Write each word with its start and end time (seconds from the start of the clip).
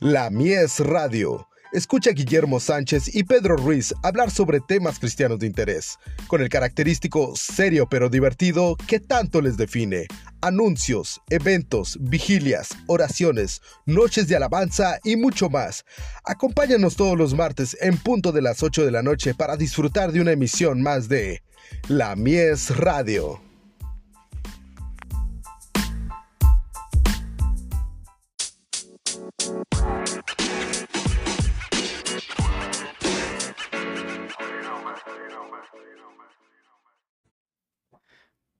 La 0.00 0.28
Mies 0.28 0.80
Radio. 0.80 1.48
Escucha 1.72 2.10
a 2.10 2.12
Guillermo 2.12 2.60
Sánchez 2.60 3.14
y 3.14 3.24
Pedro 3.24 3.56
Ruiz 3.56 3.94
hablar 4.02 4.30
sobre 4.30 4.60
temas 4.60 4.98
cristianos 4.98 5.38
de 5.38 5.46
interés, 5.46 5.98
con 6.26 6.42
el 6.42 6.50
característico 6.50 7.34
serio 7.34 7.88
pero 7.88 8.10
divertido 8.10 8.76
que 8.86 9.00
tanto 9.00 9.40
les 9.40 9.56
define. 9.56 10.06
Anuncios, 10.42 11.22
eventos, 11.30 11.96
vigilias, 11.98 12.76
oraciones, 12.88 13.62
noches 13.86 14.28
de 14.28 14.36
alabanza 14.36 14.98
y 15.02 15.16
mucho 15.16 15.48
más. 15.48 15.86
Acompáñanos 16.24 16.96
todos 16.96 17.16
los 17.16 17.32
martes 17.32 17.74
en 17.80 17.96
punto 17.96 18.32
de 18.32 18.42
las 18.42 18.62
8 18.62 18.84
de 18.84 18.90
la 18.90 19.02
noche 19.02 19.34
para 19.34 19.56
disfrutar 19.56 20.12
de 20.12 20.20
una 20.20 20.32
emisión 20.32 20.82
más 20.82 21.08
de 21.08 21.42
La 21.88 22.16
Mies 22.16 22.76
Radio. 22.76 23.45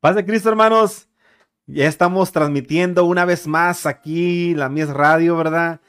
Paz 0.07 0.15
de 0.15 0.25
Cristo, 0.25 0.49
hermanos. 0.49 1.09
Ya 1.67 1.89
estamos 1.89 2.31
transmitiendo 2.31 3.05
una 3.07 3.25
vez 3.25 3.49
más 3.49 3.87
aquí 3.87 4.55
la 4.55 4.69
Mies 4.69 4.89
Radio, 4.89 5.37
¿verdad? 5.37 5.81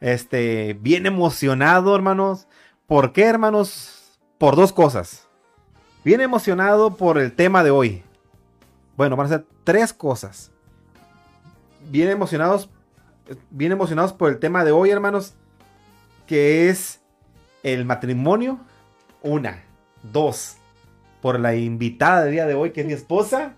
Este, 0.00 0.78
bien 0.80 1.04
emocionado, 1.04 1.94
hermanos. 1.94 2.48
¿Por 2.86 3.12
qué, 3.12 3.24
hermanos? 3.24 4.18
Por 4.38 4.56
dos 4.56 4.72
cosas. 4.72 5.28
Bien 6.06 6.22
emocionado 6.22 6.96
por 6.96 7.18
el 7.18 7.34
tema 7.34 7.62
de 7.62 7.70
hoy. 7.70 8.02
Bueno, 8.96 9.14
van 9.14 9.26
a 9.26 9.28
ser 9.28 9.46
tres 9.62 9.92
cosas. 9.92 10.50
Bien 11.90 12.08
emocionados, 12.08 12.70
bien 13.50 13.72
emocionados 13.72 14.14
por 14.14 14.30
el 14.30 14.38
tema 14.38 14.64
de 14.64 14.72
hoy, 14.72 14.88
hermanos, 14.88 15.34
que 16.26 16.70
es 16.70 17.02
el 17.62 17.84
matrimonio. 17.84 18.58
Una, 19.20 19.64
dos, 20.02 20.56
por 21.20 21.38
la 21.38 21.54
invitada 21.56 22.22
del 22.24 22.32
día 22.32 22.46
de 22.46 22.54
hoy, 22.54 22.70
que 22.70 22.80
es 22.80 22.86
mi 22.86 22.94
esposa. 22.94 23.54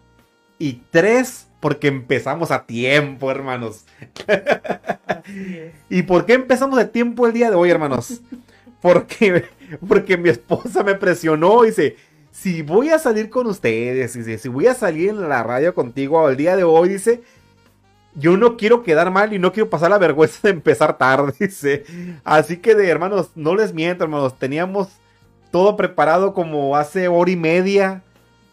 Y 0.58 0.82
tres, 0.90 1.46
porque 1.60 1.88
empezamos 1.88 2.50
a 2.50 2.64
tiempo, 2.64 3.30
hermanos. 3.30 3.84
¿Y 5.88 6.02
por 6.02 6.26
qué 6.26 6.34
empezamos 6.34 6.78
a 6.78 6.88
tiempo 6.88 7.26
el 7.26 7.32
día 7.32 7.50
de 7.50 7.56
hoy, 7.56 7.70
hermanos? 7.70 8.20
Porque, 8.80 9.44
porque 9.88 10.16
mi 10.16 10.28
esposa 10.28 10.84
me 10.84 10.94
presionó 10.94 11.64
y 11.64 11.70
dice, 11.70 11.96
si 12.30 12.62
voy 12.62 12.90
a 12.90 13.00
salir 13.00 13.28
con 13.28 13.48
ustedes, 13.48 14.14
dice, 14.14 14.38
si 14.38 14.48
voy 14.48 14.68
a 14.68 14.74
salir 14.74 15.08
en 15.08 15.28
la 15.28 15.42
radio 15.42 15.74
contigo 15.74 16.28
el 16.28 16.36
día 16.36 16.54
de 16.54 16.62
hoy, 16.62 16.90
dice, 16.90 17.22
yo 18.14 18.36
no 18.36 18.56
quiero 18.56 18.84
quedar 18.84 19.10
mal 19.10 19.32
y 19.32 19.40
no 19.40 19.52
quiero 19.52 19.68
pasar 19.68 19.90
la 19.90 19.98
vergüenza 19.98 20.38
de 20.44 20.50
empezar 20.50 20.96
tarde, 20.96 21.34
dice. 21.40 21.84
Así 22.22 22.58
que 22.58 22.76
de 22.76 22.88
hermanos, 22.88 23.30
no 23.34 23.56
les 23.56 23.74
miento, 23.74 24.04
hermanos, 24.04 24.38
teníamos 24.38 24.90
todo 25.50 25.76
preparado 25.76 26.34
como 26.34 26.76
hace 26.76 27.08
hora 27.08 27.32
y 27.32 27.36
media, 27.36 28.04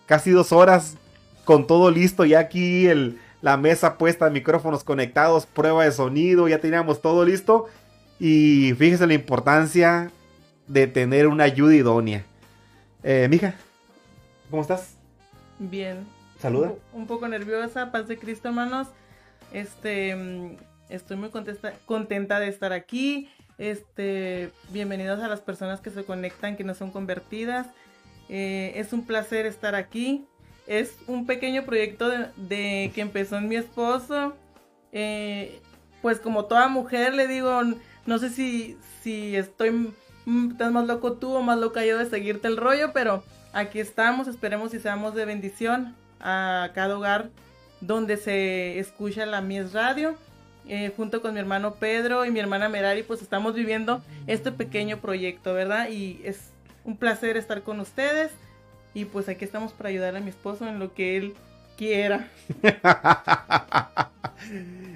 casi 0.08 0.32
dos 0.32 0.52
horas 0.52 0.98
con 1.46 1.68
todo 1.68 1.92
listo, 1.92 2.26
ya 2.26 2.40
aquí 2.40 2.88
el, 2.88 3.20
la 3.42 3.56
mesa 3.58 3.98
puesta, 3.98 4.30
micrófonos 4.30 4.84
conectados, 4.84 5.46
prueba 5.46 5.86
de 5.86 5.92
sonido, 5.92 6.48
ya 6.48 6.60
teníamos 6.60 7.02
todo 7.02 7.24
listo. 7.24 7.68
Y 8.20 8.74
fíjese 8.74 9.08
la 9.08 9.14
importancia 9.14 10.12
de 10.68 10.88
tener 10.88 11.28
una 11.28 11.44
ayuda 11.44 11.76
idónea. 11.76 12.26
Eh, 13.04 13.28
mija, 13.30 13.56
¿cómo 14.50 14.64
estás? 14.64 14.96
Bien. 15.60 16.06
Saluda. 16.40 16.74
Un, 16.92 17.02
un, 17.02 17.08
poco 17.08 17.28
nerviosa, 17.28 17.92
paz 17.92 18.08
de 18.08 18.18
Cristo, 18.18 18.50
hermanos. 18.50 18.88
Este, 19.54 20.16
mm, 20.16 20.58
estoy 20.90 21.18
muy 21.18 21.30
contenta, 21.30 21.74
contenta 21.86 22.40
de 22.40 22.48
estar 22.48 22.74
aquí. 22.74 23.30
Este, 23.58 24.50
bienvenidos 24.70 25.22
a 25.22 25.28
las 25.28 25.42
personas 25.42 25.82
que 25.82 25.92
se 25.92 26.04
conectan, 26.04 26.58
que 26.58 26.64
no 26.64 26.74
son 26.74 26.92
convertidas. 26.92 27.68
Eh, 28.28 28.74
es 28.76 28.92
un 28.92 29.06
placer 29.06 29.46
estar 29.46 29.76
aquí 29.76 30.26
es 30.68 30.96
un 31.08 31.26
pequeño 31.26 31.64
proyecto 31.66 32.10
de, 32.10 32.92
que 32.94 33.02
empezó 33.02 33.38
en 33.38 33.48
mi 33.48 33.56
esposo. 33.56 34.36
Eh, 34.92 35.60
pues 36.02 36.20
como 36.20 36.46
toda 36.46 36.68
mujer 36.68 37.14
le 37.14 37.28
digo, 37.28 37.62
no 38.06 38.18
sé 38.20 38.30
si, 38.30 38.78
si 39.02 39.36
estoy 39.36 39.94
estás 40.52 40.72
más 40.72 40.88
loco 40.88 41.14
tú 41.14 41.34
o 41.34 41.42
más 41.42 41.60
loca 41.60 41.86
yo 41.86 41.98
de 41.98 42.10
seguirte 42.10 42.48
el 42.48 42.58
rollo, 42.58 42.92
pero 42.94 43.24
aquí 43.54 43.80
estamos, 43.80 44.28
esperemos 44.28 44.74
y 44.74 44.80
seamos 44.80 45.14
de 45.16 45.26
bendición 45.26 45.96
a 46.20 46.72
cada 46.74 46.98
hogar 46.98 47.30
donde 47.82 48.18
se 48.18 48.80
escucha 48.80 49.26
la 49.26 49.42
Mies 49.42 49.74
Radio. 49.74 50.16
Eh, 50.68 50.92
junto 50.98 51.22
con 51.22 51.36
mi 51.36 51.40
hermano 51.40 51.76
Pedro 51.76 52.26
y 52.26 52.32
mi 52.32 52.40
hermana 52.40 52.70
Merari, 52.70 53.04
pues 53.04 53.22
estamos 53.22 53.54
viviendo 53.54 54.02
este 54.26 54.52
pequeño 54.52 55.00
proyecto, 55.00 55.54
¿verdad? 55.54 55.90
Y 55.90 56.20
es 56.24 56.50
un 56.84 56.98
placer 56.98 57.38
estar 57.38 57.62
con 57.62 57.80
ustedes. 57.80 58.32
Y 58.96 59.04
pues 59.06 59.28
aquí 59.28 59.44
estamos 59.44 59.74
para 59.74 59.90
ayudar 59.90 60.16
a 60.16 60.22
mi 60.22 60.30
esposo 60.30 60.66
en 60.68 60.80
lo 60.80 60.94
que 60.94 61.18
él 61.18 61.36
quiera. 61.78 62.30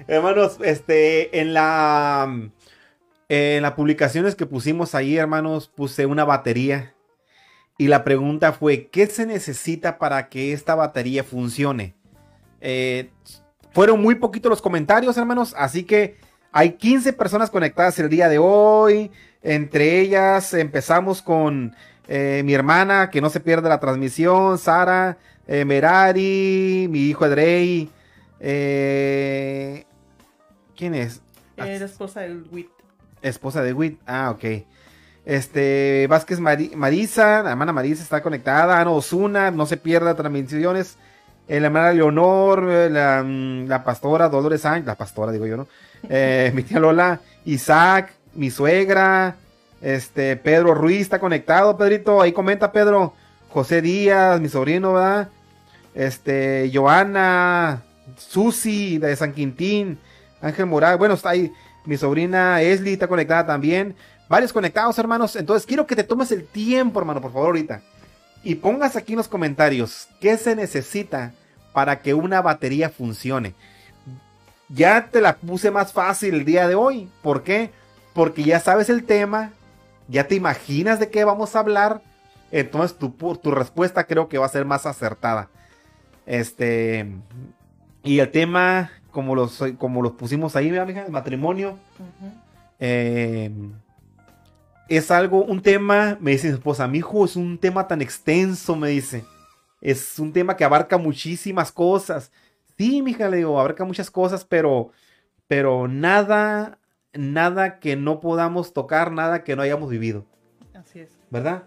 hermanos, 0.08 0.56
este, 0.64 1.38
en 1.38 1.52
la, 1.52 2.48
en 3.28 3.62
las 3.62 3.72
publicaciones 3.72 4.34
que 4.34 4.46
pusimos 4.46 4.94
ahí, 4.94 5.18
hermanos, 5.18 5.68
puse 5.68 6.06
una 6.06 6.24
batería. 6.24 6.94
Y 7.76 7.88
la 7.88 8.02
pregunta 8.02 8.54
fue, 8.54 8.88
¿qué 8.88 9.06
se 9.06 9.26
necesita 9.26 9.98
para 9.98 10.30
que 10.30 10.54
esta 10.54 10.74
batería 10.74 11.22
funcione? 11.22 11.94
Eh, 12.62 13.10
fueron 13.72 14.00
muy 14.00 14.14
poquitos 14.14 14.48
los 14.48 14.62
comentarios, 14.62 15.18
hermanos, 15.18 15.54
así 15.58 15.84
que 15.84 16.16
hay 16.52 16.72
15 16.72 17.12
personas 17.12 17.50
conectadas 17.50 17.98
el 17.98 18.08
día 18.08 18.30
de 18.30 18.38
hoy. 18.38 19.10
Entre 19.42 20.00
ellas 20.00 20.54
empezamos 20.54 21.20
con 21.20 21.76
eh, 22.12 22.42
mi 22.44 22.54
hermana, 22.54 23.08
que 23.08 23.20
no 23.20 23.30
se 23.30 23.38
pierde 23.38 23.68
la 23.68 23.78
transmisión, 23.78 24.58
Sara, 24.58 25.16
eh, 25.46 25.64
Merari, 25.64 26.88
mi 26.90 27.02
hijo 27.02 27.24
Adrey. 27.24 27.88
Eh, 28.40 29.84
¿Quién 30.76 30.96
es? 30.96 31.22
la 31.56 31.72
esposa 31.72 32.22
de 32.22 32.34
Witt. 32.50 32.68
Esposa 33.22 33.62
de 33.62 33.72
Witt, 33.72 34.00
ah, 34.08 34.32
ok. 34.32 34.44
Este, 35.24 36.08
Vázquez 36.10 36.40
Marisa, 36.40 37.44
la 37.44 37.50
hermana 37.50 37.72
Marisa 37.72 38.02
está 38.02 38.20
conectada. 38.24 38.80
Ana 38.80 38.90
Osuna, 38.90 39.52
no 39.52 39.64
se 39.66 39.76
pierda 39.76 40.16
transmisiones. 40.16 40.96
la 41.46 41.54
hermana 41.54 41.92
Leonor, 41.92 42.64
la, 42.90 43.22
mm, 43.24 43.68
la, 43.68 43.84
pastora 43.84 44.28
Dolores 44.28 44.62
Sánchez, 44.62 44.86
la 44.86 44.96
pastora 44.96 45.30
digo 45.30 45.46
yo, 45.46 45.56
¿no? 45.58 45.68
mi 46.54 46.64
tía 46.64 46.80
Lola, 46.80 47.20
Isaac, 47.44 48.10
mi 48.34 48.50
suegra, 48.50 49.36
este, 49.80 50.36
Pedro 50.36 50.74
Ruiz 50.74 51.02
está 51.02 51.18
conectado, 51.18 51.76
Pedrito. 51.76 52.20
Ahí 52.20 52.32
comenta 52.32 52.72
Pedro. 52.72 53.14
José 53.48 53.82
Díaz, 53.82 54.40
mi 54.40 54.48
sobrino, 54.48 54.92
¿verdad? 54.92 55.28
Este, 55.94 56.70
Joana, 56.72 57.82
Susi 58.16 58.98
de 58.98 59.16
San 59.16 59.32
Quintín, 59.32 59.98
Ángel 60.40 60.66
Morales. 60.66 60.98
Bueno, 60.98 61.14
está 61.14 61.30
ahí 61.30 61.52
mi 61.84 61.96
sobrina 61.96 62.62
Esli, 62.62 62.92
está 62.92 63.08
conectada 63.08 63.46
también. 63.46 63.96
Varios 64.28 64.52
conectados, 64.52 64.98
hermanos. 64.98 65.34
Entonces, 65.34 65.66
quiero 65.66 65.86
que 65.86 65.96
te 65.96 66.04
tomes 66.04 66.30
el 66.30 66.46
tiempo, 66.46 67.00
hermano, 67.00 67.20
por 67.20 67.32
favor, 67.32 67.48
ahorita. 67.48 67.82
Y 68.44 68.54
pongas 68.54 68.96
aquí 68.96 69.12
en 69.12 69.18
los 69.18 69.28
comentarios 69.28 70.08
qué 70.20 70.36
se 70.36 70.54
necesita 70.54 71.32
para 71.72 72.00
que 72.00 72.14
una 72.14 72.40
batería 72.40 72.90
funcione. 72.90 73.54
Ya 74.68 75.08
te 75.10 75.20
la 75.20 75.36
puse 75.36 75.70
más 75.70 75.92
fácil 75.92 76.34
el 76.34 76.44
día 76.44 76.68
de 76.68 76.76
hoy. 76.76 77.08
¿Por 77.22 77.42
qué? 77.42 77.72
Porque 78.14 78.44
ya 78.44 78.60
sabes 78.60 78.88
el 78.88 79.04
tema, 79.04 79.52
ya 80.10 80.26
te 80.26 80.34
imaginas 80.34 80.98
de 80.98 81.08
qué 81.08 81.24
vamos 81.24 81.54
a 81.54 81.60
hablar, 81.60 82.02
entonces 82.50 82.98
tu, 82.98 83.10
tu 83.10 83.50
respuesta 83.52 84.04
creo 84.04 84.28
que 84.28 84.38
va 84.38 84.46
a 84.46 84.50
ser 84.50 84.64
más 84.64 84.84
acertada. 84.84 85.48
Este, 86.26 87.10
y 88.02 88.18
el 88.18 88.30
tema, 88.30 88.90
como 89.12 89.34
los, 89.34 89.62
como 89.78 90.02
los 90.02 90.12
pusimos 90.12 90.56
ahí, 90.56 90.76
amiga, 90.76 91.04
el 91.06 91.12
matrimonio, 91.12 91.78
eh, 92.80 93.50
es 94.88 95.10
algo, 95.12 95.44
un 95.44 95.62
tema, 95.62 96.18
me 96.20 96.32
dice 96.32 96.48
mi 96.48 96.54
esposa, 96.54 96.88
mi 96.88 96.98
hijo 96.98 97.24
es 97.24 97.36
un 97.36 97.56
tema 97.56 97.86
tan 97.86 98.02
extenso, 98.02 98.74
me 98.74 98.88
dice. 98.88 99.24
Es 99.80 100.18
un 100.18 100.32
tema 100.32 100.56
que 100.56 100.64
abarca 100.64 100.98
muchísimas 100.98 101.70
cosas. 101.70 102.32
Sí, 102.76 103.00
mija, 103.00 103.28
le 103.28 103.38
digo, 103.38 103.58
abarca 103.58 103.84
muchas 103.84 104.10
cosas, 104.10 104.44
pero, 104.44 104.90
pero 105.46 105.86
nada 105.86 106.79
nada 107.14 107.80
que 107.80 107.96
no 107.96 108.20
podamos 108.20 108.72
tocar, 108.72 109.12
nada 109.12 109.44
que 109.44 109.56
no 109.56 109.62
hayamos 109.62 109.90
vivido. 109.90 110.26
Así 110.74 111.00
es. 111.00 111.18
¿Verdad? 111.30 111.64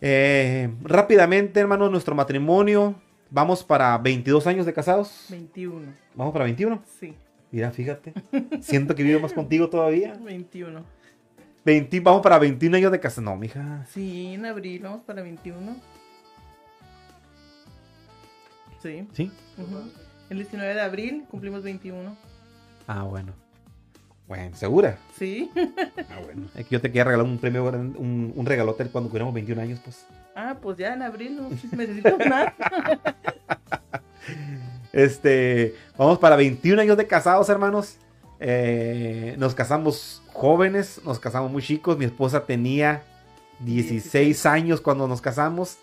Eh, 0.00 0.70
rápidamente, 0.82 1.60
hermano, 1.60 1.88
nuestro 1.88 2.14
matrimonio. 2.14 2.94
Vamos 3.30 3.64
para 3.64 3.96
22 3.98 4.46
años 4.46 4.66
de 4.66 4.72
casados. 4.72 5.26
21. 5.30 5.92
¿Vamos 6.14 6.32
para 6.32 6.44
21? 6.44 6.82
Sí. 7.00 7.14
Mira, 7.50 7.70
fíjate. 7.70 8.12
Siento 8.60 8.94
que 8.94 9.02
vivo 9.02 9.20
más 9.20 9.32
contigo 9.34 9.68
todavía. 9.68 10.14
21. 10.14 10.84
20, 11.64 12.00
vamos 12.00 12.20
para 12.20 12.38
21 12.38 12.76
años 12.76 12.92
de 12.92 13.00
casados. 13.00 13.24
No, 13.24 13.36
mija. 13.36 13.86
Sí, 13.88 14.34
en 14.34 14.44
abril 14.44 14.82
vamos 14.82 15.02
para 15.04 15.22
21. 15.22 15.76
Sí. 18.82 19.08
¿Sí? 19.12 19.32
El 20.28 20.36
19 20.36 20.74
de 20.74 20.80
abril 20.80 21.24
cumplimos 21.30 21.62
21. 21.62 22.16
Ah, 22.86 23.02
bueno. 23.04 23.32
Bueno, 24.26 24.56
¿segura? 24.56 24.98
Sí. 25.18 25.50
Ah, 26.10 26.20
bueno. 26.24 26.48
Es 26.54 26.64
que 26.66 26.72
yo 26.74 26.80
te 26.80 26.88
quería 26.88 27.04
regalar 27.04 27.26
un 27.26 27.38
premio, 27.38 27.64
un, 27.64 28.32
un 28.34 28.46
regalote 28.46 28.84
cuando 28.86 29.10
cumplamos 29.10 29.34
21 29.34 29.60
años, 29.60 29.80
pues. 29.84 30.06
Ah, 30.34 30.56
pues 30.60 30.78
ya 30.78 30.94
en 30.94 31.02
abril 31.02 31.36
no 31.36 31.50
necesito 31.76 32.18
más. 32.28 32.52
Este, 34.92 35.74
vamos 35.98 36.18
para 36.20 36.36
21 36.36 36.80
años 36.80 36.96
de 36.96 37.06
casados, 37.08 37.48
hermanos. 37.48 37.96
Eh, 38.38 39.34
nos 39.38 39.54
casamos 39.54 40.22
jóvenes, 40.32 41.00
nos 41.04 41.18
casamos 41.18 41.50
muy 41.50 41.62
chicos. 41.62 41.98
Mi 41.98 42.04
esposa 42.04 42.44
tenía 42.46 43.02
16 43.58 44.04
16. 44.04 44.46
años 44.46 44.80
cuando 44.80 45.08
nos 45.08 45.20
casamos. 45.20 45.78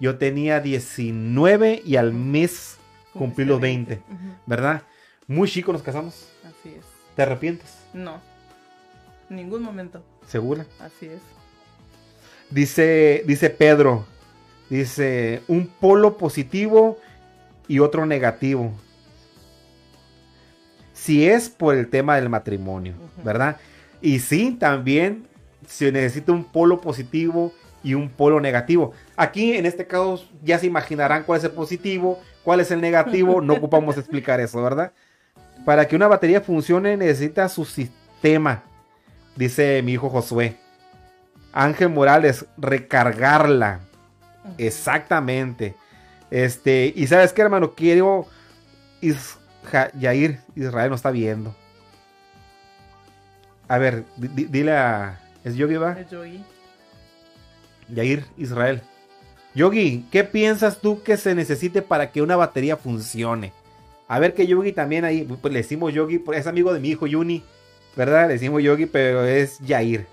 Yo 0.00 0.16
tenía 0.16 0.60
19 0.60 1.82
y 1.84 1.96
al 1.96 2.14
mes 2.14 2.78
cumplí 3.12 3.44
los 3.44 3.60
20, 3.60 3.94
Ujú, 4.08 4.16
¿verdad? 4.46 4.82
Muy 5.26 5.48
chico 5.48 5.72
nos 5.72 5.82
casamos. 5.82 6.28
Así 6.42 6.70
es. 6.74 6.84
¿Te 7.14 7.22
arrepientes? 7.22 7.83
No. 7.94 8.20
Ningún 9.30 9.62
momento. 9.62 10.04
¿Segura? 10.26 10.66
Así 10.78 11.06
es. 11.06 11.22
Dice, 12.50 13.24
dice 13.26 13.48
Pedro, 13.48 14.04
dice, 14.68 15.42
un 15.48 15.66
polo 15.66 16.18
positivo 16.18 16.98
y 17.66 17.78
otro 17.78 18.04
negativo. 18.04 18.72
Si 20.92 21.26
es 21.26 21.48
por 21.48 21.74
el 21.74 21.88
tema 21.88 22.16
del 22.16 22.28
matrimonio. 22.28 22.94
¿verdad? 23.22 23.56
Y 24.00 24.18
sí, 24.20 24.56
también 24.58 25.26
se 25.66 25.90
necesita 25.90 26.32
un 26.32 26.44
polo 26.44 26.80
positivo 26.80 27.52
y 27.82 27.94
un 27.94 28.08
polo 28.08 28.40
negativo. 28.40 28.92
Aquí, 29.16 29.54
en 29.56 29.66
este 29.66 29.86
caso, 29.86 30.24
ya 30.42 30.58
se 30.58 30.66
imaginarán 30.66 31.24
cuál 31.24 31.38
es 31.38 31.44
el 31.44 31.52
positivo, 31.52 32.20
cuál 32.42 32.60
es 32.60 32.70
el 32.70 32.80
negativo. 32.80 33.40
No 33.40 33.54
ocupamos 33.54 33.96
explicar 33.98 34.40
eso, 34.40 34.62
¿verdad? 34.62 34.92
Para 35.64 35.88
que 35.88 35.96
una 35.96 36.08
batería 36.08 36.40
funcione 36.40 36.96
necesita 36.96 37.48
su 37.48 37.64
sistema, 37.64 38.62
dice 39.36 39.80
mi 39.82 39.92
hijo 39.92 40.10
Josué. 40.10 40.56
Ángel 41.52 41.88
Morales, 41.88 42.46
recargarla. 42.58 43.80
Exactamente. 44.58 45.74
Este, 46.30 46.92
y 46.94 47.06
sabes 47.06 47.32
qué, 47.32 47.42
hermano, 47.42 47.74
quiero. 47.74 48.26
Is- 49.00 49.38
Ja- 49.70 49.90
Yair, 49.98 50.40
Israel 50.56 50.90
no 50.90 50.96
está 50.96 51.10
viendo. 51.10 51.54
A 53.68 53.78
ver, 53.78 54.04
di- 54.16 54.28
di- 54.28 54.44
dile 54.44 54.72
a. 54.76 55.18
¿Es 55.44 55.54
Yogi, 55.54 55.76
va? 55.76 55.92
El 55.98 56.08
Yogi. 56.08 56.44
Yair, 57.88 58.24
Israel. 58.36 58.82
Yogi, 59.54 60.04
¿qué 60.10 60.24
piensas 60.24 60.78
tú 60.80 61.02
que 61.02 61.16
se 61.16 61.34
necesite 61.34 61.80
para 61.80 62.10
que 62.10 62.20
una 62.20 62.36
batería 62.36 62.76
funcione? 62.76 63.52
A 64.08 64.18
ver 64.18 64.34
que 64.34 64.46
Yogi 64.46 64.72
también 64.72 65.04
ahí, 65.04 65.22
pues 65.24 65.52
le 65.52 65.60
decimos 65.60 65.92
Yogi, 65.92 66.18
pues, 66.18 66.38
es 66.40 66.46
amigo 66.46 66.72
de 66.74 66.80
mi 66.80 66.88
hijo 66.90 67.06
Yuni, 67.06 67.42
¿verdad? 67.96 68.26
Le 68.28 68.34
decimos 68.34 68.62
Yogi, 68.62 68.86
pero 68.86 69.24
es 69.24 69.58
Yair, 69.60 70.06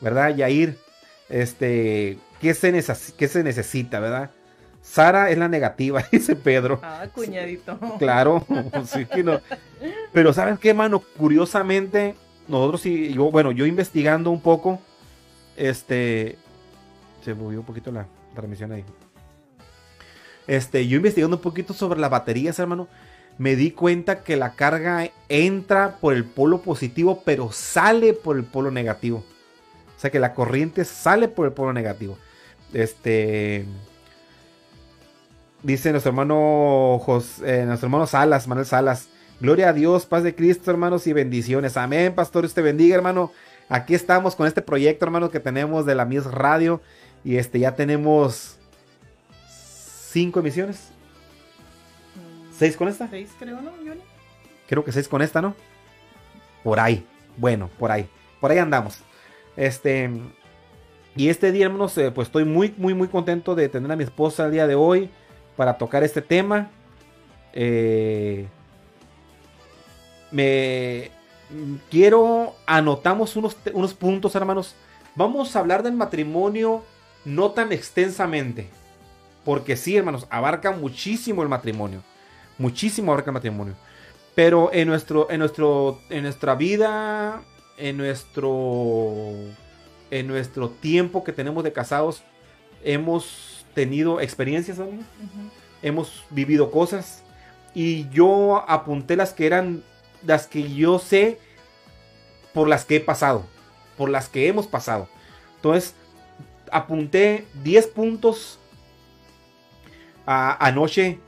¿verdad? 0.00 0.34
Yair, 0.36 0.78
este, 1.28 2.18
¿qué 2.40 2.54
se, 2.54 2.72
neces- 2.72 3.12
qué 3.16 3.26
se 3.28 3.42
necesita, 3.42 3.98
verdad? 4.00 4.30
Sara 4.80 5.30
es 5.30 5.38
la 5.38 5.48
negativa, 5.48 6.04
dice 6.12 6.36
Pedro. 6.36 6.80
Ah, 6.82 7.06
cuñadito. 7.12 7.78
Claro, 7.98 8.44
sí 8.86 9.06
que 9.06 9.22
no. 9.24 9.40
Pero 10.12 10.32
¿sabes 10.32 10.58
qué, 10.58 10.72
mano? 10.74 11.02
Curiosamente, 11.18 12.14
nosotros 12.48 12.80
sí, 12.80 13.12
yo, 13.12 13.30
bueno, 13.30 13.50
yo 13.52 13.66
investigando 13.66 14.30
un 14.30 14.40
poco, 14.40 14.80
este, 15.56 16.36
se 17.24 17.34
movió 17.34 17.60
un 17.60 17.66
poquito 17.66 17.90
la 17.90 18.06
transmisión 18.34 18.72
ahí. 18.72 18.84
Este, 20.46 20.86
yo 20.88 20.96
investigando 20.96 21.36
un 21.36 21.42
poquito 21.42 21.72
sobre 21.72 22.00
las 22.00 22.10
baterías, 22.10 22.58
hermano, 22.58 22.88
me 23.38 23.56
di 23.56 23.70
cuenta 23.72 24.22
que 24.22 24.36
la 24.36 24.52
carga 24.54 25.10
entra 25.28 25.96
por 26.00 26.14
el 26.14 26.24
polo 26.24 26.62
positivo, 26.62 27.22
pero 27.24 27.50
sale 27.52 28.12
por 28.12 28.36
el 28.36 28.44
polo 28.44 28.70
negativo. 28.70 29.24
O 29.96 30.00
sea 30.00 30.10
que 30.10 30.20
la 30.20 30.34
corriente 30.34 30.84
sale 30.84 31.28
por 31.28 31.46
el 31.46 31.52
polo 31.52 31.72
negativo. 31.72 32.18
Este, 32.72 33.64
Dice 35.62 35.92
nuestro 35.92 36.10
hermano 36.10 36.98
Jos- 37.06 37.40
eh, 37.44 37.64
nuestro 37.66 37.86
hermano 37.86 38.06
Salas, 38.06 38.48
Manuel 38.48 38.66
Salas. 38.66 39.08
Gloria 39.40 39.68
a 39.68 39.72
Dios, 39.72 40.06
paz 40.06 40.22
de 40.24 40.34
Cristo, 40.34 40.70
hermanos, 40.70 41.06
y 41.06 41.12
bendiciones. 41.12 41.76
Amén, 41.76 42.14
pastor, 42.14 42.42
Dios 42.42 42.54
te 42.54 42.62
bendiga, 42.62 42.96
hermano. 42.96 43.32
Aquí 43.68 43.94
estamos 43.94 44.34
con 44.36 44.46
este 44.46 44.60
proyecto, 44.62 45.04
hermano, 45.04 45.30
que 45.30 45.40
tenemos 45.40 45.86
de 45.86 45.94
la 45.94 46.04
Mies 46.04 46.24
Radio. 46.24 46.80
Y 47.24 47.36
este, 47.36 47.60
ya 47.60 47.74
tenemos 47.76 48.56
cinco 50.10 50.40
emisiones. 50.40 50.91
¿Seis 52.62 52.76
con 52.76 52.86
esta? 52.86 53.08
Seis, 53.08 53.28
creo, 53.40 53.60
¿no, 53.60 53.72
Johnny? 53.72 54.02
Creo 54.68 54.84
que 54.84 54.92
seis 54.92 55.08
con 55.08 55.20
esta, 55.20 55.42
¿no? 55.42 55.56
Por 56.62 56.78
ahí. 56.78 57.04
Bueno, 57.36 57.68
por 57.76 57.90
ahí. 57.90 58.08
Por 58.40 58.52
ahí 58.52 58.58
andamos. 58.58 59.00
Este. 59.56 60.08
Y 61.16 61.28
este 61.28 61.50
día, 61.50 61.66
hermanos, 61.66 61.98
eh, 61.98 62.12
pues 62.12 62.28
estoy 62.28 62.44
muy, 62.44 62.72
muy, 62.76 62.94
muy 62.94 63.08
contento 63.08 63.56
de 63.56 63.68
tener 63.68 63.90
a 63.90 63.96
mi 63.96 64.04
esposa 64.04 64.46
el 64.46 64.52
día 64.52 64.68
de 64.68 64.76
hoy 64.76 65.10
para 65.56 65.76
tocar 65.76 66.04
este 66.04 66.22
tema. 66.22 66.70
Eh, 67.52 68.46
me 70.30 71.10
quiero, 71.90 72.54
anotamos 72.64 73.34
unos, 73.34 73.56
unos 73.72 73.92
puntos, 73.92 74.36
hermanos. 74.36 74.76
Vamos 75.16 75.56
a 75.56 75.58
hablar 75.58 75.82
del 75.82 75.94
matrimonio 75.94 76.84
no 77.24 77.50
tan 77.50 77.72
extensamente. 77.72 78.68
Porque 79.44 79.76
sí, 79.76 79.96
hermanos, 79.96 80.28
abarca 80.30 80.70
muchísimo 80.70 81.42
el 81.42 81.48
matrimonio. 81.48 82.04
Muchísimo 82.58 83.12
abarca 83.12 83.30
el 83.30 83.34
matrimonio. 83.34 83.74
Pero 84.34 84.70
en 84.72 84.88
nuestro, 84.88 85.30
en 85.30 85.40
nuestro, 85.40 86.00
en 86.08 86.22
nuestra 86.22 86.54
vida, 86.54 87.42
en 87.76 87.96
nuestro, 87.96 89.32
en 90.10 90.26
nuestro 90.26 90.70
tiempo 90.70 91.22
que 91.24 91.32
tenemos 91.32 91.64
de 91.64 91.72
casados, 91.72 92.22
hemos 92.84 93.66
tenido 93.74 94.20
experiencias, 94.20 94.78
Ujú. 94.78 94.90
hemos 95.82 96.24
vivido 96.30 96.70
cosas 96.70 97.22
y 97.74 98.08
yo 98.10 98.64
apunté 98.68 99.16
las 99.16 99.32
que 99.32 99.46
eran 99.46 99.82
las 100.24 100.46
que 100.46 100.72
yo 100.72 100.98
sé 100.98 101.38
por 102.54 102.68
las 102.68 102.84
que 102.84 102.96
he 102.96 103.00
pasado, 103.00 103.44
por 103.96 104.08
las 104.10 104.28
que 104.28 104.46
hemos 104.48 104.66
pasado. 104.66 105.08
Entonces, 105.56 105.94
apunté 106.70 107.46
10 107.64 107.86
puntos 107.86 108.58
a- 110.26 110.64
anoche. 110.66 111.18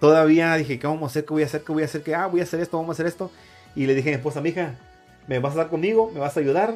Todavía 0.00 0.54
dije, 0.56 0.78
¿qué 0.78 0.86
vamos 0.86 1.02
a 1.02 1.06
hacer? 1.06 1.24
¿Qué 1.24 1.32
voy 1.32 1.42
a 1.42 1.46
hacer? 1.46 1.62
¿Qué 1.62 1.72
voy 1.72 1.82
a 1.82 1.84
hacer? 1.86 2.02
¿Qué? 2.02 2.14
Ah, 2.14 2.26
voy 2.26 2.40
a 2.40 2.44
hacer 2.44 2.60
esto, 2.60 2.76
vamos 2.78 2.90
a 2.90 2.92
hacer 2.94 3.06
esto. 3.06 3.30
Y 3.76 3.86
le 3.86 3.94
dije 3.94 4.08
a 4.08 4.12
mi 4.12 4.16
esposa, 4.16 4.40
mija, 4.40 4.74
¿me 5.28 5.38
vas 5.38 5.50
a 5.50 5.54
estar 5.56 5.68
conmigo? 5.70 6.10
¿Me 6.12 6.20
vas 6.20 6.36
a 6.36 6.40
ayudar? 6.40 6.74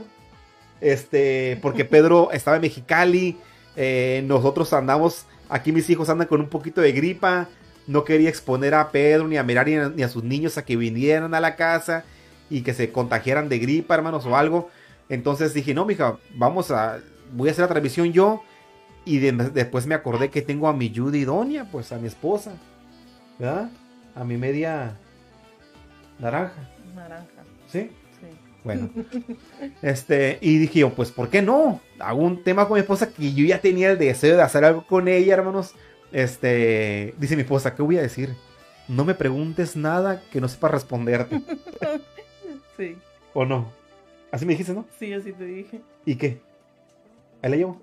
Este, 0.80 1.58
porque 1.62 1.84
Pedro 1.84 2.30
estaba 2.32 2.56
en 2.56 2.62
Mexicali. 2.62 3.36
eh, 3.76 4.22
nosotros 4.26 4.72
andamos, 4.72 5.26
aquí 5.48 5.72
mis 5.72 5.88
hijos 5.90 6.08
andan 6.08 6.28
con 6.28 6.40
un 6.40 6.48
poquito 6.48 6.80
de 6.80 6.92
gripa. 6.92 7.48
No 7.86 8.04
quería 8.04 8.28
exponer 8.28 8.74
a 8.74 8.90
Pedro 8.90 9.26
ni 9.28 9.36
a 9.36 9.42
Mirar 9.42 9.66
ni 9.94 10.02
a, 10.02 10.08
sus 10.08 10.24
niños 10.24 10.56
a 10.56 10.64
que 10.64 10.76
vinieran 10.76 11.34
a 11.34 11.40
la 11.40 11.54
casa 11.56 12.04
y 12.48 12.62
que 12.62 12.72
se 12.74 12.90
contagiaran 12.92 13.48
de 13.48 13.58
gripa, 13.58 13.94
hermanos, 13.94 14.24
o 14.26 14.36
algo. 14.36 14.70
Entonces 15.08 15.52
dije, 15.52 15.74
no, 15.74 15.84
mija, 15.84 16.16
vamos 16.34 16.70
a, 16.70 16.98
voy 17.32 17.48
a 17.48 17.52
hacer 17.52 17.62
la 17.62 17.68
transmisión 17.68 18.12
yo. 18.12 18.42
Y 19.04 19.18
de- 19.18 19.32
después 19.32 19.86
me 19.86 19.94
acordé 19.94 20.30
que 20.30 20.40
tengo 20.40 20.66
a 20.66 20.72
mi 20.72 20.94
Judy 20.94 21.24
Donia, 21.24 21.68
pues 21.70 21.92
a 21.92 21.98
mi 21.98 22.06
esposa, 22.08 22.52
¿verdad? 23.38 23.70
A 24.14 24.24
mi 24.24 24.36
media 24.36 24.96
naranja, 26.18 26.68
Naranja. 26.94 27.26
¿sí? 27.66 27.90
Sí. 28.20 28.26
Bueno, 28.62 28.90
este, 29.82 30.38
y 30.40 30.58
dije 30.58 30.80
yo, 30.80 30.94
pues, 30.94 31.10
¿por 31.10 31.28
qué 31.28 31.42
no? 31.42 31.80
Hago 31.98 32.22
un 32.22 32.42
tema 32.42 32.66
con 32.66 32.74
mi 32.74 32.80
esposa 32.80 33.12
que 33.12 33.34
yo 33.34 33.44
ya 33.44 33.60
tenía 33.60 33.90
el 33.90 33.98
deseo 33.98 34.36
de 34.36 34.42
hacer 34.42 34.64
algo 34.64 34.86
con 34.86 35.08
ella, 35.08 35.34
hermanos. 35.34 35.74
Este, 36.12 37.14
dice 37.18 37.34
mi 37.36 37.42
esposa, 37.42 37.74
¿qué 37.74 37.82
voy 37.82 37.98
a 37.98 38.02
decir? 38.02 38.34
No 38.86 39.04
me 39.04 39.14
preguntes 39.14 39.76
nada 39.76 40.22
que 40.30 40.40
no 40.40 40.48
sepa 40.48 40.68
responderte, 40.68 41.40
Sí. 42.76 42.96
¿o 43.32 43.44
no? 43.44 43.72
Así 44.30 44.44
me 44.46 44.52
dijiste, 44.52 44.74
¿no? 44.74 44.84
Sí, 44.98 45.12
así 45.12 45.32
te 45.32 45.44
dije. 45.44 45.80
¿Y 46.04 46.16
qué? 46.16 46.40
¿Ahí 47.42 47.50
la 47.50 47.56
llevo? 47.56 47.80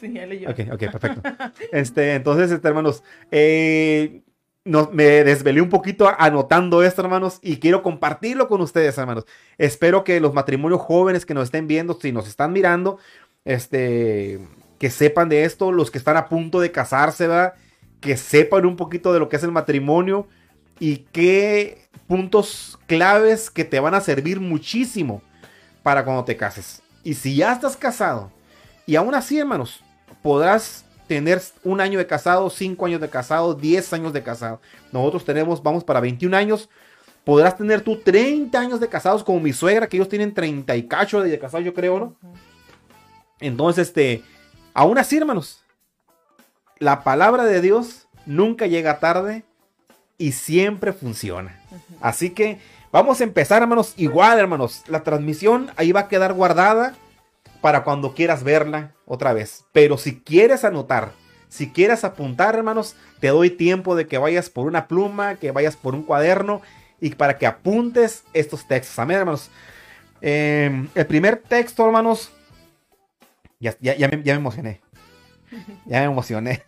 Sí, 0.00 0.12
ya 0.12 0.26
leyó. 0.26 0.50
Ok, 0.50 0.60
ok, 0.72 0.78
perfecto. 0.90 1.22
Este, 1.72 2.14
entonces, 2.14 2.50
este, 2.50 2.66
hermanos, 2.68 3.02
eh, 3.30 4.22
no- 4.64 4.90
me 4.92 5.04
desvelé 5.24 5.60
un 5.60 5.68
poquito 5.68 6.10
anotando 6.18 6.82
esto, 6.82 7.02
hermanos, 7.02 7.38
y 7.42 7.58
quiero 7.58 7.82
compartirlo 7.82 8.48
con 8.48 8.60
ustedes, 8.60 8.98
hermanos. 8.98 9.24
Espero 9.58 10.04
que 10.04 10.20
los 10.20 10.34
matrimonios 10.34 10.80
jóvenes 10.80 11.26
que 11.26 11.34
nos 11.34 11.44
estén 11.44 11.66
viendo, 11.66 11.98
si 12.00 12.12
nos 12.12 12.28
están 12.28 12.52
mirando, 12.52 12.98
este, 13.44 14.40
que 14.78 14.90
sepan 14.90 15.28
de 15.28 15.44
esto, 15.44 15.72
los 15.72 15.90
que 15.90 15.98
están 15.98 16.16
a 16.16 16.28
punto 16.28 16.60
de 16.60 16.72
casarse, 16.72 17.26
¿verdad? 17.26 17.54
Que 18.00 18.16
sepan 18.16 18.66
un 18.66 18.76
poquito 18.76 19.12
de 19.12 19.18
lo 19.18 19.28
que 19.28 19.36
es 19.36 19.42
el 19.42 19.52
matrimonio 19.52 20.26
y 20.78 20.98
qué 21.12 21.88
puntos 22.06 22.78
claves 22.86 23.50
que 23.50 23.64
te 23.64 23.80
van 23.80 23.94
a 23.94 24.00
servir 24.00 24.40
muchísimo 24.40 25.22
para 25.82 26.04
cuando 26.04 26.24
te 26.24 26.36
cases. 26.36 26.82
Y 27.02 27.14
si 27.14 27.36
ya 27.36 27.52
estás 27.52 27.76
casado, 27.76 28.30
y 28.86 28.96
aún 28.96 29.14
así, 29.14 29.38
hermanos, 29.38 29.82
podrás 30.22 30.84
tener 31.10 31.42
un 31.64 31.80
año 31.80 31.98
de 31.98 32.06
casado, 32.06 32.48
cinco 32.50 32.86
años 32.86 33.00
de 33.00 33.10
casado, 33.10 33.52
10 33.52 33.92
años 33.94 34.12
de 34.12 34.22
casado. 34.22 34.60
Nosotros 34.92 35.24
tenemos, 35.24 35.60
vamos 35.60 35.82
para 35.82 35.98
21 35.98 36.36
años. 36.36 36.68
Podrás 37.24 37.56
tener 37.56 37.80
tú 37.80 37.96
30 37.96 38.56
años 38.56 38.78
de 38.78 38.88
casados 38.88 39.24
como 39.24 39.40
mi 39.40 39.52
suegra, 39.52 39.88
que 39.88 39.96
ellos 39.96 40.08
tienen 40.08 40.32
30 40.32 40.76
y 40.76 40.86
cacho 40.86 41.20
de 41.20 41.36
casados, 41.36 41.66
yo 41.66 41.74
creo, 41.74 41.98
¿no? 41.98 42.14
Entonces, 43.40 43.88
este, 43.88 44.22
aún 44.72 44.98
así, 44.98 45.16
hermanos, 45.16 45.64
la 46.78 47.02
palabra 47.02 47.42
de 47.42 47.60
Dios 47.60 48.06
nunca 48.24 48.68
llega 48.68 49.00
tarde 49.00 49.42
y 50.16 50.30
siempre 50.30 50.92
funciona. 50.92 51.60
Así 52.00 52.30
que 52.30 52.60
vamos 52.92 53.20
a 53.20 53.24
empezar, 53.24 53.62
hermanos, 53.62 53.94
igual, 53.96 54.38
hermanos. 54.38 54.84
La 54.86 55.02
transmisión 55.02 55.72
ahí 55.76 55.90
va 55.90 56.02
a 56.02 56.08
quedar 56.08 56.34
guardada 56.34 56.94
para 57.60 57.84
cuando 57.84 58.14
quieras 58.14 58.42
verla 58.42 58.92
otra 59.06 59.32
vez. 59.32 59.64
Pero 59.72 59.98
si 59.98 60.20
quieres 60.20 60.64
anotar, 60.64 61.12
si 61.48 61.70
quieres 61.70 62.04
apuntar, 62.04 62.54
hermanos, 62.54 62.96
te 63.18 63.28
doy 63.28 63.50
tiempo 63.50 63.96
de 63.96 64.06
que 64.06 64.18
vayas 64.18 64.48
por 64.48 64.66
una 64.66 64.86
pluma, 64.86 65.34
que 65.34 65.50
vayas 65.50 65.76
por 65.76 65.94
un 65.94 66.04
cuaderno 66.04 66.62
y 67.00 67.10
para 67.10 67.38
que 67.38 67.46
apuntes 67.46 68.24
estos 68.32 68.66
textos. 68.66 68.98
Amén, 68.98 69.18
hermanos. 69.18 69.50
Em, 70.20 70.88
el 70.94 71.06
primer 71.06 71.38
texto, 71.38 71.84
hermanos, 71.84 72.30
ya, 73.58 73.74
ya, 73.80 74.08
me, 74.08 74.22
emocioné. 74.24 74.80
Ya 75.86 76.00
me 76.00 76.04
emocioné. 76.04 76.62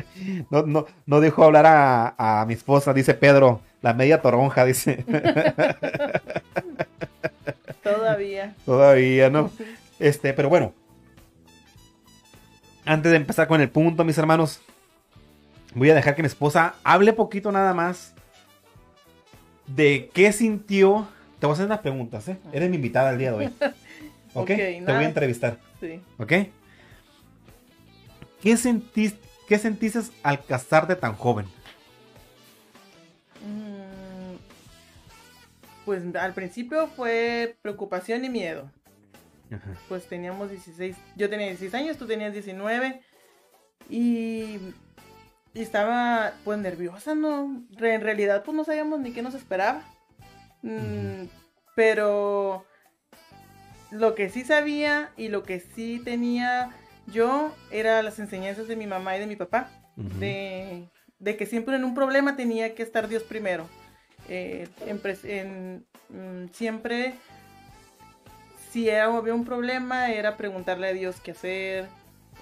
no, 0.50 0.62
no, 0.62 0.86
no 1.06 1.20
dejo 1.20 1.44
hablar 1.44 1.66
a, 1.66 2.40
a 2.40 2.44
mi 2.46 2.54
esposa, 2.54 2.92
dice 2.92 3.14
Pedro. 3.14 3.60
La 3.82 3.94
media 3.94 4.20
toronja, 4.20 4.64
dice. 4.64 5.04
Todavía. 7.82 8.54
Todavía, 8.64 9.30
¿no? 9.30 9.50
Este, 9.98 10.32
pero 10.32 10.48
bueno. 10.48 10.74
Antes 12.84 13.12
de 13.12 13.16
empezar 13.16 13.48
con 13.48 13.60
el 13.60 13.70
punto, 13.70 14.04
mis 14.04 14.18
hermanos, 14.18 14.60
voy 15.74 15.90
a 15.90 15.94
dejar 15.94 16.14
que 16.14 16.22
mi 16.22 16.26
esposa 16.26 16.74
hable 16.84 17.12
poquito 17.12 17.50
nada 17.50 17.72
más 17.72 18.14
de 19.66 20.10
qué 20.12 20.32
sintió. 20.32 21.08
Te 21.38 21.46
voy 21.46 21.52
a 21.52 21.54
hacer 21.54 21.66
unas 21.66 21.80
preguntas, 21.80 22.28
¿eh? 22.28 22.38
Eres 22.52 22.68
mi 22.68 22.76
invitada 22.76 23.10
el 23.10 23.18
día 23.18 23.32
de 23.32 23.36
hoy. 23.36 23.54
¿Ok? 24.34 24.48
Te 24.48 24.80
voy 24.80 25.04
a 25.04 25.08
entrevistar. 25.08 25.58
Sí. 25.80 26.00
¿Ok? 26.18 26.32
¿Qué 28.42 28.56
sentiste, 28.58 29.18
qué 29.48 29.58
sentiste 29.58 30.00
al 30.22 30.44
casarte 30.44 30.96
tan 30.96 31.14
joven? 31.14 31.46
Mm, 33.40 34.36
pues 35.86 36.02
al 36.14 36.34
principio 36.34 36.88
fue 36.88 37.56
preocupación 37.62 38.24
y 38.24 38.28
miedo. 38.28 38.70
Pues 39.88 40.06
teníamos 40.06 40.50
16, 40.50 40.96
yo 41.16 41.30
tenía 41.30 41.46
16 41.48 41.74
años, 41.74 41.96
tú 41.96 42.06
tenías 42.06 42.32
19 42.32 43.00
y, 43.88 44.58
estaba 45.54 46.32
pues 46.44 46.58
nerviosa, 46.58 47.14
¿no? 47.14 47.64
En 47.78 48.00
realidad 48.00 48.42
pues 48.44 48.56
no 48.56 48.64
sabíamos 48.64 48.98
ni 49.00 49.12
qué 49.12 49.22
nos 49.22 49.34
esperaba. 49.34 49.84
Mm, 50.62 51.26
pero 51.76 52.64
lo 53.92 54.14
que 54.16 54.30
sí 54.30 54.44
sabía 54.44 55.12
y 55.16 55.28
lo 55.28 55.44
que 55.44 55.60
sí 55.60 56.00
tenía 56.04 56.70
yo 57.06 57.54
era 57.70 58.02
las 58.02 58.18
enseñanzas 58.18 58.66
de 58.66 58.76
mi 58.76 58.86
mamá 58.86 59.16
y 59.16 59.20
de 59.20 59.26
mi 59.26 59.36
papá. 59.36 59.70
de, 59.96 60.88
que 61.38 61.46
siempre 61.46 61.76
en 61.76 61.84
un 61.84 61.94
problema 61.94 62.34
tenía 62.34 62.74
que 62.74 62.82
estar 62.82 63.08
Dios 63.08 63.22
primero. 63.22 63.68
Eh, 64.28 64.68
en, 64.86 65.86
mm, 66.08 66.48
siempre 66.52 67.14
si 68.74 68.90
había 68.90 69.34
un 69.34 69.44
problema, 69.44 70.10
era 70.10 70.36
preguntarle 70.36 70.88
a 70.88 70.92
Dios 70.92 71.20
qué 71.20 71.30
hacer. 71.30 71.86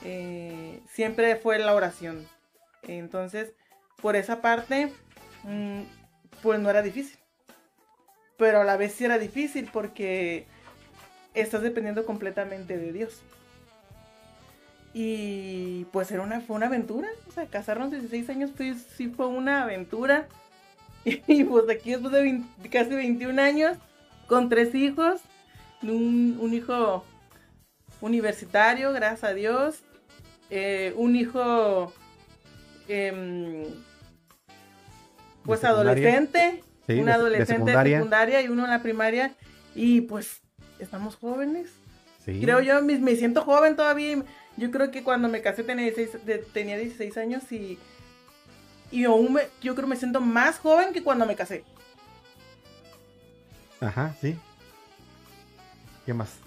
Eh, 0.02 0.80
siempre 0.90 1.36
fue 1.36 1.58
la 1.58 1.74
oración. 1.74 2.26
Entonces, 2.84 3.52
por 4.00 4.16
esa 4.16 4.40
parte, 4.40 4.90
mm, 5.42 5.82
pues 6.42 6.58
no 6.58 6.70
era 6.70 6.80
difícil. 6.80 7.18
Pero 8.38 8.62
a 8.62 8.64
la 8.64 8.78
vez 8.78 8.94
sí 8.94 9.04
era 9.04 9.18
difícil 9.18 9.68
porque 9.70 10.46
estás 11.34 11.60
dependiendo 11.60 12.06
completamente 12.06 12.78
de 12.78 12.94
Dios. 12.94 13.20
Y 14.94 15.84
pues 15.92 16.10
era 16.12 16.22
una, 16.22 16.40
fue 16.40 16.56
una 16.56 16.68
aventura. 16.68 17.08
O 17.28 17.32
sea, 17.32 17.44
casarnos 17.44 17.90
16 17.90 18.30
años 18.30 18.52
pues, 18.56 18.82
sí 18.96 19.08
fue 19.08 19.26
una 19.26 19.64
aventura. 19.64 20.28
Y 21.04 21.44
pues 21.44 21.68
aquí 21.68 21.90
después 21.90 22.10
de 22.10 22.42
casi 22.70 22.94
21 22.94 23.42
años, 23.42 23.76
con 24.28 24.48
tres 24.48 24.74
hijos, 24.74 25.20
un, 25.90 26.54
hijo 26.54 27.04
universitario, 28.00 28.92
gracias 28.92 29.24
a 29.24 29.34
Dios, 29.34 29.82
eh, 30.50 30.92
un 30.96 31.16
hijo 31.16 31.92
em, 32.88 33.64
pues 35.44 35.64
adolescente, 35.64 36.62
un 36.88 37.08
adolescente 37.08 37.72
de 37.72 37.94
secundaria. 37.94 38.42
y 38.42 38.48
uno 38.48 38.64
en 38.64 38.70
la 38.70 38.82
primaria 38.82 39.34
y 39.74 40.02
pues 40.02 40.40
estamos 40.78 41.16
jóvenes. 41.16 41.70
Creo 42.24 42.60
yo, 42.60 42.80
me, 42.82 43.16
siento 43.16 43.42
joven 43.42 43.74
todavía. 43.74 44.22
Yo 44.56 44.70
creo 44.70 44.90
que 44.90 45.02
cuando 45.02 45.28
me 45.28 45.42
casé 45.42 45.64
tenía 45.64 45.86
16, 45.86 46.24
tenía 46.52 46.76
16 46.76 47.16
años 47.16 47.50
y, 47.50 47.78
y 48.92 49.04
aún 49.04 49.38
yo 49.60 49.74
creo 49.74 49.86
que 49.86 49.90
me 49.90 49.96
siento 49.96 50.20
más 50.20 50.58
joven 50.58 50.92
que 50.92 51.02
cuando 51.02 51.26
me 51.26 51.34
casé. 51.34 51.64
Ajá, 53.80 54.14
sí. 54.20 54.38
¿Qué 56.04 56.14
más? 56.14 56.38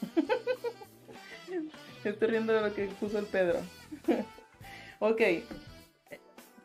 Estoy 2.04 2.28
riendo 2.28 2.52
de 2.52 2.62
lo 2.62 2.74
que 2.74 2.86
puso 3.00 3.18
el 3.18 3.26
Pedro. 3.26 3.58
ok. 4.98 5.20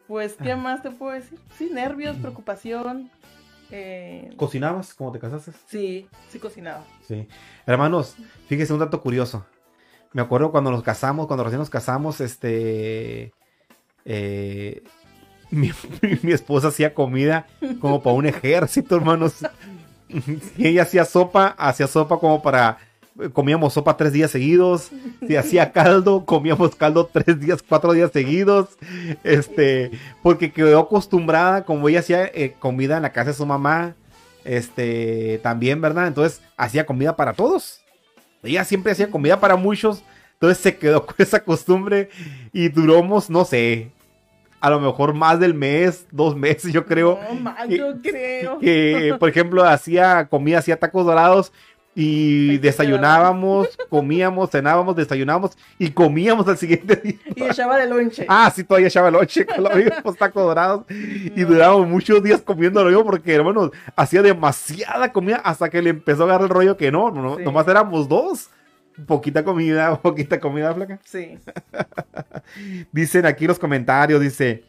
Pues, 0.08 0.36
¿qué 0.42 0.56
más 0.56 0.82
te 0.82 0.92
puedo 0.92 1.13
decir? 1.13 1.40
Sí, 1.58 1.70
nervios, 1.72 2.18
preocupación. 2.18 3.10
Eh... 3.72 4.32
¿Cocinabas 4.38 4.94
cuando 4.94 5.13
te 5.13 5.20
casaste? 5.20 5.52
Sí, 5.68 6.08
sí 6.30 6.40
cocinaba. 6.40 6.84
Sí. 7.08 7.28
Hermanos, 7.66 8.16
fíjese 8.48 8.74
un 8.74 8.80
dato 8.80 9.02
curioso. 9.02 9.46
Me 10.12 10.22
acuerdo 10.22 10.52
cuando 10.52 10.70
nos 10.70 10.84
casamos, 10.84 11.28
cuando 11.28 11.44
recién 11.44 11.60
nos 11.60 11.70
casamos, 11.70 12.22
este... 12.22 13.34
Eh, 14.06 14.84
mi, 15.50 15.72
mi, 16.24 16.32
esposa 16.32 16.68
hacía 16.68 16.94
comida 16.94 17.48
como 17.80 18.02
para 18.02 18.16
un 18.16 18.25
ejército, 18.25 18.96
hermanos. 18.96 19.46
Si 20.55 20.67
ella 20.67 20.84
hacía 20.84 21.05
sopa, 21.05 21.55
hacía 21.58 21.88
sopa 21.88 22.20
como 22.20 22.41
para 22.41 22.77
comíamos 23.34 23.74
sopa 23.74 23.98
tres 23.98 24.13
días 24.13 24.32
seguidos. 24.32 24.89
Si 25.27 25.36
hacía 25.36 25.72
caldo, 25.74 26.25
comíamos 26.25 26.75
caldo 26.75 27.10
tres 27.12 27.39
días, 27.39 27.63
cuatro 27.67 27.93
días 27.93 28.12
seguidos. 28.12 28.70
Este, 29.24 29.91
porque 30.22 30.51
quedó 30.51 30.79
acostumbrada, 30.79 31.65
como 31.65 31.89
ella 31.89 32.00
hacía 32.00 32.25
eh, 32.25 32.55
comida 32.60 32.98
en 32.98 33.03
la 33.03 33.12
casa 33.12 33.32
de 33.32 33.38
su 33.38 33.46
mamá. 33.46 33.96
Este, 34.46 35.39
también, 35.41 35.79
¿verdad? 35.79 36.08
Entonces 36.08 36.41
hacía 36.58 36.86
comida 36.86 37.15
para 37.15 37.34
todos. 37.34 37.82
Ella 38.41 38.65
siempre 38.65 38.91
hacía 38.91 39.10
comida 39.10 39.39
para 39.39 39.55
muchos. 39.55 40.03
Entonces 40.34 40.58
se 40.58 40.77
quedó 40.77 41.05
con 41.05 41.15
esa 41.20 41.43
costumbre 41.43 42.10
y 42.51 42.70
duramos, 42.70 43.29
no 43.29 43.46
sé, 43.46 43.91
a 44.63 44.70
lo 44.70 44.79
mejor 44.79 45.13
más 45.13 45.41
del 45.41 45.53
mes, 45.53 46.08
dos 46.10 46.38
meses, 46.38 46.72
yo 46.72 46.86
creo. 46.86 47.20
No, 47.38 47.65
yo 47.67 48.01
creo. 48.01 48.60
Que, 48.60 49.13
por 49.20 49.27
ejemplo, 49.27 49.62
hacía 49.65 50.29
comida, 50.29 50.60
hacía 50.60 50.79
tacos 50.79 51.05
dorados 51.05 51.51
y 51.93 52.60
desayunábamos, 52.60 53.77
comíamos, 53.89 54.51
cenábamos, 54.51 54.96
desayunábamos 54.96 55.58
y 55.77 55.91
comíamos 55.91 56.48
al 56.48 56.58
siguiente 56.58 56.96
día. 56.96 57.20
Y 57.36 57.43
echaba 57.43 57.75
de 57.75 57.88
lonche. 57.88 58.25
Ah, 58.29 58.50
sí, 58.55 58.63
todavía 58.63 58.88
echaba 58.88 59.12
lonche 59.12 59.46
con 59.46 59.65
los 59.65 59.75
mismos 59.75 60.15
tacos 60.15 60.43
dorados. 60.43 60.86
Y 60.88 61.41
durábamos 61.41 61.89
muchos 61.89 62.24
días 62.24 62.41
comiendo 62.41 62.89
yo 62.89 63.03
porque, 63.03 63.36
hermano, 63.36 63.70
hacía 63.98 64.22
demasiada 64.22 65.12
comida 65.12 65.41
hasta 65.43 65.70
que 65.70 65.82
le 65.82 65.89
empezó 65.89 66.22
a 66.22 66.25
agarrar 66.27 66.43
el 66.43 66.50
rollo 66.55 66.77
que 66.77 66.89
no, 66.89 67.12
no 67.12 67.38
nomás 67.38 67.67
éramos 67.67 68.08
dos. 68.08 68.50
Poquita 69.08 69.44
comida, 69.44 70.00
poquita 70.02 70.40
comida 70.40 70.74
flaca. 70.74 71.00
Sí. 71.04 71.38
Dicen 72.92 73.26
aquí 73.26 73.48
los 73.48 73.60
comentarios, 73.60 74.22
dice. 74.22 74.64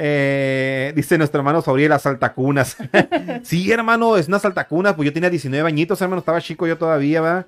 Eh, 0.00 0.92
dice 0.94 1.18
nuestro 1.18 1.40
hermano 1.40 1.60
Sauriel, 1.60 1.90
las 1.90 2.02
saltacunas. 2.02 2.76
sí, 3.42 3.70
hermano, 3.72 4.16
es 4.16 4.28
una 4.28 4.38
saltacuna. 4.38 4.94
Pues 4.94 5.06
yo 5.06 5.12
tenía 5.12 5.30
19 5.30 5.66
añitos, 5.66 6.00
hermano, 6.00 6.20
estaba 6.20 6.40
chico 6.40 6.66
yo 6.66 6.78
todavía, 6.78 7.20
¿verdad? 7.20 7.46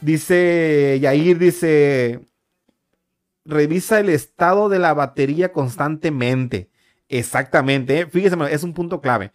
Dice 0.00 0.98
Yair, 1.00 1.38
dice. 1.38 2.20
Revisa 3.44 4.00
el 4.00 4.08
estado 4.08 4.68
de 4.68 4.80
la 4.80 4.92
batería 4.92 5.52
constantemente. 5.52 6.68
Exactamente, 7.08 8.00
¿eh? 8.00 8.06
fíjese, 8.06 8.36
es 8.50 8.64
un 8.64 8.74
punto 8.74 9.00
clave. 9.00 9.30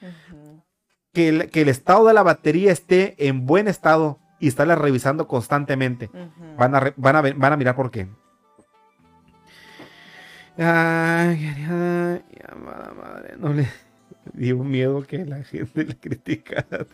que, 1.14 1.30
el, 1.30 1.50
que 1.50 1.62
el 1.62 1.70
estado 1.70 2.08
de 2.08 2.14
la 2.14 2.24
batería 2.24 2.74
esté 2.74 3.16
en 3.26 3.46
buen 3.46 3.70
estado 3.70 4.21
y 4.42 4.48
estarla 4.48 4.76
revisando 4.76 5.28
constantemente. 5.28 6.10
van, 6.58 6.76
a 6.76 6.94
van, 6.98 7.16
a 7.16 7.22
van 7.22 7.54
a 7.54 7.58
mirar 7.58 7.76
por 7.76 7.92
qué. 7.92 8.10
Ay, 10.58 11.56
madre, 12.96 13.36
no 13.40 13.54
le 13.54 13.68
dio 14.34 14.58
miedo 14.64 15.04
que 15.04 15.26
la 15.26 15.44
gente 15.44 15.86
le 15.86 15.96
criticara. 15.96 16.86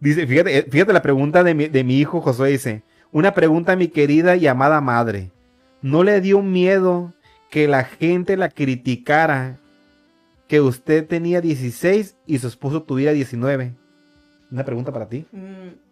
Dice, 0.00 0.26
fíjate, 0.26 0.58
eh, 0.58 0.66
fíjate 0.68 0.92
la 0.92 1.02
pregunta 1.02 1.44
de 1.44 1.54
mi, 1.54 1.68
de 1.68 1.84
mi 1.84 1.98
hijo 1.98 2.20
Josué 2.20 2.50
dice, 2.50 2.82
una 3.12 3.32
pregunta 3.34 3.72
a 3.72 3.76
mi 3.76 3.88
querida 3.88 4.34
y 4.36 4.46
amada 4.46 4.80
madre. 4.80 5.30
¿No 5.82 6.02
le 6.04 6.20
dio 6.20 6.42
miedo 6.42 7.12
que 7.50 7.68
la 7.68 7.84
gente 7.84 8.36
la 8.36 8.48
criticara 8.48 9.58
que 10.48 10.60
usted 10.60 11.06
tenía 11.06 11.40
16 11.40 12.16
y 12.26 12.38
su 12.38 12.48
esposo 12.48 12.82
tuviera 12.82 13.12
19? 13.12 13.74
Una 14.50 14.64
pregunta 14.64 14.92
para 14.92 15.08
ti. 15.08 15.26
Mm, 15.32 15.89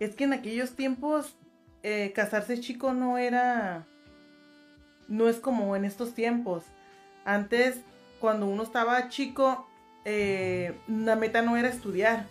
Es 0.00 0.14
que 0.16 0.24
en 0.24 0.32
aquellos 0.32 0.72
tiempos 0.72 1.36
eh, 1.82 2.12
casarse 2.14 2.58
chico 2.60 2.92
no 2.92 3.18
era, 3.18 3.86
no 5.08 5.28
es 5.28 5.36
como 5.36 5.76
en 5.76 5.84
estos 5.84 6.14
tiempos. 6.14 6.64
Antes, 7.24 7.76
cuando 8.18 8.46
uno 8.46 8.62
estaba 8.62 9.08
chico, 9.08 9.68
eh, 10.04 10.74
la 10.88 11.16
meta 11.16 11.42
no 11.42 11.56
era 11.56 11.68
estudiar. 11.68 12.26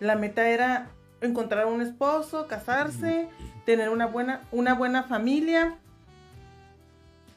La 0.00 0.16
meta 0.16 0.48
era 0.48 0.88
encontrar 1.20 1.66
un 1.66 1.80
esposo, 1.82 2.46
casarse, 2.46 3.28
tener 3.64 3.90
una 3.90 4.06
buena, 4.06 4.40
una 4.50 4.74
buena 4.74 5.02
familia. 5.04 5.76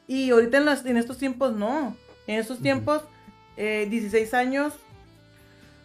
Y 0.07 0.31
ahorita 0.31 0.57
en, 0.57 0.65
las- 0.65 0.85
en 0.85 0.97
estos 0.97 1.17
tiempos 1.17 1.53
no. 1.53 1.95
En 2.27 2.39
estos 2.39 2.59
tiempos, 2.59 3.03
eh, 3.57 3.87
16 3.89 4.33
años, 4.33 4.73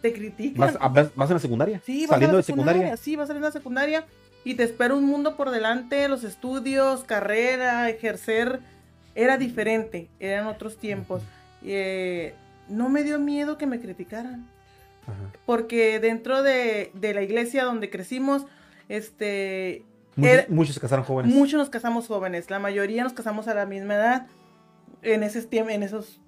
te 0.03 0.13
critican. 0.13 0.59
¿Vas, 0.59 0.77
a- 0.79 0.89
vas- 0.89 1.29
en 1.29 1.33
la 1.35 1.39
secundaria? 1.39 1.81
Sí, 1.85 2.01
vas 2.01 2.11
a 2.11 2.13
Saliendo 2.15 2.33
la 2.33 2.37
de 2.37 2.43
secundaria. 2.43 2.97
Sí, 2.97 3.15
vas 3.15 3.23
a 3.23 3.27
salir 3.27 3.41
de 3.41 3.47
la 3.47 3.51
secundaria 3.53 4.05
y 4.43 4.53
te 4.55 4.63
espera 4.63 4.93
un 4.93 5.05
mundo 5.05 5.35
por 5.37 5.49
delante, 5.49 6.07
los 6.09 6.23
estudios, 6.25 7.03
carrera, 7.05 7.89
ejercer. 7.89 8.59
Era 9.15 9.37
diferente, 9.37 10.09
eran 10.19 10.47
otros 10.47 10.77
tiempos. 10.77 11.21
Eh, 11.63 12.35
no 12.67 12.89
me 12.89 13.03
dio 13.03 13.17
miedo 13.17 13.57
que 13.57 13.65
me 13.65 13.79
criticaran, 13.79 14.45
Ajá. 15.03 15.31
porque 15.45 15.99
dentro 16.01 16.43
de, 16.43 16.91
de 16.93 17.13
la 17.13 17.21
iglesia 17.21 17.63
donde 17.63 17.89
crecimos, 17.89 18.45
este, 18.89 19.83
Muchos, 20.49 20.75
se 20.75 20.81
casaron 20.81 21.05
jóvenes. 21.05 21.33
muchos 21.33 21.57
nos 21.57 21.69
casamos 21.69 22.07
jóvenes, 22.07 22.49
la 22.49 22.59
mayoría 22.59 23.03
nos 23.03 23.13
casamos 23.13 23.47
a 23.47 23.53
la 23.53 23.65
misma 23.65 23.95
edad, 23.95 24.27
en 25.01 25.23
ese 25.23 25.47
en 25.51 25.83
esos, 25.83 26.19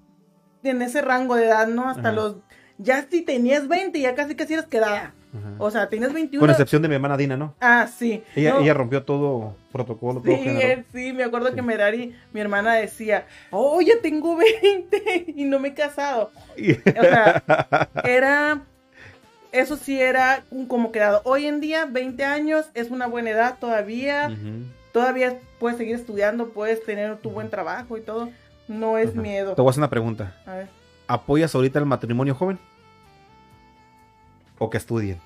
en 0.62 0.80
ese 0.82 1.02
rango 1.02 1.34
de 1.36 1.44
edad, 1.46 1.68
¿no? 1.68 1.88
Hasta 1.88 2.00
Ajá. 2.08 2.12
los, 2.12 2.36
ya 2.78 3.06
si 3.10 3.22
tenías 3.22 3.68
20, 3.68 3.98
ya 4.00 4.14
casi 4.14 4.34
casi 4.34 4.54
eras 4.54 4.66
quedada. 4.66 5.12
Ajá. 5.36 5.54
O 5.58 5.70
sea, 5.70 5.88
tenías 5.88 6.12
21. 6.12 6.40
Con 6.40 6.50
excepción 6.50 6.80
de 6.82 6.88
mi 6.88 6.94
hermana 6.94 7.16
Dina, 7.16 7.36
¿no? 7.36 7.54
Ah, 7.60 7.86
sí. 7.94 8.22
Ella, 8.34 8.54
No, 8.54 8.60
ella 8.60 8.72
rompió 8.74 9.02
todo 9.02 9.54
protocolo, 9.70 10.22
Sí, 10.24 10.30
eh, 10.32 10.84
sí, 10.94 11.12
me 11.12 11.24
acuerdo 11.24 11.48
Sí. 11.50 11.54
que 11.56 11.62
Merari, 11.62 12.14
mi 12.32 12.40
hermana 12.40 12.74
decía, 12.74 13.26
oh, 13.50 13.80
ya 13.82 13.94
tengo 14.00 14.36
20 14.36 15.24
y 15.36 15.44
no 15.44 15.58
me 15.58 15.68
he 15.68 15.74
casado. 15.74 16.30
O 16.56 17.02
sea, 17.02 17.42
era, 18.04 18.62
eso 19.52 19.76
sí 19.76 20.00
era 20.00 20.44
un 20.50 20.66
como 20.66 20.90
quedado. 20.90 21.20
Hoy 21.24 21.44
en 21.46 21.60
día, 21.60 21.84
20 21.84 22.24
años 22.24 22.66
es 22.74 22.90
una 22.90 23.06
buena 23.06 23.30
edad 23.30 23.56
todavía. 23.60 24.34
Todavía 24.92 25.38
puedes 25.58 25.76
seguir 25.76 25.96
estudiando, 25.96 26.48
puedes 26.48 26.82
tener 26.84 27.16
tu 27.18 27.28
buen 27.30 27.50
trabajo 27.50 27.98
y 27.98 28.00
todo. 28.00 28.30
No 28.68 28.96
es 28.96 29.14
miedo. 29.14 29.54
Te 29.54 29.60
voy 29.60 29.68
a 29.68 29.70
hacer 29.70 29.80
una 29.80 29.90
pregunta. 29.90 30.34
A 30.46 30.54
ver. 30.54 30.68
¿Apoyas 31.06 31.54
ahorita 31.54 31.78
el 31.78 31.86
matrimonio 31.86 32.34
joven? 32.34 32.58
¿O 34.58 34.70
que 34.70 34.78
estudien? 34.78 35.18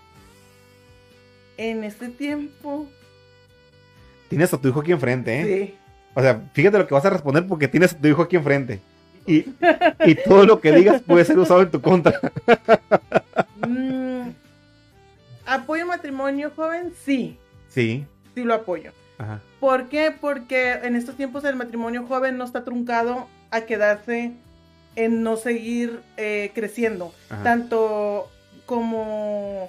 En 1.56 1.84
este 1.84 2.08
tiempo, 2.08 2.87
Tienes 4.28 4.54
a 4.54 4.58
tu 4.58 4.68
hijo 4.68 4.80
aquí 4.80 4.92
enfrente, 4.92 5.40
¿eh? 5.40 5.44
sí. 5.66 5.75
O 6.14 6.20
sea, 6.22 6.40
fíjate 6.52 6.78
lo 6.78 6.87
que 6.87 6.94
vas 6.94 7.04
a 7.04 7.10
responder 7.10 7.46
porque 7.46 7.66
tienes 7.68 7.92
a 7.94 7.99
tu 7.99 8.06
hijo 8.08 8.22
aquí 8.22 8.37
enfrente. 8.37 8.80
Y, 9.26 9.44
y 10.06 10.14
todo 10.25 10.44
lo 10.46 10.60
que 10.60 10.72
digas 10.72 11.02
puede 11.02 11.25
ser 11.25 11.38
usado 11.38 11.62
en 11.62 11.70
tu 11.70 11.80
contra. 11.80 12.18
Mm, 13.66 14.30
¿Apoyo 15.46 15.87
matrimonio 15.87 16.50
joven? 16.54 16.92
Sí, 17.04 17.38
Sí. 17.68 18.06
sí 18.34 18.42
lo 18.44 18.54
apoyo. 18.54 18.92
Ajá. 19.18 19.40
¿Por 19.60 19.88
qué? 19.88 20.12
Porque 20.18 20.72
en 20.72 20.96
estos 20.96 21.16
tiempos 21.16 21.44
el 21.44 21.56
matrimonio 21.56 22.06
joven 22.06 22.38
no 22.38 22.44
está 22.44 22.64
truncado 22.64 23.28
a 23.50 23.60
quedarse 23.62 24.32
en 24.97 25.23
no 25.23 25.37
seguir 25.37 26.00
eh, 26.16 26.50
creciendo. 26.54 27.12
Ajá. 27.28 27.42
Tanto 27.42 28.30
como, 28.66 29.68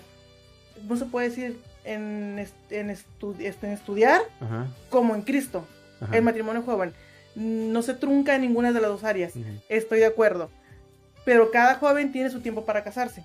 ¿cómo 0.87 0.95
se 0.99 1.05
puede 1.05 1.29
decir? 1.29 1.59
En, 1.83 2.37
est- 2.39 2.71
en, 2.71 2.89
estu- 2.89 3.39
este, 3.39 3.67
en 3.67 3.73
estudiar 3.73 4.21
Ajá. 4.39 4.67
como 4.89 5.15
en 5.15 5.21
Cristo. 5.23 5.65
Ajá. 5.99 6.15
El 6.15 6.23
matrimonio 6.23 6.61
joven 6.63 6.93
no 7.35 7.81
se 7.81 7.93
trunca 7.93 8.35
en 8.35 8.41
ninguna 8.41 8.71
de 8.71 8.81
las 8.81 8.89
dos 8.89 9.03
áreas. 9.03 9.33
Estoy 9.69 9.99
de 9.99 10.05
acuerdo. 10.05 10.49
Pero 11.25 11.49
cada 11.51 11.75
joven 11.75 12.11
tiene 12.11 12.29
su 12.29 12.41
tiempo 12.41 12.65
para 12.65 12.83
casarse. 12.83 13.23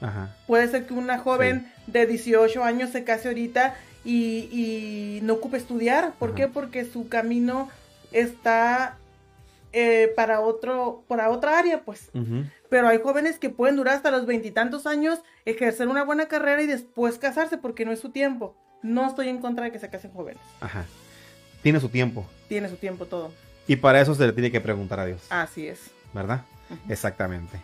Ajá. 0.00 0.34
Puede 0.46 0.66
ser 0.68 0.86
que 0.86 0.94
una 0.94 1.18
joven 1.18 1.70
de 1.86 2.06
18 2.06 2.64
años 2.64 2.90
se 2.90 3.04
case 3.04 3.28
ahorita 3.28 3.74
y, 4.04 4.48
y 4.50 5.20
no 5.22 5.34
ocupe 5.34 5.56
estudiar. 5.58 6.12
¿Por 6.18 6.30
Ajá. 6.30 6.36
qué? 6.36 6.48
Porque 6.48 6.84
su 6.86 7.08
camino 7.08 7.68
está 8.12 8.96
eh, 9.72 10.12
para 10.16 10.40
otro, 10.40 11.04
para 11.08 11.30
otra 11.30 11.58
área, 11.58 11.82
pues. 11.82 12.10
Pero 12.68 12.88
hay 12.88 12.98
jóvenes 13.00 13.38
que 13.38 13.50
pueden 13.50 13.76
durar 13.76 13.94
hasta 13.96 14.10
los 14.10 14.26
veintitantos 14.26 14.86
años, 14.86 15.20
ejercer 15.44 15.88
una 15.88 16.04
buena 16.04 16.26
carrera 16.28 16.62
y 16.62 16.66
después 16.66 17.18
casarse 17.18 17.58
porque 17.58 17.84
no 17.84 17.92
es 17.92 18.00
su 18.00 18.10
tiempo. 18.10 18.56
No 18.82 19.06
estoy 19.08 19.28
en 19.28 19.38
contra 19.38 19.64
de 19.64 19.72
que 19.72 19.78
se 19.78 19.90
casen 19.90 20.12
jóvenes. 20.12 20.40
Ajá. 20.60 20.84
Tiene 21.62 21.80
su 21.80 21.88
tiempo. 21.88 22.26
Tiene 22.48 22.68
su 22.68 22.76
tiempo 22.76 23.06
todo. 23.06 23.32
Y 23.66 23.76
para 23.76 24.00
eso 24.00 24.14
se 24.14 24.26
le 24.26 24.32
tiene 24.32 24.50
que 24.50 24.60
preguntar 24.60 24.98
a 25.00 25.06
Dios. 25.06 25.20
Así 25.30 25.66
es. 25.68 25.80
¿Verdad? 26.14 26.42
Exactamente. 26.88 27.58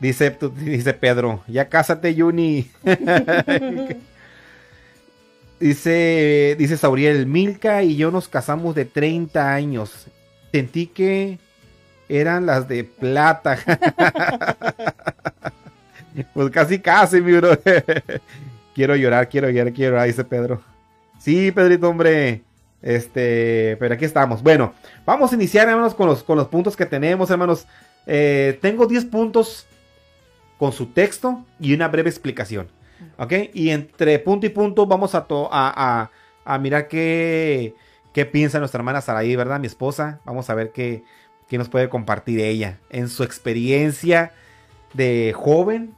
Dice, 0.00 0.30
tú- 0.30 0.50
dice 0.56 0.94
Pedro, 0.94 1.42
ya 1.46 1.68
cásate, 1.68 2.14
Juni. 2.18 2.70
dice, 5.60 6.56
dice 6.58 6.76
Sauriel, 6.76 7.26
Milka 7.26 7.82
y 7.82 7.96
yo 7.96 8.10
nos 8.10 8.28
casamos 8.28 8.74
de 8.74 8.84
30 8.84 9.52
años. 9.52 10.06
Sentí 10.56 10.86
que 10.86 11.38
eran 12.08 12.46
las 12.46 12.66
de 12.66 12.82
plata. 12.84 13.58
pues 16.32 16.50
casi 16.50 16.78
casi, 16.78 17.20
mi 17.20 17.32
bro. 17.36 17.50
quiero 18.74 18.96
llorar, 18.96 19.28
quiero 19.28 19.50
llorar, 19.50 19.72
quiero 19.74 19.90
llorar, 19.92 20.06
dice 20.06 20.24
Pedro. 20.24 20.62
Sí, 21.20 21.52
Pedrito, 21.52 21.90
hombre. 21.90 22.40
Este, 22.80 23.76
pero 23.78 23.94
aquí 23.94 24.06
estamos. 24.06 24.42
Bueno, 24.42 24.72
vamos 25.04 25.30
a 25.30 25.34
iniciar, 25.34 25.68
hermanos, 25.68 25.94
con 25.94 26.06
los, 26.06 26.22
con 26.22 26.38
los 26.38 26.48
puntos 26.48 26.74
que 26.74 26.86
tenemos, 26.86 27.28
hermanos. 27.30 27.66
Eh, 28.06 28.58
tengo 28.62 28.86
10 28.86 29.04
puntos 29.06 29.66
con 30.58 30.72
su 30.72 30.86
texto 30.86 31.44
y 31.60 31.74
una 31.74 31.88
breve 31.88 32.08
explicación. 32.08 32.68
¿Ok? 33.18 33.32
Y 33.52 33.68
entre 33.70 34.18
punto 34.20 34.46
y 34.46 34.50
punto 34.50 34.86
vamos 34.86 35.14
a, 35.14 35.24
to- 35.24 35.50
a, 35.52 36.00
a- 36.00 36.10
a 36.46 36.58
mirar 36.58 36.88
qué, 36.88 37.74
qué 38.16 38.24
piensa 38.24 38.58
nuestra 38.58 38.78
hermana 38.78 39.02
Saraí, 39.02 39.36
¿verdad? 39.36 39.60
Mi 39.60 39.66
esposa. 39.66 40.20
Vamos 40.24 40.48
a 40.48 40.54
ver 40.54 40.72
qué, 40.72 41.04
qué 41.48 41.58
nos 41.58 41.68
puede 41.68 41.90
compartir 41.90 42.40
ella 42.40 42.78
en 42.88 43.10
su 43.10 43.22
experiencia 43.24 44.32
de 44.94 45.34
joven, 45.36 45.92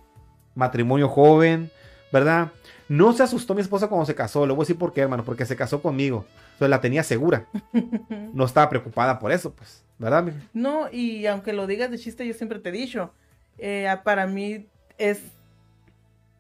matrimonio 0.57 1.09
joven, 1.09 1.71
¿verdad? 2.13 2.49
No 2.89 3.13
se 3.13 3.23
asustó 3.23 3.55
mi 3.55 3.61
esposa 3.61 3.87
cuando 3.87 4.05
se 4.05 4.17
casó. 4.17 4.49
Le 4.49 4.53
voy 4.53 4.63
a 4.63 4.65
decir 4.65 4.77
por 4.77 4.93
qué, 4.93 5.03
hermano. 5.03 5.25
Porque 5.25 5.47
se 5.47 5.55
casó 5.55 5.81
conmigo. 5.81 6.25
Entonces 6.55 6.71
la 6.71 6.81
tenía 6.81 7.05
segura. 7.05 7.47
No 8.35 8.45
estaba 8.45 8.69
preocupada 8.69 9.21
por 9.21 9.31
eso, 9.31 9.53
pues. 9.53 9.85
¿Verdad? 9.97 10.25
mija? 10.25 10.39
No, 10.53 10.91
y 10.91 11.25
aunque 11.27 11.53
lo 11.53 11.69
digas 11.69 11.89
de 11.93 11.99
chiste, 11.99 12.27
yo 12.27 12.35
siempre 12.35 12.59
te 12.59 12.71
he 12.71 12.73
dicho, 12.73 13.13
eh, 13.59 13.89
para 14.03 14.27
mí 14.27 14.67
es 14.97 15.21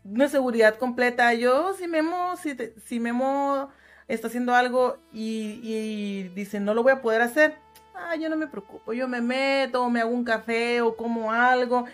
una 0.04 0.28
seguridad 0.28 0.74
completa. 0.76 1.32
Yo, 1.34 1.72
si 1.74 1.86
Memo, 1.86 2.36
si, 2.36 2.56
te- 2.56 2.74
si 2.84 2.98
Memo 2.98 3.68
está 4.08 4.28
haciendo 4.28 4.54
algo 4.54 4.98
y, 5.12 5.60
y 5.62 6.28
dice, 6.34 6.60
no 6.60 6.74
lo 6.74 6.82
voy 6.82 6.92
a 6.92 7.02
poder 7.02 7.20
hacer, 7.22 7.56
ah, 7.94 8.16
yo 8.16 8.28
no 8.28 8.36
me 8.36 8.46
preocupo. 8.46 8.92
Yo 8.92 9.08
me 9.08 9.20
meto, 9.20 9.84
o 9.84 9.90
me 9.90 10.00
hago 10.00 10.10
un 10.10 10.24
café 10.24 10.80
o 10.80 10.96
como 10.96 11.32
algo, 11.32 11.84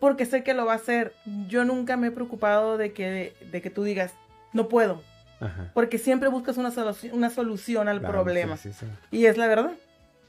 porque 0.00 0.26
sé 0.26 0.42
que 0.44 0.54
lo 0.54 0.66
va 0.66 0.74
a 0.74 0.76
hacer. 0.76 1.14
Yo 1.48 1.64
nunca 1.64 1.96
me 1.96 2.08
he 2.08 2.12
preocupado 2.12 2.76
de 2.78 2.92
que, 2.92 3.34
de 3.50 3.62
que 3.62 3.70
tú 3.70 3.82
digas, 3.84 4.12
no 4.52 4.68
puedo, 4.68 5.02
Ajá. 5.40 5.70
porque 5.74 5.98
siempre 5.98 6.28
buscas 6.28 6.56
una, 6.56 6.70
solu- 6.70 7.12
una 7.12 7.30
solución 7.30 7.88
al 7.88 7.98
Claro, 8.00 8.14
problema. 8.14 8.56
Sí, 8.56 8.72
sí, 8.72 8.86
sí. 8.86 8.92
Y 9.10 9.26
es 9.26 9.36
la 9.36 9.46
verdad. 9.48 9.72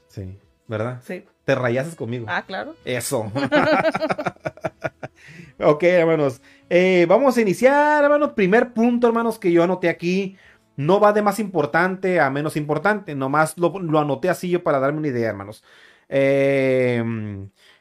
Sí, 0.08 0.38
¿verdad? 0.66 1.00
Sí. 1.06 1.24
Te 1.44 1.54
rayases 1.54 1.94
conmigo. 1.94 2.26
Ah, 2.28 2.44
claro. 2.46 2.74
Eso. 2.84 3.30
ok, 5.60 5.82
hermanos. 5.82 6.40
Eh, 6.70 7.06
vamos 7.08 7.36
a 7.36 7.40
iniciar, 7.40 8.04
hermanos. 8.04 8.32
Primer 8.32 8.72
punto, 8.72 9.06
hermanos, 9.06 9.38
que 9.38 9.52
yo 9.52 9.62
anoté 9.62 9.88
aquí. 9.88 10.36
No 10.78 11.00
va 11.00 11.12
de 11.12 11.22
más 11.22 11.40
importante 11.40 12.20
a 12.20 12.30
menos 12.30 12.56
importante. 12.56 13.16
Nomás 13.16 13.58
lo, 13.58 13.80
lo 13.80 13.98
anoté 13.98 14.28
así 14.28 14.48
yo 14.48 14.62
para 14.62 14.78
darme 14.78 14.98
una 14.98 15.08
idea, 15.08 15.28
hermanos. 15.28 15.64
Eh, 16.08 17.02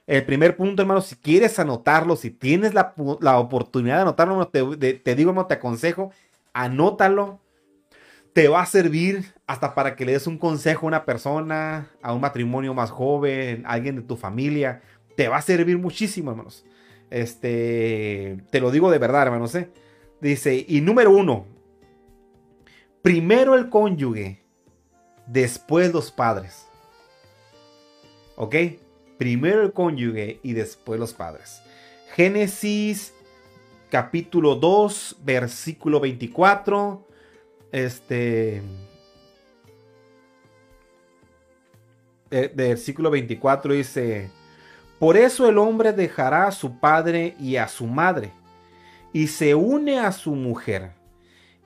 el 0.07 0.25
primer 0.25 0.57
punto, 0.57 0.81
hermanos, 0.81 1.05
si 1.05 1.15
quieres 1.15 1.59
anotarlo, 1.59 2.15
si 2.15 2.31
tienes 2.31 2.73
la, 2.73 2.95
la 3.21 3.37
oportunidad 3.37 3.97
de 3.97 4.01
anotarlo, 4.01 4.41
hermano, 4.41 4.77
te, 4.77 4.93
te 4.93 5.15
digo, 5.15 5.29
hermano, 5.29 5.45
te 5.47 5.53
aconsejo, 5.53 6.11
anótalo. 6.53 7.39
Te 8.33 8.47
va 8.47 8.63
a 8.63 8.65
servir 8.65 9.25
hasta 9.45 9.75
para 9.75 9.95
que 9.95 10.03
le 10.03 10.13
des 10.13 10.25
un 10.25 10.39
consejo 10.39 10.87
a 10.87 10.89
una 10.89 11.05
persona, 11.05 11.91
a 12.01 12.13
un 12.13 12.21
matrimonio 12.21 12.73
más 12.73 12.89
joven, 12.89 13.63
alguien 13.67 13.97
de 13.97 14.01
tu 14.01 14.15
familia. 14.15 14.81
Te 15.15 15.27
va 15.27 15.37
a 15.37 15.41
servir 15.43 15.77
muchísimo, 15.77 16.31
hermanos. 16.31 16.65
Este, 17.11 18.43
te 18.49 18.59
lo 18.59 18.71
digo 18.71 18.89
de 18.89 18.97
verdad, 18.97 19.21
hermanos. 19.21 19.53
¿eh? 19.53 19.69
Dice, 20.19 20.65
y 20.67 20.81
número 20.81 21.11
uno, 21.11 21.45
primero 23.07 23.55
el 23.55 23.69
cónyuge, 23.69 24.41
después 25.27 25.93
los 25.93 26.11
padres. 26.11 26.67
¿Ok? 28.35 28.53
Primero 29.17 29.61
el 29.61 29.71
cónyuge 29.71 30.41
y 30.43 30.51
después 30.51 30.99
los 30.99 31.13
padres. 31.13 31.61
Génesis 32.15 33.13
capítulo 33.89 34.55
2, 34.55 35.19
versículo 35.23 36.01
24. 36.01 37.07
Este. 37.71 38.61
De, 42.29 42.47
versículo 42.49 43.09
24 43.09 43.73
dice: 43.73 44.29
Por 44.99 45.15
eso 45.15 45.47
el 45.47 45.57
hombre 45.59 45.93
dejará 45.93 46.47
a 46.47 46.51
su 46.51 46.77
padre 46.77 47.37
y 47.39 47.55
a 47.55 47.69
su 47.69 47.87
madre, 47.87 48.33
y 49.13 49.27
se 49.27 49.55
une 49.55 49.97
a 49.97 50.11
su 50.11 50.35
mujer, 50.35 50.96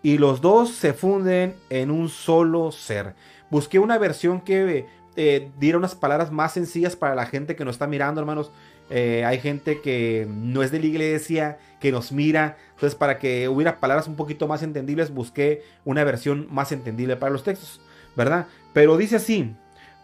y 0.04 0.18
los 0.18 0.42
dos 0.42 0.72
se 0.72 0.94
funden 0.94 1.56
en 1.70 1.92
un 1.92 2.10
solo 2.10 2.72
ser. 2.72 3.14
Busqué 3.50 3.80
una 3.80 3.98
versión 3.98 4.42
que 4.42 4.86
eh, 5.16 5.52
diera 5.60 5.78
unas 5.78 5.96
palabras 5.96 6.32
más 6.32 6.54
sencillas 6.54 6.96
para 6.96 7.16
la 7.16 7.26
gente 7.26 7.56
que 7.56 7.66
nos 7.66 7.76
está 7.76 7.88
mirando, 7.88 8.22
hermanos. 8.22 8.52
Eh, 8.90 9.24
hay 9.26 9.40
gente 9.40 9.82
que 9.82 10.28
no 10.30 10.64
es 10.64 10.72
de 10.72 10.80
la 10.80 10.86
iglesia, 10.86 11.60
que 11.80 11.92
nos 11.92 12.12
mira. 12.12 12.58
Entonces, 12.74 12.96
para 12.96 13.20
que 13.20 13.48
hubiera 13.48 13.80
palabras 13.80 14.08
un 14.08 14.16
poquito 14.16 14.48
más 14.48 14.64
entendibles, 14.64 15.14
busqué 15.14 15.64
una 15.86 16.04
versión 16.04 16.48
más 16.50 16.72
entendible 16.72 17.16
para 17.16 17.32
los 17.32 17.44
textos, 17.44 17.80
¿verdad? 18.16 18.48
Pero 18.74 18.98
dice 18.98 19.18
así, 19.18 19.56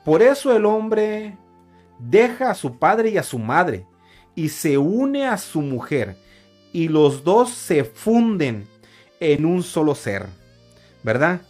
por 0.05 0.21
eso 0.21 0.55
el 0.55 0.65
hombre 0.65 1.37
deja 1.99 2.51
a 2.51 2.55
su 2.55 2.77
padre 2.77 3.09
y 3.09 3.17
a 3.17 3.23
su 3.23 3.39
madre 3.39 3.85
y 4.35 4.49
se 4.49 4.77
une 4.77 5.25
a 5.25 5.37
su 5.37 5.61
mujer 5.61 6.15
y 6.71 6.89
los 6.89 7.23
dos 7.23 7.49
se 7.49 7.83
funden 7.83 8.67
en 9.19 9.45
un 9.45 9.63
solo 9.63 9.95
ser, 9.95 10.25
¿verdad? 11.03 11.41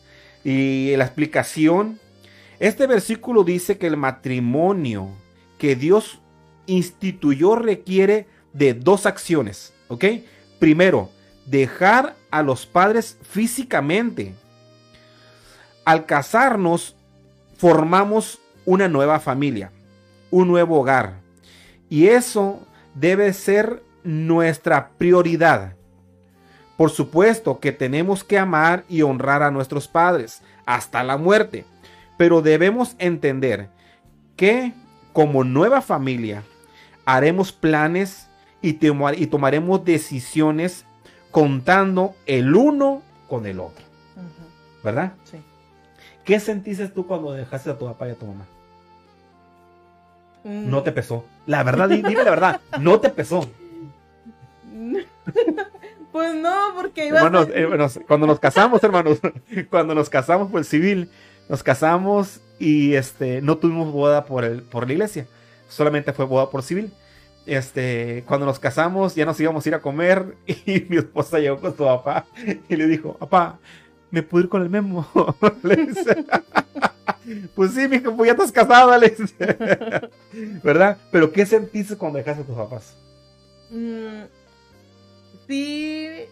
Y 0.43 0.95
la 0.95 1.05
explicación, 1.05 1.99
este 2.59 2.87
versículo 2.87 3.43
dice 3.43 3.77
que 3.77 3.87
el 3.87 3.97
matrimonio 3.97 5.09
que 5.57 5.75
Dios 5.75 6.19
instituyó 6.65 7.55
requiere 7.55 8.27
de 8.53 8.73
dos 8.73 9.05
acciones, 9.05 9.73
¿ok? 9.87 10.05
Primero, 10.59 11.09
dejar 11.45 12.15
a 12.31 12.43
los 12.43 12.65
padres 12.65 13.17
físicamente. 13.21 14.35
Al 15.85 16.05
casarnos, 16.05 16.95
formamos 17.57 18.39
una 18.65 18.87
nueva 18.87 19.19
familia, 19.19 19.71
un 20.29 20.47
nuevo 20.47 20.79
hogar. 20.79 21.21
Y 21.89 22.07
eso 22.07 22.67
debe 22.95 23.31
ser 23.33 23.81
nuestra 24.03 24.89
prioridad. 24.97 25.76
Por 26.77 26.91
supuesto 26.91 27.59
que 27.59 27.71
tenemos 27.71 28.23
que 28.23 28.37
amar 28.37 28.85
y 28.87 29.01
honrar 29.01 29.41
a 29.41 29.51
nuestros 29.51 29.87
padres 29.87 30.43
hasta 30.65 31.03
la 31.03 31.17
muerte, 31.17 31.65
pero 32.17 32.41
debemos 32.43 32.95
entender 32.99 33.69
que 34.35 34.73
como 35.11 35.43
nueva 35.43 35.81
familia 35.81 36.43
haremos 37.05 37.51
planes 37.51 38.27
y, 38.61 38.73
tomaremos 38.73 39.83
decisiones 39.83 40.85
contando 41.31 42.15
el 42.25 42.55
uno 42.55 43.01
con 43.27 43.45
el 43.47 43.59
otro. 43.59 43.85
¿Verdad? 44.83 45.13
Sí. 45.23 45.37
¿Qué 46.23 46.39
sentiste 46.39 46.87
tú 46.89 47.07
cuando 47.07 47.31
dejaste 47.31 47.71
a 47.71 47.77
tu 47.77 47.85
papá 47.85 48.07
y 48.07 48.11
a 48.11 48.15
tu 48.15 48.25
mamá? 48.27 48.45
Mm. 50.43 50.69
No 50.69 50.83
te 50.83 50.91
pesó. 50.91 51.25
La 51.45 51.63
verdad, 51.63 51.89
dime 51.89 52.13
la 52.13 52.29
verdad, 52.29 52.61
no 52.79 52.99
te 52.99 53.09
pesó. 53.09 53.49
Pues 56.11 56.35
no, 56.35 56.73
porque 56.75 57.07
iba 57.07 57.17
hermanos, 57.19 57.49
eh, 57.53 57.67
cuando 58.07 58.27
nos 58.27 58.39
casamos, 58.39 58.83
hermanos, 58.83 59.19
cuando 59.69 59.93
nos 59.93 60.09
casamos 60.09 60.49
por 60.49 60.59
el 60.59 60.65
civil, 60.65 61.09
nos 61.49 61.63
casamos 61.63 62.41
y 62.59 62.95
este 62.95 63.41
no 63.41 63.57
tuvimos 63.57 63.91
boda 63.91 64.25
por 64.25 64.43
el 64.43 64.63
por 64.63 64.87
la 64.87 64.93
iglesia 64.93 65.27
solamente 65.69 66.13
fue 66.13 66.25
boda 66.25 66.49
por 66.49 66.63
civil. 66.63 66.91
Este, 67.45 68.23
cuando 68.27 68.45
nos 68.45 68.59
casamos 68.59 69.15
ya 69.15 69.25
nos 69.25 69.39
íbamos 69.39 69.65
a 69.65 69.69
ir 69.69 69.75
a 69.75 69.81
comer 69.81 70.35
y 70.45 70.85
mi 70.89 70.97
esposa 70.97 71.39
llegó 71.39 71.61
con 71.61 71.77
su 71.77 71.85
papá 71.85 72.25
y 72.67 72.75
le 72.75 72.87
dijo, 72.87 73.13
papá, 73.13 73.59
¿me 74.11 74.21
puedo 74.21 74.43
ir 74.43 74.49
con 74.49 74.61
el 74.61 74.69
memo? 74.69 75.07
pues 77.55 77.71
sí, 77.71 77.87
mijo, 77.87 78.15
pues 78.15 78.27
ya 78.27 78.33
estás 78.33 78.51
casado, 78.51 78.91
Alex. 78.91 79.33
¿Verdad? 80.63 80.97
Pero 81.11 81.31
¿qué 81.31 81.45
sentiste 81.45 81.95
cuando 81.95 82.17
dejaste 82.17 82.41
a 82.43 82.45
tus 82.45 82.55
papás? 82.55 82.97
Mm, 83.69 84.23
sí, 85.47 86.25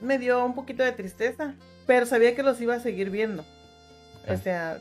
me 0.00 0.18
dio 0.18 0.44
un 0.44 0.54
poquito 0.54 0.82
de 0.82 0.92
tristeza, 0.92 1.54
pero 1.86 2.06
sabía 2.06 2.34
que 2.34 2.42
los 2.42 2.60
iba 2.60 2.74
a 2.74 2.80
seguir 2.80 3.10
viendo. 3.10 3.42
O 4.28 4.32
ah. 4.32 4.36
sea, 4.36 4.78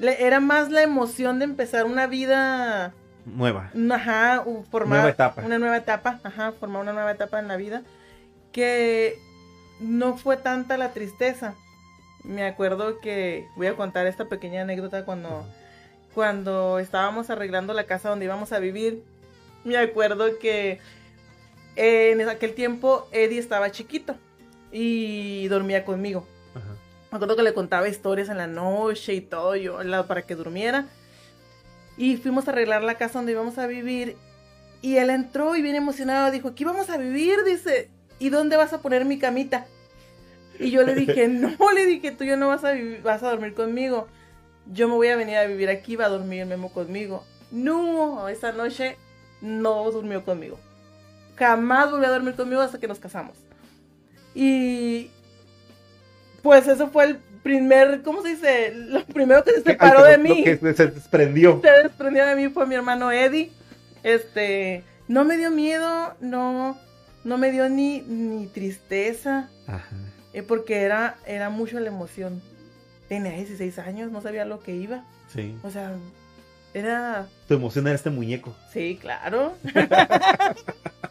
era 0.00 0.40
más 0.40 0.70
la 0.70 0.82
emoción 0.82 1.38
de 1.38 1.44
empezar 1.44 1.86
una 1.86 2.06
vida 2.06 2.92
nueva. 3.24 3.70
Ajá, 3.90 4.44
formar 4.70 4.98
nueva 4.98 5.10
etapa. 5.10 5.42
una 5.42 5.58
nueva 5.58 5.76
etapa, 5.76 6.20
ajá, 6.22 6.52
formar 6.52 6.82
una 6.82 6.92
nueva 6.92 7.12
etapa 7.12 7.38
en 7.38 7.48
la 7.48 7.56
vida, 7.56 7.82
que 8.52 9.18
no 9.80 10.16
fue 10.16 10.36
tanta 10.36 10.76
la 10.76 10.92
tristeza. 10.92 11.54
Me 12.24 12.44
acuerdo 12.46 13.00
que 13.00 13.46
voy 13.56 13.66
a 13.66 13.74
contar 13.76 14.06
esta 14.06 14.26
pequeña 14.26 14.62
anécdota 14.62 15.04
cuando, 15.04 15.44
cuando 16.14 16.78
estábamos 16.78 17.30
arreglando 17.30 17.72
la 17.72 17.84
casa 17.84 18.10
donde 18.10 18.26
íbamos 18.26 18.52
a 18.52 18.58
vivir. 18.58 19.02
Me 19.64 19.76
acuerdo 19.76 20.38
que 20.38 20.80
en 21.76 22.28
aquel 22.28 22.54
tiempo 22.54 23.08
Eddie 23.12 23.38
estaba 23.38 23.70
chiquito 23.70 24.16
y 24.70 25.48
dormía 25.48 25.84
conmigo. 25.84 26.26
Me 27.10 27.16
acuerdo 27.16 27.36
que 27.36 27.42
le 27.42 27.52
contaba 27.52 27.88
historias 27.88 28.30
en 28.30 28.38
la 28.38 28.46
noche 28.46 29.12
y 29.12 29.20
todo, 29.20 29.54
yo, 29.54 29.78
para 30.06 30.22
que 30.22 30.34
durmiera. 30.34 30.86
Y 31.98 32.16
fuimos 32.16 32.48
a 32.48 32.52
arreglar 32.52 32.82
la 32.82 32.96
casa 32.96 33.18
donde 33.18 33.32
íbamos 33.32 33.58
a 33.58 33.66
vivir. 33.66 34.16
Y 34.80 34.96
él 34.96 35.10
entró 35.10 35.54
y 35.54 35.60
bien 35.60 35.76
emocionado 35.76 36.30
dijo, 36.30 36.48
aquí 36.48 36.64
vamos 36.64 36.88
a 36.88 36.96
vivir, 36.96 37.44
dice, 37.44 37.90
¿y 38.18 38.30
dónde 38.30 38.56
vas 38.56 38.72
a 38.72 38.80
poner 38.80 39.04
mi 39.04 39.18
camita? 39.18 39.66
Y 40.58 40.70
yo 40.70 40.84
le 40.84 40.94
dije, 40.94 41.28
no, 41.28 41.54
le 41.74 41.84
dije, 41.84 42.12
tú 42.12 42.24
ya 42.24 42.36
no 42.36 42.48
vas 42.48 42.64
a, 42.64 42.72
vas 43.02 43.22
a 43.22 43.30
dormir 43.30 43.52
conmigo. 43.52 44.08
Yo 44.72 44.88
me 44.88 44.94
voy 44.94 45.08
a 45.08 45.16
venir 45.16 45.36
a 45.36 45.44
vivir 45.44 45.68
aquí, 45.68 45.96
va 45.96 46.06
a 46.06 46.08
dormir 46.08 46.40
el 46.40 46.48
Memo 46.48 46.72
conmigo. 46.72 47.24
No, 47.50 48.28
esa 48.28 48.52
noche 48.52 48.96
no 49.42 49.90
durmió 49.90 50.24
conmigo. 50.24 50.58
Jamás 51.36 51.90
volvió 51.90 52.08
a 52.08 52.12
dormir 52.12 52.34
conmigo 52.34 52.60
hasta 52.60 52.78
que 52.78 52.88
nos 52.88 52.98
casamos. 52.98 53.36
Y 54.34 55.10
pues 56.42 56.66
eso 56.66 56.88
fue 56.88 57.04
el 57.04 57.16
primer, 57.42 58.02
¿cómo 58.02 58.22
se 58.22 58.30
dice? 58.30 58.72
Lo 58.74 59.04
primero 59.06 59.44
que 59.44 59.52
se 59.52 59.62
separó 59.64 60.04
de 60.04 60.18
mí. 60.18 60.44
que 60.44 60.56
se 60.74 60.86
desprendió. 60.86 61.60
Se 61.62 61.70
desprendió 61.82 62.26
de 62.26 62.36
mí 62.36 62.48
fue 62.48 62.66
mi 62.66 62.74
hermano 62.74 63.10
Eddie. 63.10 63.50
Este, 64.02 64.84
no 65.08 65.24
me 65.24 65.36
dio 65.36 65.50
miedo, 65.50 66.14
no, 66.20 66.78
no 67.24 67.38
me 67.38 67.50
dio 67.52 67.68
ni, 67.68 68.00
ni 68.02 68.46
tristeza. 68.46 69.48
Ajá. 69.66 69.96
Eh, 70.32 70.42
porque 70.42 70.80
era, 70.80 71.16
era 71.26 71.50
mucho 71.50 71.78
la 71.78 71.88
emoción. 71.88 72.42
Tenía 73.08 73.32
16 73.32 73.78
años, 73.78 74.10
no 74.10 74.22
sabía 74.22 74.44
lo 74.44 74.60
que 74.60 74.74
iba. 74.74 75.04
Sí. 75.28 75.54
O 75.62 75.70
sea, 75.70 75.92
era... 76.72 77.26
Tu 77.48 77.54
emoción 77.54 77.86
era 77.86 77.96
este 77.96 78.10
muñeco. 78.10 78.56
Sí, 78.72 78.98
claro. 79.00 79.54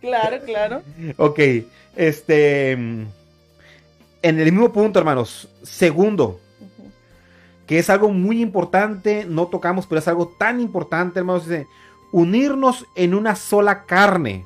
claro, 0.00 0.38
claro. 0.44 0.82
Ok, 1.16 1.38
este 1.96 2.76
en 4.22 4.38
el 4.38 4.52
mismo 4.52 4.72
punto, 4.72 4.98
hermanos. 4.98 5.48
Segundo, 5.62 6.40
que 7.66 7.78
es 7.78 7.88
algo 7.90 8.10
muy 8.10 8.42
importante, 8.42 9.24
no 9.26 9.46
tocamos, 9.46 9.86
pero 9.86 10.00
es 10.00 10.08
algo 10.08 10.28
tan 10.38 10.60
importante, 10.60 11.20
hermanos, 11.20 11.46
dice, 11.46 11.66
unirnos 12.12 12.86
en 12.94 13.14
una 13.14 13.36
sola 13.36 13.84
carne. 13.84 14.44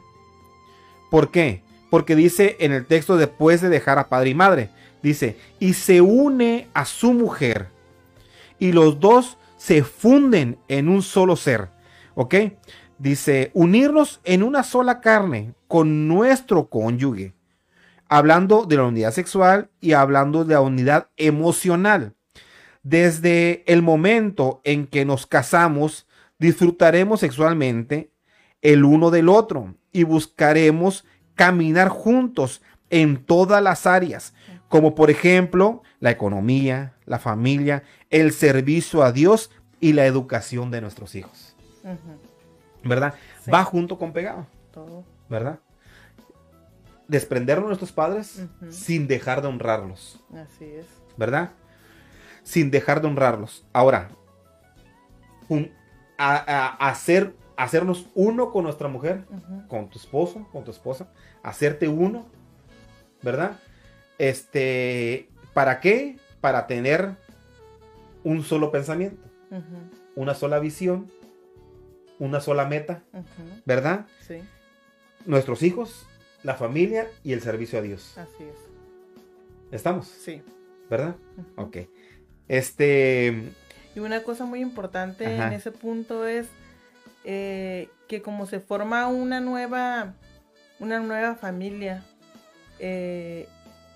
¿Por 1.11 1.31
qué? 1.31 1.63
Porque 1.91 2.17
dice 2.17 2.57
en 2.61 2.73
el 2.73 2.87
texto 2.87 3.17
después 3.17 3.61
de 3.61 3.69
dejar 3.69 3.99
a 3.99 4.09
padre 4.09 4.31
y 4.31 4.35
madre, 4.35 4.71
dice, 5.03 5.37
y 5.59 5.75
se 5.75 6.01
une 6.01 6.69
a 6.75 6.85
su 6.85 7.13
mujer, 7.13 7.69
y 8.59 8.73
los 8.73 9.01
dos 9.01 9.37
se 9.57 9.83
funden 9.83 10.59
en 10.69 10.89
un 10.89 11.03
solo 11.03 11.37
ser. 11.37 11.69
¿Ok? 12.17 12.35
Dice, 12.99 13.51
unirnos 13.55 14.21
en 14.25 14.43
una 14.43 14.63
sola 14.63 15.01
carne 15.01 15.55
con 15.69 16.09
nuestro 16.09 16.69
cónyuge 16.69 17.35
hablando 18.09 18.65
de 18.65 18.77
la 18.77 18.85
unidad 18.85 19.13
sexual 19.13 19.71
y 19.81 19.93
hablando 19.93 20.45
de 20.45 20.55
la 20.55 20.61
unidad 20.61 21.09
emocional. 21.17 22.15
Desde 22.83 23.65
el 23.67 23.83
momento 23.83 24.61
en 24.65 24.87
que 24.87 25.05
nos 25.05 25.27
casamos, 25.27 26.07
disfrutaremos 26.39 27.21
sexualmente 27.21 28.13
el 28.63 28.85
uno 28.85 29.11
del 29.11 29.29
otro 29.29 29.75
y 29.93 30.05
buscaremos 30.05 31.05
caminar 31.35 31.89
juntos 31.89 32.63
en 32.91 33.25
todas 33.25 33.63
las 33.63 33.87
áreas, 33.87 34.35
como 34.69 34.95
por 34.95 35.11
ejemplo 35.11 35.83
la 36.01 36.11
economía, 36.11 36.95
la 37.07 37.19
familia, 37.19 37.83
el 38.11 38.33
servicio 38.33 39.03
a 39.03 39.13
Dios 39.13 39.51
y 39.81 39.95
la 39.95 40.07
educación 40.07 40.71
de 40.71 40.81
nuestros 40.81 41.15
hijos. 41.15 41.57
¿Verdad? 42.85 43.15
Va 43.53 43.65
junto 43.65 43.99
con 43.99 44.13
pegado. 44.13 44.47
Todo. 44.73 45.05
¿Verdad? 45.29 45.59
desprendernos 47.09 47.65
de 47.65 47.69
nuestros 47.69 47.93
padres 47.93 48.43
sin 48.71 49.07
dejar 49.07 49.43
de 49.43 49.49
honrarlos. 49.49 50.21
Así 50.35 50.65
es. 50.65 50.87
¿Verdad? 51.17 51.51
Sin 52.43 52.71
dejar 52.71 53.01
de 53.01 53.09
honrarlos. 53.09 53.67
Ahora, 53.73 54.11
a, 56.19 56.37
a 56.37 56.89
hacer, 56.89 57.35
hacernos 57.57 58.07
uno 58.15 58.51
con 58.51 58.65
nuestra 58.65 58.89
mujer, 58.89 59.25
con 59.69 59.89
tu 59.89 59.99
esposo, 59.99 60.49
con 60.53 60.65
tu 60.65 60.71
esposa, 60.71 61.09
hacerte 61.43 61.89
uno, 61.89 62.27
¿verdad? 63.23 63.59
Este, 64.19 65.29
¿para 65.53 65.81
qué? 65.81 66.19
Para 66.41 66.67
tener 66.67 67.17
un 68.23 68.43
solo 68.43 68.71
pensamiento, 68.71 69.23
una 70.17 70.35
sola 70.35 70.59
visión, 70.59 71.11
una 72.19 72.41
sola 72.41 72.67
meta. 72.67 73.03
¿verdad? 73.65 74.07
Sí, 74.21 74.41
Nuestros 75.27 75.63
hijos, 75.63 76.07
la 76.43 76.55
familia 76.55 77.09
y 77.23 77.33
el 77.33 77.41
servicio 77.41 77.79
a 77.79 77.83
Dios. 77.83 78.17
así 78.19 78.45
es. 78.45 78.57
¿Estamos? 79.73 80.07
Sí. 80.07 80.43
¿Verdad? 80.91 81.17
Ujú. 81.39 81.63
Ok. 81.69 81.77
Este, 82.49 83.53
Y 83.95 84.01
una 84.01 84.23
cosa 84.23 84.45
muy 84.45 84.61
importante 84.61 85.27
Ajá. 85.27 85.47
en 85.49 85.53
ese 85.55 85.73
punto 85.73 86.27
es 86.27 86.47
eh, 87.25 87.89
que 88.07 88.21
como 88.21 88.47
se 88.47 88.61
forma 88.61 89.07
una 89.07 89.41
nueva, 89.41 90.15
una 90.79 91.01
nueva 91.01 91.37
familia, 91.37 92.05
eh, 92.79 93.49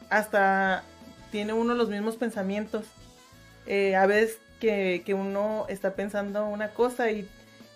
hasta 0.08 0.82
tiene 1.30 1.52
uno 1.52 1.74
los 1.74 1.90
mismos 1.90 2.16
pensamientos. 2.16 2.86
Eh, 3.66 3.94
a 3.96 4.06
veces 4.06 4.38
que, 4.60 5.02
que 5.04 5.12
uno 5.12 5.66
está 5.68 5.92
pensando 5.94 6.46
una 6.48 6.70
cosa 6.70 7.10
y, 7.10 7.28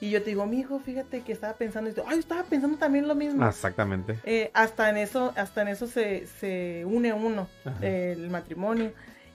y 0.02 0.10
yo 0.10 0.20
te 0.20 0.30
digo, 0.30 0.44
mi 0.46 0.58
hijo, 0.58 0.80
fíjate 0.80 1.20
que 1.20 1.30
estaba 1.32 1.52
pensando, 1.52 1.92
tú, 1.94 2.02
ay, 2.08 2.18
estaba 2.18 2.42
pensando 2.42 2.76
también 2.76 3.06
lo 3.06 3.14
mismo. 3.14 3.46
exactamente. 3.46 4.18
Eh, 4.24 4.50
hasta 4.52 4.90
en 4.90 4.96
eso, 4.96 5.32
hasta 5.36 5.62
en 5.62 5.68
eso 5.68 5.86
se, 5.86 6.26
se 6.40 6.84
une 6.84 7.12
uno, 7.12 7.46
eh, 7.80 8.16
el 8.18 8.28
matrimonio. 8.28 8.90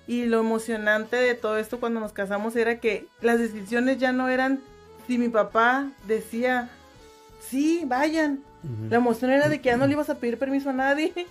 Y 0.08 0.26
lo 0.26 0.42
emocionante 0.42 1.16
de 1.16 1.36
todo 1.36 1.58
esto 1.58 1.80
cuando 1.80 2.02
nos 2.02 2.12
casamos 2.12 2.54
era 2.58 2.82
que 2.82 3.08
las 3.22 3.40
decisiones 3.40 3.98
ya 3.98 4.12
no 4.12 4.28
eran 4.28 4.60
si 5.08 5.18
mi 5.18 5.30
papá 5.30 5.88
decía, 6.06 6.70
sí, 7.40 7.84
vayan. 7.86 8.44
La 8.90 8.98
emoción 8.98 9.32
era 9.32 9.48
de 9.48 9.62
que 9.62 9.70
ya 9.70 9.78
no 9.78 9.88
le 9.88 9.94
ibas 9.94 10.10
a 10.10 10.16
pedir 10.16 10.38
permiso 10.38 10.72
a 10.72 10.74
nadie. 10.74 11.14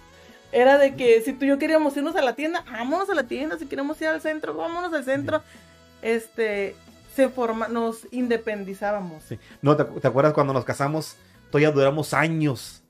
Era 0.52 0.78
de 0.78 0.94
que 0.94 1.20
si 1.20 1.34
tú 1.34 1.44
y 1.44 1.48
yo 1.48 1.58
queríamos 1.58 1.94
irnos 1.94 2.16
a 2.16 2.22
la 2.22 2.34
tienda, 2.34 2.64
vámonos 2.70 3.10
a 3.10 3.14
la 3.14 3.24
tienda. 3.24 3.58
Si 3.58 3.66
queremos 3.66 4.00
ir 4.00 4.08
al 4.08 4.22
centro, 4.22 4.54
vámonos 4.54 4.94
al 4.94 5.04
centro. 5.04 5.42
Este, 6.00 6.76
se 7.16 7.28
forma, 7.30 7.66
nos 7.68 8.06
independizábamos. 8.12 9.24
Sí. 9.24 9.38
No, 9.62 9.76
¿te, 9.76 9.82
acu- 9.84 10.00
te 10.00 10.06
acuerdas 10.06 10.34
cuando 10.34 10.52
nos 10.52 10.64
casamos? 10.64 11.16
Todavía 11.50 11.70
duramos 11.72 12.14
años. 12.14 12.82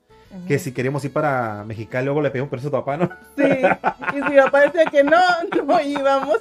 Que 0.45 0.59
si 0.59 0.73
queríamos 0.73 1.03
ir 1.05 1.13
para 1.13 1.63
Mexicali, 1.65 2.03
luego 2.03 2.21
le 2.21 2.29
pedimos 2.29 2.49
permiso 2.49 2.67
a 2.67 2.71
tu 2.71 2.77
papá, 2.77 2.97
¿no? 2.97 3.09
Sí, 3.37 3.43
y 3.45 4.29
si 4.29 4.35
papá 4.35 4.59
decía 4.61 4.83
que 4.91 5.01
no, 5.01 5.21
no 5.65 5.81
íbamos. 5.81 6.39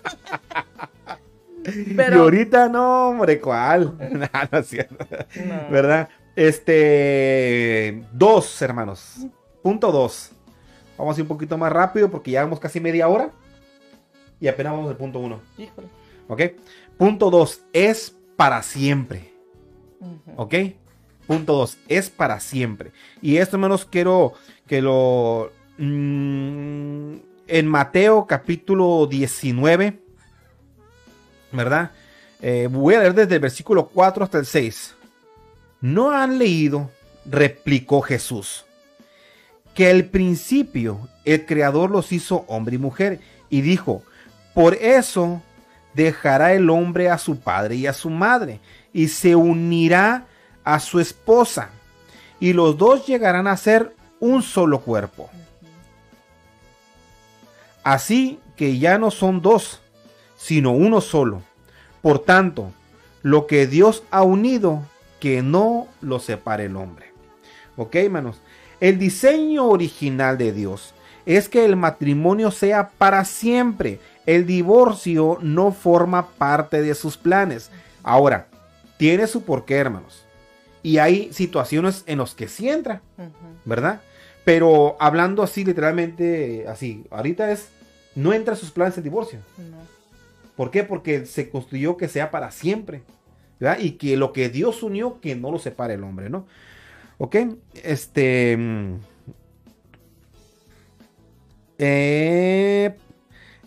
Y 1.64 1.94
Pero, 1.94 2.22
ahorita 2.22 2.68
no, 2.68 3.10
hombre, 3.10 3.40
¿cuál? 3.40 3.96
no, 4.12 4.28
no 4.50 4.58
es 4.58 4.66
cierto. 4.66 5.06
No. 5.44 5.68
¿Verdad? 5.70 6.08
Este. 6.34 8.02
Dos, 8.12 8.60
hermanos. 8.62 9.18
Punto 9.62 9.90
dos. 9.92 10.30
Vamos 10.98 11.16
a 11.16 11.20
ir 11.20 11.22
un 11.22 11.28
poquito 11.28 11.56
más 11.58 11.72
rápido 11.72 12.10
porque 12.10 12.32
ya 12.32 12.42
vamos 12.42 12.58
casi 12.60 12.80
media 12.80 13.08
hora. 13.08 13.30
Y 14.40 14.48
apenas 14.48 14.72
vamos 14.72 14.90
al 14.90 14.96
punto 14.96 15.18
uno. 15.20 15.40
Híjole. 15.58 15.88
¿Ok? 16.28 16.40
Punto 16.98 17.30
dos. 17.30 17.62
Es 17.72 18.14
para 18.36 18.62
siempre. 18.62 19.32
¿Ok? 20.36 20.54
Punto 21.26 21.54
2. 21.54 21.78
Es 21.88 22.10
para 22.10 22.40
siempre. 22.40 22.92
Y 23.20 23.36
esto 23.36 23.58
menos 23.58 23.84
quiero 23.84 24.34
que 24.66 24.80
lo... 24.80 25.52
mm, 25.78 27.14
en 27.48 27.66
Mateo 27.66 28.26
capítulo 28.26 29.06
19. 29.06 29.98
¿Verdad? 31.52 31.90
Eh, 32.40 32.68
voy 32.70 32.94
a 32.94 33.00
leer 33.00 33.14
desde 33.14 33.34
el 33.36 33.40
versículo 33.40 33.88
4 33.88 34.24
hasta 34.24 34.38
el 34.38 34.46
6. 34.46 34.94
¿No 35.80 36.10
han 36.10 36.38
leído? 36.38 36.90
Replicó 37.24 38.02
Jesús. 38.02 38.64
Que 39.74 39.90
al 39.90 40.04
principio 40.06 41.08
el 41.24 41.44
Creador 41.44 41.90
los 41.90 42.12
hizo 42.12 42.44
hombre 42.46 42.76
y 42.76 42.78
mujer. 42.78 43.20
Y 43.50 43.62
dijo, 43.62 44.02
por 44.54 44.74
eso 44.74 45.42
dejará 45.96 46.52
el 46.52 46.70
hombre 46.70 47.10
a 47.10 47.18
su 47.18 47.40
padre 47.40 47.74
y 47.74 47.86
a 47.86 47.92
su 47.92 48.10
madre. 48.10 48.60
Y 48.92 49.08
se 49.08 49.34
unirá 49.34 50.26
a 50.62 50.78
su 50.78 51.00
esposa. 51.00 51.70
Y 52.38 52.52
los 52.52 52.76
dos 52.76 53.06
llegarán 53.06 53.46
a 53.46 53.56
ser 53.56 53.94
un 54.20 54.42
solo 54.42 54.80
cuerpo. 54.80 55.30
Así 57.82 58.38
que 58.56 58.78
ya 58.78 58.98
no 58.98 59.10
son 59.10 59.40
dos, 59.40 59.80
sino 60.36 60.72
uno 60.72 61.00
solo. 61.00 61.42
Por 62.02 62.18
tanto, 62.18 62.72
lo 63.22 63.46
que 63.46 63.66
Dios 63.66 64.02
ha 64.10 64.22
unido, 64.22 64.82
que 65.18 65.42
no 65.42 65.88
lo 66.00 66.18
separe 66.18 66.66
el 66.66 66.76
hombre. 66.76 67.12
Ok, 67.76 67.94
hermanos. 67.96 68.40
El 68.80 68.98
diseño 68.98 69.66
original 69.66 70.36
de 70.36 70.52
Dios 70.52 70.94
es 71.24 71.48
que 71.48 71.64
el 71.64 71.76
matrimonio 71.76 72.50
sea 72.50 72.90
para 72.90 73.24
siempre. 73.24 73.98
El 74.26 74.44
divorcio 74.44 75.38
no 75.40 75.72
forma 75.72 76.30
parte 76.30 76.82
de 76.82 76.94
sus 76.94 77.16
planes. 77.16 77.70
Ahora, 78.02 78.48
tiene 78.98 79.26
su 79.26 79.42
porqué, 79.42 79.76
hermanos. 79.76 80.24
Y 80.82 80.98
hay 80.98 81.32
situaciones 81.32 82.02
en 82.06 82.18
las 82.18 82.34
que 82.34 82.48
sí 82.48 82.68
entra. 82.68 83.02
¿verdad? 83.64 84.00
Pero 84.44 84.96
hablando 85.00 85.42
así, 85.42 85.64
literalmente, 85.64 86.66
así, 86.68 87.04
ahorita 87.10 87.50
es, 87.50 87.68
no 88.14 88.32
entra 88.32 88.54
en 88.54 88.60
sus 88.60 88.70
planes 88.70 88.96
el 88.96 89.04
divorcio. 89.04 89.40
No. 89.58 89.78
¿Por 90.56 90.70
qué? 90.70 90.84
Porque 90.84 91.26
se 91.26 91.50
construyó 91.50 91.96
que 91.96 92.08
sea 92.08 92.30
para 92.30 92.50
siempre, 92.50 93.02
¿verdad? 93.60 93.78
Y 93.80 93.92
que 93.92 94.16
lo 94.16 94.32
que 94.32 94.48
Dios 94.48 94.82
unió, 94.82 95.20
que 95.20 95.34
no 95.34 95.50
lo 95.50 95.58
separe 95.58 95.94
el 95.94 96.04
hombre, 96.04 96.30
¿no? 96.30 96.46
¿Ok? 97.18 97.36
Este... 97.82 98.56
mm, 98.56 98.94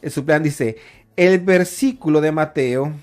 su 0.07 0.25
plan 0.25 0.43
dice, 0.43 0.77
el 1.15 1.39
versículo 1.39 2.21
de 2.21 2.31
Mateo, 2.31 2.93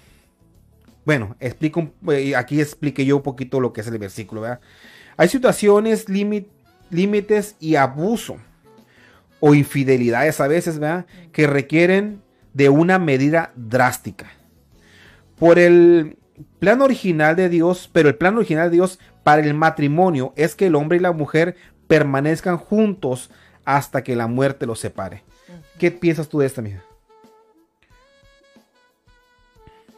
bueno, 1.04 1.36
explico, 1.38 1.92
eh, 2.08 2.34
aquí 2.34 2.60
expliqué 2.60 3.04
yo 3.04 3.16
un 3.16 3.22
poquito 3.22 3.60
lo 3.60 3.72
que 3.72 3.80
es 3.80 3.86
el 3.86 3.98
versículo. 3.98 4.42
Hay 5.16 5.28
situaciones, 5.28 6.08
lími- 6.08 6.46
límites 6.90 7.56
y 7.60 7.76
abuso 7.76 8.36
o 9.40 9.54
infidelidades 9.54 10.40
a 10.40 10.48
veces, 10.48 10.78
¿verdad? 10.78 11.06
Que 11.32 11.46
requieren 11.46 12.22
de 12.54 12.70
una 12.70 12.98
medida 12.98 13.52
drástica. 13.54 14.30
Por 15.38 15.58
el 15.58 16.16
plan 16.58 16.80
original 16.80 17.36
de 17.36 17.48
Dios, 17.50 17.90
pero 17.92 18.08
el 18.08 18.16
plan 18.16 18.36
original 18.36 18.70
de 18.70 18.76
Dios 18.76 18.98
para 19.22 19.42
el 19.42 19.52
matrimonio 19.54 20.32
es 20.36 20.54
que 20.54 20.66
el 20.66 20.74
hombre 20.74 20.96
y 20.96 21.00
la 21.00 21.12
mujer 21.12 21.56
permanezcan 21.86 22.56
juntos 22.56 23.30
hasta 23.64 24.02
que 24.02 24.16
la 24.16 24.26
muerte 24.26 24.64
los 24.64 24.80
separe. 24.80 25.22
¿Qué 25.78 25.90
piensas 25.90 26.28
tú 26.28 26.38
de 26.38 26.46
esta, 26.46 26.62
mija? 26.62 26.82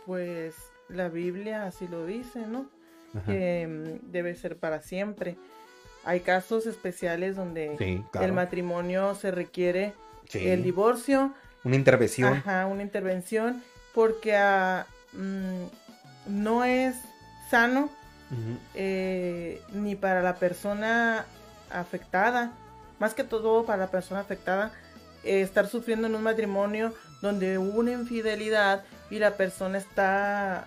Pues 0.06 0.54
la 0.88 1.08
Biblia 1.08 1.64
así 1.66 1.86
lo 1.88 2.06
dice, 2.06 2.40
¿no? 2.46 2.66
Que 3.26 3.66
mm, 3.66 4.10
debe 4.12 4.34
ser 4.34 4.56
para 4.56 4.80
siempre. 4.80 5.36
Hay 6.04 6.20
casos 6.20 6.66
especiales 6.66 7.36
donde 7.36 7.76
Sí, 7.78 8.02
claro. 8.12 8.26
el 8.26 8.32
matrimonio 8.32 9.14
se 9.14 9.30
requiere 9.30 9.92
Sí. 10.28 10.46
el 10.48 10.62
divorcio, 10.62 11.32
Una 11.64 11.76
intervención. 11.76 12.34
ajá, 12.34 12.66
una 12.66 12.82
intervención, 12.82 13.62
porque 13.94 14.36
ah, 14.36 14.86
mm, 15.12 15.64
no 16.26 16.64
es 16.64 16.96
sano 17.50 17.90
eh, 18.74 19.62
ni 19.72 19.94
para 19.96 20.20
la 20.22 20.36
persona 20.36 21.24
afectada, 21.70 22.52
más 22.98 23.14
que 23.14 23.24
todo 23.24 23.64
para 23.64 23.78
la 23.78 23.90
persona 23.90 24.20
afectada, 24.20 24.70
estar 25.24 25.66
sufriendo 25.68 26.06
en 26.06 26.14
un 26.14 26.22
matrimonio 26.22 26.94
donde 27.22 27.58
hubo 27.58 27.80
una 27.80 27.92
infidelidad 27.92 28.84
y 29.10 29.18
la 29.18 29.32
persona 29.36 29.78
está, 29.78 30.66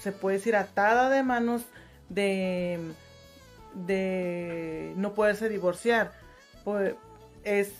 se 0.00 0.12
puede 0.12 0.36
decir, 0.38 0.54
atada 0.56 1.10
de 1.10 1.22
manos 1.22 1.62
de, 2.08 2.78
de 3.74 4.92
no 4.96 5.14
poderse 5.14 5.48
divorciar. 5.48 6.12
Pues 6.64 6.94
es, 7.44 7.72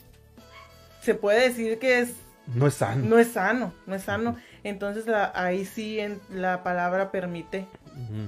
se 1.03 1.15
puede 1.15 1.49
decir 1.49 1.79
que 1.79 2.01
es 2.01 2.13
No 2.55 2.67
es 2.67 2.75
sano. 2.75 3.05
no 3.07 3.19
es 3.19 3.29
sano, 3.33 3.73
no 3.87 3.95
es 3.95 4.03
sano. 4.03 4.37
Entonces 4.65 5.07
la- 5.07 5.33
ahí 5.35 5.65
sí 5.65 6.01
en- 6.01 6.21
la 6.31 6.63
palabra 6.63 7.11
permite 7.11 7.67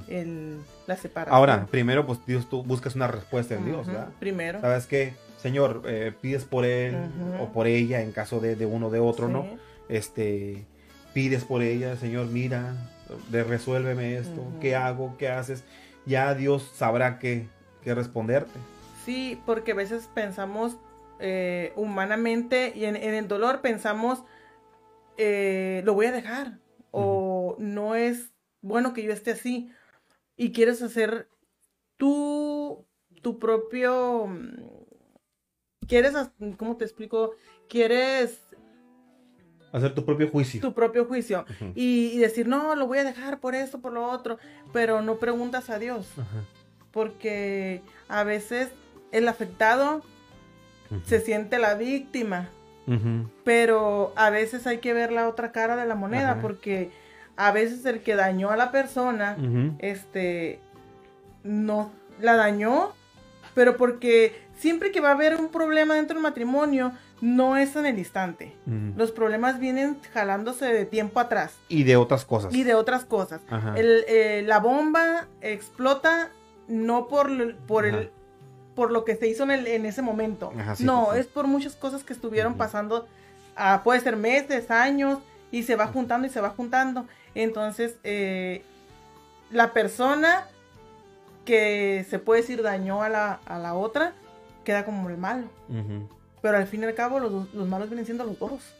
el, 0.08 0.60
la 0.86 0.96
separación. 0.96 1.34
Ahora, 1.36 1.66
primero, 1.70 2.04
pues 2.06 2.18
Dios, 2.26 2.48
tú 2.48 2.62
buscas 2.62 2.94
una 2.94 3.06
respuesta 3.06 3.54
en 3.54 3.64
Dios. 3.64 3.86
Primero. 4.20 4.60
¿Sabes 4.60 4.86
qué? 4.86 5.14
Señor, 5.42 5.82
eh, 5.86 6.12
pides 6.20 6.44
por 6.44 6.64
él 6.64 6.96
o 7.40 7.52
por 7.52 7.66
ella 7.66 8.00
en 8.00 8.12
caso 8.12 8.38
de, 8.40 8.54
de 8.56 8.64
uno 8.66 8.86
o 8.86 8.90
de 8.90 9.00
otro, 9.00 9.28
¿no? 9.28 9.44
Este, 9.88 10.64
pides 11.14 11.44
por 11.44 11.62
ella, 11.62 11.96
Señor, 11.96 12.26
mira, 12.26 12.74
de- 13.30 13.42
resuélveme 13.44 14.16
esto. 14.16 14.40
¿qué 14.60 14.76
hago? 14.76 15.16
¿Qué 15.18 15.28
haces? 15.28 15.64
Ya 16.06 16.34
Dios 16.34 16.70
sabrá 16.74 17.18
qué, 17.18 17.48
qué 17.82 17.94
responderte. 17.94 18.52
Sí, 19.04 19.40
porque 19.44 19.72
a 19.72 19.74
veces 19.74 20.08
pensamos 20.14 20.76
eh, 21.18 21.72
humanamente 21.76 22.72
y 22.76 22.84
en, 22.84 22.94
en 22.94 23.14
el 23.14 23.26
dolor 23.26 23.60
pensamos, 23.60 24.22
eh, 25.16 25.82
lo 25.84 25.94
voy 25.94 26.06
a 26.06 26.12
dejar 26.12 26.58
o 26.92 27.56
no 27.58 27.94
es 27.96 28.30
bueno 28.60 28.94
que 28.94 29.02
yo 29.02 29.12
esté 29.12 29.32
así. 29.32 29.70
y 30.36 30.52
quieres 30.52 30.82
hacer 30.82 31.28
tu, 31.96 32.86
tu 33.22 33.38
propio... 33.40 34.28
Quieres, 35.92 36.14
¿cómo 36.56 36.78
te 36.78 36.86
explico? 36.86 37.32
Quieres 37.68 38.40
hacer 39.72 39.94
tu 39.94 40.06
propio 40.06 40.30
juicio. 40.30 40.58
Tu 40.62 40.72
propio 40.72 41.04
juicio. 41.04 41.44
y, 41.74 42.16
decir, 42.16 42.48
no, 42.48 42.74
lo 42.76 42.86
voy 42.86 42.96
a 42.96 43.04
dejar 43.04 43.40
por 43.40 43.54
esto, 43.54 43.78
por 43.82 43.92
lo 43.92 44.08
otro, 44.08 44.38
pero 44.72 45.02
no 45.02 45.16
preguntas 45.16 45.68
a 45.68 45.78
Dios. 45.78 46.08
Porque 46.92 47.82
a 48.08 48.24
veces 48.24 48.70
el 49.10 49.28
afectado 49.28 50.00
se 51.04 51.20
siente 51.20 51.58
la 51.58 51.74
víctima. 51.74 52.48
Pero 53.44 54.14
a 54.16 54.30
veces 54.30 54.66
hay 54.66 54.78
que 54.78 54.94
ver 54.94 55.12
la 55.12 55.28
otra 55.28 55.52
cara 55.52 55.76
de 55.76 55.84
la 55.84 55.94
moneda, 55.94 56.38
porque 56.40 56.90
a 57.36 57.52
veces 57.52 57.84
el 57.84 58.00
que 58.00 58.14
dañó 58.14 58.48
a 58.48 58.56
la 58.56 58.72
persona, 58.72 59.36
este, 59.78 60.58
no 61.44 61.92
la 62.18 62.36
dañó, 62.36 62.94
pero 63.54 63.76
porque 63.76 64.40
siempre 64.62 64.92
que 64.92 65.00
va 65.00 65.08
a 65.08 65.12
haber 65.12 65.34
un 65.34 65.48
problema 65.48 65.96
dentro 65.96 66.14
del 66.14 66.22
matrimonio, 66.22 66.92
no 67.20 67.56
es 67.56 67.74
en 67.76 67.84
el 67.84 67.98
instante. 67.98 68.56
Los 68.96 69.10
problemas 69.10 69.58
vienen 69.58 69.98
jalándose 70.14 70.66
de 70.66 70.86
tiempo 70.86 71.20
atrás. 71.20 71.54
Y 71.68 71.82
de 71.82 71.96
otras 71.96 72.24
cosas. 72.24 72.54
Y 72.54 72.62
de 72.62 72.74
otras 72.74 73.04
cosas. 73.04 73.40
Eh, 73.76 74.42
la 74.46 74.60
bomba 74.60 75.26
explota 75.40 76.30
no 76.68 77.08
por, 77.08 77.56
por 77.66 77.84
el 77.84 78.10
por 78.74 78.90
lo 78.90 79.04
que 79.04 79.16
se 79.16 79.28
hizo 79.28 79.44
en, 79.50 79.84
ese 79.84 80.00
momento. 80.00 80.50
no, 80.80 81.12
es 81.12 81.26
por 81.26 81.46
muchas 81.46 81.76
cosas 81.76 82.04
que 82.04 82.12
estuvieron 82.12 82.54
pasando. 82.54 83.06
Ah, 83.54 83.82
puede 83.84 84.00
ser 84.00 84.16
meses, 84.16 84.70
años, 84.70 85.18
y 85.50 85.64
se 85.64 85.76
va 85.76 85.88
juntando 85.88 86.26
y 86.26 86.30
se 86.30 86.40
va 86.40 86.50
juntando. 86.50 87.06
Entonces, 87.34 87.96
eh, 88.02 88.62
la 89.50 89.72
persona 89.72 90.46
que 91.44 92.06
se 92.08 92.18
puede 92.18 92.40
decir 92.40 92.62
dañó 92.62 93.02
a 93.02 93.10
la, 93.10 93.40
a 93.44 93.58
la 93.58 93.74
otra, 93.74 94.14
queda 94.64 94.84
como 94.84 95.08
el 95.08 95.16
malo. 95.16 95.48
Pero 96.40 96.56
al 96.56 96.66
fin 96.66 96.82
y 96.82 96.84
al 96.84 96.94
cabo 96.94 97.20
los, 97.20 97.52
los 97.54 97.68
malos 97.68 97.88
vienen 97.88 98.04
siendo 98.04 98.24
los 98.24 98.38
dos. 98.38 98.74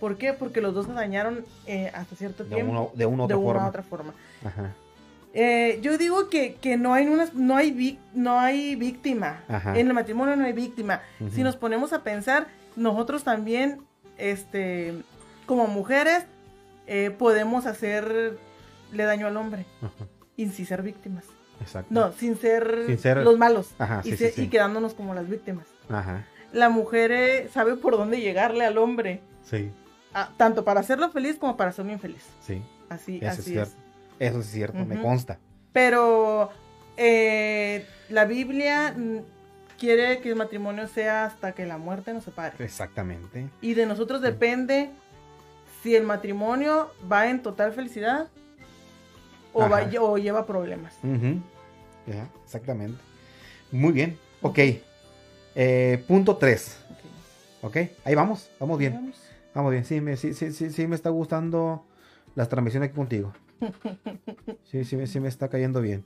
¿Por 0.00 0.16
qué? 0.16 0.32
Porque 0.32 0.60
los 0.60 0.74
dos 0.74 0.86
se 0.86 0.92
dañaron 0.92 1.44
eh, 1.66 1.90
hasta 1.94 2.16
cierto 2.16 2.44
tiempo. 2.44 2.92
de 2.94 3.06
una, 3.06 3.24
otra, 3.24 3.36
forma. 3.36 3.68
otra 3.68 3.82
forma. 3.82 4.14
Eh, 5.32 5.78
yo 5.82 5.98
digo 5.98 6.28
que, 6.28 6.58
no 6.78 6.94
hay 6.94 7.06
una, 7.06 7.28
no 7.34 7.56
hay 7.56 7.98
no 8.14 8.38
hay 8.38 8.76
víctima. 8.76 9.42
En 9.74 9.86
el 9.86 9.92
matrimonio 9.92 10.36
no 10.36 10.44
hay 10.44 10.52
víctima. 10.52 11.02
Si 11.32 11.42
nos 11.42 11.56
ponemos 11.56 11.92
a 11.92 12.02
pensar, 12.02 12.48
nosotros 12.74 13.24
también, 13.24 13.80
este, 14.18 14.94
como 15.46 15.66
mujeres, 15.66 16.26
eh, 16.86 17.10
podemos 17.10 17.66
hacerle 17.66 18.38
daño 18.90 19.26
al 19.26 19.36
hombre. 19.36 19.66
Y 20.36 20.46
sin 20.48 20.66
ser 20.66 20.82
víctimas. 20.82 21.24
Exacto. 21.60 21.92
No, 21.92 22.12
sin 22.12 22.36
ser, 22.36 22.86
los 23.24 23.38
malos. 23.38 23.74
y, 24.04 24.42
y 24.42 24.48
quedándonos 24.48 24.94
como 24.94 25.14
las 25.14 25.28
víctimas. 25.28 25.66
Ajá 25.88 26.24
la 26.56 26.68
mujer 26.68 27.12
eh, 27.12 27.48
sabe 27.52 27.76
por 27.76 27.96
dónde 27.96 28.20
llegarle 28.20 28.64
al 28.64 28.78
hombre. 28.78 29.20
Sí. 29.42 29.70
Ah, 30.14 30.30
tanto 30.36 30.64
para 30.64 30.80
hacerlo 30.80 31.10
feliz 31.10 31.36
como 31.38 31.56
para 31.56 31.70
hacerlo 31.70 31.92
infeliz. 31.92 32.24
Sí. 32.40 32.62
Así, 32.88 33.18
Eso 33.18 33.40
así 33.40 33.58
es. 33.58 33.76
Eso 34.18 34.40
es 34.40 34.46
cierto, 34.46 34.84
me 34.84 35.00
consta. 35.00 35.38
Pero 35.72 36.50
eh, 36.96 37.86
la 38.08 38.24
Biblia 38.24 38.94
quiere 39.78 40.20
que 40.20 40.30
el 40.30 40.36
matrimonio 40.36 40.88
sea 40.88 41.26
hasta 41.26 41.52
que 41.52 41.66
la 41.66 41.76
muerte 41.76 42.14
nos 42.14 42.24
separe. 42.24 42.64
Exactamente. 42.64 43.50
Y 43.60 43.74
de 43.74 43.84
nosotros 43.84 44.22
depende 44.22 44.90
si 45.82 45.94
el 45.94 46.04
matrimonio 46.04 46.90
va 47.10 47.28
en 47.28 47.42
total 47.42 47.72
felicidad 47.72 48.28
o, 49.56 49.68
va, 49.68 49.88
o 50.00 50.18
lleva 50.18 50.46
problemas. 50.46 50.94
exactamente. 52.44 53.00
Muy 53.72 53.92
bien. 53.92 54.18
Ok. 54.42 54.58
Eh, 55.54 56.04
punto 56.06 56.36
3. 56.36 56.78
ok, 57.62 57.76
ahí 58.04 58.14
vamos, 58.14 58.50
vamos 58.60 58.78
bien. 58.78 59.12
Vamos, 59.54 59.72
bien, 59.72 59.86
sí 59.86 60.02
me, 60.02 60.18
sí, 60.18 60.34
sí, 60.34 60.52
sí, 60.52 60.86
me 60.86 60.94
está 60.94 61.08
gustando 61.08 61.82
las 62.34 62.50
transmisiones 62.50 62.88
aquí 62.88 62.96
contigo. 62.96 63.32
Sí, 64.64 64.84
sí, 64.84 65.06
sí 65.06 65.20
me 65.20 65.28
está 65.28 65.48
cayendo 65.48 65.80
bien. 65.80 66.04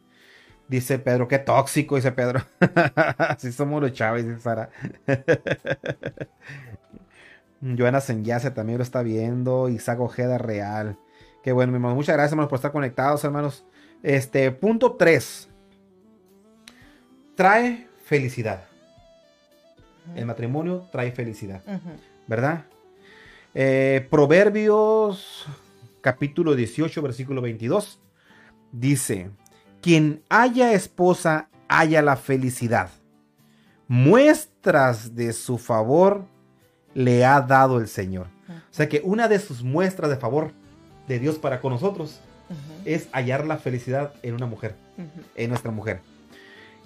Dice 0.69 1.01
Pedro, 1.01 1.27
qué 1.27 1.41
tóxico, 1.41 1.97
dice 1.97 2.13
Pedro. 2.13 2.43
Así 3.19 3.51
somos 3.51 3.83
los 3.83 3.93
Chávez, 3.93 4.25
dice 4.27 4.39
Sara. 4.39 4.71
Joana 7.61 8.01
Senyase 8.01 8.53
también 8.53 8.79
lo 8.79 8.85
está 8.85 9.03
viendo. 9.03 9.69
Isaac 9.69 9.99
Ojeda 9.99 10.39
Real. 10.39 10.97
Qué 11.43 11.53
bueno, 11.53 11.73
mi 11.73 11.77
hermano. 11.77 11.95
Muchas 11.95 12.15
gracias, 12.15 12.33
hermanos, 12.33 12.51
por 12.51 12.57
estar 12.57 12.73
conectados, 12.73 13.25
hermanos. 13.25 13.65
Este, 14.03 14.51
punto 14.51 14.93
3. 14.93 15.49
Trae 17.35 17.89
felicidad. 18.05 18.65
El 20.15 20.27
matrimonio 20.27 20.89
trae 20.91 21.13
felicidad, 21.13 21.63
¿verdad? 22.27 22.65
Eh, 23.55 24.07
Proverbios 24.11 25.47
capítulo 26.01 26.55
18, 26.55 27.03
versículo 27.03 27.41
22, 27.43 28.01
dice, 28.73 29.31
quien 29.81 30.23
haya 30.29 30.73
esposa, 30.73 31.49
haya 31.69 32.03
la 32.03 32.17
felicidad. 32.17 32.91
Muestras 33.89 35.15
de 35.15 35.33
su 35.33 35.59
favor 35.59 36.27
le 36.95 37.25
ha 37.25 37.41
dado 37.41 37.79
el 37.79 37.89
Señor. 37.89 38.29
O 38.49 38.73
sea 38.73 38.89
que 38.89 39.01
una 39.05 39.29
de 39.29 39.39
sus 39.39 39.63
muestras 39.63 40.11
de 40.11 40.17
favor 40.17 40.53
de 41.11 41.19
Dios 41.19 41.39
para 41.39 41.61
con 41.61 41.73
nosotros 41.73 42.21
es 42.85 43.09
hallar 43.13 43.45
la 43.45 43.59
felicidad 43.59 44.13
en 44.23 44.35
una 44.35 44.47
mujer, 44.47 44.75
en 45.35 45.49
nuestra 45.51 45.73
mujer. 45.73 46.01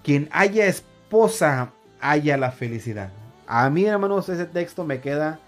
Quien 0.03 0.29
haya 0.33 0.67
esposa, 0.67 1.73
haya 2.01 2.37
la 2.39 2.51
felicidad. 2.51 3.11
A 3.47 3.69
mí, 3.69 3.85
hermanos, 3.85 4.29
ese 4.31 4.47
texto 4.47 4.85
me 4.85 5.01
queda. 5.01 5.39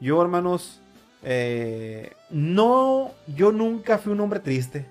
Yo, 0.00 0.20
hermanos, 0.20 0.80
eh, 1.22 2.12
no, 2.30 3.12
yo 3.28 3.52
nunca 3.52 3.98
fui 3.98 4.12
un 4.12 4.20
hombre 4.20 4.40
triste. 4.40 4.86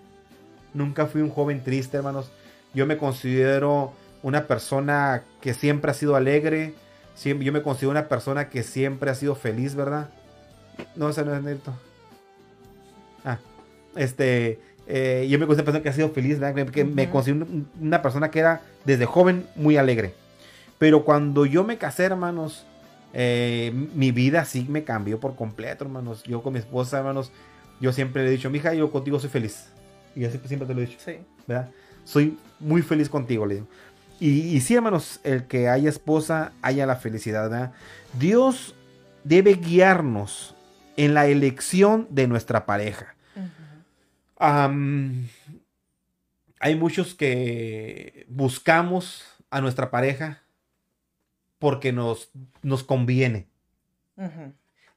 Nunca 0.73 1.05
fui 1.05 1.21
un 1.21 1.29
joven 1.29 1.61
triste, 1.63 1.97
hermanos. 1.97 2.31
Yo 2.73 2.85
me 2.85 2.97
considero 2.97 3.93
una 4.23 4.47
persona 4.47 5.23
que 5.41 5.53
siempre 5.53 5.91
ha 5.91 5.93
sido 5.93 6.15
alegre. 6.15 6.73
yo 7.23 7.51
me 7.53 7.61
considero 7.61 7.91
una 7.91 8.07
persona 8.07 8.49
que 8.49 8.63
siempre 8.63 9.11
ha 9.11 9.15
sido 9.15 9.35
feliz, 9.35 9.75
¿verdad? 9.75 10.09
No, 10.95 11.09
ese 11.09 11.23
no 11.23 11.35
es 11.35 11.43
neto. 11.43 11.73
Ah, 13.25 13.39
este, 13.95 14.59
eh, 14.87 15.27
yo 15.29 15.39
me 15.39 15.47
considero 15.47 15.63
una 15.63 15.65
persona 15.65 15.83
que 15.83 15.89
ha 15.89 15.93
sido 15.93 16.09
feliz, 16.09 16.39
¿verdad? 16.39 16.69
Que 16.69 16.85
me 16.85 17.09
considero 17.09 17.45
una 17.81 18.01
persona 18.01 18.31
que 18.31 18.39
era 18.39 18.61
desde 18.85 19.05
joven 19.05 19.47
muy 19.55 19.77
alegre. 19.77 20.13
Pero 20.77 21.03
cuando 21.03 21.45
yo 21.45 21.63
me 21.63 21.77
casé, 21.77 22.03
hermanos, 22.05 22.65
eh, 23.13 23.71
mi 23.93 24.11
vida 24.11 24.45
sí 24.45 24.65
me 24.69 24.83
cambió 24.83 25.19
por 25.19 25.35
completo, 25.35 25.85
hermanos. 25.85 26.23
Yo 26.23 26.43
con 26.43 26.53
mi 26.53 26.59
esposa, 26.59 26.99
hermanos, 26.99 27.31
yo 27.79 27.91
siempre 27.93 28.23
le 28.23 28.29
he 28.29 28.31
dicho, 28.31 28.49
mija, 28.49 28.73
yo 28.73 28.91
contigo 28.91 29.19
soy 29.19 29.29
feliz. 29.29 29.67
Y 30.15 30.25
así 30.25 30.39
siempre 30.45 30.67
te 30.67 30.73
lo 30.73 30.81
he 30.81 30.85
dicho. 30.85 30.99
Sí. 31.03 31.17
¿Verdad? 31.47 31.69
Soy 32.03 32.37
muy 32.59 32.81
feliz 32.81 33.09
contigo, 33.09 33.45
le 33.45 33.55
digo. 33.55 33.67
Y, 34.19 34.61
sí, 34.61 34.75
hermanos, 34.75 35.19
el 35.23 35.43
que 35.45 35.67
haya 35.67 35.89
esposa, 35.89 36.53
haya 36.61 36.85
la 36.85 36.95
felicidad, 36.95 37.49
¿verdad? 37.49 37.73
Dios 38.17 38.75
debe 39.25 39.55
guiarnos 39.55 40.55
en 40.95 41.13
la 41.13 41.27
elección 41.27 42.07
de 42.09 42.27
nuestra 42.27 42.65
pareja. 42.65 43.14
Hay 44.37 45.25
muchos 46.75 47.15
que 47.15 48.25
buscamos 48.29 49.23
a 49.49 49.61
nuestra 49.61 49.91
pareja 49.91 50.41
porque 51.59 51.91
nos, 51.91 52.31
nos 52.61 52.83
conviene. 52.83 53.47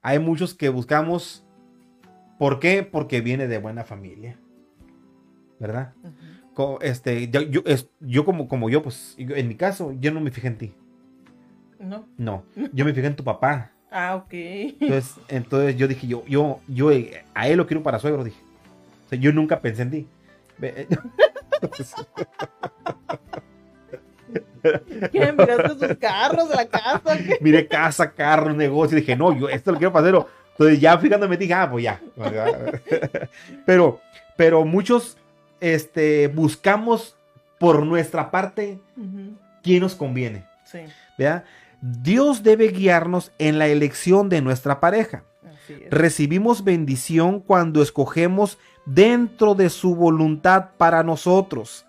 Hay 0.03 0.19
muchos 0.19 0.55
que 0.55 0.69
buscamos, 0.69 1.45
¿por 2.39 2.61
qué? 2.61 2.83
Porque 2.83 3.21
viene 3.21 3.49
de 3.49 3.59
buena 3.59 3.85
familia. 3.85 4.39
¿Verdad? 5.59 5.93
este, 6.81 7.29
yo, 7.29 7.63
yo, 8.01 8.25
como, 8.25 8.49
como 8.49 8.69
yo, 8.69 8.83
pues, 8.83 9.15
en 9.19 9.49
mi 9.49 9.55
caso, 9.55 9.93
yo 10.01 10.13
no 10.13 10.21
me 10.21 10.31
fijé 10.31 10.49
en 10.49 10.59
ti. 10.59 10.75
No. 11.79 12.07
No, 12.17 12.45
yo 12.73 12.85
me 12.85 12.93
fijé 12.93 13.07
en 13.07 13.17
tu 13.17 13.25
papá. 13.25 13.71
Ah, 13.91 14.17
ok. 14.17 14.33
Entonces, 14.33 15.15
entonces 15.29 15.77
yo 15.77 15.87
dije, 15.87 16.07
yo, 16.07 16.25
yo, 16.27 16.61
yo 16.67 16.91
eh, 16.91 17.25
a 17.35 17.49
él 17.49 17.57
lo 17.57 17.67
quiero 17.67 17.83
para 17.83 17.99
suegro, 17.99 18.25
dije. 18.25 18.48
O 19.09 19.11
sea, 19.11 19.19
yo 19.19 19.33
nunca 19.33 19.59
pensé 19.59 19.81
en 19.81 19.91
ti. 19.91 20.07
¿Qué? 25.11 25.33
¿Miraste 25.33 25.69
sus 25.71 25.97
carros, 25.97 26.51
la 26.51 26.67
casa? 26.67 27.17
Miré 27.41 27.67
casa, 27.67 28.13
carro, 28.13 28.53
negocio. 28.53 28.99
Dije, 28.99 29.17
no, 29.17 29.35
yo 29.35 29.49
esto 29.49 29.73
lo 29.73 29.79
quiero 29.79 29.97
hacerlo. 29.97 30.29
Entonces 30.51 30.79
ya 30.79 30.99
fijándome 30.99 31.39
dije, 31.39 31.55
ah, 31.55 31.71
pues 31.71 31.85
ya. 31.85 31.99
pero, 33.65 33.99
pero 34.37 34.67
muchos 34.67 35.17
este, 35.61 36.29
buscamos 36.29 37.17
por 37.59 37.87
nuestra 37.87 38.31
parte 38.31 38.79
quién 39.63 39.81
nos 39.81 39.95
conviene. 39.95 40.45
Sí. 40.67 40.81
Dios 41.81 42.43
debe 42.43 42.69
guiarnos 42.69 43.33
en 43.39 43.59
la 43.59 43.69
elección 43.69 44.29
de 44.29 44.43
nuestra 44.43 44.81
pareja. 44.81 45.23
Recibimos 45.91 46.65
bendición 46.65 47.41
cuando 47.41 47.83
escogemos 47.83 48.59
dentro 48.87 49.55
de 49.55 49.71
su 49.71 49.95
voluntad 49.95 50.71
para 50.77 51.03
nosotros. 51.03 51.85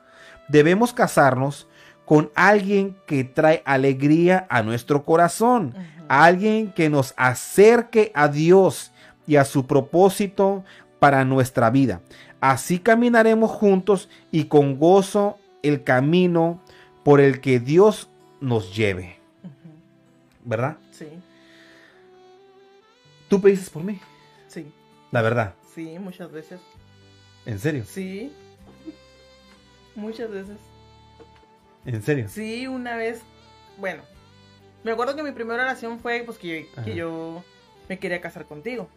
debemos 0.48 0.94
casarnos 0.94 1.68
con 2.06 2.32
alguien 2.34 2.98
que 3.06 3.24
trae 3.24 3.62
alegría 3.66 4.48
a 4.50 4.64
nuestro 4.64 5.06
corazón, 5.06 5.76
alguien 6.08 6.72
que 6.72 6.90
nos 6.90 7.14
acerque 7.18 8.12
a 8.16 8.28
Dios 8.28 8.92
y 9.28 9.36
a 9.36 9.46
su 9.46 9.68
propósito 9.68 10.64
para 10.98 11.24
nuestra 11.24 11.70
vida. 11.70 12.02
Así 12.42 12.80
caminaremos 12.80 13.52
juntos 13.52 14.10
y 14.32 14.46
con 14.46 14.80
gozo 14.80 15.38
el 15.62 15.84
camino 15.84 16.60
por 17.04 17.22
el 17.22 17.42
que 17.42 17.60
Dios 17.60 18.10
nos 18.42 18.76
lleve. 18.76 19.20
¿Verdad? 20.44 20.78
Tú 23.30 23.40
pediste 23.42 23.70
por 23.72 23.84
mí, 23.84 24.00
sí, 24.48 24.72
la 25.12 25.22
verdad. 25.22 25.54
sí, 25.76 25.98
muchas 26.00 26.32
veces. 26.32 26.60
¿En 27.46 27.60
serio? 27.60 27.84
Sí. 27.88 28.32
Muchas 29.96 30.30
veces. 30.32 30.58
¿En 31.86 32.02
serio? 32.04 32.28
Sí, 32.30 32.68
una 32.68 32.96
vez. 32.96 33.22
Bueno, 33.78 34.02
me 34.84 34.92
acuerdo 34.92 35.16
que 35.16 35.24
mi 35.24 35.32
primera 35.32 35.64
oración 35.64 36.00
fue 36.00 36.24
pues 36.26 36.38
que, 36.38 36.68
yo 36.96 37.44
me 37.88 37.98
quería 38.00 38.20
casar 38.22 38.46
contigo. 38.46 38.88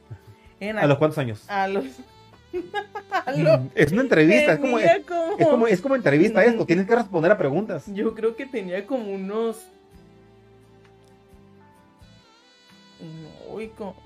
En 0.61 0.78
¿A 0.78 0.87
los 0.87 0.99
cuántos 0.99 1.18
años? 1.18 1.45
a 1.49 1.68
los. 1.68 1.85
a 3.11 3.33
los- 3.33 3.61
Es 3.74 3.93
una 3.93 4.03
entrevista, 4.03 4.53
es 4.55 4.59
como, 4.61 4.78
es 4.78 5.05
como, 5.39 5.66
es 5.66 5.80
como 5.80 5.95
entrevista 5.97 6.45
esto, 6.45 6.64
tienes 6.66 6.87
que 6.87 6.95
responder 6.97 7.30
a 7.33 7.39
preguntas. 7.39 7.85
Yo 7.89 8.14
creo 8.14 8.35
que 8.37 8.47
tenía 8.47 8.87
como 8.87 9.11
unos. 9.12 9.59
No, 13.01 13.61
y 13.61 13.68
como- 13.68 13.97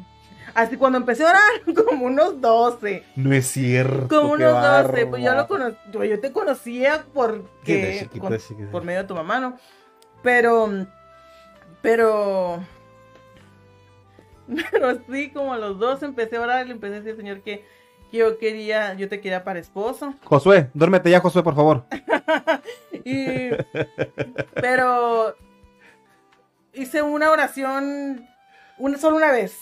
Así 0.56 0.78
cuando 0.78 0.96
empecé 0.96 1.22
a 1.24 1.30
orar, 1.30 1.74
como 1.86 2.06
unos 2.06 2.40
12. 2.40 3.04
No 3.16 3.32
es 3.34 3.46
cierto. 3.46 4.08
Como 4.08 4.32
unos 4.32 4.52
12. 4.52 5.06
Pues 5.06 5.22
yo 5.22 5.34
lo. 5.34 5.46
Yo, 5.92 6.04
yo 6.04 6.18
te 6.18 6.32
conocía 6.32 7.04
porque. 7.12 7.98
chiquito, 8.00 8.20
con- 8.22 8.32
de 8.32 8.38
chiquito. 8.38 8.70
por 8.70 8.82
medio 8.82 9.02
de 9.02 9.06
tu 9.08 9.14
mamá, 9.14 9.38
¿no? 9.38 9.58
Pero. 10.22 10.86
Pero. 11.82 12.64
Pero 14.70 14.98
sí, 15.10 15.30
como 15.30 15.52
a 15.52 15.58
los 15.58 15.78
dos 15.78 16.02
empecé 16.02 16.36
a 16.36 16.40
orar 16.40 16.64
y 16.64 16.68
le 16.68 16.74
empecé 16.74 16.94
a 16.96 17.00
decir 17.00 17.16
Señor 17.16 17.40
que, 17.42 17.64
que 18.10 18.16
yo 18.18 18.38
quería, 18.38 18.94
yo 18.94 19.08
te 19.08 19.20
quería 19.20 19.44
para 19.44 19.58
esposo. 19.58 20.14
Josué, 20.24 20.70
duérmete 20.72 21.10
ya, 21.10 21.20
Josué, 21.20 21.42
por 21.42 21.54
favor. 21.54 21.84
Y, 23.04 23.50
pero 24.54 25.36
hice 26.72 27.02
una 27.02 27.30
oración 27.30 28.26
una, 28.78 28.98
solo 28.98 29.16
una 29.16 29.30
vez. 29.30 29.56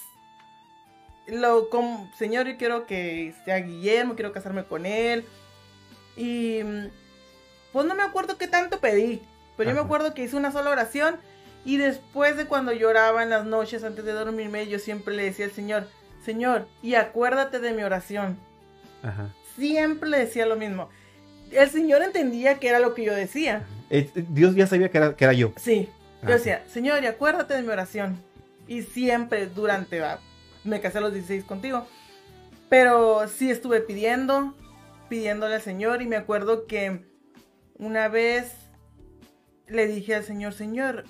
Lo, 1.27 1.69
como, 1.71 2.11
señor, 2.19 2.47
yo 2.47 2.57
quiero 2.57 2.87
que 2.87 3.35
sea 3.45 3.57
Guillermo, 3.59 4.15
quiero 4.15 4.33
casarme 4.33 4.65
con 4.65 4.85
él. 4.87 5.25
Y 6.17 6.61
mm, 6.63 6.87
pues 7.73 7.87
no 7.87 7.95
me 7.95 8.03
acuerdo 8.03 8.37
qué 8.39 8.47
tanto 8.47 8.79
pedí, 8.81 9.23
pero 9.57 9.71
yo 9.71 9.77
me 9.77 9.83
acuerdo 9.83 10.15
que 10.15 10.23
hice 10.25 10.37
una 10.37 10.53
sola 10.53 10.71
oración. 10.71 11.17
Y 11.65 11.79
después 11.79 12.37
de 12.37 12.45
cuando 12.45 12.73
lloraba 12.73 13.23
en 13.23 13.31
las 13.31 13.47
noches 13.47 13.85
antes 13.85 14.05
de 14.05 14.13
dormirme, 14.13 14.67
yo 14.69 14.79
siempre 14.79 15.15
le 15.17 15.25
decía 15.25 15.47
al 15.47 15.53
Señor, 15.53 15.89
Señor, 16.25 16.69
y 16.83 16.95
acuérdate 16.95 17.59
de 17.59 17.73
mi 17.73 17.83
oración 17.83 18.39
Ajá. 19.03 19.29
siempre 19.57 20.11
decía 20.11 20.45
lo 20.47 20.57
mismo. 20.57 20.91
El 21.51 21.71
señor 21.71 22.03
entendía 22.03 22.59
que 22.59 22.69
era 22.69 22.81
lo 22.81 22.95
que 22.95 23.05
yo 23.05 23.15
decía. 23.15 23.63
Eh, 23.91 24.11
Dios 24.15 24.55
ya 24.57 24.67
sabía 24.67 24.91
que 24.91 24.99
era, 24.99 25.15
que 25.17 25.25
era 25.25 25.33
yo. 25.33 25.53
Sí. 25.57 25.89
Yo 26.23 26.29
Ah, 26.31 26.33
decía, 26.33 26.65
Señor, 26.73 27.03
y 27.03 27.07
acuérdate 27.07 27.55
de 27.55 27.63
mi 27.63 27.69
oración. 27.69 28.19
Y 28.67 28.83
siempre 28.83 29.47
durante, 29.47 30.03
me 30.65 30.81
casé 30.81 30.99
a 30.99 31.03
los 31.03 31.13
16 31.13 31.45
contigo. 31.45 31.87
Pero 32.69 33.29
sí 33.29 33.51
estuve 33.51 33.81
pidiendo, 33.81 34.55
pidiéndole 35.09 35.57
al 35.57 35.63
Señor. 35.63 36.03
Y 36.03 36.07
me 36.07 36.17
acuerdo 36.17 36.67
que 36.67 37.05
una 37.79 38.09
vez 38.09 38.53
le 39.67 39.87
dije 39.87 40.15
al 40.15 40.25
Señor, 40.25 40.55
Señor, 40.55 41.05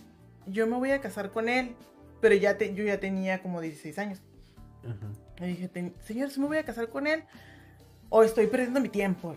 yo 0.46 0.66
me 0.66 0.76
voy 0.76 0.90
a 0.90 1.00
casar 1.00 1.30
con 1.30 1.48
él. 1.48 1.74
Pero 2.20 2.34
ya 2.34 2.56
te, 2.56 2.74
yo 2.74 2.84
ya 2.84 2.98
tenía 3.00 3.42
como 3.42 3.60
16 3.60 3.98
años. 3.98 4.20
Ajá. 4.82 5.12
Le 5.38 5.46
dije, 5.48 5.68
"Ten- 5.68 5.94
Señor, 6.06 6.30
si 6.30 6.40
me 6.40 6.46
voy 6.46 6.56
a 6.58 6.64
casar 6.64 6.88
con 6.88 7.06
él, 7.06 7.24
o 8.08 8.22
estoy 8.22 8.46
perdiendo 8.46 8.80
mi 8.80 8.88
tiempo. 8.88 9.34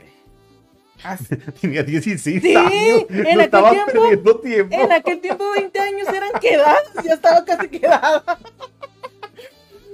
Así. 1.04 1.26
Tenía 1.62 1.84
16 1.84 2.42
Sí, 2.42 2.56
años. 2.56 2.72
en 3.10 3.16
no 3.16 3.22
aquel 3.30 3.40
estaba 3.42 3.72
tiempo- 3.72 3.92
perdiendo 3.92 4.40
tiempo. 4.40 4.76
En 4.76 4.92
aquel 4.92 5.20
tiempo 5.22 5.44
20 5.52 5.80
años 5.80 6.08
eran 6.10 6.32
quedadas, 6.40 6.84
ya 7.04 7.14
estaba 7.14 7.44
casi 7.46 7.68
quedada. 7.70 8.24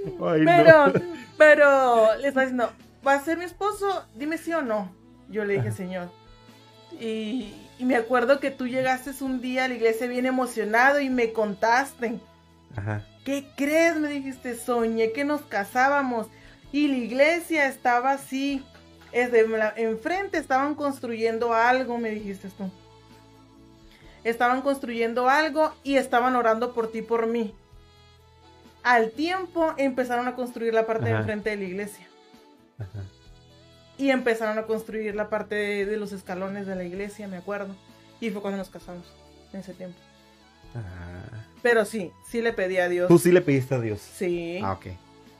Ay, 0.06 0.42
no. 0.42 0.46
Pero, 0.46 0.94
pero 1.38 2.16
le 2.18 2.28
estaba 2.28 2.42
diciendo, 2.46 2.72
¿va 3.06 3.14
a 3.14 3.24
ser 3.24 3.38
mi 3.38 3.46
esposo? 3.46 4.06
Dime 4.16 4.38
sí 4.38 4.54
o 4.54 4.62
no. 4.62 4.92
Yo 5.30 5.46
le 5.46 5.56
dije, 5.56 5.72
Señor. 5.72 6.10
Y, 7.00 7.54
y 7.80 7.86
me 7.86 7.96
acuerdo 7.96 8.40
que 8.40 8.52
tú 8.52 8.68
llegaste 8.68 9.12
un 9.24 9.42
día 9.42 9.66
a 9.66 9.68
la 9.68 9.74
iglesia 9.74 10.08
bien 10.08 10.26
emocionado 10.26 11.00
y 11.00 11.10
me 11.10 11.34
contaste. 11.34 12.20
Ajá. 12.76 13.06
¿Qué 13.26 13.48
crees? 13.56 13.96
Me 13.98 14.10
dijiste, 14.10 14.56
soñé 14.56 15.12
que 15.12 15.24
nos 15.24 15.42
casábamos. 15.42 16.28
Y 16.72 16.88
la 16.88 16.98
iglesia 16.98 17.68
estaba 17.68 18.12
así. 18.12 18.64
Es 19.12 19.32
de 19.32 19.48
la- 19.48 19.74
enfrente 19.78 20.38
estaban 20.38 20.76
construyendo 20.76 21.54
algo, 21.54 21.98
me 21.98 22.10
dijiste 22.10 22.50
tú. 22.50 22.70
Estaban 24.24 24.62
construyendo 24.62 25.30
algo 25.30 25.74
y 25.84 25.98
estaban 25.98 26.36
orando 26.36 26.74
por 26.74 26.92
ti, 26.92 27.02
por 27.02 27.28
mí. 27.28 27.54
Al 28.84 29.12
tiempo 29.12 29.74
empezaron 29.78 30.28
a 30.28 30.36
construir 30.36 30.74
la 30.74 30.86
parte 30.86 31.06
de 31.06 31.12
Ajá. 31.12 31.20
enfrente 31.22 31.50
de 31.52 31.56
la 31.58 31.64
iglesia. 31.64 32.08
Ajá. 32.80 33.04
Y 33.98 34.10
empezaron 34.10 34.58
a 34.58 34.64
construir 34.64 35.16
la 35.16 35.30
parte 35.30 35.56
de, 35.56 35.86
de 35.86 35.98
los 35.98 36.12
escalones 36.12 36.66
de 36.68 36.76
la 36.76 36.84
iglesia, 36.84 37.28
me 37.28 37.38
acuerdo. 37.38 37.76
Y 38.20 38.30
fue 38.32 38.42
cuando 38.42 38.58
nos 38.58 38.70
casamos, 38.70 39.06
en 39.54 39.60
ese 39.60 39.74
tiempo. 39.74 39.98
Ah. 40.76 41.46
Pero 41.62 41.86
sí, 41.86 42.12
sí 42.28 42.42
le 42.42 42.52
pedí 42.54 42.78
a 42.78 42.90
Dios. 42.90 43.08
Tú 43.08 43.20
sí 43.20 43.32
le 43.32 43.42
pediste 43.42 43.76
a 43.76 43.80
Dios. 43.80 44.02
Sí. 44.02 44.60
Ah, 44.64 44.74
ok. 44.74 44.88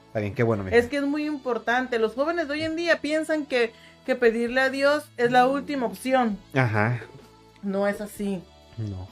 Está 0.08 0.20
bien, 0.20 0.36
qué 0.36 0.44
bueno. 0.44 0.64
mija. 0.64 0.78
Es 0.78 0.88
que 0.88 0.98
es 0.98 1.04
muy 1.04 1.26
importante. 1.26 1.98
Los 2.00 2.14
jóvenes 2.14 2.48
de 2.48 2.54
hoy 2.54 2.64
en 2.64 2.76
día 2.76 3.02
piensan 3.02 3.46
que, 3.46 3.74
que 4.06 4.16
pedirle 4.16 4.62
a 4.62 4.70
Dios 4.70 5.06
es 5.18 5.32
la 5.32 5.48
última 5.48 5.88
opción. 5.88 6.38
Ajá. 6.54 7.02
No 7.64 7.88
es 7.88 8.00
así. 8.00 8.44
No. 8.78 9.08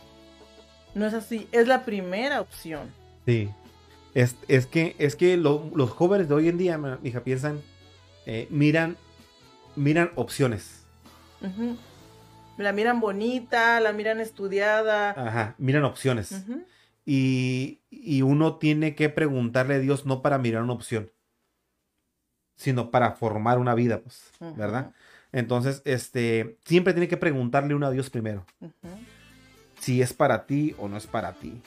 No 0.93 1.07
es 1.07 1.13
así. 1.13 1.47
Es 1.51 1.67
la 1.67 1.83
primera 1.83 2.39
opción. 2.39 2.91
Sí. 3.25 3.49
Es, 4.13 4.35
es 4.47 4.65
que, 4.65 4.95
es 4.99 5.15
que 5.15 5.37
lo- 5.37 5.69
los 5.75 5.89
jóvenes 5.89 6.27
de 6.27 6.35
hoy 6.35 6.49
en 6.49 6.57
día, 6.57 6.77
ma- 6.77 6.99
hija, 7.03 7.23
piensan, 7.23 7.61
eh, 8.25 8.47
miran, 8.49 8.97
miran 9.75 10.11
opciones. 10.15 10.83
La 12.57 12.73
miran 12.73 12.99
bonita, 12.99 13.79
la 13.79 13.93
miran 13.93 14.19
estudiada. 14.19 15.11
Ajá, 15.11 15.55
miran 15.57 15.83
opciones. 15.85 16.43
Y, 17.05 17.79
y 17.89 18.21
uno 18.21 18.57
tiene 18.57 18.93
que 18.95 19.09
preguntarle 19.09 19.75
a 19.75 19.79
Dios 19.79 20.05
no 20.05 20.21
para 20.21 20.37
mirar 20.37 20.61
una 20.63 20.73
opción, 20.73 21.09
sino 22.55 22.91
para 22.91 23.13
formar 23.13 23.57
una 23.57 23.73
vida, 23.73 24.01
pues. 24.01 24.31
¿verdad? 24.55 24.91
Entonces, 25.31 25.81
este, 25.85 26.57
siempre 26.65 26.93
tiene 26.93 27.07
que 27.07 27.17
preguntarle 27.17 27.73
uno 27.73 27.87
a 27.87 27.91
Dios 27.91 28.09
primero, 28.09 28.45
si 29.79 30.01
es 30.01 30.13
para 30.13 30.45
ti 30.45 30.75
o 30.77 30.87
no 30.87 30.97
es 30.97 31.07
para 31.07 31.33
ti, 31.33 31.61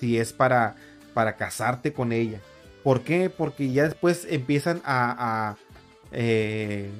si 0.00 0.18
es 0.18 0.32
para, 0.32 0.74
para 1.14 1.36
casarte 1.36 1.92
con 1.92 2.12
ella. 2.12 2.40
¿Por 2.82 3.02
qué? 3.02 3.28
Porque 3.30 3.70
ya 3.72 3.84
después 3.84 4.26
empiezan 4.30 4.80
a, 4.84 5.50
a, 5.50 5.56
eh, 6.12 6.90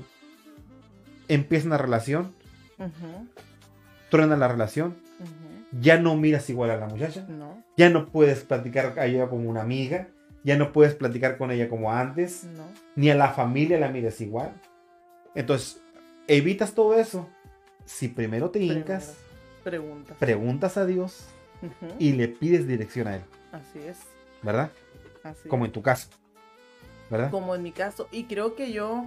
empiezan 1.29 1.71
la 1.71 1.79
relación, 1.79 2.33
Ujú. 2.79 3.27
truena 4.11 4.37
la 4.37 4.49
relación, 4.49 4.97
ya 5.81 5.99
no 5.99 6.17
miras 6.17 6.51
igual 6.51 6.71
a 6.71 6.77
la 6.77 6.87
muchacha. 6.87 7.25
No, 7.29 7.63
Ya 7.77 7.89
no 7.91 8.09
puedes 8.09 8.41
platicar 8.41 8.99
a 8.99 9.07
ella 9.07 9.29
como 9.29 9.49
una 9.49 9.63
amiga. 9.63 10.09
Ya 10.43 10.57
no 10.57 10.73
puedes 10.73 10.95
platicar 10.95 11.37
con 11.39 11.51
ella 11.51 11.69
como 11.69 11.93
antes. 11.93 12.45
no. 12.45 12.65
Ni 12.97 13.11
a 13.11 13.15
la 13.15 13.29
familia 13.31 13.79
la 13.79 13.89
miras 13.89 14.21
igual. 14.21 14.53
Entonces, 15.35 15.81
evitas 16.27 16.73
todo 16.75 16.99
eso. 16.99 17.29
Si 17.85 18.09
primero 18.09 18.51
te 18.51 18.59
hincas, 18.61 19.15
Preguntas. 19.63 20.17
preguntas 20.19 20.77
a 20.77 20.87
Dios 20.87 21.27
Y 21.99 22.13
le 22.13 22.29
pides 22.29 22.67
dirección 22.67 23.09
a 23.09 23.17
Él. 23.17 23.23
Así 23.53 23.79
es. 23.81 23.99
¿Verdad? 24.43 24.71
Así 25.23 25.49
Como 25.49 25.65
es. 25.65 25.69
en 25.69 25.73
tu 25.73 25.83
caso. 25.83 26.09
¿Verdad? 27.11 27.31
Como 27.31 27.55
en 27.55 27.63
mi 27.63 27.73
caso. 27.73 28.09
Y 28.11 28.25
creo 28.25 28.55
que 28.55 28.73
yo, 28.73 29.07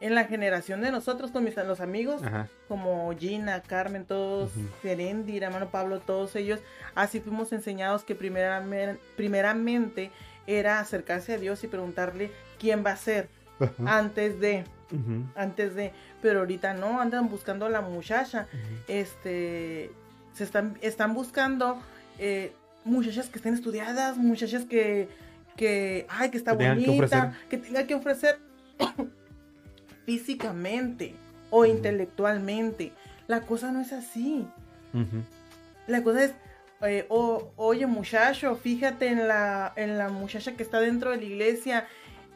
en 0.00 0.14
la 0.14 0.24
generación 0.24 0.80
de 0.80 0.90
nosotros, 0.90 1.30
con 1.30 1.44
mis 1.44 1.54
los 1.56 1.80
amigos, 1.80 2.22
Ajá. 2.22 2.48
como 2.68 3.14
Gina, 3.16 3.62
Carmen, 3.62 4.04
todos, 4.04 4.56
Ujú. 4.56 4.66
Serendi, 4.82 5.36
hermano 5.38 5.68
Pablo, 5.70 6.00
todos 6.00 6.34
ellos, 6.36 6.60
así 6.94 7.20
fuimos 7.20 7.52
enseñados 7.52 8.02
que 8.04 8.14
primeramente, 8.14 9.00
primeramente 9.16 10.10
era 10.46 10.80
acercarse 10.80 11.34
a 11.34 11.38
Dios 11.38 11.62
y 11.64 11.66
preguntarle 11.68 12.30
quién 12.58 12.84
va 12.84 12.92
a 12.92 12.96
ser 12.96 13.28
antes 13.84 14.38
de, 14.40 14.64
antes 15.34 15.74
de, 15.74 15.92
pero 16.22 16.40
ahorita 16.40 16.74
no, 16.74 17.00
andan 17.00 17.28
buscando 17.28 17.66
a 17.66 17.70
la 17.70 17.80
muchacha, 17.80 18.46
este, 18.86 19.90
se 20.36 20.44
están, 20.44 20.76
están 20.82 21.14
buscando 21.14 21.80
eh, 22.18 22.52
muchachas 22.84 23.28
que 23.28 23.38
estén 23.38 23.54
estudiadas, 23.54 24.16
muchachas 24.16 24.64
que, 24.64 25.08
que, 25.56 26.06
ay, 26.08 26.30
que 26.30 26.36
está 26.36 26.56
Que 26.56 26.68
bonita, 26.68 27.32
que, 27.48 27.56
tenga 27.58 27.86
que 27.86 27.94
ofrecer 27.94 28.38
físicamente 30.06 31.14
o 31.50 31.64
intelectualmente. 31.64 32.92
La 33.26 33.40
cosa 33.42 33.72
no 33.72 33.80
es 33.80 33.92
así. 33.92 34.46
La 35.86 36.02
cosa 36.02 36.24
es, 36.24 36.32
eh, 36.82 37.06
o- 37.08 37.52
oye 37.56 37.86
muchacho, 37.86 38.56
fíjate 38.56 39.08
en 39.08 39.28
la, 39.28 39.72
en 39.76 39.98
la 39.98 40.08
muchacha 40.08 40.52
que 40.52 40.62
está 40.62 40.80
dentro 40.80 41.10
de 41.10 41.18
la 41.18 41.24
iglesia, 41.24 41.86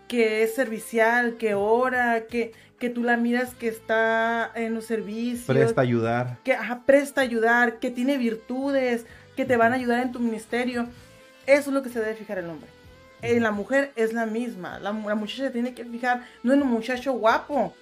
que 0.09 0.43
es 0.43 0.55
servicial, 0.55 1.37
que 1.37 1.55
ora, 1.55 2.27
que, 2.27 2.53
que 2.81 2.91
tú 2.91 3.05
la 3.05 3.17
miras 3.17 3.55
que 3.55 3.69
está 3.69 4.51
en 4.57 4.75
los 4.75 4.87
servicios, 4.87 5.45
Presta 5.47 5.83
ayudar. 5.83 6.39
que 6.43 6.55
ajá, 6.55 6.81
presta 6.87 7.21
ayudar, 7.21 7.79
que 7.79 7.91
tiene 7.91 8.17
virtudes, 8.19 9.07
que 9.37 9.45
te 9.45 9.57
van 9.57 9.73
a 9.73 9.77
ayudar 9.77 10.01
en 10.03 10.11
tu 10.13 10.19
ministerio. 10.19 10.89
Eso 11.47 11.71
es 11.71 11.75
lo 11.75 11.83
que 11.83 11.91
se 11.91 12.01
debe 12.01 12.15
fijar 12.15 12.39
el 12.39 12.47
hombre. 12.47 12.69
En 13.23 13.43
la 13.43 13.51
mujer 13.51 13.93
es 13.97 14.13
la 14.15 14.25
misma. 14.27 14.79
La, 14.79 14.93
mu- 14.93 15.09
la 15.09 15.15
muchacha 15.15 15.45
se 15.45 15.51
tiene 15.51 15.75
que 15.75 15.85
fijar 15.85 16.23
no 16.43 16.53
en 16.55 16.63
un 16.63 16.69
muchacho 16.69 17.13
guapo, 17.13 17.75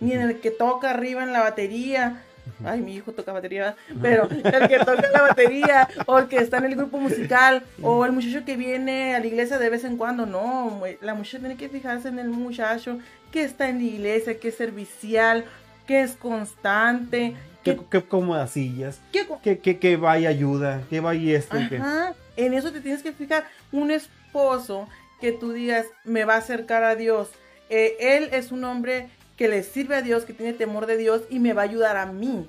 ni 0.00 0.12
en 0.12 0.22
el 0.22 0.40
que 0.40 0.50
toca 0.50 0.90
arriba 0.90 1.22
en 1.22 1.32
la 1.34 1.40
batería. 1.40 2.22
Ay, 2.64 2.80
mi 2.80 2.94
hijo 2.94 3.12
toca 3.12 3.30
batería, 3.34 3.76
pero 4.00 4.26
el 4.30 4.68
que 4.68 4.78
toca 4.78 5.10
la 5.12 5.20
batería, 5.20 5.86
o 6.06 6.18
el 6.18 6.28
que 6.28 6.38
está 6.38 6.56
en 6.56 6.64
el 6.64 6.76
grupo 6.76 6.96
musical, 6.98 7.62
o 7.82 8.06
el 8.06 8.12
muchacho 8.12 8.42
que 8.46 8.56
viene 8.56 9.14
a 9.14 9.20
la 9.20 9.26
iglesia 9.26 9.58
de 9.58 9.68
vez 9.68 9.84
en 9.84 9.98
cuando. 9.98 10.24
No, 10.24 10.80
la 11.02 11.12
muchacha 11.12 11.40
tiene 11.40 11.58
que 11.58 11.68
fijarse 11.68 12.08
en 12.08 12.18
el 12.18 12.30
muchacho 12.30 12.98
que 13.32 13.42
está 13.44 13.68
en 13.68 13.78
la 13.78 13.84
iglesia, 13.84 14.38
que 14.40 14.48
es 14.48 14.54
servicial, 14.56 15.44
que 15.86 16.02
es 16.02 16.12
constante, 16.12 17.34
Que, 17.64 17.76
que 17.90 18.02
que 18.02 18.46
sillas. 18.48 19.00
que, 19.12 19.26
Que, 19.42 19.58
que, 19.58 19.78
que 19.78 19.96
vaya 19.96 20.28
ayuda. 20.30 20.82
Que 20.88 21.00
vaya 21.00 21.36
esto. 21.38 21.56
que- 21.68 21.76
Ajá, 21.78 22.14
en 22.36 22.54
eso 22.54 22.72
te 22.72 22.80
tienes 22.80 23.02
que 23.02 23.12
fijar. 23.12 23.44
Un 23.72 23.90
esposo 23.90 24.88
que 25.20 25.32
tú 25.32 25.52
digas, 25.52 25.84
me 26.04 26.24
va 26.24 26.34
a 26.34 26.38
acercar 26.38 26.84
a 26.84 26.94
Dios. 26.94 27.28
Eh, 27.70 27.96
él 28.00 28.28
es 28.32 28.52
un 28.52 28.64
hombre 28.64 29.08
que 29.36 29.48
le 29.48 29.62
sirve 29.62 29.96
a 29.96 30.02
Dios, 30.02 30.24
que 30.24 30.32
tiene 30.32 30.52
temor 30.52 30.86
de 30.86 30.96
Dios 30.96 31.22
y 31.30 31.38
me 31.40 31.52
va 31.52 31.62
a 31.62 31.64
ayudar 31.64 31.96
a 31.96 32.06
mí 32.06 32.48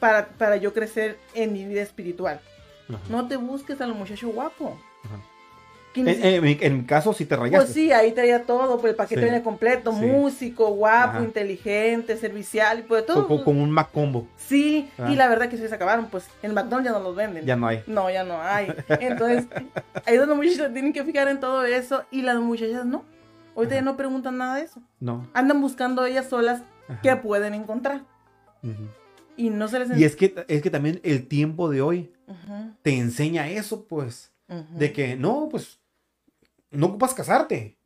para, 0.00 0.28
para 0.28 0.56
yo 0.56 0.72
crecer 0.74 1.18
en 1.34 1.52
mi 1.52 1.64
vida 1.64 1.82
espiritual. 1.82 2.40
No 3.08 3.26
te 3.28 3.36
busques 3.36 3.80
al 3.80 3.94
muchacho 3.94 4.28
guapo. 4.28 4.78
Que 5.02 5.08
En, 6.00 6.06
si- 6.22 6.40
mi, 6.40 6.58
en 6.60 6.78
mi 6.78 6.84
caso, 6.84 7.12
sí 7.12 7.24
te 7.24 7.36
rayaste. 7.36 7.58
pues 7.64 7.72
sí, 7.74 7.92
ahí 7.92 8.12
traía 8.12 8.42
todo, 8.44 8.78
pues 8.80 8.90
el 8.90 8.96
paquete 8.96 9.20
Sí. 9.20 9.24
viene 9.24 9.42
completo, 9.42 9.92
Sí. 9.92 10.04
músico, 10.04 10.70
guapo, 10.70 11.18
Ajá. 11.18 11.24
inteligente, 11.24 12.16
servicial, 12.16 12.80
y 12.80 12.82
pues 12.82 13.06
todo. 13.06 13.28
co- 13.28 13.44
Como 13.44 13.62
un 13.62 13.70
Mac 13.70 13.90
combo. 13.92 14.26
Sí, 14.36 14.90
y 15.08 15.14
la 15.14 15.28
verdad 15.28 15.48
que 15.48 15.56
sí 15.56 15.66
se 15.68 15.74
acabaron, 15.74 16.06
pues 16.06 16.26
en 16.42 16.52
McDonald's 16.54 16.86
ya 16.86 16.92
no 16.92 17.00
los 17.04 17.14
venden. 17.14 17.44
Ya 17.46 17.56
no 17.56 17.66
hay. 17.68 17.82
No, 17.86 18.10
ya 18.10 18.24
no 18.24 18.40
hay. 18.42 18.66
Entonces, 19.00 19.46
ahí 20.06 20.14
es 20.14 20.18
donde 20.20 20.26
los 20.26 20.36
muchachos 20.36 20.72
tienen 20.72 20.92
que 20.92 21.04
fijar 21.04 21.28
en 21.28 21.38
todo 21.40 21.64
eso 21.64 22.04
y 22.10 22.22
las 22.22 22.36
muchachas 22.40 22.84
no. 22.84 23.04
Ahorita 23.56 23.74
ya 23.76 23.80
Ajá. 23.82 23.84
no 23.90 23.96
preguntan 23.96 24.36
nada 24.38 24.56
de 24.56 24.62
eso. 24.62 24.80
No. 24.98 25.28
Andan 25.32 25.60
buscando 25.60 26.04
ellas 26.04 26.28
solas 26.28 26.62
qué 27.02 27.14
pueden 27.16 27.54
encontrar. 27.54 28.02
Y 29.36 29.50
no 29.50 29.68
se 29.68 29.78
les 29.80 29.98
Y 29.98 30.04
es 30.04 30.16
que, 30.16 30.44
es 30.48 30.62
que 30.62 30.70
también 30.70 31.00
el 31.02 31.26
tiempo 31.26 31.68
de 31.68 31.82
hoy 31.82 32.12
te 32.82 32.96
enseña 32.98 33.48
eso, 33.48 33.84
pues. 33.84 34.32
De 34.70 34.92
que 34.92 35.16
no, 35.16 35.48
pues, 35.50 35.78
no 36.74 36.86
ocupas 36.86 37.14
casarte. 37.14 37.78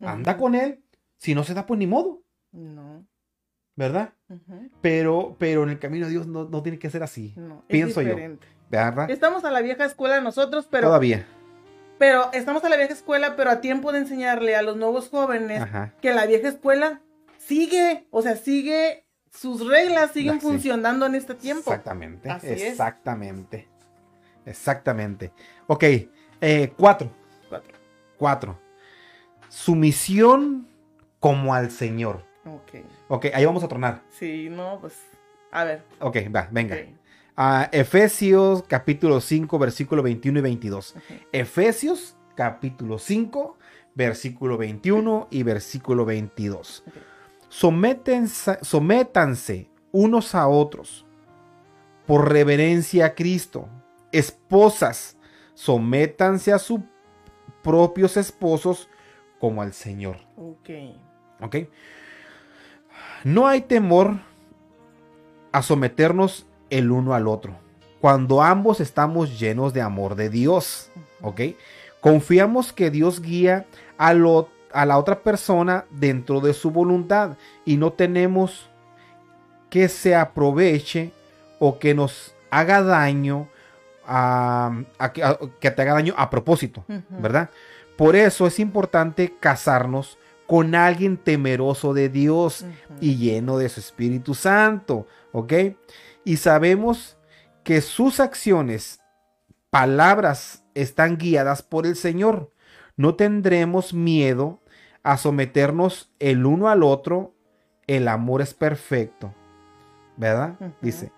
Anda 0.00 0.36
con 0.36 0.54
él. 0.54 0.82
Si 1.16 1.34
no 1.34 1.44
se 1.44 1.54
da, 1.54 1.66
pues 1.66 1.78
ni 1.78 1.86
modo. 1.86 2.22
No. 2.52 3.06
¿Verdad? 3.76 4.12
Pero, 4.80 5.36
pero 5.38 5.62
en 5.62 5.70
el 5.70 5.78
camino 5.78 6.06
de 6.06 6.12
Dios 6.12 6.26
no, 6.26 6.44
no 6.44 6.62
tiene 6.62 6.78
que 6.78 6.90
ser 6.90 7.02
así. 7.02 7.34
no, 7.36 7.60
es 7.60 7.64
Pienso 7.68 8.02
yo. 8.02 8.14
¿Verdad? 8.70 9.10
Estamos 9.10 9.44
a 9.44 9.50
la 9.50 9.60
vieja 9.62 9.84
escuela 9.84 10.20
nosotros, 10.20 10.66
pero, 10.70 10.88
Todavía. 10.88 11.26
pero 11.98 12.30
estamos 12.32 12.62
a 12.64 12.68
la 12.68 12.76
vieja 12.76 12.92
escuela, 12.92 13.36
pero 13.36 13.50
a 13.50 13.60
tiempo 13.60 13.92
de 13.92 13.98
enseñarle 13.98 14.54
a 14.56 14.62
los 14.62 14.76
nuevos 14.76 15.08
jóvenes 15.08 15.60
Ajá. 15.62 15.94
que 16.00 16.12
la 16.12 16.26
vieja 16.26 16.48
escuela 16.48 17.00
sigue, 17.38 18.06
o 18.10 18.22
sea, 18.22 18.36
sigue, 18.36 19.06
sus 19.32 19.66
reglas 19.66 20.12
siguen 20.12 20.34
Ah, 20.36 20.40
sí. 20.40 20.46
funcionando 20.46 21.06
en 21.06 21.14
este 21.16 21.34
tiempo. 21.34 21.70
Exactamente. 21.70 22.30
Así 22.30 22.46
es. 22.48 22.62
Exactamente. 22.62 23.68
Exactamente. 24.46 25.32
Ok. 25.66 25.84
eh, 26.42 26.72
cuatro. 26.76 27.12
Cuatro. 28.20 28.58
Sumisión 29.48 30.68
como 31.20 31.54
al 31.54 31.70
Señor. 31.70 32.22
Ok. 32.44 32.84
Ok, 33.08 33.26
ahí 33.32 33.46
vamos 33.46 33.64
a 33.64 33.68
tronar. 33.68 34.02
Sí, 34.10 34.48
no, 34.50 34.78
pues, 34.78 34.94
a 35.50 35.64
ver. 35.64 35.82
Ok, 36.00 36.16
va, 36.34 36.46
venga. 36.50 36.76
ok, 36.76 36.82
Ah, 37.36 37.70
Efesios 37.72 38.62
capítulo 38.68 39.22
5, 39.22 39.58
versículo 39.58 40.02
21 40.02 40.38
y 40.38 40.42
22. 40.42 40.96
ok. 40.96 41.02
Efesios 41.32 42.14
capítulo 42.34 42.98
5, 42.98 43.56
versículo 43.94 44.58
21 44.58 45.28
y 45.30 45.42
versículo 45.42 46.04
22. 46.04 46.84
Ok. 46.86 46.92
Sométense, 47.48 48.58
sométanse 48.60 49.70
unos 49.92 50.34
a 50.34 50.46
otros 50.46 51.06
por 52.06 52.30
reverencia 52.30 53.06
a 53.06 53.14
Cristo. 53.14 53.66
Esposas, 54.12 55.16
sométanse 55.54 56.52
a 56.52 56.58
sus 56.58 56.80
propios 57.62 58.16
esposos 58.16 58.88
como 59.38 59.62
al 59.62 59.72
Señor. 59.72 60.16
Ok. 60.36 60.70
¿Ok? 61.40 61.56
No 63.24 63.46
hay 63.46 63.62
temor 63.62 64.18
a 65.52 65.62
someternos 65.62 66.46
el 66.70 66.90
uno 66.90 67.14
al 67.14 67.26
otro. 67.28 67.54
Cuando 68.00 68.42
ambos 68.42 68.80
estamos 68.80 69.38
llenos 69.38 69.72
de 69.74 69.82
amor 69.82 70.14
de 70.14 70.30
Dios. 70.30 70.90
¿Ok? 71.22 71.40
Confiamos 72.00 72.72
que 72.72 72.90
Dios 72.90 73.20
guía 73.20 73.66
a, 73.98 74.14
lo- 74.14 74.48
a 74.72 74.86
la 74.86 74.96
otra 74.98 75.20
persona 75.22 75.84
dentro 75.90 76.40
de 76.40 76.54
su 76.54 76.70
voluntad 76.70 77.36
y 77.66 77.76
no 77.76 77.92
tenemos 77.92 78.68
que 79.68 79.88
se 79.88 80.14
aproveche 80.16 81.12
o 81.58 81.78
que 81.78 81.94
nos 81.94 82.34
haga 82.50 82.82
daño 82.82 83.48
a- 84.12 84.82
a 84.98 85.12
que- 85.12 85.22
a- 85.22 85.38
que 85.60 85.70
te 85.70 85.82
haga 85.82 85.94
daño 85.94 86.14
a 86.16 86.28
propósito. 86.28 86.84
¿verdad? 87.10 87.48
Por 87.96 88.16
eso 88.16 88.46
es 88.46 88.58
importante 88.58 89.36
casarnos 89.38 90.18
con 90.46 90.74
alguien 90.74 91.16
temeroso 91.16 91.94
de 91.94 92.08
Dios 92.08 92.64
y 93.00 93.16
lleno 93.16 93.56
de 93.56 93.68
su 93.68 93.78
Espíritu 93.78 94.34
Santo, 94.34 95.06
¿ok? 95.32 95.52
Y 96.24 96.38
sabemos 96.38 97.16
que 97.62 97.80
sus 97.80 98.18
acciones, 98.18 99.00
palabras, 99.70 100.64
están 100.74 101.16
guiadas 101.18 101.62
por 101.62 101.86
el 101.86 101.94
Señor. 101.94 102.50
No 102.96 103.14
tendremos 103.14 103.94
miedo 103.94 104.60
a 105.02 105.16
someternos 105.16 106.10
el 106.18 106.44
uno 106.46 106.68
al 106.68 106.82
otro. 106.82 107.34
El 107.86 108.08
amor 108.08 108.40
es 108.42 108.54
perfecto, 108.54 109.32
¿verdad? 110.16 110.54
Dice, 110.80 111.12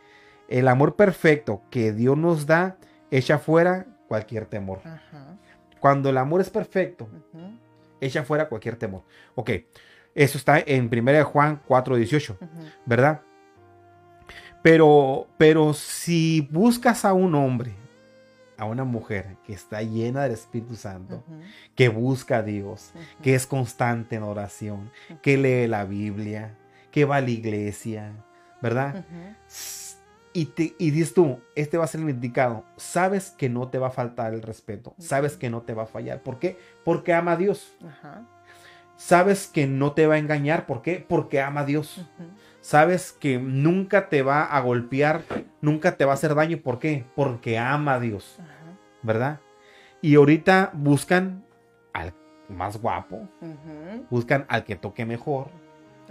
el 0.53 0.69
amor 0.69 0.97
perfecto 0.97 1.63
que 1.71 1.93
Dios 1.93 2.17
nos 2.17 2.47
da 2.47 2.77
echa 3.11 3.39
fuera 3.39 3.87
cualquier 4.07 4.45
temor. 4.47 4.81
Ajá. 4.85 5.37
Cuando 5.81 6.11
el 6.11 6.19
amor 6.19 6.43
es 6.43 6.51
perfecto, 6.51 7.09
echa 8.01 8.23
fuera 8.23 8.49
cualquier 8.49 8.77
temor. 8.77 9.03
Ok, 9.35 9.51
eso 10.15 10.37
está 10.37 10.59
en 10.59 10.91
1 10.93 11.13
de 11.13 11.23
Juan 11.23 11.61
4:18, 11.67 12.37
ujú. 12.39 12.49
¿verdad? 12.85 13.23
Pero, 14.63 15.27
pero 15.39 15.73
si 15.73 16.47
buscas 16.53 17.05
a 17.05 17.15
un 17.15 17.35
hombre, 17.35 17.73
a 18.59 18.67
una 18.67 18.85
mujer 18.85 19.37
que 19.45 19.55
está 19.55 19.83
llena 19.83 20.23
del 20.23 20.33
Espíritu 20.33 20.77
Santo, 20.77 21.25
que 21.75 21.89
busca 21.89 22.37
a 22.37 22.43
Dios, 22.43 22.93
que 23.23 23.35
es 23.35 23.47
constante 23.47 24.17
en 24.17 24.23
oración, 24.23 24.93
que 25.21 25.37
lee 25.37 25.67
la 25.67 25.85
Biblia, 25.85 26.57
que 26.93 27.05
va 27.05 27.17
a 27.17 27.21
la 27.23 27.31
iglesia, 27.31 28.13
¿verdad? 28.61 29.05
Y, 30.35 30.47
te, 30.47 30.75
y 30.79 30.91
dices 30.91 31.15
tú, 31.15 31.41
este 31.55 31.77
va 31.77 31.85
a 31.85 31.89
ser 31.89 32.01
el 32.01 32.11
indicado. 32.11 32.65
Sabes 32.77 33.31
que 33.31 33.49
no 33.49 33.69
te 33.69 33.79
va 33.79 33.89
a 33.89 33.91
faltar 33.91 34.33
el 34.33 34.43
respeto. 34.43 34.95
Sabes 34.99 35.37
que 35.37 35.51
no 35.51 35.63
te 35.63 35.75
va 35.75 35.83
a 35.83 35.87
fallar. 35.87 36.23
¿Por 36.23 36.39
qué? 36.39 36.59
Porque 36.85 37.13
ama 37.13 37.33
a 37.33 37.37
Dios. 37.37 37.77
Ajá. 37.87 38.27
Sabes 38.97 39.49
que 39.49 39.67
no 39.67 39.93
te 39.93 40.07
va 40.07 40.15
a 40.15 40.19
engañar. 40.19 40.67
¿Por 40.67 40.81
qué? 40.81 41.05
Porque 41.07 41.41
ama 41.41 41.63
a 41.63 41.65
Dios. 41.65 42.07
Sabes 42.61 43.13
que 43.13 43.39
nunca 43.39 44.09
te 44.09 44.23
va 44.23 44.45
a 44.45 44.61
golpear, 44.61 45.23
nunca 45.61 45.97
te 45.97 46.05
va 46.05 46.13
a 46.13 46.15
hacer 46.15 46.35
daño. 46.35 46.59
¿Por 46.59 46.79
qué? 46.79 47.05
Porque 47.17 47.59
ama 47.59 47.95
a 47.95 48.01
Dios. 48.01 48.39
¿Verdad? 49.03 49.41
Y 50.01 50.15
ahorita 50.15 50.71
buscan 50.75 51.45
al 51.93 52.15
más 52.49 52.81
guapo. 52.81 53.29
Buscan 54.09 54.47
al 54.49 54.65
que 54.65 54.77
toque 54.77 55.05
mejor. 55.05 55.49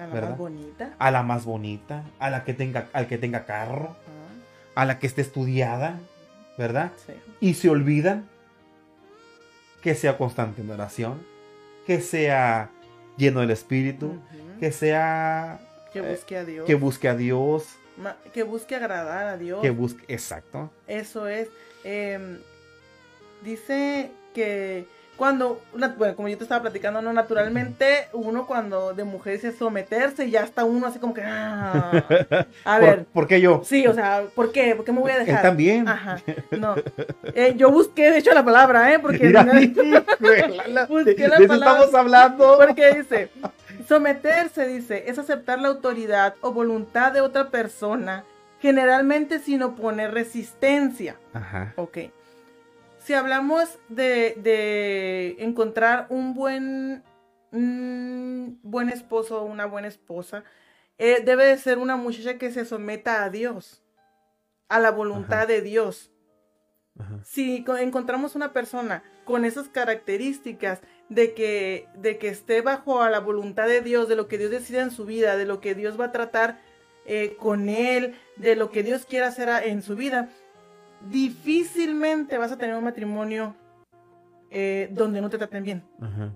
A 0.02 0.08
la 0.08 0.14
¿Verdad? 0.14 0.30
más 0.30 0.38
bonita. 0.38 0.93
A 0.99 1.12
la 1.12 1.24
más 1.24 1.45
bonita. 1.45 2.04
A 2.20 2.30
la 2.30 2.43
que 2.43 2.54
tenga, 2.54 2.88
al 2.93 3.08
que 3.08 3.18
tenga 3.18 3.45
carro. 3.45 3.86
Ajá. 3.89 4.82
A 4.82 4.86
la 4.86 4.99
que 4.99 5.08
esté 5.08 5.22
estudiada. 5.22 5.99
¿Verdad? 6.58 6.91
Sí. 7.08 7.14
y 7.39 7.54
se 7.56 7.70
olvidan 7.70 8.28
que 9.82 9.95
sea 9.95 10.18
constante 10.18 10.62
en 10.62 10.70
oración, 10.70 11.24
que 11.88 12.02
sea 12.02 12.70
lleno 13.18 13.39
del 13.39 13.49
Espíritu, 13.52 14.20
que 14.60 14.72
sea 14.72 15.60
Que 15.93 15.99
eh, 15.99 16.12
busque 16.12 16.38
a 16.38 16.45
Dios. 16.45 16.66
que 16.68 16.76
busque 16.76 17.08
a 17.10 17.16
Dios, 17.16 17.66
Ma- 17.97 18.18
que 18.34 18.43
busque 18.43 18.76
agradar 18.76 19.28
a 19.28 19.38
Dios. 19.38 19.62
que 19.62 19.72
busque, 19.72 20.04
exacto, 20.14 20.70
Eso 20.88 21.28
es. 21.28 21.47
em, 21.84 22.38
dice 23.43 24.12
que 24.36 24.86
cuando, 25.22 25.61
bueno, 25.99 26.15
como 26.15 26.30
yo 26.30 26.38
te 26.39 26.45
estaba 26.45 26.63
platicando, 26.63 26.99
no, 26.99 27.13
naturalmente 27.13 28.07
uno 28.11 28.47
cuando 28.47 28.95
de 28.95 29.03
mujer 29.03 29.34
dice 29.34 29.51
someterse, 29.51 30.32
ya 30.32 30.41
está 30.41 30.65
uno 30.65 30.88
así 30.88 30.97
como 30.97 31.13
que, 31.13 31.22
ah, 31.24 31.91
a 32.65 32.80
¿Por, 32.80 32.82
ver, 32.82 33.05
¿por 33.05 33.28
qué 33.28 33.39
yo? 33.39 33.61
sí, 33.63 33.86
o 33.86 33.93
sea, 33.93 34.24
¿por 34.34 34.51
qué? 34.51 34.74
¿Por 34.76 34.84
qué 34.84 34.91
me 34.91 34.99
voy 34.99 35.11
a 35.11 35.17
Él 35.17 35.28
dejar? 35.28 35.43
también. 35.43 35.88
Ajá, 35.88 36.17
no. 36.57 36.74
Eh, 37.36 37.53
yo 37.55 37.69
busqué, 37.69 38.09
de 38.09 38.17
hecho, 38.17 38.34
la 38.34 38.43
palabra, 38.43 38.91
¿eh? 38.95 38.97
Porque, 38.97 39.28
Mira, 39.28 39.43
no- 39.43 39.53
de, 39.59 40.86
Busqué 40.89 41.28
la 41.28 41.38
de 41.38 41.43
eso 41.45 41.47
palabra. 41.53 41.84
estamos 41.86 41.93
hablando. 41.93 42.57
porque 42.57 42.91
dice, 42.95 43.30
someterse, 43.88 44.67
dice, 44.67 45.03
es 45.05 45.19
aceptar 45.19 45.59
la 45.59 45.67
autoridad 45.67 46.34
o 46.41 46.51
voluntad 46.51 47.11
de 47.11 47.22
otra 47.22 47.49
persona, 47.51 48.24
generalmente 48.59 49.38
sin 49.38 49.61
oponer 49.61 50.15
resistencia. 50.15 51.15
Ajá. 51.32 51.74
Ok. 51.76 51.97
Si 53.04 53.14
hablamos 53.14 53.80
de, 53.89 54.36
de 54.38 55.36
encontrar 55.39 56.06
un 56.10 56.34
buen, 56.34 57.04
un 57.52 58.60
buen 58.64 58.89
esposo 58.89 59.41
o 59.41 59.45
una 59.45 59.66
buena 59.66 59.88
esposa, 59.88 60.43
eh, 60.97 61.22
debe 61.24 61.45
de 61.45 61.58
ser 61.58 61.80
una 61.80 61.95
muchacha 61.95 62.38
que 62.38 62.52
se 62.52 62.64
someta 62.64 63.24
a 63.24 63.30
Dios, 63.30 63.82
a 64.70 64.80
la 64.80 64.91
voluntad 64.91 65.39
Ajá. 65.39 65.45
de 65.47 65.62
Dios. 65.62 66.12
Ajá. 66.99 67.20
Si 67.24 67.64
co- 67.64 67.78
encontramos 67.78 68.36
una 68.36 68.54
persona 68.54 69.04
con 69.26 69.45
esas 69.45 69.68
características 69.68 70.82
de 71.10 71.34
que, 71.34 71.88
de 71.95 72.18
que 72.20 72.28
esté 72.28 72.62
bajo 72.62 73.02
a 73.02 73.10
la 73.10 73.20
voluntad 73.20 73.68
de 73.68 73.82
Dios, 73.82 74.08
de 74.10 74.16
lo 74.16 74.28
que 74.28 74.38
Dios 74.38 74.52
decida 74.52 74.82
en 74.82 74.91
su 74.91 75.06
vida, 75.06 75.38
de 75.38 75.45
lo 75.45 75.60
que 75.60 75.74
Dios 75.74 75.99
va 75.99 76.06
a 76.06 76.12
tratar 76.12 76.60
eh, 77.08 77.36
con 77.39 77.68
él, 77.68 78.14
de 78.36 78.56
lo 78.56 78.70
que 78.70 78.84
Dios 78.84 79.06
quiera 79.08 79.28
hacer 79.28 79.49
a- 79.49 79.64
en 79.66 79.82
su 79.82 79.95
vida, 79.95 80.30
difícilmente 81.10 82.38
vas 82.38 82.52
a 82.52 82.58
tener 82.58 82.76
un 82.76 82.84
matrimonio 82.84 83.56
eh, 84.49 84.89
donde 84.91 85.22
no 85.22 85.30
te 85.30 85.38
traten 85.38 85.64
bien. 85.64 85.84
Ajá. 86.02 86.36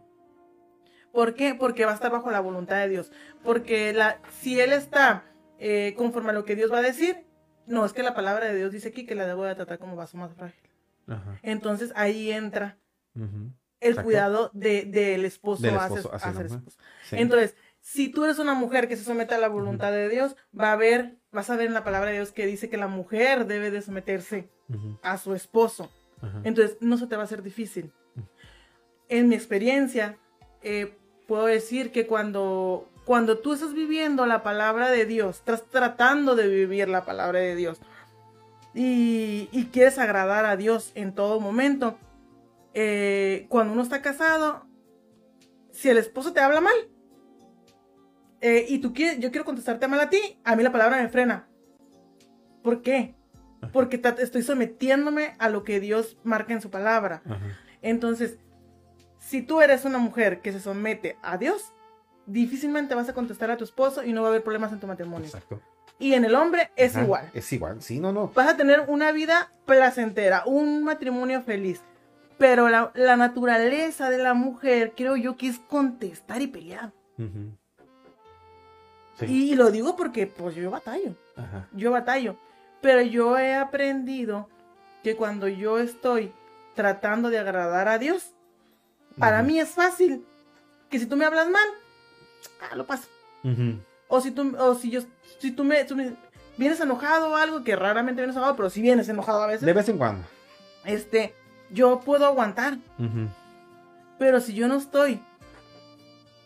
¿Por 1.12 1.34
qué? 1.34 1.56
Porque 1.56 1.86
va 1.86 1.92
a 1.92 1.96
estar 1.96 2.12
bajo 2.12 2.30
la 2.32 2.40
voluntad 2.42 2.78
de 2.78 2.90
Dios. 2.90 3.12
Porque 3.44 3.94
la, 3.94 4.20
si 4.42 4.60
él 4.60 4.74
está 4.74 5.24
eh, 5.60 5.94
conforme 5.98 6.32
a 6.32 6.34
lo 6.34 6.44
que 6.46 6.56
Dios 6.56 6.72
va 6.72 6.80
a 6.80 6.82
decir, 6.82 7.26
no, 7.68 7.86
es 7.86 7.94
que 7.94 8.04
la 8.04 8.14
palabra 8.14 8.46
de 8.48 8.56
Dios 8.56 8.72
dice 8.72 8.90
aquí 8.90 9.06
que 9.06 9.16
la 9.16 9.26
debo 9.26 9.44
de 9.46 9.56
tratar 9.56 9.80
como 9.80 9.96
vaso 9.96 10.18
más 10.18 10.34
frágil. 10.34 10.70
Ajá. 11.08 11.40
Entonces 11.42 11.92
ahí 11.96 12.32
entra 12.32 12.78
el 13.16 13.92
Exacto. 13.92 14.04
cuidado 14.04 14.52
de- 14.54 14.84
del 14.86 15.24
esposo, 15.26 15.62
Del 15.64 15.76
esposo, 15.76 16.14
esposo. 16.14 16.78
Sí. 17.04 17.16
Entonces, 17.18 17.56
si 17.80 18.10
tú 18.10 18.24
eres 18.26 18.40
una 18.40 18.54
mujer 18.56 18.88
que 18.88 18.98
se 18.98 19.04
somete 19.04 19.36
a 19.36 19.38
la 19.38 19.48
voluntad 19.48 19.92
de 19.92 20.10
Dios, 20.10 20.36
va 20.58 20.74
a 20.74 20.76
ver, 20.76 21.18
vas 21.36 21.50
a 21.52 21.56
ver 21.56 21.68
en 21.68 21.74
la 21.74 21.84
palabra 21.84 22.10
de 22.10 22.16
Dios 22.18 22.32
que 22.32 22.48
dice 22.48 22.70
que 22.70 22.78
la 22.78 22.88
mujer 22.88 23.46
debe 23.46 23.70
de 23.70 23.82
someterse 23.82 24.50
Ujú. 24.70 24.98
a 25.04 25.18
su 25.18 25.36
esposo. 25.36 25.92
Ajá. 26.22 26.42
Entonces, 26.44 26.78
no 26.80 26.98
se 26.98 27.06
te 27.06 27.16
va 27.16 27.22
a 27.22 27.26
hacer 27.26 27.44
difícil. 27.44 27.92
En 29.10 29.28
mi 29.28 29.36
experiencia, 29.36 30.18
eh, 30.64 30.98
puedo 31.28 31.46
decir 31.46 31.92
que 31.92 32.08
cuando, 32.08 32.90
cuando 33.06 33.38
tú 33.38 33.54
estás 33.54 33.74
viviendo 33.74 34.26
la 34.26 34.42
palabra 34.42 34.90
de 34.90 35.06
Dios, 35.06 35.38
estás 35.38 35.64
tratando 35.70 36.36
de 36.36 36.48
vivir 36.48 36.90
la 36.90 37.06
palabra 37.06 37.40
de 37.40 37.56
Dios 37.56 37.80
y, 38.74 39.48
y 39.52 39.66
quieres 39.72 40.00
agradar 40.00 40.46
a 40.46 40.58
Dios 40.58 40.92
en 40.96 41.14
todo 41.14 41.40
momento, 41.40 41.98
eh, 42.74 43.46
cuando 43.50 43.74
uno 43.74 43.84
está 43.84 44.02
casado, 44.02 44.66
si 45.72 45.90
el 45.90 45.98
esposo 45.98 46.34
te 46.34 46.40
habla 46.40 46.62
mal 46.62 46.74
eh, 48.42 48.66
y 48.68 48.80
tú 48.80 48.94
quieres, 48.94 49.20
yo 49.20 49.32
quiero 49.32 49.46
contestarte 49.46 49.88
mal 49.88 50.00
a 50.00 50.10
ti, 50.10 50.40
a 50.44 50.56
mí 50.56 50.64
la 50.64 50.72
palabra 50.72 51.02
me 51.02 51.10
frena. 51.10 51.48
¿Por 52.64 52.82
qué? 52.82 53.16
Porque 53.74 54.02
estoy 54.20 54.44
sometiéndome 54.44 55.36
a 55.40 55.50
lo 55.50 55.64
que 55.64 55.80
Dios 55.80 56.18
marca 56.24 56.54
en 56.54 56.62
su 56.62 56.70
palabra. 56.70 57.22
Ajá. 57.26 57.58
Entonces, 57.82 58.38
si 59.20 59.42
tú 59.42 59.62
eres 59.62 59.86
una 59.86 59.98
mujer 59.98 60.42
que 60.42 60.52
se 60.52 60.60
somete 60.60 61.18
a 61.22 61.38
Dios, 61.38 61.74
difícilmente 62.26 62.96
vas 62.96 63.10
a 63.10 63.14
contestar 63.14 63.52
a 63.52 63.58
tu 63.58 63.64
esposo 63.64 64.04
y 64.04 64.14
no 64.14 64.22
va 64.22 64.28
a 64.28 64.30
haber 64.32 64.44
problemas 64.44 64.72
en 64.72 64.80
tu 64.80 64.88
matrimonio. 64.88 65.26
Exacto. 65.26 65.62
Y 65.98 66.14
en 66.14 66.26
el 66.26 66.36
hombre 66.36 66.72
es 66.76 66.96
Ajá. 66.96 67.06
igual. 67.06 67.32
Es 67.34 67.52
igual. 67.54 67.82
Sí, 67.82 68.00
no, 68.00 68.12
no. 68.12 68.30
Vas 68.30 68.50
a 68.50 68.58
tener 68.58 68.82
una 68.88 69.12
vida 69.12 69.54
placentera, 69.66 70.44
un 70.46 70.84
matrimonio 70.84 71.42
feliz. 71.42 71.82
Pero 72.38 72.68
la, 72.68 72.92
la 72.96 73.16
naturaleza 73.16 74.10
de 74.10 74.18
la 74.18 74.34
mujer, 74.34 74.94
creo 74.96 75.16
yo, 75.16 75.38
que 75.38 75.48
es 75.48 75.60
contestar 75.60 76.42
y 76.42 76.48
pelear. 76.48 76.92
Ujú. 77.18 77.58
Sí. 79.20 79.26
Y, 79.52 79.56
lo 79.56 79.72
digo 79.72 79.96
porque, 79.96 80.28
pues, 80.28 80.56
yo 80.56 80.70
batallo. 80.72 81.16
Ajá. 81.38 81.68
yo 81.74 81.92
batallo. 81.92 82.38
Pero 82.82 83.02
yo 83.02 83.38
he 83.38 83.54
aprendido 83.56 84.50
que 85.04 85.16
cuando 85.16 85.48
yo 85.48 85.80
estoy 85.80 86.34
tratando 86.76 87.30
de 87.30 87.40
agradar 87.40 87.88
a 87.88 87.98
Dios, 87.98 88.32
para 89.18 89.42
mí 89.44 89.60
es 89.60 89.70
fácil 89.70 90.26
que 90.90 91.00
si 91.00 91.06
tú 91.06 91.16
me 91.16 91.26
hablas 91.26 91.50
mal, 91.50 91.68
ah, 92.62 92.76
lo 92.76 92.86
paso. 92.86 93.08
O 94.08 94.22
si 94.22 94.32
tú, 94.32 94.56
o 94.60 94.76
si 94.76 94.90
yo, 94.92 95.02
si 95.40 95.52
tú 95.52 95.64
me, 95.64 95.84
tú 95.86 95.96
me- 95.96 96.16
vienes 96.58 96.80
enojado 96.80 97.32
o 97.32 97.36
algo, 97.36 97.64
que 97.64 97.76
raramente 97.76 98.22
vienes 98.22 98.36
enojado, 98.36 98.56
pero 98.56 98.70
si 98.70 98.82
vienes 98.82 99.08
enojado 99.10 99.42
a 99.44 99.48
veces, 99.48 99.66
De 99.66 99.74
vez 99.74 99.88
en 99.90 99.98
cuando. 99.98 100.26
este, 100.84 101.34
yo 101.72 102.00
puedo 102.02 102.26
aguantar. 102.26 102.78
Pero 104.20 104.40
si 104.42 104.54
yo 104.54 104.68
no 104.68 104.76
estoy 104.78 105.22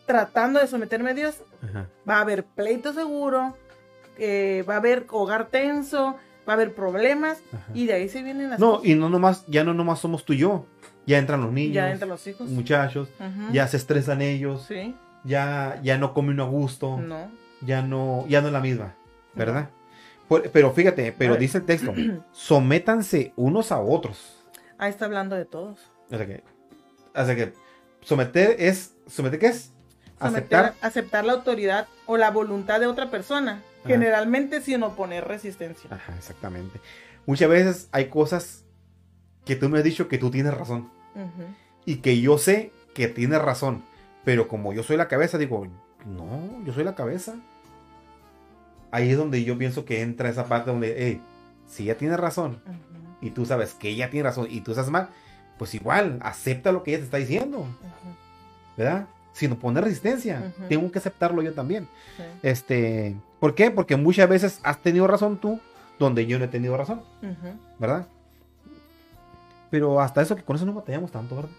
tratando 0.06 0.58
de 0.60 0.66
someterme 0.66 1.10
a 1.10 1.14
Dios, 1.14 1.36
Ajá. 1.62 1.88
va 2.08 2.16
a 2.16 2.20
haber 2.22 2.44
pleito 2.44 2.92
seguro, 2.92 3.56
eh, 4.18 4.64
va 4.68 4.74
a 4.74 4.76
haber 4.78 5.06
hogar 5.10 5.48
tenso, 5.48 6.16
va 6.48 6.52
a 6.52 6.56
haber 6.56 6.74
problemas 6.74 7.38
Ajá. 7.52 7.64
y 7.74 7.86
de 7.86 7.92
ahí 7.94 8.08
se 8.08 8.22
vienen 8.22 8.50
las 8.50 8.58
No, 8.60 8.72
cosas. 8.72 8.86
y 8.86 8.94
no 8.94 9.08
nomás, 9.10 9.44
ya 9.46 9.64
no 9.64 9.74
nomás 9.74 9.98
somos 10.00 10.24
tú 10.24 10.32
y 10.32 10.38
yo. 10.38 10.66
Ya 11.06 11.18
entran 11.18 11.40
los 11.40 11.52
niños, 11.52 11.74
ya 11.74 11.90
entre 11.90 12.06
los 12.06 12.24
hijos. 12.26 12.48
muchachos, 12.50 13.08
ya 13.52 13.66
se 13.66 13.78
estresan 13.78 14.20
ellos, 14.22 14.64
Sí, 14.68 14.94
ya, 15.24 15.80
ya 15.82 15.98
no 15.98 16.12
come 16.14 16.30
uno 16.30 16.44
a 16.44 16.48
gusto, 16.48 16.98
no. 16.98 17.30
ya 17.62 17.82
no, 17.82 18.26
ya 18.28 18.40
no 18.42 18.48
es 18.48 18.52
la 18.52 18.60
misma, 18.60 18.94
¿verdad? 19.34 19.70
Por- 20.28 20.48
pero 20.50 20.70
fíjate, 20.72 21.12
pero 21.16 21.34
dice 21.36 21.58
el 21.58 21.64
texto, 21.64 21.92
sométanse 22.32 23.32
unos 23.36 23.72
a 23.72 23.80
otros. 23.80 24.36
Ahí 24.78 24.90
está 24.90 25.06
hablando 25.06 25.34
de 25.36 25.46
todos. 25.46 25.80
O 26.10 26.16
sea 26.16 26.26
que, 26.26 26.44
o 27.14 27.24
sea 27.24 27.34
que 27.34 27.52
someter 28.02 28.56
es, 28.58 28.94
¿someter 29.08 29.38
qué 29.40 29.46
es? 29.46 29.72
Someter- 30.20 30.58
Aceptar. 30.60 30.74
aceptar 30.80 31.24
la 31.24 31.32
autoridad 31.32 31.88
o 32.06 32.16
la 32.16 32.30
voluntad 32.30 32.78
de 32.80 32.86
otra 32.86 33.10
persona, 33.10 33.62
generalmente 33.86 34.60
sin 34.60 34.82
oponer 34.82 35.26
resistencia. 35.26 35.88
Ajá, 35.92 36.14
exactamente. 36.16 36.80
Muchas 37.26 37.48
veces 37.48 37.88
hay 37.92 38.08
cosas 38.08 38.64
que 39.44 39.56
tú 39.56 39.68
me 39.68 39.78
has 39.78 39.84
dicho 39.84 40.08
que 40.08 40.18
tú 40.18 40.30
tienes 40.30 40.52
razón 40.54 40.90
y 41.86 41.96
que 41.96 42.20
yo 42.20 42.36
sé 42.38 42.72
que 42.94 43.08
tienes 43.08 43.40
razón, 43.40 43.82
pero 44.24 44.46
como 44.48 44.72
yo 44.72 44.82
soy 44.82 44.96
la 44.96 45.08
cabeza, 45.08 45.38
digo, 45.38 45.66
no, 46.06 46.62
yo 46.64 46.72
soy 46.74 46.84
la 46.84 46.94
cabeza. 46.94 47.36
Ahí 48.90 49.10
es 49.10 49.16
donde 49.16 49.44
yo 49.44 49.56
pienso 49.56 49.84
que 49.84 50.02
entra 50.02 50.28
esa 50.28 50.46
parte 50.46 50.70
donde, 50.70 50.94
hey, 50.98 51.22
si 51.66 51.84
ella 51.84 51.96
tiene 51.96 52.16
razón 52.16 52.60
y 53.20 53.30
tú 53.30 53.46
sabes 53.46 53.74
que 53.74 53.88
ella 53.88 54.10
tiene 54.10 54.24
razón 54.24 54.48
y 54.50 54.60
tú 54.62 54.72
estás 54.72 54.90
mal, 54.90 55.08
pues 55.58 55.74
igual, 55.74 56.18
acepta 56.22 56.72
lo 56.72 56.82
que 56.82 56.90
ella 56.90 56.98
te 56.98 57.04
está 57.04 57.16
diciendo. 57.18 57.66
¿verdad? 58.76 59.06
Sin 59.32 59.52
oponer 59.52 59.84
resistencia. 59.84 60.52
Tengo 60.68 60.90
que 60.90 60.98
aceptarlo 60.98 61.42
yo 61.42 61.52
también. 61.52 61.88
Este, 62.42 63.16
¿por 63.38 63.54
qué? 63.54 63.70
Porque 63.70 63.96
muchas 63.96 64.28
veces 64.28 64.60
has 64.62 64.80
tenido 64.80 65.06
razón 65.06 65.38
tú 65.38 65.60
donde 65.98 66.26
yo 66.26 66.38
no 66.38 66.46
he 66.46 66.48
tenido 66.48 66.76
razón. 66.76 67.02
¿verdad? 67.78 68.06
Pero 69.70 70.00
hasta 70.00 70.20
eso 70.22 70.34
que 70.34 70.42
con 70.42 70.56
eso 70.56 70.66
no 70.66 70.74
batallamos 70.74 71.12
tanto, 71.12 71.36
¿verdad? 71.36 71.50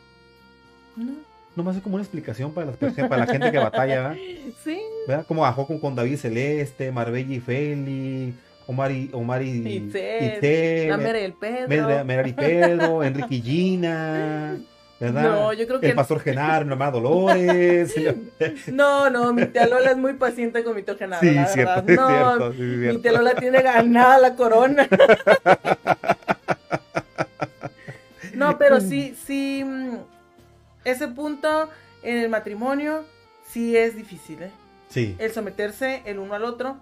No. 0.97 1.31
No 1.55 1.63
me 1.63 1.71
hace 1.71 1.81
como 1.81 1.95
una 1.95 2.03
explicación 2.03 2.53
para, 2.53 2.67
las, 2.67 2.77
para 2.77 3.17
la 3.17 3.27
gente 3.27 3.51
que 3.51 3.57
batalla, 3.57 3.95
¿verdad? 3.95 4.17
Sí. 4.63 4.79
¿verdad? 5.07 5.25
Como 5.25 5.41
bajó 5.41 5.67
con, 5.67 5.79
con 5.79 5.95
David 5.95 6.17
Celeste, 6.17 6.91
Marbella 6.91 7.33
y 7.33 7.39
Feli, 7.39 8.33
Omar 8.67 8.91
y, 8.91 9.09
Omar 9.13 9.41
y, 9.41 9.49
Itzel, 9.49 10.35
Itzel, 10.35 11.15
el 11.15 11.33
Pedro. 11.33 12.05
Mera 12.05 12.27
y 12.27 12.33
Pedro, 12.33 13.03
Enrique 13.03 13.35
y 13.35 13.41
Gina, 13.41 14.59
¿verdad? 15.01 15.23
No, 15.23 15.51
yo 15.53 15.67
creo 15.67 15.79
que 15.81 15.87
El 15.89 15.95
pastor 15.95 16.19
Genaro, 16.21 16.61
hermana 16.71 16.91
Dolores. 16.91 17.93
No, 18.67 19.09
no, 19.09 19.33
mi 19.33 19.45
tía 19.47 19.67
Lola 19.67 19.91
es 19.91 19.97
muy 19.97 20.13
paciente 20.13 20.63
con 20.63 20.75
mi 20.75 20.83
tía 20.83 20.95
Genaro, 20.95 21.21
sí, 21.27 21.33
la 21.33 21.47
cierto, 21.47 21.83
verdad. 21.83 21.89
es 21.89 21.97
No, 21.97 22.07
cierto, 22.37 22.53
sí, 22.53 22.61
mi 22.61 22.97
tía 22.99 23.11
Lola 23.11 23.35
tiene 23.35 23.61
ganada 23.61 24.17
la 24.19 24.35
corona. 24.35 24.87
No, 28.33 28.57
pero 28.57 28.79
sí, 28.81 29.15
sí, 29.27 29.63
mm, 29.63 29.97
ese 30.85 31.07
punto 31.09 31.69
en 32.01 32.17
el 32.17 32.29
matrimonio 32.29 33.03
sí 33.47 33.77
es 33.77 33.95
difícil, 33.95 34.41
¿eh? 34.41 34.51
Sí, 34.89 35.15
El 35.19 35.31
someterse 35.31 36.01
el 36.05 36.17
uno 36.17 36.33
al 36.33 36.43
otro 36.45 36.77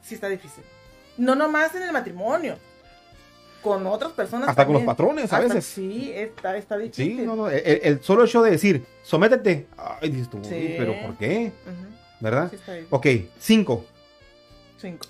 sí 0.00 0.14
está 0.14 0.28
difícil. 0.28 0.62
No 1.18 1.34
nomás 1.34 1.74
en 1.74 1.82
el 1.82 1.92
matrimonio, 1.92 2.56
con 3.62 3.86
otras 3.86 4.12
personas 4.12 4.48
hasta 4.48 4.64
con 4.64 4.74
los 4.74 4.82
patrones 4.82 5.32
a 5.32 5.36
Hasta- 5.36 5.54
veces. 5.54 5.64
Sí, 5.64 6.12
está, 6.14 6.56
está 6.56 6.76
difícil. 6.76 7.18
Sí, 7.18 7.22
no, 7.26 7.36
no, 7.36 7.48
el, 7.48 7.80
el 7.82 8.02
solo 8.02 8.24
hecho 8.24 8.42
de 8.42 8.50
decir, 8.50 8.84
sométete. 9.02 9.66
Ay, 9.76 10.10
dices 10.10 10.28
tú, 10.28 10.38
Sí. 10.42 10.54
"Uy, 10.54 10.74
pero 10.76 11.00
¿por 11.02 11.16
qué? 11.16 11.52
¿Verdad? 12.20 12.50
sí 12.50 12.56
está. 12.56 12.72
Ok, 12.90 13.06
cinco. 13.38 13.84
Cinco. 14.78 15.06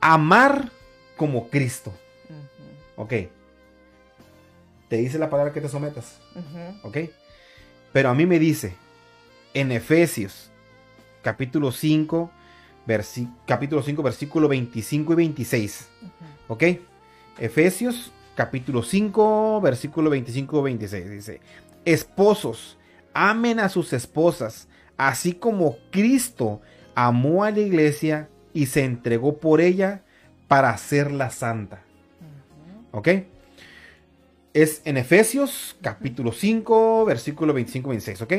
Amar 0.00 0.70
como 1.16 1.48
Cristo. 1.48 1.92
Ujú, 2.28 3.02
Ok. 3.02 3.12
Te 4.88 4.96
dice 4.98 5.18
la 5.18 5.28
palabra 5.28 5.52
que 5.52 5.60
te 5.60 5.68
sometas. 5.68 6.18
ujú. 6.34 6.88
Ok. 6.88 6.98
Pero 7.92 8.08
a 8.10 8.14
mí 8.14 8.26
me 8.26 8.38
dice 8.38 8.74
en 9.54 9.72
Efesios 9.72 10.50
capítulo 11.22 11.72
5, 11.72 12.30
capítulo 13.46 13.82
5, 13.82 14.02
versículo 14.02 14.46
25 14.48 15.12
y 15.14 15.16
26. 15.16 15.88
¿Ok? 16.46 16.62
Efesios 17.38 18.12
capítulo 18.34 18.82
5, 18.82 19.60
versículo 19.60 20.10
25 20.10 20.58
y 20.58 20.62
26. 20.62 21.10
Dice, 21.10 21.40
esposos, 21.84 22.78
amen 23.12 23.60
a 23.60 23.68
sus 23.68 23.92
esposas, 23.92 24.68
así 24.96 25.32
como 25.32 25.76
Cristo 25.90 26.60
amó 26.94 27.44
a 27.44 27.50
la 27.50 27.60
iglesia 27.60 28.28
y 28.52 28.66
se 28.66 28.84
entregó 28.84 29.38
por 29.38 29.60
ella 29.60 30.02
para 30.48 30.70
hacerla 30.70 31.30
santa. 31.30 31.82
¿Ok? 32.92 33.08
Es 34.54 34.80
en 34.86 34.96
Efesios 34.96 35.76
capítulo 35.82 36.32
5, 36.32 37.04
versículo 37.04 37.52
25 37.52 37.88
y 37.88 37.90
26. 37.90 38.22
¿Ok? 38.22 38.32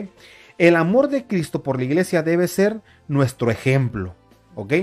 El 0.58 0.76
amor 0.76 1.08
de 1.10 1.28
Cristo 1.28 1.62
por 1.62 1.78
la 1.78 1.84
iglesia 1.84 2.24
debe 2.24 2.48
ser 2.48 2.82
nuestro 3.08 3.52
ejemplo. 3.52 4.16
¿Ok? 4.56 4.74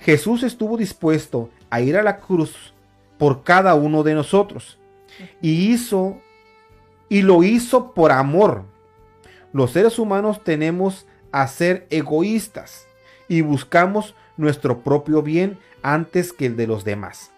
Jesús 0.00 0.42
estuvo 0.42 0.76
dispuesto 0.76 1.50
a 1.70 1.80
ir 1.80 1.96
a 1.96 2.02
la 2.02 2.18
cruz 2.18 2.74
por 3.18 3.44
cada 3.44 3.74
uno 3.74 4.02
de 4.02 4.14
nosotros. 4.14 4.78
Y 5.40 5.72
hizo, 5.72 6.18
y 7.08 7.22
lo 7.22 7.42
hizo 7.42 7.92
por 7.94 8.12
amor. 8.12 8.64
Los 9.52 9.72
seres 9.72 9.98
humanos 9.98 10.44
tenemos 10.44 11.06
a 11.32 11.46
ser 11.48 11.86
egoístas 11.90 12.86
y 13.28 13.40
buscamos 13.40 14.14
nuestro 14.36 14.82
propio 14.82 15.22
bien 15.22 15.58
antes 15.82 16.32
que 16.32 16.46
el 16.46 16.56
de 16.56 16.66
los 16.66 16.84
demás. 16.84 17.32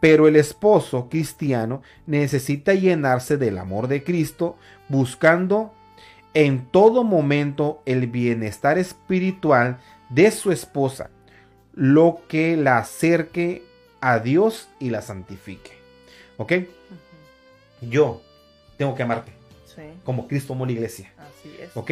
Pero 0.00 0.28
el 0.28 0.36
esposo 0.36 1.08
cristiano 1.08 1.82
necesita 2.06 2.74
llenarse 2.74 3.38
del 3.38 3.58
amor 3.58 3.88
de 3.88 4.04
Cristo, 4.04 4.56
buscando 4.88 5.72
en 6.34 6.66
todo 6.66 7.04
momento 7.04 7.80
el 7.86 8.08
bienestar 8.08 8.76
espiritual 8.76 9.78
de 10.10 10.30
su 10.30 10.52
esposa, 10.52 11.10
lo 11.72 12.20
que 12.28 12.56
la 12.56 12.78
acerque 12.78 13.62
a 14.04 14.18
Dios 14.18 14.68
y 14.78 14.90
la 14.90 15.00
santifique. 15.00 15.72
¿Ok? 16.36 16.52
Yo 17.80 18.20
tengo 18.76 18.94
que 18.94 19.02
amarte. 19.02 19.32
Como 20.04 20.28
Cristo 20.28 20.52
amó 20.52 20.66
la 20.66 20.72
iglesia. 20.72 21.10
Así 21.16 21.56
es. 21.58 21.74
¿Ok? 21.74 21.90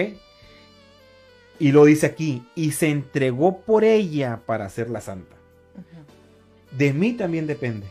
Y 1.59 1.73
lo 1.73 1.87
dice 1.87 2.05
aquí, 2.05 2.47
y 2.55 2.73
se 2.73 2.91
entregó 2.91 3.63
por 3.63 3.83
ella 3.83 4.43
para 4.45 4.67
hacerla 4.67 5.01
santa. 5.01 5.35
De 6.71 6.93
mí 6.93 7.15
también 7.15 7.47
depende. 7.47 7.87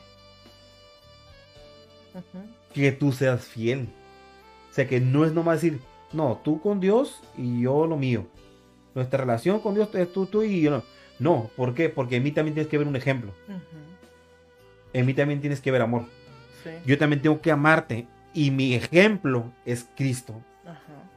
Que 2.76 2.91
tú 2.91 3.11
seas 3.13 3.45
fiel. 3.45 3.89
O 4.69 4.74
sea, 4.76 4.88
que 4.88 4.99
no 4.99 5.26
es 5.26 5.34
nomás 5.34 5.63
decir, 5.63 5.80
no, 6.13 6.39
tú 6.43 6.61
con 6.61 6.80
Dios 6.80 7.22
y 7.39 7.61
yo 7.61 7.88
lo 7.88 7.97
mío. 7.97 8.28
Nuestra 8.93 9.22
relación 9.22 9.61
con 9.61 9.74
Dios 9.74 9.89
es 9.95 10.13
tú, 10.13 10.28
tú 10.28 10.43
y 10.43 10.61
yo 10.61 10.69
no. 10.69 10.84
No, 11.17 11.49
¿por 11.55 11.74
qué? 11.74 11.89
Porque 11.89 12.17
en 12.17 12.24
mí 12.24 12.32
también 12.32 12.53
tienes 12.53 12.69
que 12.69 12.78
ver 12.78 12.88
un 12.88 12.95
ejemplo. 12.95 13.34
En 14.93 15.05
mí 15.05 15.13
también 15.13 15.41
tienes 15.41 15.61
que 15.61 15.71
ver 15.71 15.81
amor. 15.81 16.05
Yo 16.85 16.97
también 16.97 17.21
tengo 17.21 17.41
que 17.41 17.51
amarte. 17.51 18.07
Y 18.33 18.51
mi 18.51 18.75
ejemplo 18.75 19.51
es 19.65 19.87
Cristo. 19.95 20.41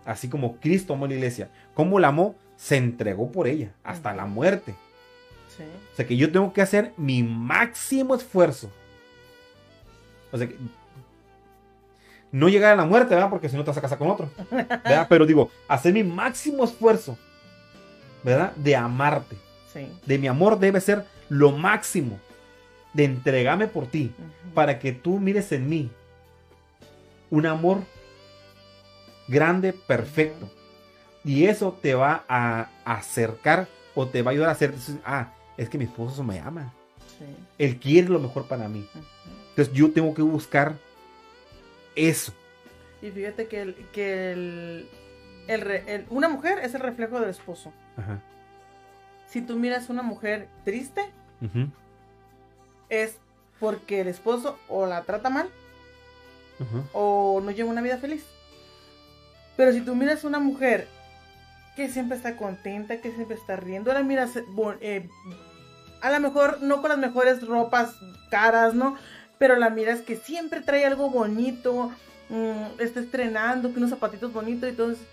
Así 0.04 0.28
como 0.28 0.56
Cristo 0.56 0.94
amó 0.94 1.06
la 1.06 1.14
iglesia. 1.14 1.48
Como 1.74 1.98
la 1.98 2.08
amó, 2.08 2.34
se 2.56 2.76
entregó 2.76 3.30
por 3.30 3.46
ella 3.46 3.72
hasta 3.82 4.14
la 4.14 4.26
muerte. 4.26 4.74
O 5.92 5.96
sea 5.96 6.06
que 6.06 6.16
yo 6.16 6.30
tengo 6.32 6.52
que 6.52 6.62
hacer 6.62 6.92
mi 6.96 7.22
máximo 7.22 8.14
esfuerzo. 8.14 8.70
O 10.32 10.38
sea 10.38 10.48
que 10.48 10.56
no 12.32 12.48
llegar 12.48 12.72
a 12.72 12.76
la 12.76 12.84
muerte, 12.84 13.14
¿verdad? 13.14 13.30
Porque 13.30 13.48
si 13.48 13.56
no 13.56 13.62
te 13.62 13.70
vas 13.70 13.78
a 13.78 13.80
casar 13.80 13.98
con 13.98 14.10
otro. 14.10 14.28
¿verdad? 14.50 15.06
Pero 15.08 15.24
digo, 15.24 15.50
hacer 15.68 15.92
mi 15.92 16.02
máximo 16.02 16.64
esfuerzo, 16.64 17.16
¿verdad? 18.24 18.52
De 18.56 18.74
amarte. 18.74 19.36
De 20.06 20.18
mi 20.18 20.26
amor 20.26 20.58
debe 20.58 20.80
ser 20.80 21.04
lo 21.28 21.52
máximo. 21.52 22.18
De 22.94 23.04
entregarme 23.04 23.66
por 23.66 23.86
ti. 23.86 24.12
Para 24.54 24.78
que 24.78 24.92
tú 24.92 25.18
mires 25.18 25.52
en 25.52 25.68
mí 25.68 25.90
un 27.30 27.46
amor 27.46 27.82
grande, 29.28 29.72
perfecto. 29.72 30.48
Y 31.24 31.46
eso 31.46 31.76
te 31.80 31.94
va 31.94 32.24
a 32.28 32.68
acercar 32.84 33.66
o 33.94 34.06
te 34.06 34.22
va 34.22 34.30
a 34.30 34.32
ayudar 34.32 34.48
a 34.50 34.52
hacer, 34.52 34.74
ah, 35.04 35.32
es 35.56 35.68
que 35.68 35.78
mi 35.78 35.84
esposo 35.84 36.22
me 36.22 36.38
ama. 36.38 36.72
Él 37.58 37.78
quiere 37.78 38.08
lo 38.08 38.20
mejor 38.20 38.46
para 38.46 38.68
mí. 38.68 38.86
Entonces 39.50 39.72
yo 39.72 39.90
tengo 39.92 40.14
que 40.14 40.22
buscar 40.22 40.74
eso. 41.94 42.32
Y 43.00 43.10
fíjate 43.10 43.46
que, 43.46 43.62
el, 43.62 43.74
que 43.92 44.32
el, 44.32 46.06
una 46.10 46.28
mujer 46.28 46.58
es 46.62 46.74
el 46.74 46.80
reflejo 46.80 47.20
del 47.20 47.30
esposo. 47.30 47.72
Si 49.28 49.42
tú 49.42 49.56
miras 49.56 49.88
una 49.88 50.02
mujer 50.02 50.48
triste, 50.64 51.10
es 53.02 53.16
porque 53.60 54.00
el 54.00 54.08
esposo 54.08 54.58
o 54.68 54.86
la 54.86 55.02
trata 55.02 55.30
mal 55.30 55.48
o 56.92 57.40
no 57.42 57.50
lleva 57.50 57.70
una 57.70 57.82
vida 57.82 57.98
feliz. 57.98 58.24
Pero 59.56 59.72
si 59.72 59.80
tú 59.80 59.94
miras 59.94 60.24
una 60.24 60.38
mujer 60.38 60.88
que 61.76 61.88
siempre 61.88 62.16
está 62.16 62.36
contenta, 62.36 63.00
que 63.00 63.12
siempre 63.12 63.36
está 63.36 63.56
riendo, 63.56 63.92
la 63.92 64.02
miras 64.02 64.32
eh, 64.80 65.08
a 66.00 66.10
lo 66.10 66.20
mejor 66.20 66.62
no 66.62 66.80
con 66.80 66.90
las 66.90 66.98
mejores 66.98 67.46
ropas 67.46 67.94
caras, 68.30 68.74
¿no? 68.74 68.96
Pero 69.38 69.56
la 69.56 69.70
miras 69.70 70.00
que 70.00 70.16
siempre 70.16 70.60
trae 70.60 70.84
algo 70.84 71.10
bonito, 71.10 71.92
mm, 72.28 72.80
está 72.80 73.00
estrenando, 73.00 73.72
que 73.72 73.78
unos 73.78 73.90
zapatitos 73.90 74.32
bonitos 74.32 74.68
y 74.68 74.70
entonces 74.70 75.04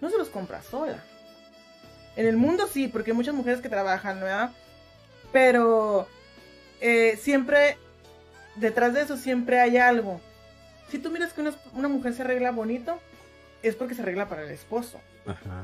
no 0.00 0.10
se 0.10 0.18
los 0.18 0.28
compra 0.28 0.62
sola. 0.62 1.02
En 2.16 2.26
el 2.26 2.36
mundo 2.36 2.66
sí, 2.66 2.88
porque 2.88 3.10
hay 3.10 3.16
muchas 3.16 3.34
mujeres 3.34 3.60
que 3.60 3.68
trabajan, 3.68 4.20
¿verdad? 4.20 4.50
Pero 5.32 6.06
eh, 6.80 7.18
siempre, 7.20 7.76
detrás 8.56 8.94
de 8.94 9.02
eso 9.02 9.16
siempre 9.16 9.60
hay 9.60 9.76
algo. 9.76 10.20
Si 10.88 10.98
tú 10.98 11.10
miras 11.10 11.32
que 11.32 11.40
una, 11.74 11.88
mujer 11.88 12.14
se 12.14 12.22
arregla 12.22 12.50
bonito, 12.50 12.98
es 13.62 13.76
porque 13.76 13.94
se 13.94 14.02
arregla 14.02 14.28
para 14.28 14.42
el 14.42 14.50
esposo. 14.50 15.00
Ajá. 15.26 15.62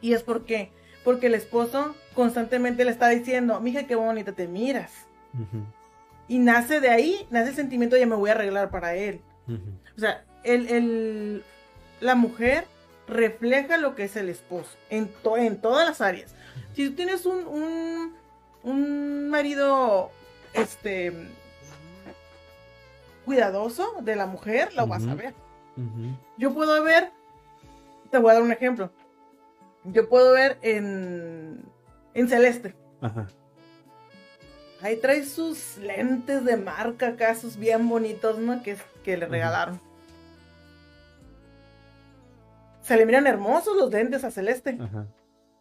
Y 0.00 0.12
es 0.12 0.22
porque, 0.22 0.70
porque 1.04 1.26
el 1.26 1.34
esposo 1.34 1.96
constantemente 2.14 2.84
le 2.84 2.90
está 2.90 3.08
diciendo, 3.08 3.60
mija, 3.60 3.86
qué 3.86 3.96
bonita 3.96 4.32
te 4.32 4.46
miras. 4.46 4.92
Y 6.28 6.38
nace 6.38 6.80
de 6.80 6.90
ahí, 6.90 7.26
nace 7.30 7.50
el 7.50 7.56
sentimiento 7.56 7.96
de 7.96 8.00
ya 8.00 8.06
me 8.06 8.14
voy 8.14 8.30
a 8.30 8.34
arreglar 8.34 8.70
para 8.70 8.94
él. 8.94 9.20
O 9.96 10.00
sea, 10.00 10.24
el, 10.44 11.42
la 12.00 12.14
mujer 12.14 12.66
refleja 13.08 13.78
lo 13.78 13.94
que 13.94 14.04
es 14.04 14.16
el 14.16 14.28
esposo 14.28 14.70
en, 14.90 15.10
en 15.38 15.60
todas 15.60 15.88
las 15.88 16.00
áreas. 16.00 16.34
Si 16.74 16.88
tú 16.88 16.94
tienes 16.94 17.26
un, 17.26 17.46
un, 17.46 18.14
marido 18.64 20.10
este 20.52 21.12
cuidadoso 23.24 23.96
de 24.00 24.16
la 24.16 24.26
mujer, 24.26 24.74
lo 24.74 24.86
vas 24.86 25.06
a 25.06 25.14
ver. 25.14 25.34
Yo 26.36 26.54
puedo 26.54 26.82
ver, 26.82 27.12
te 28.10 28.18
voy 28.18 28.30
a 28.30 28.34
dar 28.34 28.42
un 28.42 28.52
ejemplo. 28.52 28.90
Yo 29.84 30.08
puedo 30.08 30.32
ver 30.32 30.58
en, 30.62 31.62
en 32.14 32.28
Celeste. 32.28 32.74
Ahí 34.80 34.96
trae 34.96 35.24
sus 35.24 35.76
lentes 35.78 36.44
de 36.44 36.56
marca 36.56 37.08
acá, 37.08 37.34
sus 37.34 37.56
bien 37.56 37.88
bonitos, 37.88 38.38
¿no? 38.38 38.62
Que, 38.62 38.76
que 39.04 39.16
le 39.16 39.26
regalaron. 39.26 39.80
Se 42.82 42.96
le 42.96 43.04
miran 43.04 43.26
hermosos 43.26 43.76
los 43.76 43.90
lentes 43.90 44.24
a 44.24 44.30
Celeste. 44.30 44.78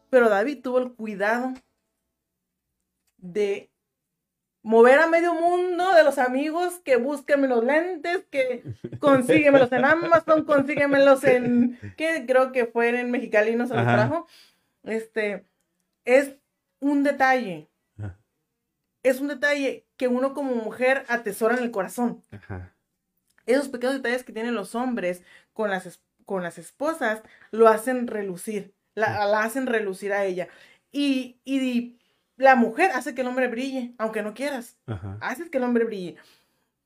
Pero 0.10 0.30
David 0.30 0.62
tuvo 0.64 0.80
el 0.80 0.94
cuidado 0.94 1.54
de 3.18 3.72
mover 4.62 5.00
a 5.00 5.08
medio 5.08 5.34
mundo 5.34 5.94
de 5.94 6.04
los 6.04 6.18
amigos 6.18 6.80
que 6.84 6.98
búsquenme 6.98 7.48
los 7.48 7.64
lentes, 7.64 8.26
que 8.30 8.64
consíguemelos 9.00 9.72
en 9.72 9.86
Amazon, 9.86 10.44
consíguemelos 10.46 11.24
en, 11.24 11.80
que 11.98 12.26
creo 12.26 12.52
que 12.52 12.66
fue 12.66 13.00
en 13.00 13.12
Mexicali, 13.12 13.56
no 13.56 13.68
se 13.68 13.76
los 13.76 13.84
trajo. 13.84 14.28
Este, 14.84 15.46
es 16.06 16.36
un 16.80 17.04
detalle. 17.04 17.68
Es 19.04 19.22
un 19.22 19.30
detalle 19.30 19.86
que 19.96 20.08
uno 20.08 20.34
como 20.34 20.56
mujer 20.56 21.06
atesora 21.08 21.56
en 21.56 21.64
el 21.64 21.72
corazón. 21.72 22.24
Esos 23.46 23.70
pequeños 23.70 23.96
detalles 23.96 24.26
que 24.26 24.34
tienen 24.34 24.54
los 24.54 24.76
hombres 24.76 25.24
con 25.54 25.70
las 25.70 26.02
con 26.28 26.44
las 26.44 26.58
esposas, 26.58 27.24
lo 27.52 27.70
hacen 27.70 28.06
relucir, 28.06 28.76
la, 28.96 29.42
hacen 29.42 29.66
relucir 29.66 30.12
a 30.12 30.26
ella. 30.26 30.50
Y, 30.92 31.40
y, 31.46 31.97
la 32.38 32.56
mujer 32.56 32.92
hace 32.94 33.14
que 33.14 33.22
el 33.22 33.28
hombre 33.28 33.48
brille, 33.48 33.94
aunque 33.98 34.22
no 34.22 34.34
quieras. 34.34 34.78
Hace 35.20 35.50
que 35.50 35.58
el 35.58 35.64
hombre 35.64 35.86
brille. 35.86 36.16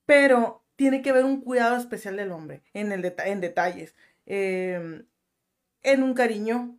Pero 0.05 0.63
tiene 0.75 1.01
que 1.01 1.11
haber 1.11 1.25
un 1.25 1.41
cuidado 1.41 1.77
especial 1.77 2.15
del 2.15 2.31
hombre 2.31 2.63
en, 2.73 2.91
el 2.91 3.13
en 3.25 3.41
detalles. 3.41 3.95
Em, 4.25 5.05
en 5.83 6.03
un 6.03 6.13
cariño. 6.13 6.77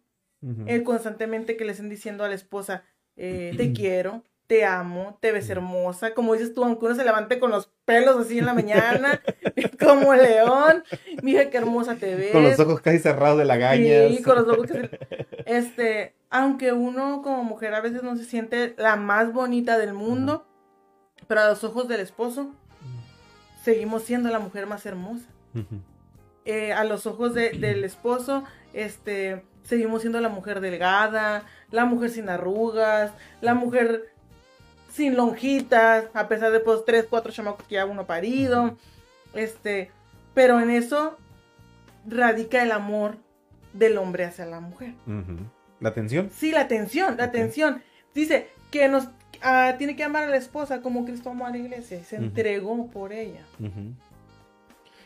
constantemente 0.85 1.57
que 1.57 1.65
le 1.65 1.73
estén 1.73 1.89
diciendo 1.89 2.25
a 2.25 2.29
la 2.29 2.35
esposa, 2.35 2.83
eh, 3.17 3.53
te 3.57 3.73
quiero, 3.73 4.25
te 4.47 4.65
amo, 4.65 5.19
te 5.21 5.33
ves 5.33 5.49
hermosa, 5.51 6.15
como 6.15 6.33
dices 6.33 6.55
tú, 6.55 6.65
aunque 6.65 6.87
uno 6.87 6.95
se 6.95 7.05
levante 7.05 7.39
con 7.39 7.51
los 7.51 7.71
pelos 7.85 8.17
así 8.17 8.39
en 8.39 8.47
la 8.47 8.55
mañana, 8.55 9.23
como 9.81 10.15
león, 10.15 10.83
mira 11.23 11.51
qué 11.51 11.59
hermosa 11.59 11.97
te 11.97 12.15
ves. 12.15 12.33
Con 12.33 12.43
los 12.43 12.59
ojos 12.59 12.81
casi 12.81 12.99
cerrados 12.99 13.39
de 13.39 13.45
la 13.45 13.57
gaña. 13.57 14.09
Sí, 14.09 14.23
con 14.23 14.37
los 14.37 14.49
ojos 14.49 14.67
casi... 14.67 14.89
Este, 15.47 16.15
aunque 16.33 16.73
uno 16.73 17.21
como 17.23 17.45
mujer 17.45 17.75
a 17.75 17.83
veces 17.83 18.03
no 18.03 18.17
se 18.17 18.25
siente 18.25 18.75
la 18.79 18.97
más 18.97 19.35
bonita 19.35 19.77
del 19.77 19.93
mundo, 19.93 20.47
pero 21.29 21.43
a 21.43 21.49
los 21.49 21.63
ojos 21.63 21.89
del 21.89 22.01
esposo, 22.01 22.51
seguimos 23.63 24.05
siendo 24.05 24.31
la 24.31 24.39
mujer 24.39 24.67
más 24.67 24.85
hermosa. 24.87 25.27
Eh, 26.47 26.73
a 26.73 26.85
los 26.85 27.07
ojos 27.07 27.35
del 27.35 27.85
esposo, 27.85 28.45
este, 28.73 29.45
seguimos 29.63 30.01
siendo 30.01 30.23
la 30.23 30.31
mujer 30.31 30.61
delgada, 30.61 31.45
la 31.71 31.85
mujer 31.85 32.09
sin 32.09 32.31
arrugas, 32.31 33.13
la 33.43 33.53
mujer 33.53 34.09
sin 34.91 35.17
lonjitas, 35.17 36.07
a 36.15 36.29
pesar 36.29 36.51
de 36.51 36.61
pues 36.61 36.83
tres, 36.87 37.07
cuatro 37.11 37.31
chamacos 37.31 37.67
que 37.67 37.75
ya 37.75 37.85
uno 37.85 38.07
parido. 38.07 38.79
Este, 39.35 39.91
pero 40.33 40.61
en 40.61 40.71
eso 40.71 41.19
radica 42.07 42.63
el 42.63 42.73
amor 42.73 43.19
del 43.75 43.99
hombre 43.99 44.25
hacia 44.25 44.47
la 44.47 44.61
mujer. 44.61 44.95
¿La 45.83 45.89
atención? 45.89 46.31
Sí, 46.31 46.53
la 46.53 46.61
atención, 46.61 47.17
la 47.17 47.25
atención. 47.25 47.83
Dice 48.15 48.49
que 48.71 48.89
nos 48.89 49.09
ah, 49.43 49.75
tiene 49.79 49.97
que 49.97 50.05
amar 50.05 50.23
a 50.23 50.29
la 50.29 50.37
esposa 50.37 50.81
como 50.81 51.05
Cristo 51.05 51.31
amó 51.31 51.45
a 51.45 51.51
la 51.51 51.59
iglesia 51.59 51.99
y 51.99 52.05
se 52.05 52.17
entregó 52.17 52.89
por 52.89 53.13
ella. 53.13 53.45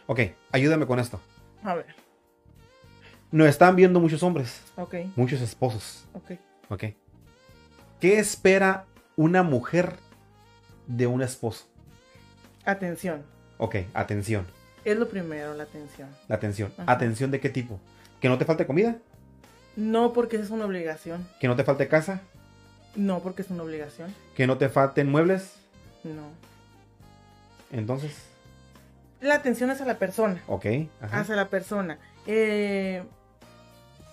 Ok, 0.07 0.20
ayúdame 0.53 0.87
con 0.87 1.01
esto. 1.01 1.18
A 1.64 1.74
ver. 1.74 1.87
Nos 3.33 3.49
están 3.49 3.74
viendo 3.74 4.01
muchos 4.01 4.22
hombres. 4.22 4.62
Ok. 4.77 4.95
Muchos 5.16 5.41
esposos. 5.41 6.07
Ok. 6.12 6.33
Ok. 6.68 6.85
¿Qué 7.99 8.18
espera 8.18 8.85
una 9.16 9.43
mujer 9.43 9.97
de 10.87 11.07
un 11.07 11.22
esposo? 11.22 11.66
Atención. 12.66 13.24
Ok, 13.57 13.77
atención. 13.95 14.47
Es 14.85 14.99
lo 14.99 15.09
primero, 15.09 15.55
la 15.55 15.62
atención. 15.62 16.11
La 16.29 16.37
atención. 16.37 16.70
¿Atención 16.87 17.31
de 17.31 17.41
qué 17.41 17.49
tipo? 17.49 17.81
¿Que 18.20 18.29
no 18.29 18.37
te 18.37 18.45
falte 18.45 18.66
comida? 18.66 18.99
No, 19.77 20.12
porque 20.12 20.37
es 20.37 20.51
una 20.51 20.64
obligación. 20.64 21.29
¿Que 21.39 21.49
no 21.49 21.57
te 21.57 21.64
falte 21.64 21.87
casa? 21.87 22.22
No, 22.95 23.20
porque 23.20 23.43
es 23.43 23.51
una 23.51 23.62
obligación. 23.62 24.14
¿Que 24.35 24.47
no 24.47 24.57
te 24.57 24.68
falten 24.68 25.11
muebles? 25.11 25.55
No. 26.03 26.31
Entonces. 27.70 28.12
La 29.20 29.35
atención 29.35 29.70
es 29.70 29.81
a 29.81 29.85
la 29.85 29.99
persona. 29.99 30.43
Ok. 30.47 30.66
Ajá. 31.01 31.20
Hacia 31.20 31.37
la 31.37 31.49
persona. 31.49 31.99
Eh, 32.27 33.03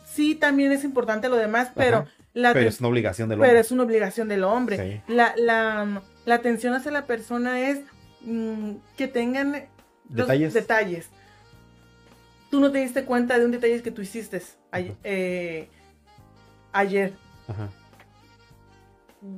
sí, 0.05 0.36
también 0.36 0.72
es 0.72 0.84
importante 0.84 1.30
lo 1.30 1.38
demás, 1.38 1.72
pero... 1.76 2.05
La 2.34 2.51
pero 2.51 2.68
es 2.68 2.80
una 2.80 2.89
obligación 2.89 3.30
del 3.30 3.38
hombre. 3.38 3.49
Pero 3.49 3.61
es 3.61 3.72
una 3.72 3.84
obligación 3.84 4.28
del 4.28 4.43
hombre. 4.43 5.03
La, 5.07 5.36
la, 5.38 6.01
la, 6.26 6.36
atención 6.36 6.74
hacia 6.74 6.91
la 6.91 7.05
persona 7.05 7.70
es 7.70 7.82
mm, 8.22 8.72
que 8.97 9.07
tengan 9.07 9.68
detalles. 10.05 10.53
detalles. 10.53 11.09
Tú 12.54 12.60
no 12.60 12.72
te 12.72 12.78
diste 12.78 13.04
cuenta 13.04 13.39
de 13.39 13.45
un 13.45 13.51
detalle 13.51 13.82
que 13.82 13.89
tú 13.89 14.04
hiciste 14.04 14.39
eh, 15.04 15.68
ayer. 16.72 17.14
Ajá. 17.47 17.68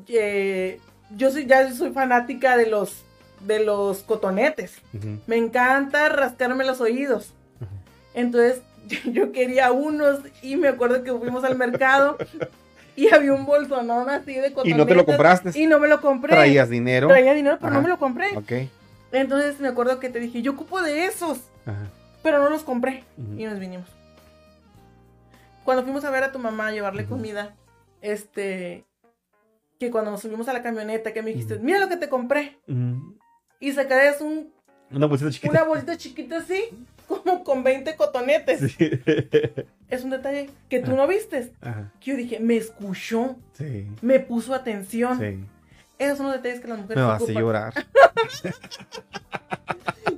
Eh, 0.09 0.81
yo 1.15 1.31
soy, 1.31 1.45
ya 1.45 1.71
soy 1.71 1.91
fanática 1.91 2.57
de 2.57 2.65
los 2.65 3.05
de 3.39 3.63
los 3.63 3.99
cotonetes. 3.99 4.81
Me 5.27 5.37
encanta 5.37 6.09
rascarme 6.09 6.65
los 6.65 6.81
oídos. 6.81 7.33
Entonces 8.13 8.61
yo 9.05 9.31
quería 9.31 9.71
unos 9.71 10.19
y 10.41 10.57
me 10.57 10.67
acuerdo 10.67 11.01
que 11.01 11.13
fuimos 11.13 11.45
al 11.45 11.57
mercado 11.57 12.17
y 12.97 13.13
había 13.13 13.31
un 13.31 13.45
bolsonón 13.45 14.09
así 14.09 14.33
de 14.33 14.51
cotonetes. 14.51 14.71
¿Y 14.71 14.73
no 14.73 14.85
te 14.85 14.93
lo 14.93 15.05
compraste? 15.05 15.57
Y 15.57 15.67
no 15.67 15.79
me 15.79 15.87
lo 15.87 16.01
compré. 16.01 16.33
¿Traías 16.33 16.69
dinero? 16.69 17.07
Traía 17.07 17.33
dinero, 17.33 17.59
pero 17.61 17.75
no 17.75 17.81
me 17.81 17.87
lo 17.87 17.97
compré. 17.97 18.35
Ok. 18.35 18.69
Entonces 19.13 19.61
me 19.61 19.69
acuerdo 19.69 20.01
que 20.01 20.09
te 20.09 20.19
dije, 20.19 20.41
yo 20.41 20.51
ocupo 20.51 20.81
de 20.81 21.05
esos. 21.05 21.39
Ajá. 21.65 21.87
Pero 22.25 22.39
no 22.39 22.49
los 22.49 22.63
compré. 22.63 23.03
Y 23.37 23.45
nos 23.45 23.59
vinimos. 23.59 23.87
Cuando 25.63 25.83
fuimos 25.83 26.03
a 26.05 26.09
ver 26.09 26.23
a 26.23 26.31
tu 26.31 26.39
mamá 26.39 26.69
a 26.69 26.71
llevarle 26.71 27.05
comida, 27.05 27.55
este, 28.01 28.83
que 29.79 29.91
cuando 29.91 30.09
nos 30.09 30.21
subimos 30.21 30.47
a 30.47 30.53
la 30.53 30.63
camioneta, 30.63 31.13
que 31.13 31.21
me 31.21 31.29
dijiste, 31.29 31.59
mira 31.59 31.77
lo 31.77 31.87
que 31.87 31.97
te 31.97 32.09
compré. 32.09 32.57
Y 33.59 33.71
sacarías 33.73 34.21
un... 34.21 34.51
Una 34.89 35.05
bolsita 35.05 35.29
chiquita. 35.29 35.51
Una 35.51 35.63
bolsita 35.65 35.97
chiquita 35.97 36.37
así 36.37 36.63
como 37.07 37.43
con 37.43 37.63
20 37.63 37.95
cotonetes. 37.95 38.75
Es 39.87 40.03
un 40.03 40.09
detalle 40.09 40.49
que 40.67 40.79
tú 40.79 40.95
no 40.95 41.05
vistes. 41.05 41.51
Que 41.99 42.09
yo 42.09 42.17
dije, 42.17 42.39
me 42.39 42.57
escuchó. 42.57 43.35
Me 44.01 44.19
puso 44.19 44.55
atención. 44.55 45.47
Esos 45.97 46.17
son 46.17 46.27
los 46.27 46.35
detalles 46.35 46.59
que 46.59 46.67
las 46.67 46.79
mujeres 46.79 46.97
Me 46.97 47.03
vas 47.03 47.21
a 47.21 47.31
llorar. 47.31 47.73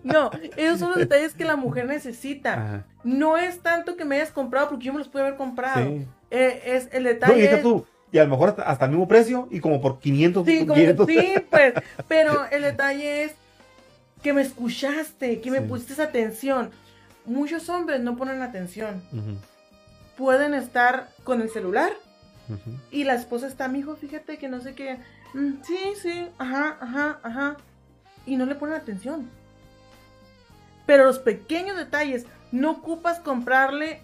no, 0.03 0.31
esos 0.55 0.79
son 0.79 0.89
los 0.89 0.97
detalles 0.97 1.33
que 1.33 1.45
la 1.45 1.55
mujer 1.55 1.85
necesita. 1.85 2.85
No 3.03 3.37
es 3.37 3.61
tanto 3.61 3.95
que 3.95 4.05
me 4.05 4.15
hayas 4.15 4.31
comprado 4.31 4.69
porque 4.69 4.85
yo 4.85 4.93
me 4.93 4.99
los 4.99 5.07
pude 5.07 5.23
haber 5.23 5.35
comprado. 5.35 5.87
Eh, 6.31 6.61
es 6.65 6.89
el 6.91 7.03
detalle. 7.03 7.57
tú. 7.57 7.85
Y 8.11 8.19
a 8.19 8.23
lo 8.23 8.29
mejor 8.29 8.55
hasta, 8.65 8.85
el 8.85 8.91
mismo 8.91 9.07
precio 9.07 9.47
y 9.51 9.59
como 9.59 9.81
por 9.81 9.99
500. 9.99 10.45
Sí, 10.45 10.65
sí, 11.07 11.33
pues. 11.49 11.73
Pero 12.07 12.45
el 12.51 12.61
detalle 12.61 13.25
es 13.25 13.33
que 14.23 14.33
me 14.33 14.41
escuchaste, 14.41 15.41
que 15.41 15.51
me 15.51 15.61
pusiste 15.61 16.01
atención 16.01 16.71
muchos 17.27 17.69
hombres 17.69 18.01
no 18.01 18.15
ponen 18.15 18.41
atención. 18.41 19.03
Pueden 20.17 20.55
estar 20.55 21.09
con 21.23 21.41
el 21.41 21.49
celular 21.49 21.91
y 22.89 23.03
la 23.03 23.13
esposa 23.13 23.47
está, 23.47 23.67
mi 23.67 23.79
hijo, 23.79 23.95
fíjate 23.95 24.37
que 24.37 24.47
no 24.47 24.61
sé 24.61 24.73
qué. 24.73 24.97
Mm, 25.37 25.61
sí, 25.61 25.93
sí, 26.01 26.27
ajá, 26.39 26.77
ajá, 26.81 27.19
ajá. 27.21 27.57
Y 28.25 28.35
no 28.35 28.45
le 28.45 28.55
ponen 28.55 28.75
atención. 28.75 29.29
Pero 30.85 31.05
los 31.05 31.19
pequeños 31.19 31.77
detalles, 31.77 32.25
no 32.51 32.71
ocupas 32.71 33.19
comprarle 33.19 34.01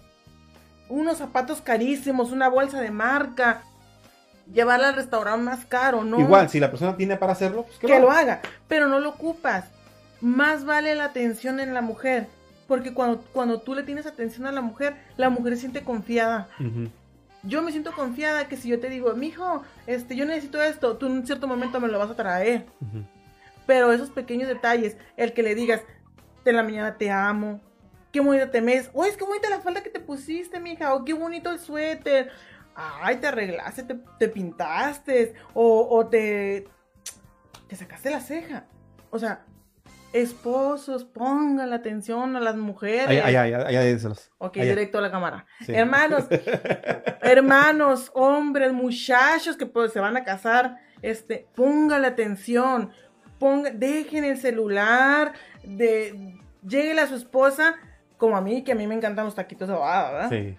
unos 0.88 1.18
zapatos 1.18 1.60
carísimos, 1.60 2.30
una 2.30 2.48
bolsa 2.48 2.80
de 2.80 2.90
marca, 2.90 3.62
llevarla 4.52 4.88
al 4.88 4.94
restaurante 4.94 5.44
más 5.44 5.64
caro, 5.64 6.04
¿no? 6.04 6.20
Igual, 6.20 6.48
si 6.48 6.60
la 6.60 6.70
persona 6.70 6.96
tiene 6.96 7.16
para 7.16 7.32
hacerlo, 7.32 7.64
pues 7.64 7.78
que, 7.78 7.98
lo 7.98 8.10
haga. 8.10 8.40
Pero 8.68 8.86
no 8.86 9.00
lo 9.00 9.10
ocupas. 9.10 9.64
Más 10.20 10.64
vale 10.64 10.94
la 10.94 11.06
atención 11.06 11.58
en 11.58 11.74
la 11.74 11.80
mujer. 11.80 12.28
Porque 12.68 12.94
cuando, 12.94 13.22
cuando 13.32 13.60
tú 13.60 13.74
le 13.74 13.82
tienes 13.82 14.06
atención 14.06 14.46
a 14.46 14.52
la 14.52 14.60
mujer, 14.60 14.96
la 15.16 15.30
mujer 15.30 15.54
se 15.54 15.60
siente 15.60 15.82
confiada. 15.82 16.48
Yo 17.46 17.62
me 17.62 17.72
siento 17.72 17.92
confiada 17.92 18.48
que 18.48 18.56
si 18.56 18.68
yo 18.68 18.80
te 18.80 18.88
digo, 18.88 19.14
mijo, 19.14 19.62
este, 19.86 20.16
yo 20.16 20.24
necesito 20.24 20.62
esto, 20.62 20.96
tú 20.96 21.06
en 21.06 21.12
un 21.12 21.26
cierto 21.26 21.46
momento 21.46 21.80
me 21.80 21.88
lo 21.88 21.98
vas 21.98 22.10
a 22.10 22.16
traer. 22.16 22.66
Pero 23.66 23.92
esos 23.92 24.10
pequeños 24.10 24.48
detalles, 24.48 24.96
el 25.16 25.32
que 25.32 25.42
le 25.42 25.54
digas, 25.54 25.82
de 26.44 26.52
la 26.52 26.62
mañana 26.62 26.96
te 26.96 27.10
amo, 27.10 27.60
qué 28.12 28.20
bonita 28.20 28.50
te 28.50 28.60
ves, 28.60 28.90
oh, 28.94 29.04
es 29.04 29.16
que 29.16 29.24
bonita 29.24 29.50
la 29.50 29.60
falda 29.60 29.82
que 29.82 29.90
te 29.90 30.00
pusiste, 30.00 30.60
mija, 30.60 30.94
o 30.94 31.04
qué 31.04 31.14
bonito 31.14 31.50
el 31.50 31.58
suéter, 31.58 32.30
ay, 32.74 33.16
te 33.16 33.26
arreglaste, 33.26 33.84
te, 34.18 34.28
pintaste, 34.28 35.34
o, 35.52 35.88
o 35.90 36.06
te, 36.06 36.68
te 37.68 37.76
sacaste 37.76 38.10
la 38.10 38.20
ceja. 38.20 38.66
O 39.10 39.18
sea, 39.18 39.44
esposos, 40.14 41.04
pongan 41.04 41.70
la 41.70 41.76
atención 41.76 42.36
a 42.36 42.40
las 42.40 42.54
mujeres. 42.54 43.08
Ay, 43.08 43.18
ay, 43.18 43.52
ay, 43.52 43.76
ay, 43.76 43.98
Ok, 44.38 44.58
directo 44.58 44.98
a 44.98 45.00
la 45.00 45.10
cámara. 45.10 45.44
Hermanos, 45.66 46.26
hermanos, 47.20 48.12
hombres, 48.14 48.72
muchachos 48.72 49.56
que 49.56 49.66
pues, 49.66 49.92
se 49.92 49.98
van 49.98 50.16
a 50.16 50.22
casar, 50.22 50.78
este, 51.02 51.48
la 51.56 52.06
atención, 52.06 52.92
ponga, 53.40 53.70
dejen 53.72 54.24
el 54.24 54.38
celular, 54.38 55.32
de, 55.64 56.38
llegue 56.64 56.98
a 57.00 57.08
su 57.08 57.16
esposa, 57.16 57.74
como 58.16 58.36
a 58.36 58.40
mí, 58.40 58.62
que 58.62 58.70
a 58.70 58.76
mí 58.76 58.86
me 58.86 58.94
encantan 58.94 59.24
los 59.24 59.34
taquitos 59.34 59.66
de 59.66 59.74
bobada, 59.74 60.12
¿verdad? 60.12 60.30
Sí. 60.30 60.56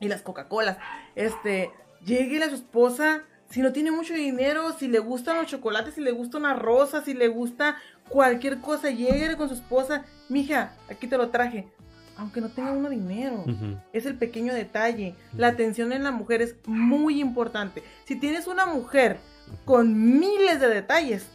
Y 0.00 0.08
las 0.08 0.22
Coca-Colas. 0.22 0.78
Este, 1.14 1.70
llegue 2.02 2.42
a 2.42 2.48
su 2.48 2.54
esposa, 2.54 3.24
si 3.50 3.60
no 3.60 3.72
tiene 3.72 3.90
mucho 3.90 4.14
dinero, 4.14 4.72
si 4.72 4.88
le 4.88 4.98
gustan 4.98 5.36
los 5.36 5.46
chocolates, 5.46 5.94
si 5.94 6.00
le 6.00 6.12
gusta 6.12 6.38
una 6.38 6.54
rosa, 6.54 7.02
si 7.02 7.14
le 7.14 7.28
gusta 7.28 7.76
cualquier 8.08 8.60
cosa, 8.60 8.90
llegue 8.90 9.36
con 9.36 9.48
su 9.48 9.54
esposa, 9.54 10.04
mija, 10.28 10.72
aquí 10.90 11.06
te 11.06 11.16
lo 11.18 11.30
traje. 11.30 11.68
Aunque 12.18 12.40
no 12.40 12.48
tenga 12.48 12.72
uno 12.72 12.88
dinero, 12.88 13.44
es 13.92 14.06
el 14.06 14.16
pequeño 14.16 14.54
detalle. 14.54 15.14
La 15.36 15.48
atención 15.48 15.92
en 15.92 16.02
la 16.02 16.12
mujer 16.12 16.40
es 16.40 16.54
muy 16.66 17.20
importante. 17.20 17.82
Si 18.06 18.16
tienes 18.16 18.46
una 18.46 18.64
mujer 18.64 19.18
con 19.66 20.18
miles 20.18 20.58
de 20.58 20.68
detalles, 20.68 21.26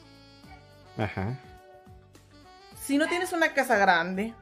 Ajá. 0.98 1.38
si 2.82 2.98
no 2.98 3.08
tienes 3.08 3.32
una 3.32 3.54
casa 3.54 3.78
grande, 3.78 4.34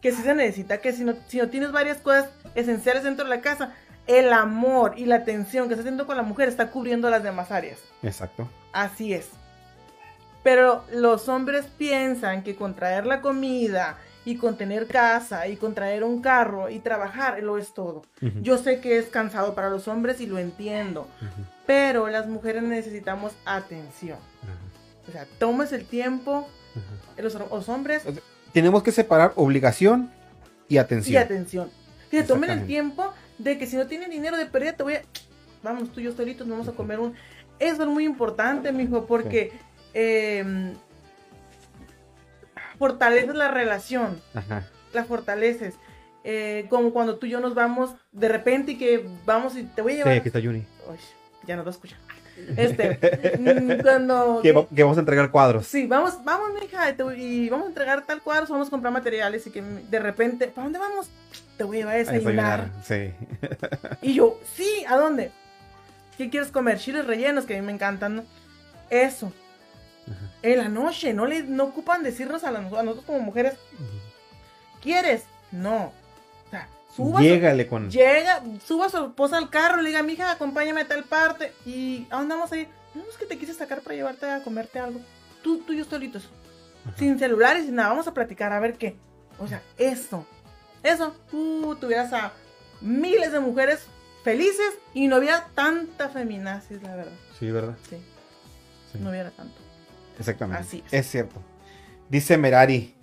que 0.00 0.12
sí 0.12 0.22
se 0.22 0.36
necesita, 0.36 0.80
que 0.80 0.92
si 0.92 1.02
no, 1.04 1.14
si 1.26 1.38
no 1.38 1.48
tienes 1.48 1.72
varias 1.72 1.98
cosas 1.98 2.30
esenciales 2.54 3.02
dentro 3.02 3.24
de 3.24 3.30
la 3.34 3.40
casa, 3.40 3.74
el 4.06 4.32
amor 4.32 4.94
y 4.96 5.04
la 5.04 5.16
atención 5.16 5.66
que 5.66 5.74
está 5.74 5.82
haciendo 5.82 6.06
con 6.06 6.16
la 6.16 6.22
mujer 6.22 6.48
está 6.48 6.70
cubriendo 6.70 7.10
las 7.10 7.24
demás 7.24 7.50
áreas. 7.50 7.80
Exacto. 8.02 8.48
Así 8.72 9.12
es. 9.12 9.30
Pero 10.48 10.82
los 10.94 11.28
hombres 11.28 11.66
piensan 11.76 12.42
que 12.42 12.56
con 12.56 12.72
traer 12.72 13.04
la 13.04 13.20
comida 13.20 13.98
y 14.24 14.36
con 14.36 14.56
tener 14.56 14.86
casa 14.86 15.46
y 15.46 15.56
con 15.56 15.74
traer 15.74 16.04
un 16.04 16.22
carro 16.22 16.70
y 16.70 16.78
trabajar 16.78 17.42
lo 17.42 17.58
es 17.58 17.74
todo. 17.74 18.00
Yo 18.40 18.56
sé 18.56 18.80
que 18.80 18.96
es 18.96 19.08
cansado 19.08 19.54
para 19.54 19.68
los 19.68 19.88
hombres 19.88 20.22
y 20.22 20.26
lo 20.26 20.38
entiendo. 20.38 21.06
Pero 21.66 22.08
las 22.08 22.28
mujeres 22.28 22.62
necesitamos 22.62 23.32
atención. 23.44 24.16
O 25.06 25.12
sea, 25.12 25.26
tomes 25.38 25.70
el 25.72 25.84
tiempo, 25.84 26.48
los, 27.18 27.34
los 27.34 27.68
hombres 27.68 28.04
Tenemos 28.54 28.82
que 28.82 28.90
separar 28.90 29.34
obligación 29.36 30.10
y 30.66 30.78
atención. 30.78 31.12
y 31.12 31.16
atención. 31.18 31.70
Que 32.10 32.22
tomen 32.22 32.48
el 32.48 32.66
tiempo 32.66 33.12
de 33.36 33.58
que 33.58 33.66
si 33.66 33.76
no 33.76 33.86
tienen 33.86 34.08
dinero 34.08 34.38
de 34.38 34.46
pérdida, 34.46 34.72
te 34.72 34.82
voy 34.82 34.94
a. 34.94 35.02
Vamos 35.62 35.92
tú 35.92 36.00
y 36.00 36.04
yo 36.04 36.12
solitos, 36.12 36.46
nos 36.46 36.56
vamos 36.56 36.72
a 36.72 36.74
comer 36.74 37.00
un. 37.00 37.12
Eso 37.58 37.82
es 37.82 37.88
muy 37.88 38.06
importante, 38.06 38.72
mijo, 38.72 39.04
porque 39.04 39.52
eh, 40.00 40.72
fortaleces 42.78 43.34
la 43.34 43.48
relación, 43.48 44.20
Ajá. 44.34 44.64
la 44.92 45.04
fortaleces. 45.04 45.74
Eh, 46.24 46.66
como 46.68 46.92
cuando 46.92 47.16
tú 47.16 47.26
y 47.26 47.30
yo 47.30 47.40
nos 47.40 47.54
vamos 47.54 47.94
de 48.12 48.28
repente 48.28 48.72
y 48.72 48.78
que 48.78 49.08
vamos 49.24 49.56
y 49.56 49.64
te 49.64 49.82
voy 49.82 49.92
a 49.92 49.94
Sí, 49.94 49.98
llevar. 50.00 50.14
aquí 50.18 50.28
está 50.28 50.40
Juni. 50.40 50.58
Uy, 50.88 50.96
ya 51.46 51.56
no 51.56 51.62
lo 51.64 51.70
escucha. 51.70 51.96
Este, 52.56 52.98
mm, 53.38 53.82
cuando. 53.82 54.40
Que, 54.42 54.52
va- 54.52 54.66
que 54.68 54.82
vamos 54.82 54.96
a 54.98 55.00
entregar 55.00 55.30
cuadros. 55.30 55.66
Sí, 55.66 55.86
vamos, 55.86 56.22
vamos, 56.24 56.50
mija, 56.60 56.90
y, 57.16 57.48
vamos 57.48 57.66
a 57.66 57.68
entregar 57.70 58.04
tal 58.06 58.20
cuadro, 58.22 58.46
vamos 58.48 58.68
a 58.68 58.70
comprar 58.70 58.92
materiales 58.92 59.46
y 59.46 59.50
que 59.50 59.60
de 59.62 59.98
repente, 59.98 60.46
¿para 60.48 60.64
dónde 60.64 60.78
vamos? 60.78 61.08
Te 61.56 61.64
voy 61.64 61.78
a 61.78 61.80
llevar 61.80 61.94
a 61.94 61.96
A 61.96 61.98
desayunar. 61.98 62.70
Sí. 62.84 63.12
Y 64.02 64.14
yo, 64.14 64.38
sí, 64.54 64.84
¿a 64.88 64.96
dónde? 64.96 65.32
¿Qué 66.16 66.30
quieres 66.30 66.50
comer? 66.50 66.78
Chiles 66.78 67.06
rellenos, 67.06 67.44
que 67.46 67.56
a 67.56 67.60
mí 67.60 67.66
me 67.66 67.72
encantan, 67.72 68.16
¿no? 68.16 68.24
Eso. 68.90 69.32
En 70.42 70.58
la 70.58 70.68
noche, 70.68 71.12
no 71.14 71.26
le 71.26 71.42
no 71.42 71.64
ocupan 71.64 72.02
decirnos 72.02 72.44
a, 72.44 72.50
la- 72.50 72.58
a 72.60 72.62
nosotros 72.82 73.04
como 73.04 73.20
mujeres, 73.20 73.54
¿quieres? 74.82 75.24
No. 75.50 75.92
O 76.46 76.50
sea, 76.50 76.68
suba, 76.94 77.18
su- 77.20 77.24
Llégale 77.26 77.66
con. 77.66 77.90
llega, 77.90 78.42
suba 78.64 78.86
a 78.86 78.90
su 78.90 78.98
esposa 79.06 79.36
al 79.38 79.50
carro, 79.50 79.82
le 79.82 79.88
diga, 79.90 80.02
mija, 80.02 80.30
acompáñame 80.30 80.82
a 80.82 80.88
tal 80.88 81.04
parte. 81.04 81.52
¿Y 81.66 82.06
a 82.10 82.16
dónde 82.18 82.34
vamos 82.34 82.52
a 82.52 82.56
ir? 82.56 82.68
No, 82.94 83.02
es 83.08 83.16
que 83.16 83.26
te 83.26 83.38
quise 83.38 83.54
sacar 83.54 83.80
para 83.80 83.94
llevarte 83.96 84.26
a 84.30 84.42
comerte 84.42 84.78
algo. 84.78 85.00
Tú, 85.42 85.58
tú 85.58 85.72
y 85.72 85.78
yo 85.78 85.84
solitos. 85.84 86.28
Sin 86.96 87.18
celulares, 87.18 87.66
sin 87.66 87.74
nada. 87.74 87.90
Vamos 87.90 88.06
a 88.08 88.14
platicar 88.14 88.52
a 88.52 88.60
ver 88.60 88.74
qué. 88.78 88.96
O 89.38 89.46
sea, 89.46 89.62
eso. 89.76 90.26
Eso. 90.82 91.14
Tú 91.30 91.76
tuvieras 91.80 92.12
a 92.12 92.32
miles 92.80 93.32
de 93.32 93.40
mujeres 93.40 93.80
felices 94.24 94.74
y 94.94 95.06
no 95.06 95.16
hubiera 95.18 95.48
tanta 95.54 96.08
feminazis, 96.08 96.82
la 96.82 96.96
verdad. 96.96 97.12
Sí, 97.38 97.50
¿verdad? 97.50 97.76
Sí, 97.88 97.96
Sí. 98.92 98.98
no 99.00 99.10
hubiera 99.10 99.30
tanto. 99.30 99.54
Exactamente. 100.18 100.62
Así 100.62 100.82
es. 100.86 100.92
es. 100.92 101.10
cierto. 101.10 101.40
Dice 102.08 102.36
Merari. 102.36 102.94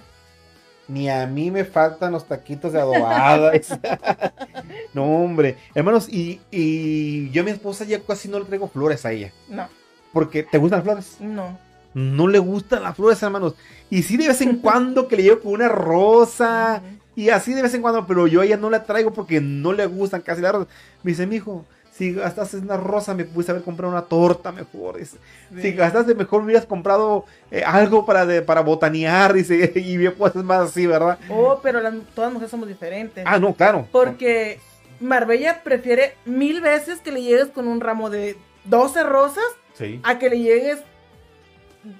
Ni 0.87 1.09
a 1.09 1.25
mí 1.25 1.49
me 1.49 1.65
faltan 1.65 2.11
los 2.11 2.27
taquitos 2.27 2.71
de 2.73 2.79
adobada. 2.79 3.51
no, 4.93 5.03
hombre. 5.03 5.57
Hermanos, 5.73 6.07
y, 6.07 6.39
y 6.51 7.29
yo 7.31 7.41
a 7.41 7.45
mi 7.45 7.51
esposa 7.51 7.85
ya 7.85 7.99
casi 8.01 8.27
no 8.29 8.37
le 8.39 8.45
traigo 8.45 8.67
flores 8.67 9.03
a 9.05 9.11
ella. 9.11 9.31
No, 9.47 9.67
Porque, 10.13 10.43
¿te 10.43 10.57
gustan 10.59 10.79
las 10.79 10.83
flores? 10.85 11.17
no. 11.19 11.57
No 11.95 12.27
le 12.27 12.39
gustan 12.39 12.83
las 12.83 12.93
flores, 12.93 13.23
hermanos. 13.23 13.55
Y 13.89 14.03
sí 14.03 14.17
de 14.17 14.27
vez 14.27 14.41
en 14.41 14.57
cuando 14.57 15.07
que 15.07 15.15
le 15.15 15.23
llevo 15.23 15.39
con 15.39 15.53
una 15.53 15.69
rosa. 15.69 16.81
Y 17.15 17.29
así 17.29 17.53
de 17.53 17.61
vez 17.61 17.73
en 17.73 17.81
cuando, 17.81 18.05
pero 18.05 18.27
yo 18.27 18.41
a 18.41 18.45
ella 18.45 18.57
no 18.57 18.69
la 18.69 18.83
traigo 18.83 19.13
porque 19.13 19.39
no 19.39 19.71
le 19.71 19.85
gustan 19.85 20.19
casi 20.19 20.41
las 20.41 20.51
rosas. 20.51 20.67
Me 21.03 21.11
dice, 21.11 21.25
mijo, 21.25 21.65
si 21.97 22.13
gastaste 22.13 22.57
una 22.57 22.75
rosa, 22.77 23.13
me 23.13 23.23
pudiste 23.23 23.51
haber 23.51 23.63
comprado 23.63 23.91
una 23.91 24.01
torta 24.03 24.51
mejor. 24.51 24.97
Dice, 24.97 25.17
Si 25.55 25.61
Sí. 25.61 25.71
gastaste 25.71 26.13
mejor, 26.15 26.41
me 26.41 26.47
hubieras 26.47 26.65
comprado 26.65 27.25
eh, 27.51 27.63
algo 27.65 28.05
para, 28.05 28.25
de, 28.25 28.41
para 28.41 28.61
botanear. 28.61 29.31
Dice, 29.33 29.71
y 29.75 29.97
bien 29.97 30.11
cosas 30.13 30.43
más 30.43 30.69
así, 30.69 30.85
¿verdad? 30.87 31.17
Oh, 31.29 31.59
pero 31.63 31.79
las- 31.79 31.93
todas 32.13 32.27
las 32.29 32.33
mujeres 32.33 32.51
somos 32.51 32.67
diferentes. 32.67 33.23
Ah, 33.25 33.39
no, 33.39 33.53
claro. 33.53 33.87
Porque 33.91 34.59
Marbella 34.99 35.61
prefiere 35.63 36.15
mil 36.25 36.61
veces 36.61 36.99
que 36.99 37.11
le 37.11 37.21
llegues 37.21 37.47
con 37.47 37.67
un 37.67 37.79
ramo 37.79 38.09
de 38.09 38.37
12 38.65 39.03
rosas 39.03 39.43
Sí. 39.73 39.99
a 40.03 40.19
que 40.19 40.29
le 40.29 40.39
llegues 40.39 40.79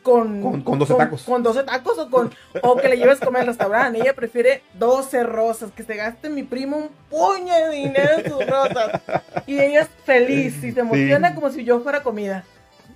con, 0.04 0.42
Con- 0.42 0.62
con 0.62 0.80
12 0.80 0.94
tacos. 0.96 1.24
Con 1.24 1.44
12 1.44 1.64
tacos 1.64 1.98
o, 1.98 2.10
con, 2.10 2.34
o 2.62 2.76
que 2.78 2.90
le 2.90 2.98
lleves 2.98 3.22
a 3.22 3.26
comer 3.26 3.42
al 3.42 3.48
restaurante. 3.48 4.00
Ella 4.00 4.14
prefiere 4.14 4.62
12 4.76 5.24
rosas, 5.24 5.72
que 5.76 5.84
se 5.84 5.96
gaste 5.96 6.30
mi 6.30 6.44
primo 6.44 6.78
un 6.78 6.90
puño 7.10 7.54
de 7.54 7.70
dinero 7.70 8.10
en 8.18 8.32
sus 8.32 8.46
rosas. 8.48 9.02
Y 9.48 9.60
ella 9.60 9.82
es 9.82 9.90
feliz 10.06 10.64
y 10.64 10.72
se 10.72 10.80
emociona 10.80 11.36
como 11.36 11.50
si 11.50 11.64
yo 11.64 11.80
fuera 11.82 12.02
comida. 12.04 12.44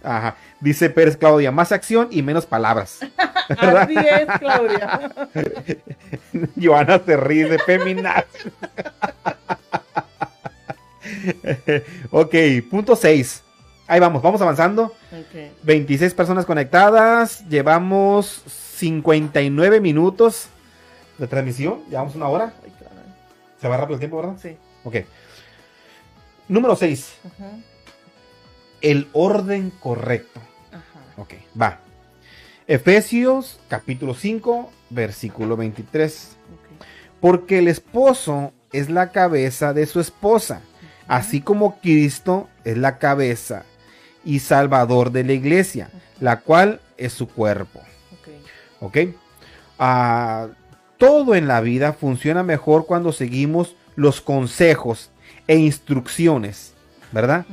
Ajá. 0.04 0.36
Dice 0.62 0.90
Pérez 0.90 1.18
Claudia, 1.18 1.52
más 1.52 1.72
acción 1.72 2.08
y 2.12 2.22
menos 2.22 2.46
palabras. 2.46 3.00
Así 3.50 3.96
es, 3.98 4.40
Claudia. 4.40 5.12
Joana 6.62 7.02
se 7.06 7.18
ríe 7.18 7.50
de 7.50 7.60
feminaz. 7.60 8.26
ok, 12.12 12.36
punto 12.70 12.96
6. 12.96 13.44
Ahí 13.90 14.00
vamos, 14.00 14.22
vamos 14.22 14.40
avanzando. 14.40 14.96
Ok. 15.12 15.52
26 15.64 16.14
personas 16.14 16.46
conectadas. 16.46 17.44
Llevamos 17.50 18.44
59 18.76 19.82
minutos 19.82 20.48
de 21.18 21.26
transmisión. 21.26 21.82
Llevamos 21.90 22.14
una 22.14 22.28
hora. 22.28 22.54
Ay. 22.64 22.72
Se 23.60 23.68
va 23.68 23.78
rápido 23.78 23.96
el 23.96 24.00
tiempo, 24.00 24.18
¿verdad? 24.18 24.38
Sí. 24.40 24.56
Ok. 24.84 24.98
Número 26.48 26.76
6. 26.76 27.14
Ajá. 27.26 27.50
El 28.82 29.10
orden 29.12 29.72
correcto. 29.72 30.40
Ajá. 30.72 31.22
Ok, 31.22 31.34
va. 31.60 31.80
Efesios 32.68 33.60
capítulo 33.70 34.14
5, 34.14 34.72
versículo 34.92 35.58
23. 35.58 36.38
ok. 36.54 36.86
Porque 37.20 37.58
el 37.58 37.68
esposo 37.68 38.54
es 38.72 38.92
la 38.92 39.12
cabeza 39.12 39.74
de 39.74 39.88
su 39.88 40.00
esposa, 40.00 40.62
así 41.08 41.42
como 41.42 41.82
Cristo 41.82 42.48
es 42.64 42.78
la 42.78 43.00
cabeza 43.00 43.66
y 44.26 44.39
salvador 44.39 45.11
de 45.11 45.24
la 45.24 45.34
iglesia, 45.34 45.89
la 46.20 46.41
cual 46.41 46.82
es 46.97 47.13
su 47.13 47.28
cuerpo. 47.28 47.82
Ok. 48.80 48.97
Ah, 49.78 50.47
todo 50.97 51.36
en 51.36 51.47
la 51.47 51.61
vida 51.61 51.93
funciona 51.93 52.43
mejor 52.43 52.86
cuando 52.86 53.11
seguimos 53.11 53.76
los 53.95 54.22
consejos 54.22 55.11
e 55.47 55.55
instrucciones, 55.55 56.74
¿verdad? 57.11 57.45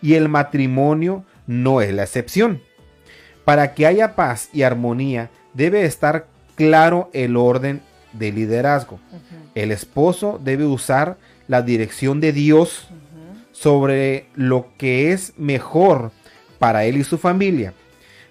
Y 0.00 0.14
el 0.14 0.28
matrimonio 0.28 1.24
no 1.46 1.80
es 1.80 1.92
la 1.92 2.02
excepción. 2.02 2.62
Para 3.44 3.74
que 3.74 3.86
haya 3.86 4.16
paz 4.16 4.48
y 4.52 4.62
armonía 4.62 5.30
debe 5.52 5.84
estar 5.84 6.26
claro 6.56 7.10
el 7.12 7.36
orden 7.36 7.82
de 8.12 8.32
liderazgo. 8.32 8.98
El 9.54 9.70
esposo 9.70 10.40
debe 10.42 10.64
usar 10.64 11.16
la 11.48 11.62
dirección 11.62 12.20
de 12.20 12.32
Dios. 12.32 12.88
Sobre 13.54 14.26
lo 14.34 14.66
que 14.76 15.12
es 15.12 15.32
mejor 15.38 16.10
para 16.58 16.84
él 16.84 16.96
y 16.96 17.04
su 17.04 17.18
familia. 17.18 17.72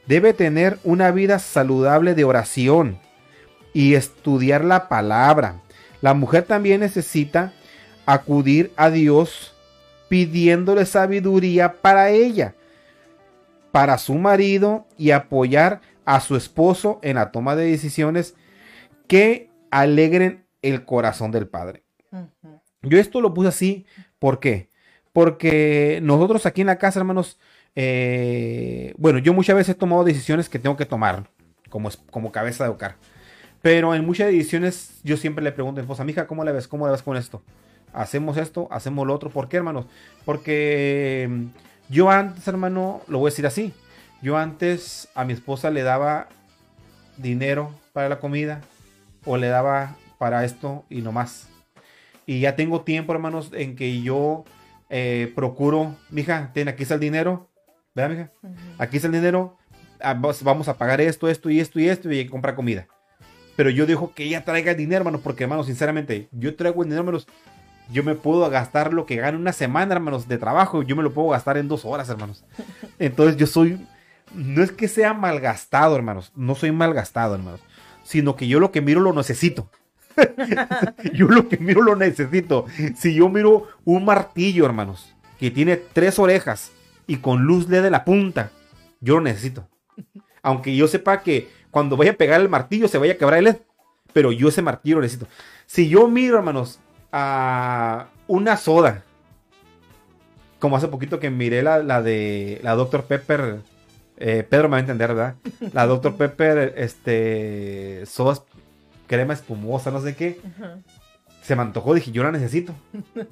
Debe 0.06 0.34
tener 0.34 0.80
una 0.84 1.12
vida 1.12 1.40
saludable 1.40 2.14
de 2.14 2.26
oración 2.26 3.00
y 3.74 3.96
estudiar 3.96 4.66
la 4.66 4.90
palabra. 4.90 5.62
La 6.02 6.14
mujer 6.14 6.44
también 6.44 6.82
necesita 6.82 7.54
acudir 8.06 8.74
a 8.76 8.90
Dios 8.90 9.56
pidiéndole 10.10 10.86
sabiduría 10.86 11.82
para 11.82 12.10
ella, 12.10 12.54
para 13.72 13.98
su 13.98 14.16
marido 14.16 14.86
y 14.98 15.12
apoyar 15.12 15.80
a 16.04 16.20
su 16.20 16.36
esposo 16.36 17.00
en 17.02 17.16
la 17.16 17.32
toma 17.32 17.56
de 17.56 17.72
decisiones 17.72 18.36
que 19.08 19.50
alegren 19.72 20.46
el 20.62 20.84
corazón 20.84 21.32
del 21.32 21.48
padre. 21.48 21.86
Yo 22.82 23.00
esto 23.00 23.22
lo 23.22 23.34
puse 23.34 23.48
así, 23.48 23.86
¿por 24.20 24.42
qué? 24.42 24.73
Porque 25.14 26.00
nosotros 26.02 26.46
aquí 26.46 26.62
en 26.62 26.68
la 26.68 26.78
casa, 26.78 27.00
hermanos, 27.00 27.40
eh, 27.76 28.94
bueno, 28.98 29.20
yo 29.20 29.34
muchas 29.34 29.56
veces 29.56 29.76
he 29.76 29.80
tomado 29.80 30.04
decisiones 30.04 30.50
que 30.50 30.60
tengo 30.60 30.76
que 30.76 30.86
tomar 30.86 31.30
como, 31.70 31.90
como 32.10 32.32
cabeza 32.32 32.64
de 32.64 32.72
hogar. 32.72 32.96
Pero 33.62 33.96
en 33.96 34.06
muchas 34.06 34.28
decisiones 34.28 35.00
yo 35.04 35.16
siempre 35.16 35.44
le 35.44 35.52
pregunto 35.52 35.80
a 35.80 35.82
mi 35.82 35.86
esposa, 35.86 36.04
mija, 36.04 36.28
¿cómo 36.28 36.44
la 36.44 36.52
ves? 36.52 36.68
¿Cómo 36.68 36.86
la 36.86 36.92
ves 36.92 37.04
con 37.04 37.16
esto? 37.16 37.42
Hacemos 37.94 38.38
esto, 38.38 38.68
hacemos 38.72 39.08
lo 39.08 39.14
otro. 39.14 39.30
¿Por 39.30 39.48
qué, 39.48 39.58
hermanos? 39.58 39.86
Porque 40.26 41.30
mm, 41.30 41.46
yo 41.90 42.10
antes, 42.10 42.48
hermano, 42.48 43.02
lo 43.08 43.20
voy 43.20 43.28
a 43.28 43.32
decir 43.32 43.46
así. 43.46 43.72
Yo 44.22 44.38
antes 44.38 45.10
a 45.16 45.26
mi 45.26 45.34
esposa 45.34 45.70
le 45.70 45.84
daba 45.84 46.28
dinero 47.18 47.72
para 47.94 48.10
la 48.10 48.20
comida 48.20 48.62
o 49.26 49.38
le 49.38 49.48
daba 49.48 49.96
para 50.18 50.44
esto 50.44 50.86
y 50.90 51.02
no 51.02 51.12
más. 51.12 51.48
Y 52.26 52.40
ya 52.40 52.56
tengo 52.56 52.82
tiempo, 52.82 53.14
hermanos, 53.14 53.52
en 53.54 53.76
que 53.76 54.02
yo 54.02 54.46
eh, 54.96 55.32
procuro, 55.36 55.96
mija, 56.12 56.52
ten, 56.54 56.68
aquí 56.68 56.84
está 56.84 56.94
el 56.94 57.00
dinero. 57.00 57.50
¿Verdad, 57.96 58.12
mija? 58.16 58.32
Ujú. 58.44 58.54
Aquí 58.78 58.98
está 58.98 59.08
el 59.08 59.14
dinero. 59.14 59.58
ah, 60.00 60.14
Vamos 60.14 60.68
a 60.68 60.78
pagar 60.78 61.02
esto, 61.02 61.28
esto 61.28 61.50
y 61.50 61.60
esto 61.60 61.80
y 61.80 61.90
esto 61.90 62.12
y 62.12 62.28
comprar 62.28 62.54
comida. 62.54 62.88
Pero 63.56 63.72
yo 63.72 63.88
dejo 63.88 64.14
que 64.14 64.24
ella 64.26 64.46
traiga 64.46 64.72
el 64.72 64.78
dinero, 64.78 65.00
hermanos, 65.00 65.22
porque, 65.24 65.44
hermanos, 65.46 65.66
sinceramente, 65.66 66.28
yo 66.32 66.56
traigo 66.56 66.84
el 66.84 66.90
dinero, 66.90 67.02
hermanos. 67.02 67.28
Yo 67.92 68.04
me 68.04 68.14
puedo 68.14 68.48
gastar 68.52 68.94
lo 68.94 69.06
que 69.08 69.16
gano 69.16 69.38
una 69.40 69.52
semana, 69.52 69.96
hermanos, 69.96 70.28
de 70.28 70.38
trabajo. 70.38 70.84
Yo 70.84 70.96
me 70.96 71.02
lo 71.04 71.12
puedo 71.12 71.30
gastar 71.30 71.58
en 71.58 71.68
dos 71.68 71.86
horas, 71.86 72.08
hermanos. 72.10 72.46
Entonces 73.00 73.36
yo 73.36 73.48
soy, 73.48 73.84
no 74.36 74.62
es 74.64 74.72
que 74.72 74.88
sea 74.88 75.14
malgastado, 75.16 75.96
hermanos. 75.96 76.32
No 76.36 76.54
soy 76.54 76.72
malgastado, 76.72 77.34
hermanos. 77.36 77.62
Sino 78.04 78.36
que 78.36 78.48
yo 78.48 78.60
lo 78.60 78.72
que 78.72 78.82
miro 78.82 79.02
lo 79.02 79.12
necesito. 79.14 79.70
yo 81.14 81.28
lo 81.28 81.48
que 81.50 81.58
miro 81.58 81.82
lo 81.82 81.96
necesito. 81.96 82.66
Si 82.96 83.14
yo 83.16 83.30
miro 83.30 83.68
un 83.86 84.06
martillo, 84.06 84.66
hermanos, 84.66 85.14
que 85.40 85.52
tiene 85.52 85.78
tres 85.78 86.20
orejas 86.20 86.72
y 87.08 87.18
con 87.18 87.44
luz 87.44 87.68
LED 87.70 87.84
de 87.84 87.92
la 87.92 88.06
punta. 88.06 88.52
Yo 89.02 89.16
lo 89.16 89.22
necesito. 89.22 89.68
Aunque 90.42 90.76
yo 90.76 90.88
sepa 90.88 91.22
que 91.22 91.50
cuando 91.72 91.98
vaya 91.98 92.12
a 92.12 92.16
pegar 92.16 92.40
el 92.42 92.50
martillo 92.50 92.88
se 92.88 92.98
vaya 92.98 93.14
a 93.14 93.18
quebrar 93.18 93.40
el 93.40 93.46
LED. 93.46 93.58
Pero 94.14 94.32
yo 94.32 94.50
ese 94.50 94.62
martillo 94.62 94.98
lo 94.98 95.02
necesito. 95.02 95.28
Si 95.66 95.90
yo 95.90 96.08
miro, 96.08 96.38
hermanos, 96.38 96.80
a 97.12 98.08
una 98.28 98.58
soda. 98.58 99.04
Como 100.60 100.78
hace 100.78 100.88
poquito 100.88 101.20
que 101.20 101.30
miré 101.30 101.62
la, 101.64 102.02
de 102.02 102.60
la 102.64 102.76
Dr. 102.76 103.04
Pepper. 103.04 103.62
eh, 104.18 104.46
Pedro 104.48 104.70
me 104.70 104.74
va 104.74 104.78
a 104.78 104.80
entender, 104.82 105.10
¿verdad? 105.10 105.36
La 105.74 105.86
Dr. 105.88 106.16
Pepper, 106.16 106.74
este. 106.78 108.04
Soda 108.06 108.42
crema 109.08 109.34
espumosa, 109.34 109.92
no 109.92 110.02
sé 110.02 110.16
qué. 110.16 110.40
Ajá. 110.56 110.80
Se 111.44 111.58
me 111.58 111.62
antojó, 111.62 111.94
dije, 111.94 112.12
yo 112.12 112.24
la 112.24 112.32
necesito. 112.32 112.74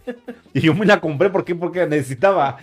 y 0.53 0.59
yo 0.59 0.73
me 0.73 0.85
la 0.85 0.99
compré, 0.99 1.29
¿por 1.29 1.45
qué? 1.45 1.55
Porque 1.55 1.79
la 1.79 1.85
necesitaba. 1.85 2.57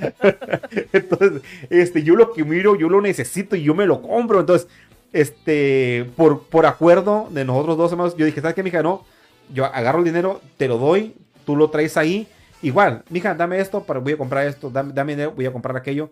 Entonces, 0.93 1.43
este, 1.71 2.03
yo 2.03 2.17
lo 2.17 2.33
que 2.33 2.45
miro, 2.45 2.77
yo 2.77 2.91
lo 2.91 3.01
necesito 3.01 3.57
y 3.57 3.63
yo 3.63 3.75
me 3.75 3.87
lo 3.87 4.03
compro. 4.03 4.41
Entonces, 4.41 4.69
este, 5.15 6.11
por, 6.17 6.43
por 6.49 6.67
acuerdo 6.67 7.29
de 7.31 7.47
nosotros 7.47 7.79
dos 7.79 7.93
hermanos, 7.93 8.15
yo 8.15 8.27
dije, 8.27 8.43
¿sabes 8.43 8.55
qué, 8.55 8.63
mija? 8.63 8.83
No, 8.83 9.07
yo 9.53 9.65
agarro 9.65 10.01
el 10.01 10.05
dinero, 10.05 10.43
te 10.59 10.69
lo 10.69 10.77
doy, 10.77 11.15
tú 11.47 11.57
lo 11.57 11.71
traes 11.71 11.97
ahí. 11.97 12.29
Igual, 12.61 13.05
mija, 13.09 13.35
dame 13.35 13.59
esto, 13.59 13.85
para, 13.85 14.01
voy 14.01 14.13
a 14.13 14.19
comprar 14.19 14.47
esto, 14.47 14.69
dame, 14.69 14.93
dame 14.93 15.13
dinero, 15.13 15.33
voy 15.33 15.47
a 15.47 15.53
comprar 15.53 15.75
aquello. 15.79 16.11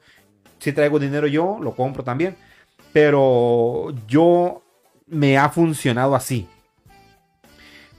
Si 0.61 0.73
traigo 0.73 0.99
dinero 0.99 1.27
yo, 1.27 1.59
lo 1.61 1.75
compro 1.75 2.03
también. 2.03 2.37
Pero 2.95 3.93
yo 4.09 4.63
me 5.07 5.37
ha 5.37 5.51
funcionado 5.51 6.15
así. 6.15 6.49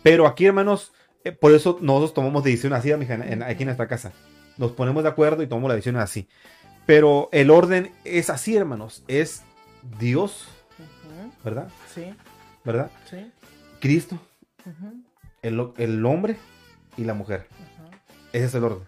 Pero 0.09 0.25
aquí, 0.25 0.45
hermanos, 0.45 0.93
eh, 1.25 1.33
por 1.33 1.51
eso 1.51 1.77
nosotros 1.81 2.13
tomamos 2.13 2.41
decisiones 2.43 2.79
así, 2.79 2.91
en- 2.91 3.43
aquí 3.43 3.63
en 3.63 3.67
nuestra 3.67 3.87
casa. 3.87 4.13
Nos 4.57 4.71
ponemos 4.71 5.03
de 5.03 5.09
acuerdo 5.09 5.43
y 5.43 5.47
tomamos 5.47 5.67
las 5.67 5.75
decisiones 5.77 6.01
así. 6.01 6.29
Pero 6.85 7.27
el 7.33 7.49
orden 7.51 7.91
es 8.05 8.29
así, 8.29 8.55
hermanos. 8.55 9.03
Es 9.09 9.43
Dios. 9.99 10.47
¿verdad? 11.43 11.67
Sí, 11.93 12.13
¿Verdad? 12.63 12.89
sí. 13.09 13.31
Cristo, 13.81 14.17
el, 15.41 15.71
el 15.77 16.05
hombre 16.05 16.37
y 16.95 17.03
la 17.03 17.13
mujer. 17.13 17.47
Ese 18.31 18.45
es 18.45 18.55
el 18.55 18.63
orden. 18.63 18.87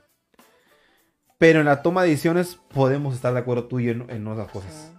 Pero 1.37 1.59
en 1.59 1.65
la 1.65 1.81
toma 1.81 2.03
de 2.03 2.09
decisiones 2.11 2.59
podemos 2.73 3.13
estar 3.15 3.33
de 3.33 3.39
acuerdo 3.39 3.65
tú 3.65 3.79
y 3.79 3.85
yo 3.85 3.91
en, 3.91 4.09
en 4.09 4.27
otras 4.27 4.49
cosas. 4.51 4.91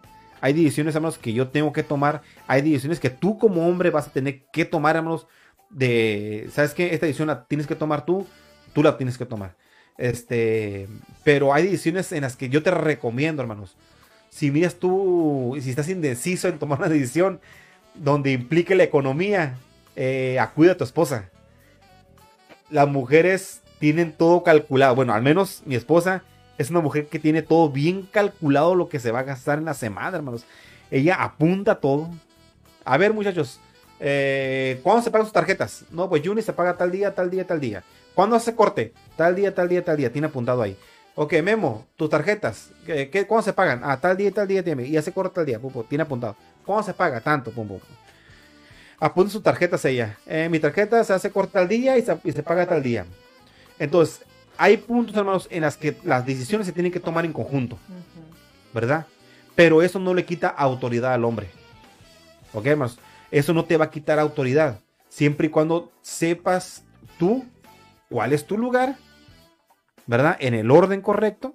Hay 0.43 0.53
decisiones, 0.53 0.95
hermanos, 0.95 1.19
que 1.19 1.33
yo 1.33 1.49
tengo 1.49 1.73
que 1.73 1.83
tomar. 1.83 2.23
Hay 2.47 2.63
decisiones 2.63 3.01
que 3.01 3.11
tú 3.11 3.39
como 3.39 3.67
hombre 3.67 3.91
vas 3.91 4.09
a 4.09 4.13
tener 4.13 4.45
que 4.53 4.65
tomar, 4.65 4.97
hermanos. 4.97 5.27
De, 5.71 6.49
¿sabes 6.53 6.75
qué? 6.75 6.93
Esta 6.95 7.07
decisión 7.07 7.29
la 7.29 7.45
tienes 7.45 7.67
que 7.67 7.77
tomar 7.77 8.05
tú, 8.05 8.27
tú 8.73 8.83
la 8.83 8.97
tienes 8.97 9.17
que 9.17 9.27
tomar. 9.27 9.55
Este, 9.99 10.89
pero 11.25 11.53
hay 11.53 11.65
decisiones 11.65 12.11
en 12.13 12.23
las 12.23 12.37
que 12.37 12.49
yo 12.49 12.63
te 12.63 12.71
recomiendo, 12.71 13.43
hermanos. 13.43 13.77
Si 14.31 14.51
miras 14.51 14.77
tú, 14.77 15.57
si 15.61 15.71
estás 15.71 15.89
indeciso 15.89 16.49
en 16.49 16.59
tomar 16.59 16.79
una 16.79 16.89
decisión 16.89 17.41
donde 17.95 18.33
implique 18.33 18.75
la 18.75 18.85
economía, 18.85 19.57
eh, 19.97 20.39
acude 20.41 20.71
a 20.71 20.77
tu 20.77 20.85
esposa. 20.85 21.31
Las 22.71 22.89
mujeres 22.89 23.63
tienen 23.79 24.13
todo 24.13 24.43
calculado. 24.43 24.95
Bueno, 24.95 25.13
al 25.13 25.23
menos 25.23 25.63
mi 25.67 25.75
esposa 25.75 26.23
es 26.59 26.71
una 26.71 26.81
mujer 26.81 27.07
que 27.07 27.19
tiene 27.19 27.43
todo 27.43 27.71
bien 27.71 28.03
calculado 28.03 28.75
lo 28.75 28.89
que 28.89 29.01
se 29.01 29.11
va 29.11 29.21
a 29.21 29.25
gastar 29.25 29.59
en 29.59 29.65
la 29.65 29.75
semana, 29.75 30.17
hermanos. 30.17 30.45
Ella 30.91 31.17
apunta 31.23 31.81
todo. 31.81 32.11
A 32.85 32.97
ver, 32.97 33.13
muchachos, 33.13 33.61
eh, 34.01 34.81
¿cuándo 34.83 35.03
se 35.03 35.11
pagan 35.11 35.27
sus 35.27 35.33
tarjetas? 35.33 35.85
No, 35.91 36.09
pues 36.09 36.23
Juni 36.27 36.43
se 36.43 36.53
paga 36.53 36.77
tal 36.77 36.91
día, 36.91 37.15
tal 37.15 37.31
día, 37.31 37.47
tal 37.47 37.61
día. 37.61 37.85
¿Cuándo 38.15 38.35
hace 38.37 38.55
corte? 38.55 38.93
Tal 39.17 39.37
día, 39.37 39.55
tal 39.55 39.69
día, 39.69 39.85
tal 39.85 39.97
día. 39.97 40.11
Tiene 40.13 40.27
apuntado 40.29 40.63
ahí. 40.63 40.77
Ok, 41.15 41.35
Memo, 41.43 41.87
tus 41.97 42.09
tarjetas. 42.11 42.71
¿qué, 42.87 43.11
qué- 43.11 43.27
cuándo 43.27 43.45
se 43.45 43.53
pagan? 43.53 43.81
Ah, 43.85 43.99
tal 44.01 44.17
día, 44.17 44.31
tal 44.33 44.49
día, 44.49 44.63
tiene. 44.65 44.85
Y 44.87 44.97
hace 44.97 45.13
corte 45.13 45.35
tal 45.35 45.47
día. 45.47 45.59
Pum, 45.59 45.73
pum, 45.73 45.85
tiene 45.89 46.03
apuntado. 46.03 46.37
¿Cuándo 46.65 46.83
se 46.85 46.95
paga? 46.95 47.21
Tanto. 47.21 47.51
Pum, 47.51 47.69
pum. 47.69 47.81
Apunta 48.99 49.31
sus 49.33 49.43
tarjetas 49.43 49.85
ella. 49.85 50.19
Eh, 50.27 50.49
mi 50.51 50.59
tarjeta 50.61 51.03
se 51.05 51.13
hace 51.13 51.31
corte 51.31 51.53
tal 51.55 51.69
día 51.69 51.97
y 51.97 52.03
se, 52.03 52.19
y 52.25 52.33
se 52.33 52.43
paga 52.43 52.67
tal 52.67 52.83
día. 52.83 53.07
Entonces, 53.79 54.21
hay 54.59 54.77
puntos, 54.77 55.17
hermanos, 55.17 55.47
en 55.51 55.63
las 55.63 55.77
que 55.79 55.97
las 56.05 56.27
decisiones 56.27 56.67
se 56.67 56.73
tienen 56.73 56.93
que 56.93 57.01
tomar 57.01 57.25
en 57.25 57.33
conjunto. 57.33 57.79
¿verdad? 58.75 59.07
Pero 59.55 59.83
eso 59.83 59.99
no 59.99 60.15
le 60.15 60.25
quita 60.25 60.49
autoridad 60.49 61.13
al 61.15 61.25
hombre. 61.25 61.49
¿Ok, 62.53 62.67
hermanos? 62.67 62.99
Eso 63.31 63.53
no 63.53 63.65
te 63.65 63.77
va 63.77 63.87
a 63.87 63.91
quitar 63.91 64.19
autoridad. 64.19 64.81
Siempre 65.09 65.47
y 65.49 65.51
cuando 65.51 65.91
sepas 66.03 66.85
tú 67.19 67.45
cuál 68.09 68.33
es 68.33 68.47
tu 68.47 68.57
lugar, 68.59 68.97
¿verdad? 70.07 70.37
En 70.41 70.55
el 70.55 70.71
orden 70.71 71.01
correcto. 71.01 71.55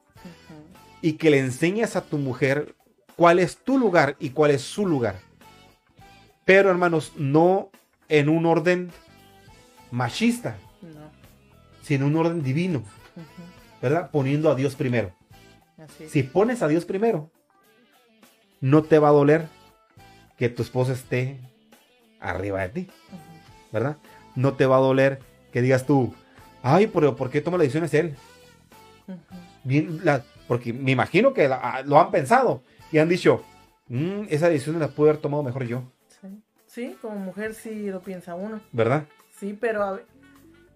Y 1.01 1.13
que 1.13 1.29
le 1.29 1.39
enseñes 1.39 1.95
a 1.95 2.01
tu 2.01 2.17
mujer 2.17 2.75
cuál 3.15 3.39
es 3.39 3.57
tu 3.57 3.77
lugar 3.77 4.15
y 4.19 4.29
cuál 4.31 4.51
es 4.51 4.61
su 4.61 4.87
lugar. 4.87 5.19
Pero, 6.45 6.69
hermanos, 6.69 7.13
no 7.15 7.69
en 8.09 8.29
un 8.29 8.45
orden 8.45 8.91
machista, 9.91 10.57
No. 10.81 11.11
sino 11.81 12.05
en 12.07 12.11
un 12.15 12.17
orden 12.25 12.43
divino. 12.43 12.83
¿verdad? 13.81 14.09
Poniendo 14.09 14.49
a 14.49 14.55
Dios 14.55 14.73
primero. 14.75 15.13
Así. 15.77 16.07
Si 16.09 16.23
pones 16.23 16.63
a 16.63 16.67
Dios 16.67 16.85
primero, 16.85 17.29
no 18.61 18.81
te 18.83 18.97
va 18.97 19.09
a 19.09 19.11
doler 19.11 19.47
que 20.37 20.49
tu 20.49 20.63
esposa 20.63 20.93
esté 20.93 21.39
arriba 22.29 22.61
de 22.61 22.69
ti. 22.69 22.87
¿verdad? 23.71 23.97
No 24.35 24.53
te 24.53 24.65
va 24.65 24.77
a 24.77 24.79
doler 24.81 25.19
que 25.51 25.61
digas 25.61 25.85
tú, 25.85 26.13
ay, 26.63 26.87
pero 26.87 27.15
¿por 27.15 27.29
qué 27.29 27.41
toma 27.41 27.57
las 27.57 27.65
decisiones 27.65 27.93
él? 27.93 28.15
Bien, 29.63 29.99
la- 30.03 30.23
porque 30.47 30.73
me 30.73 30.91
imagino 30.91 31.33
que 31.33 31.47
la- 31.47 31.59
ah, 31.61 31.81
lo 31.81 31.99
han 31.99 32.11
pensado 32.11 32.61
y 32.91 32.97
han 32.99 33.09
dicho, 33.09 33.43
"Mm, 33.87 34.23
esa 34.29 34.49
decisión 34.49 34.79
la 34.79 34.87
pude 34.89 35.09
haber 35.09 35.21
tomado 35.21 35.43
mejor 35.43 35.65
yo, 35.65 35.83
Sí. 36.21 36.41
Sí, 36.67 36.97
como 37.01 37.15
mujer 37.15 37.53
sí 37.53 37.89
lo 37.89 38.01
piensa 38.01 38.35
uno. 38.35 38.59
¿verdad? 38.71 39.05
Sí, 39.39 39.57
pero 39.59 39.83
a 39.83 39.99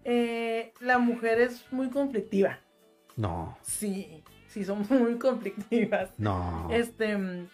eh, 0.06 0.74
la 0.80 0.98
mujer 0.98 1.40
es 1.42 1.66
muy 1.72 1.90
conflictiva. 1.90 2.60
No, 3.18 3.58
Sí, 3.62 4.24
sí, 4.48 4.64
son 4.64 4.80
muy 4.90 5.18
conflictivas. 5.18 6.10
no. 6.18 6.68
Este, 6.72 7.18
mm, 7.18 7.48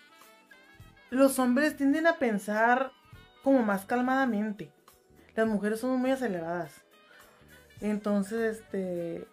los 1.10 1.40
hombres 1.40 1.76
tienden 1.76 2.08
a 2.08 2.18
pensar 2.18 2.92
como 3.46 3.62
más 3.62 3.86
calmadamente. 3.86 4.72
Las 5.36 5.46
mujeres 5.48 5.80
son 5.80 6.00
muy 6.00 6.10
aceleradas. 6.10 6.72
Entonces, 7.80 8.58
este, 8.58 9.28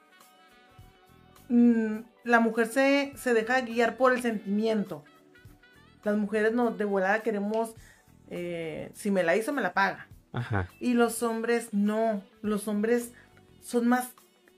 mm, 1.49 1.99
la 2.25 2.41
mujer 2.41 2.67
se, 2.67 3.13
se 3.17 3.33
deja 3.35 3.63
guiar 3.63 3.97
por 3.97 4.13
el 4.13 4.21
sentimiento. 4.21 5.03
Las 6.05 6.17
mujeres 6.17 6.53
no, 6.53 6.71
de 6.73 6.85
volada 6.85 7.23
queremos, 7.23 7.75
eh, 8.29 8.91
si 8.95 9.11
me 9.11 9.23
la 9.23 9.35
hizo, 9.37 9.53
me 9.53 9.63
la 9.63 9.73
paga. 9.73 10.09
Ajá. 10.33 10.69
Y 10.79 10.95
los 10.95 11.23
hombres 11.23 11.69
no. 11.73 12.23
Los 12.43 12.69
hombres 12.69 13.13
son 13.63 13.89
más, 13.89 14.11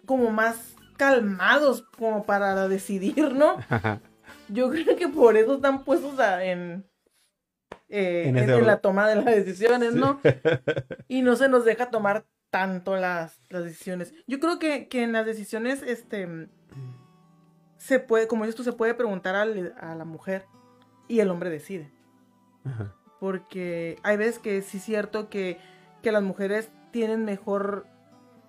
como 0.06 0.30
más 0.30 0.74
calmados 0.96 1.82
como 1.98 2.24
para 2.24 2.66
decidir, 2.68 3.34
¿no? 3.34 3.56
Ajá. 3.68 4.00
Yo 4.48 4.70
creo 4.70 4.96
que 4.96 5.08
por 5.08 5.36
eso 5.36 5.54
están 5.56 5.84
puestos 5.84 6.18
a- 6.18 6.44
en, 6.44 6.84
eh, 7.88 8.24
En 8.28 8.66
la 8.66 8.78
toma 8.80 9.08
de 9.08 9.16
las 9.16 9.24
decisiones, 9.24 9.94
¿no? 9.94 10.20
Y 11.08 11.22
no 11.22 11.36
se 11.36 11.48
nos 11.48 11.64
deja 11.64 11.90
tomar 11.90 12.24
tanto 12.50 12.96
las, 12.96 13.40
las 13.50 13.64
decisiones. 13.64 14.12
Yo 14.26 14.38
creo 14.40 14.58
que, 14.58 14.88
que 14.88 15.02
en 15.02 15.12
las 15.12 15.26
decisiones, 15.26 15.82
este, 15.82 16.48
se 17.78 17.98
puede, 18.00 18.26
como 18.28 18.44
dices 18.44 18.56
tú, 18.56 18.62
se 18.64 18.72
puede 18.72 18.94
preguntar 18.94 19.34
al- 19.34 19.74
a 19.78 19.94
la 19.94 20.04
mujer 20.04 20.46
y 21.08 21.20
el 21.20 21.30
hombre 21.30 21.50
decide. 21.50 21.92
Ajá. 22.64 22.94
Porque 23.20 23.98
hay 24.02 24.16
veces 24.16 24.38
que 24.38 24.62
sí 24.62 24.78
es 24.78 24.84
cierto 24.84 25.28
que, 25.28 25.58
que 26.02 26.12
las 26.12 26.22
mujeres 26.22 26.70
tienen 26.92 27.24
mejor 27.24 27.86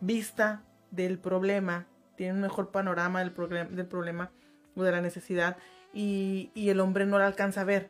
vista 0.02 0.64
del 0.92 1.18
problema, 1.20 1.88
tienen 2.16 2.36
un 2.38 2.42
mejor 2.44 2.72
panorama 2.72 3.20
del, 3.24 3.34
del 3.76 3.88
problema 3.88 4.32
o 4.76 4.84
de 4.84 4.92
la 4.92 5.02
necesidad 5.02 5.58
y, 5.94 6.52
y 6.54 6.70
el 6.70 6.80
hombre 6.80 7.06
no 7.06 7.18
la 7.20 7.28
alcanza 7.28 7.62
a 7.62 7.66
ver. 7.66 7.90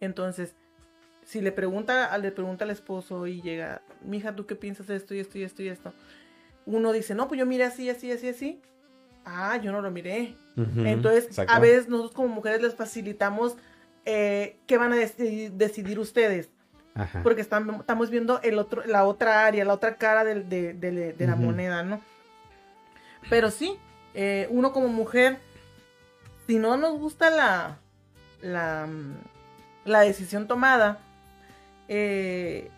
Entonces, 0.00 0.54
si 1.26 1.40
le 1.42 1.52
pregunta, 1.52 2.16
le 2.16 2.30
pregunta 2.32 2.64
al 2.64 2.70
esposo 2.70 3.26
y 3.26 3.42
llega, 3.42 3.82
mija, 4.02 4.34
¿tú 4.34 4.46
qué 4.46 4.56
piensas 4.56 4.86
de 4.86 4.96
esto 4.96 5.12
y 5.14 5.18
esto 5.20 5.36
y 5.38 5.42
esto 5.42 5.62
y 5.62 5.68
esto? 5.68 5.92
Uno 6.64 6.92
dice, 6.92 7.14
no, 7.14 7.28
pues 7.28 7.38
yo 7.38 7.44
miré 7.46 7.64
así, 7.64 7.90
así, 7.90 8.10
así, 8.10 8.28
así. 8.28 8.60
Ah, 9.24 9.56
yo 9.56 9.72
no 9.72 9.82
lo 9.82 9.90
miré. 9.90 10.36
Entonces, 10.56 11.26
Exacto. 11.26 11.52
a 11.52 11.58
veces 11.58 11.88
nosotros 11.88 12.14
como 12.14 12.28
mujeres 12.28 12.62
les 12.62 12.74
facilitamos 12.74 13.56
eh, 14.04 14.56
qué 14.66 14.78
van 14.78 14.92
a 14.92 14.96
deci- 14.96 15.50
decidir 15.50 15.98
ustedes. 15.98 16.48
Ajá. 16.94 17.22
Porque 17.22 17.42
están, 17.42 17.68
estamos 17.80 18.08
viendo 18.08 18.40
el 18.42 18.58
otro, 18.58 18.82
la 18.86 19.04
otra 19.04 19.44
área, 19.46 19.64
la 19.64 19.74
otra 19.74 19.96
cara 19.96 20.24
de, 20.24 20.42
de- 20.44 20.72
de 21.12 21.26
la 21.26 21.34
moneda, 21.36 21.82
¿no? 21.82 22.00
Pero 23.28 23.50
sí, 23.50 23.76
eh, 24.14 24.46
uno 24.50 24.72
como 24.72 24.88
mujer, 24.88 25.38
si 26.46 26.58
no 26.58 26.76
nos 26.76 26.98
gusta 26.98 27.28
la, 27.30 27.78
la, 28.40 28.86
mm, 28.86 29.14
la 29.84 30.00
decisión 30.00 30.46
tomada, 30.46 31.00
eh, 31.88 32.70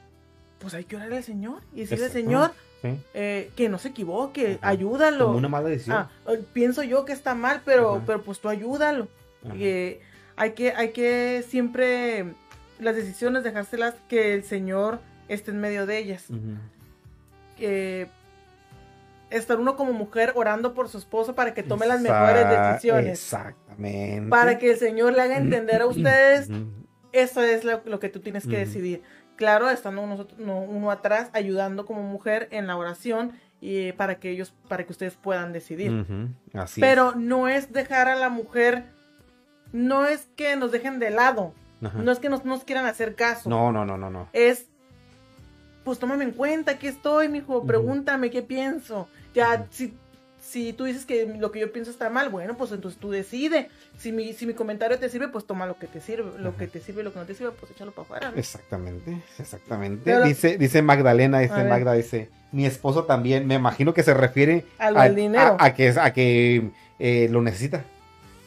pues 0.58 0.74
hay 0.74 0.84
que 0.84 0.96
orarle 0.96 1.18
al 1.18 1.24
Señor 1.24 1.62
y 1.74 1.80
decirle 1.80 2.06
al. 2.06 2.10
Señor 2.12 2.52
Sí. 2.82 2.96
eh, 3.12 3.50
que 3.56 3.68
no 3.68 3.76
se 3.78 3.88
equivoque, 3.88 4.58
Ajá. 4.60 4.68
ayúdalo. 4.70 5.26
Como 5.26 5.38
una 5.38 5.48
mala 5.48 5.68
decisión. 5.68 5.96
Ah, 5.96 6.10
eh, 6.28 6.44
pienso 6.52 6.84
yo 6.84 7.04
que 7.04 7.12
está 7.12 7.34
mal, 7.34 7.60
pero, 7.64 7.96
Ajá. 7.96 8.04
pero 8.06 8.22
pues 8.22 8.38
tú 8.40 8.48
ayúdalo. 8.48 9.08
Eh, 9.56 10.00
hay, 10.36 10.52
que, 10.52 10.72
hay 10.72 10.90
que 10.92 11.44
siempre 11.48 12.34
las 12.78 12.94
decisiones 12.94 13.42
dejárselas 13.42 13.94
que 14.08 14.32
el 14.34 14.44
Señor 14.44 15.00
esté 15.28 15.50
en 15.50 15.60
medio 15.60 15.86
de 15.86 15.98
ellas. 15.98 16.26
estar 19.30 19.58
uno 19.58 19.76
como 19.76 19.92
mujer 19.92 20.32
orando 20.36 20.72
por 20.74 20.88
su 20.88 20.98
esposo 20.98 21.34
para 21.34 21.54
que 21.54 21.62
tome 21.62 21.86
las 21.86 22.00
mejores 22.00 22.48
decisiones. 22.48 23.12
Exactamente. 23.20 24.28
Para 24.30 24.58
que 24.58 24.70
el 24.72 24.78
Señor 24.78 25.12
le 25.14 25.22
haga 25.22 25.36
entender 25.36 25.82
a 25.82 25.86
ustedes, 25.86 26.48
eso 27.12 27.42
es 27.42 27.64
lo, 27.64 28.00
que 28.00 28.08
tú 28.08 28.20
tienes 28.20 28.46
que 28.46 28.58
decidir. 28.58 29.02
Claro, 29.36 29.70
estando 29.70 30.02
uno 30.38 30.90
atrás, 30.90 31.30
ayudando 31.32 31.86
como 31.86 32.02
mujer 32.02 32.48
en 32.50 32.66
la 32.66 32.76
oración 32.76 33.32
y 33.60 33.92
para 33.92 34.18
que 34.18 34.30
ellos, 34.30 34.54
para 34.68 34.84
que 34.84 34.92
ustedes 34.92 35.14
puedan 35.14 35.52
decidir. 35.52 36.04
Pero 36.76 37.14
no 37.14 37.48
es 37.48 37.72
dejar 37.72 38.08
a 38.08 38.16
la 38.16 38.28
mujer, 38.28 38.84
no 39.72 40.06
es 40.06 40.28
que 40.36 40.56
nos 40.56 40.72
dejen 40.72 40.98
de 40.98 41.10
lado, 41.10 41.54
no 41.80 42.10
es 42.10 42.18
que 42.18 42.28
nos, 42.28 42.44
nos 42.44 42.64
quieran 42.64 42.86
hacer 42.86 43.14
caso. 43.14 43.48
No, 43.48 43.72
no, 43.72 43.84
no, 43.84 43.96
no, 43.96 44.10
no. 44.10 44.28
Es, 44.32 44.66
pues 45.84 45.98
tómame 45.98 46.24
en 46.24 46.32
cuenta, 46.32 46.72
aquí 46.72 46.86
estoy, 46.86 47.28
mijo, 47.28 47.64
pregúntame 47.64 48.30
qué 48.30 48.42
pienso. 48.42 49.08
Ya, 49.34 49.66
si, 49.70 49.94
si 50.48 50.72
tú 50.72 50.84
dices 50.84 51.04
que 51.04 51.26
lo 51.26 51.52
que 51.52 51.60
yo 51.60 51.72
pienso 51.72 51.90
está 51.90 52.08
mal, 52.08 52.30
bueno, 52.30 52.56
pues 52.56 52.72
entonces 52.72 52.98
tú 52.98 53.10
decide. 53.10 53.68
Si 53.98 54.12
mi, 54.12 54.32
si 54.32 54.46
mi 54.46 54.54
comentario 54.54 54.98
te 54.98 55.08
sirve, 55.10 55.28
pues 55.28 55.46
toma 55.46 55.66
lo 55.66 55.78
que 55.78 55.86
te 55.86 56.00
sirve. 56.00 56.38
Lo 56.38 56.56
que 56.56 56.66
te 56.66 56.80
sirve 56.80 57.02
y 57.02 57.04
lo 57.04 57.12
que 57.12 57.18
no 57.18 57.26
te 57.26 57.34
sirve, 57.34 57.52
pues 57.52 57.72
échalo 57.72 57.92
para 57.92 58.02
afuera. 58.04 58.32
Exactamente, 58.34 59.22
exactamente. 59.38 60.22
dice, 60.24 60.56
dice 60.56 60.80
Magdalena, 60.80 61.40
dice 61.40 61.64
Magda, 61.64 61.92
dice, 61.92 62.30
mi 62.52 62.64
esposo 62.64 63.04
también, 63.04 63.46
me 63.46 63.56
imagino 63.56 63.92
que 63.92 64.02
se 64.02 64.14
refiere 64.14 64.64
al 64.78 65.14
dinero. 65.14 65.56
A, 65.58 65.74
que, 65.74 65.90
a 65.90 66.12
que 66.12 66.70
eh, 66.98 67.28
lo 67.30 67.42
necesita 67.42 67.84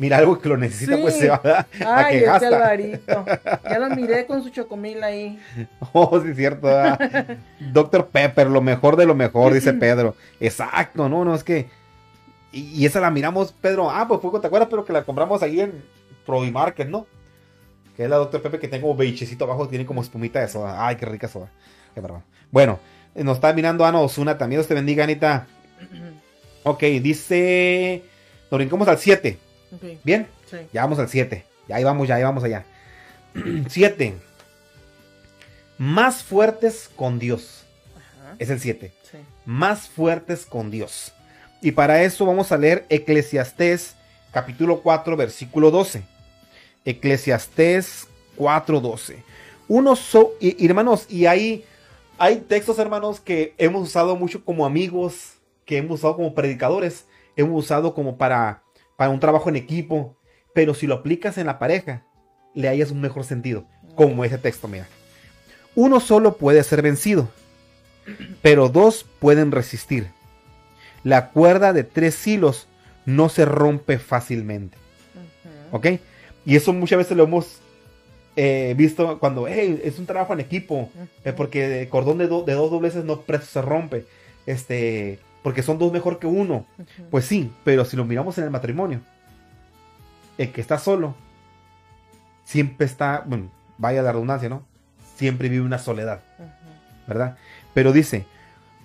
mira 0.01 0.17
algo 0.17 0.39
que 0.39 0.49
lo 0.49 0.57
necesita, 0.57 0.97
pues 0.97 1.15
se 1.15 1.29
va 1.29 1.39
a, 1.45 1.65
Ay, 1.79 2.19
que 2.19 2.25
gasta. 2.25 2.47
Alvarito. 2.47 3.23
Ya 3.63 3.77
lo 3.77 3.95
miré 3.95 4.25
con 4.27 4.41
su 4.43 4.49
chocomil 4.49 5.03
ahí. 5.03 5.39
Oh, 5.93 6.19
sí, 6.19 6.29
es 6.31 6.37
cierto. 6.37 6.67
Doctor 7.71 8.07
Pepper, 8.07 8.47
lo 8.47 8.61
mejor 8.61 8.95
de 8.95 9.05
lo 9.05 9.13
mejor, 9.13 9.53
dice 9.53 9.73
Pedro. 9.79 10.15
Exacto, 10.39 11.07
no, 11.07 11.23
no, 11.23 11.35
es 11.35 11.43
que. 11.43 11.67
Y, 12.51 12.85
esa 12.85 12.99
la 12.99 13.11
miramos, 13.11 13.53
Pedro. 13.53 13.89
Ah, 13.89 14.07
pues 14.07 14.21
fue, 14.21 14.39
¿te 14.39 14.47
acuerdas? 14.47 14.69
Pero 14.69 14.83
que 14.85 14.93
la 14.93 15.03
compramos 15.03 15.41
ahí 15.41 15.61
en 15.61 15.83
Market, 16.51 16.87
¿no? 16.87 17.07
Que 17.95 18.03
es 18.03 18.09
la 18.09 18.17
Doctor 18.17 18.41
Pepper 18.41 18.59
que 18.59 18.67
tengo 18.67 18.95
beichecito 18.95 19.45
abajo, 19.45 19.67
tiene 19.67 19.85
como 19.85 20.01
espumita 20.01 20.39
de 20.39 20.47
soda. 20.47 20.85
Ay, 20.85 20.95
qué 20.95 21.05
rica 21.05 21.27
soda. 21.27 21.49
Qué 21.93 22.01
bárbaro. 22.01 22.23
Bueno, 22.51 22.79
nos 23.15 23.35
está 23.35 23.53
mirando 23.53 23.85
Ana 23.85 23.99
Osuna 23.99 24.37
también. 24.37 24.59
Dios 24.59 24.67
te 24.67 24.73
bendiga, 24.73 25.03
Anita. 25.03 25.47
Ok, 26.63 26.83
dice. 27.01 28.03
Nos 28.51 28.59
brincamos 28.59 28.87
al 28.87 28.99
7. 28.99 29.35
¿Bien? 30.03 30.27
Ya 30.71 30.83
vamos 30.83 30.99
al 30.99 31.09
7. 31.09 31.43
Ya 31.67 31.75
ahí 31.77 31.83
vamos, 31.83 32.07
ya 32.07 32.15
ahí 32.15 32.23
vamos 32.23 32.43
allá. 32.43 32.65
7. 33.67 34.15
Más 35.79 36.21
fuertes 36.21 36.87
con 36.95 37.17
Dios. 37.17 37.65
Es 38.37 38.51
el 38.51 38.59
7. 38.59 38.91
Más 39.45 39.89
fuertes 39.89 40.45
con 40.45 40.69
Dios. 40.69 41.13
Y 41.61 41.71
para 41.71 42.03
eso 42.03 42.25
vamos 42.25 42.51
a 42.51 42.57
leer 42.57 42.85
Eclesiastés 42.89 43.95
capítulo 44.31 44.81
4 44.81 45.15
versículo 45.15 45.69
12. 45.69 46.03
Eclesiastés 46.85 48.07
4:12. 48.37 49.23
Uno 49.67 49.95
so, 49.95 50.33
y, 50.39 50.65
hermanos, 50.65 51.05
y 51.07 51.27
hay, 51.27 51.63
hay 52.17 52.37
textos, 52.37 52.79
hermanos, 52.79 53.19
que 53.19 53.53
hemos 53.57 53.87
usado 53.87 54.15
mucho 54.15 54.43
como 54.43 54.65
amigos, 54.65 55.35
que 55.65 55.77
hemos 55.77 55.99
usado 55.99 56.17
como 56.17 56.33
predicadores, 56.33 57.05
hemos 57.37 57.63
usado 57.63 57.93
como 57.93 58.17
para 58.17 58.63
para 59.01 59.09
un 59.09 59.19
trabajo 59.19 59.49
en 59.49 59.55
equipo, 59.55 60.15
pero 60.53 60.75
si 60.75 60.85
lo 60.85 60.93
aplicas 60.93 61.39
en 61.39 61.47
la 61.47 61.57
pareja, 61.57 62.05
le 62.53 62.67
hayas 62.67 62.91
un 62.91 63.01
mejor 63.01 63.23
sentido, 63.23 63.65
como 63.95 64.23
ese 64.23 64.37
texto, 64.37 64.67
mira. 64.67 64.87
Uno 65.73 65.99
solo 65.99 66.37
puede 66.37 66.63
ser 66.63 66.83
vencido, 66.83 67.27
pero 68.43 68.69
dos 68.69 69.03
pueden 69.19 69.51
resistir. 69.51 70.11
La 71.03 71.29
cuerda 71.29 71.73
de 71.73 71.83
tres 71.83 72.25
hilos 72.27 72.67
no 73.05 73.29
se 73.29 73.45
rompe 73.45 73.97
fácilmente. 73.97 74.77
¿Ok? 75.71 75.87
Y 76.45 76.55
eso 76.55 76.73
muchas 76.73 76.97
veces 76.97 77.17
lo 77.17 77.23
hemos 77.23 77.59
eh, 78.35 78.73
visto 78.77 79.19
cuando 79.19 79.47
es 79.47 79.99
un 79.99 80.05
trabajo 80.05 80.33
en 80.33 80.39
equipo, 80.39 80.89
eh, 81.23 81.33
porque 81.33 81.81
el 81.81 81.89
cordón 81.89 82.17
de, 82.17 82.25
de, 82.27 82.53
dos 82.53 82.71
dobleces 82.71 83.03
no 83.03 83.23
se 83.41 83.61
rompe. 83.61 84.05
Este, 84.45 85.19
porque 85.43 85.63
son 85.63 85.77
dos 85.77 85.91
mejor 85.91 86.19
que 86.19 86.27
uno. 86.27 86.65
Pues 87.09 87.25
sí, 87.25 87.51
pero 87.63 87.85
si 87.85 87.97
lo 87.97 88.05
miramos 88.05 88.37
en 88.37 88.45
el 88.45 88.49
matrimonio, 88.51 89.01
el 90.37 90.51
que 90.51 90.61
está 90.61 90.77
solo, 90.77 91.15
siempre 92.45 92.85
está, 92.85 93.23
bueno, 93.25 93.49
vaya 93.77 94.01
la 94.01 94.11
redundancia, 94.11 94.49
¿no? 94.49 94.63
Siempre 95.15 95.49
vive 95.49 95.65
una 95.65 95.79
soledad, 95.79 96.21
¿verdad? 97.07 97.37
Pero 97.73 97.91
dice, 97.91 98.25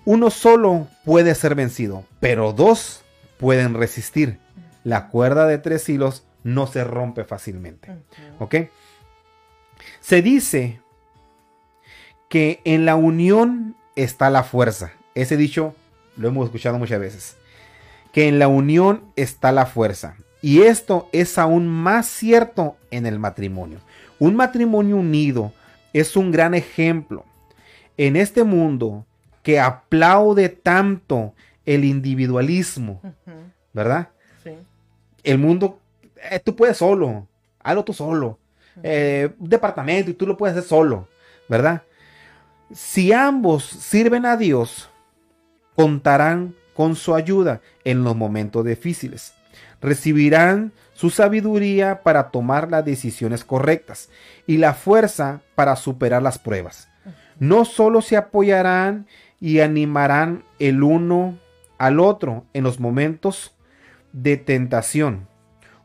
uno 0.07 0.29
solo 0.29 0.87
puede 1.03 1.35
ser 1.35 1.53
vencido, 1.53 2.05
pero 2.21 2.53
dos 2.53 3.03
pueden 3.37 3.73
resistir. 3.73 4.39
La 4.85 5.09
cuerda 5.09 5.45
de 5.47 5.57
tres 5.57 5.89
hilos 5.89 6.23
no 6.45 6.65
se 6.65 6.85
rompe 6.85 7.25
fácilmente. 7.25 7.91
¿Ok? 8.39 8.55
Se 9.99 10.21
dice 10.21 10.79
que 12.29 12.61
en 12.63 12.85
la 12.85 12.95
unión 12.95 13.75
está 13.97 14.29
la 14.29 14.43
fuerza. 14.43 14.93
Ese 15.13 15.35
dicho 15.35 15.75
lo 16.15 16.29
hemos 16.29 16.45
escuchado 16.45 16.77
muchas 16.77 17.01
veces, 17.01 17.35
que 18.13 18.29
en 18.29 18.39
la 18.39 18.47
unión 18.47 19.03
está 19.17 19.51
la 19.51 19.65
fuerza. 19.65 20.15
Y 20.41 20.61
esto 20.61 21.09
es 21.11 21.37
aún 21.37 21.67
más 21.67 22.07
cierto 22.07 22.77
en 22.91 23.07
el 23.07 23.19
matrimonio. 23.19 23.81
Un 24.19 24.37
matrimonio 24.37 24.95
unido 24.95 25.51
es 25.91 26.15
un 26.15 26.31
gran 26.31 26.53
ejemplo 26.53 27.25
en 27.97 28.15
este 28.15 28.45
mundo 28.45 29.05
que 29.47 29.61
aplaude 29.61 30.49
tanto 30.49 31.33
el 31.65 31.85
individualismo, 31.85 33.01
¿verdad? 33.71 34.09
Sí. 34.43 34.51
El 35.23 35.37
mundo, 35.37 35.79
eh, 36.29 36.41
tú 36.41 36.53
puedes 36.53 36.75
solo, 36.75 37.25
hazlo 37.63 37.85
tú 37.85 37.93
solo. 37.93 38.39
Eh, 38.83 39.29
un 39.39 39.47
departamento 39.47 40.11
y 40.11 40.15
tú 40.15 40.27
lo 40.27 40.35
puedes 40.35 40.57
hacer 40.57 40.67
solo, 40.67 41.07
¿verdad? 41.47 41.83
Si 42.73 43.13
ambos 43.13 43.63
sirven 43.63 44.25
a 44.25 44.35
Dios, 44.35 44.89
contarán 45.77 46.53
con 46.73 46.97
su 46.97 47.15
ayuda 47.15 47.61
en 47.85 48.03
los 48.03 48.17
momentos 48.17 48.65
difíciles. 48.65 49.33
Recibirán 49.79 50.73
su 50.93 51.09
sabiduría 51.09 52.03
para 52.03 52.31
tomar 52.31 52.69
las 52.69 52.83
decisiones 52.83 53.45
correctas 53.45 54.09
y 54.45 54.57
la 54.57 54.73
fuerza 54.73 55.39
para 55.55 55.77
superar 55.77 56.21
las 56.21 56.37
pruebas. 56.37 56.89
No 57.39 57.63
solo 57.63 58.01
se 58.01 58.17
apoyarán 58.17 59.07
y 59.39 59.59
animarán 59.59 60.43
el 60.59 60.83
uno 60.83 61.37
al 61.77 61.99
otro 61.99 62.45
en 62.53 62.63
los 62.63 62.79
momentos 62.79 63.55
de 64.13 64.37
tentación 64.37 65.27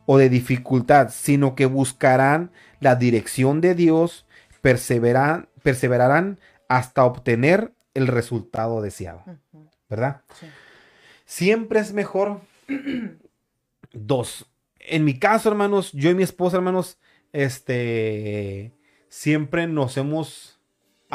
o 0.05 0.17
de 0.17 0.29
dificultad, 0.29 1.09
sino 1.11 1.55
que 1.55 1.65
buscarán 1.65 2.51
la 2.79 2.95
dirección 2.95 3.61
de 3.61 3.75
Dios, 3.75 4.25
perseverarán, 4.61 5.47
perseverarán 5.61 6.39
hasta 6.67 7.05
obtener 7.05 7.71
el 7.93 8.07
resultado 8.07 8.81
deseado. 8.81 9.23
¿verdad? 9.93 10.21
Siempre 11.25 11.79
es 11.79 11.93
mejor 11.93 12.41
dos. 13.93 14.49
En 14.79 15.05
mi 15.05 15.19
caso, 15.19 15.49
hermanos, 15.49 15.91
yo 15.93 16.09
y 16.09 16.15
mi 16.15 16.23
esposa, 16.23 16.57
hermanos, 16.57 16.97
este, 17.31 18.73
siempre 19.07 19.67
nos 19.67 19.97
hemos 19.97 20.52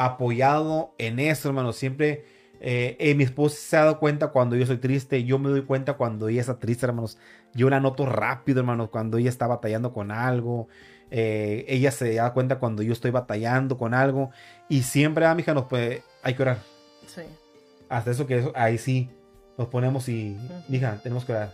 apoyado 0.05 0.93
en 0.97 1.19
eso, 1.19 1.49
hermanos. 1.49 1.75
Siempre 1.75 2.25
eh, 2.61 2.97
eh, 2.99 3.15
mi 3.15 3.23
esposa 3.23 3.57
se 3.57 3.77
ha 3.77 3.81
dado 3.81 3.99
cuenta 3.99 4.27
cuando 4.27 4.55
yo 4.55 4.65
soy 4.65 4.77
triste, 4.77 5.23
yo 5.23 5.39
me 5.39 5.49
doy 5.49 5.63
cuenta 5.63 5.93
cuando 5.93 6.27
ella 6.27 6.41
está 6.41 6.59
triste, 6.59 6.85
hermanos. 6.85 7.17
Yo 7.53 7.69
la 7.69 7.79
noto 7.79 8.05
rápido, 8.05 8.59
hermanos, 8.59 8.89
cuando 8.89 9.17
ella 9.17 9.29
está 9.29 9.47
batallando 9.47 9.93
con 9.93 10.11
algo. 10.11 10.67
Eh, 11.11 11.65
ella 11.67 11.91
se 11.91 12.13
da 12.13 12.33
cuenta 12.33 12.59
cuando 12.59 12.83
yo 12.83 12.93
estoy 12.93 13.11
batallando 13.11 13.77
con 13.77 13.93
algo. 13.93 14.31
Y 14.67 14.83
siempre, 14.83 15.25
ah, 15.25 15.35
mija, 15.35 15.53
nos 15.53 15.65
puede, 15.65 16.03
hay 16.21 16.33
que 16.35 16.41
orar. 16.43 16.59
Sí 17.07 17.23
hasta 17.89 18.11
eso 18.11 18.27
que 18.27 18.37
eso, 18.37 18.53
ahí 18.55 18.77
sí 18.77 19.09
nos 19.57 19.67
ponemos 19.67 20.07
y, 20.07 20.37
hija, 20.69 20.99
tenemos 21.03 21.25
que 21.25 21.33
orar. 21.33 21.53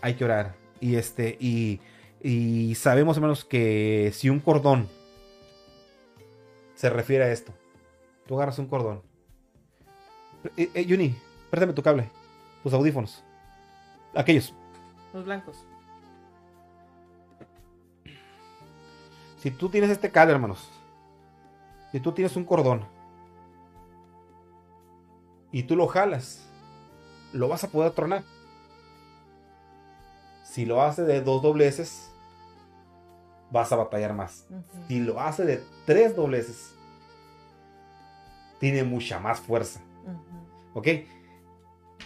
Hay 0.00 0.14
que 0.14 0.24
orar. 0.24 0.54
Y 0.80 0.96
este, 0.96 1.36
y, 1.38 1.80
y 2.22 2.74
sabemos, 2.76 3.16
hermanos, 3.16 3.44
que 3.44 4.10
si 4.14 4.30
un 4.30 4.40
cordón 4.40 4.88
se 6.82 6.90
refiere 6.90 7.22
a 7.22 7.30
esto, 7.30 7.52
tú 8.26 8.34
agarras 8.34 8.58
un 8.58 8.66
cordón. 8.66 9.02
Eh, 10.56 10.68
eh 10.74 10.84
Juni, 10.88 11.16
préstame 11.48 11.74
tu 11.74 11.80
cable, 11.80 12.10
tus 12.64 12.72
audífonos. 12.72 13.22
Aquellos. 14.16 14.52
Los 15.12 15.24
blancos. 15.24 15.64
Si 19.38 19.52
tú 19.52 19.68
tienes 19.68 19.90
este 19.90 20.10
cable, 20.10 20.32
hermanos, 20.32 20.72
si 21.92 22.00
tú 22.00 22.10
tienes 22.10 22.34
un 22.34 22.44
cordón, 22.44 22.84
y 25.52 25.62
tú 25.62 25.76
lo 25.76 25.86
jalas, 25.86 26.50
lo 27.32 27.46
vas 27.46 27.62
a 27.62 27.68
poder 27.68 27.92
tronar. 27.92 28.24
Si 30.42 30.66
lo 30.66 30.82
haces 30.82 31.06
de 31.06 31.20
dos 31.20 31.42
dobleces, 31.42 32.11
vas 33.52 33.70
a 33.70 33.76
batallar 33.76 34.14
más. 34.14 34.46
Si 34.88 34.98
lo 34.98 35.20
hace 35.20 35.44
de 35.44 35.62
tres 35.84 36.16
dobleces, 36.16 36.74
tiene 38.58 38.82
mucha 38.82 39.20
más 39.20 39.40
fuerza. 39.40 39.80
¿Ok? 40.74 40.88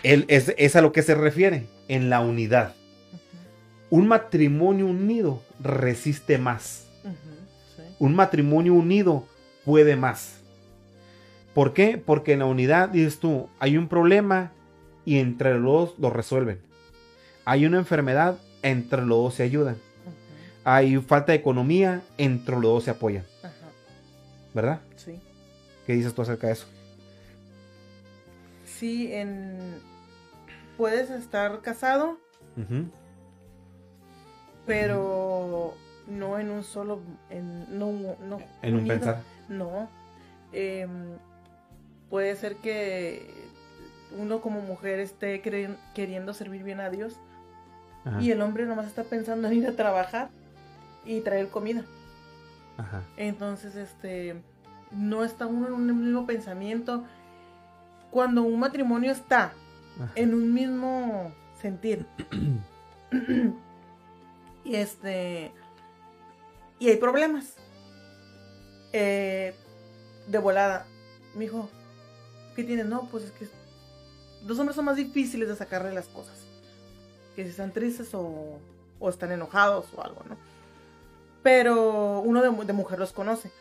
Él, 0.03 0.25
es, 0.29 0.53
es 0.59 0.77
a 0.77 0.83
lo 0.83 0.93
que 0.93 1.03
se 1.03 1.15
refiere, 1.15 1.69
en 1.89 2.11
la 2.11 2.21
unidad. 2.21 2.75
Un 3.89 4.09
matrimonio 4.09 4.87
unido 4.87 5.41
resiste 5.61 6.39
más. 6.39 6.89
Sí. 7.03 7.83
Un 8.01 8.17
matrimonio 8.17 8.75
unido 8.75 9.25
puede 9.65 9.97
más. 9.97 10.41
¿Por 11.55 11.73
qué? 11.73 11.97
Porque 11.97 12.33
en 12.33 12.41
la 12.41 12.47
unidad, 12.47 12.91
dices 12.91 13.21
tú, 13.21 13.49
hay 13.61 13.79
un 13.79 13.89
problema 13.89 14.53
y 15.05 15.21
entre 15.21 15.55
los 15.55 15.63
dos 15.63 15.95
lo 15.99 16.11
resuelven. 16.11 16.61
Hay 17.45 17.65
una 17.65 17.79
enfermedad, 17.79 18.39
entre 18.63 19.03
los 19.03 19.19
dos 19.19 19.35
se 19.35 19.45
ayudan. 19.45 19.77
Hay 20.69 20.97
falta 20.97 21.31
de 21.31 21.39
economía, 21.39 22.03
entre 22.19 22.55
los 22.57 22.63
dos 22.65 22.85
se 22.85 22.91
apoyan. 22.91 23.25
Ajá. 23.41 23.53
¿Verdad? 24.53 24.81
Sí. 24.97 25.21
¿Qué 25.87 25.93
dices 25.93 26.13
tú 26.13 26.23
acerca 26.23 26.49
de 26.49 26.55
eso? 26.55 26.67
Sí, 28.65 29.13
en... 29.13 29.59
Puedes 30.77 31.09
estar 31.11 31.61
casado, 31.63 32.19
Ujú, 32.57 32.87
pero 34.67 35.75
no 36.09 36.39
en 36.39 36.51
un 36.51 36.65
solo... 36.65 37.01
En, 37.31 37.79
no, 37.79 37.93
no 38.21 38.39
En 38.63 38.75
un 38.75 38.81
unido. 38.81 38.97
pensar. 38.97 39.23
No. 39.49 39.89
Em, 40.53 40.91
puede 42.11 42.35
ser 42.37 42.57
que 42.57 43.31
uno 44.19 44.41
como 44.41 44.61
mujer 44.63 44.99
esté 44.99 45.41
queriendo 45.41 46.35
servir 46.35 46.63
bien 46.65 46.81
a 46.81 46.91
Dios 46.91 47.15
Ajá, 48.05 48.21
y 48.21 48.31
el 48.33 48.41
hombre 48.43 48.67
nomás 48.67 48.87
está 48.87 49.05
pensando 49.05 49.49
en 49.49 49.55
ir 49.55 49.67
a 49.67 49.73
trabajar 49.73 50.29
y 51.07 51.21
traer 51.21 51.49
comida. 51.49 51.85
ajá, 52.77 53.03
Entonces, 53.17 53.77
este, 53.77 54.43
no 54.91 55.25
está 55.25 55.47
uno 55.47 55.69
en 55.69 55.73
un 55.75 56.05
mismo 56.05 56.27
pensamiento. 56.27 57.05
Cuando 58.11 58.43
un 58.43 58.59
matrimonio 58.59 59.13
está 59.13 59.53
ajá. 59.97 60.13
en 60.15 60.35
un 60.35 60.53
mismo 60.53 61.33
sentir. 61.61 62.07
y 64.65 64.75
este. 64.75 65.53
Y 66.79 66.89
hay 66.89 66.97
problemas. 66.97 67.55
Eh, 68.93 69.55
de 70.29 70.39
volada. 70.39 70.87
Mi 71.35 71.45
hijo, 71.47 71.69
¿qué 72.55 72.65
tienes? 72.65 72.87
No, 72.87 73.09
pues 73.11 73.25
es 73.25 73.31
que 73.33 73.47
los 74.47 74.59
hombres 74.59 74.77
son 74.77 74.85
más 74.87 74.97
difíciles 74.97 75.49
de 75.49 75.57
sacarle 75.57 75.93
las 75.93 76.07
cosas. 76.09 76.39
Que 77.35 77.45
si 77.45 77.51
están 77.51 77.73
tristes 77.73 78.15
o, 78.15 78.59
o 78.99 79.09
están 79.09 79.33
enojados 79.33 79.87
o 79.95 80.03
algo, 80.03 80.23
¿no? 80.29 80.37
Pero 81.47 82.23
uno 82.23 82.43
de, 82.43 82.65
de 82.65 82.73
mujer 82.73 82.99
los 82.99 83.13
conoce. 83.13 83.53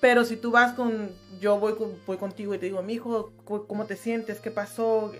Pero 0.00 0.24
si 0.24 0.36
tú 0.36 0.52
vas 0.52 0.74
con, 0.74 1.10
yo 1.40 1.58
voy, 1.58 1.74
voy 2.06 2.16
contigo 2.16 2.54
y 2.54 2.58
te 2.58 2.66
digo, 2.66 2.80
mi 2.84 2.92
hijo, 2.92 3.32
¿cómo 3.44 3.84
te 3.84 3.96
sientes? 3.96 4.38
¿Qué 4.38 4.52
pasó? 4.52 5.10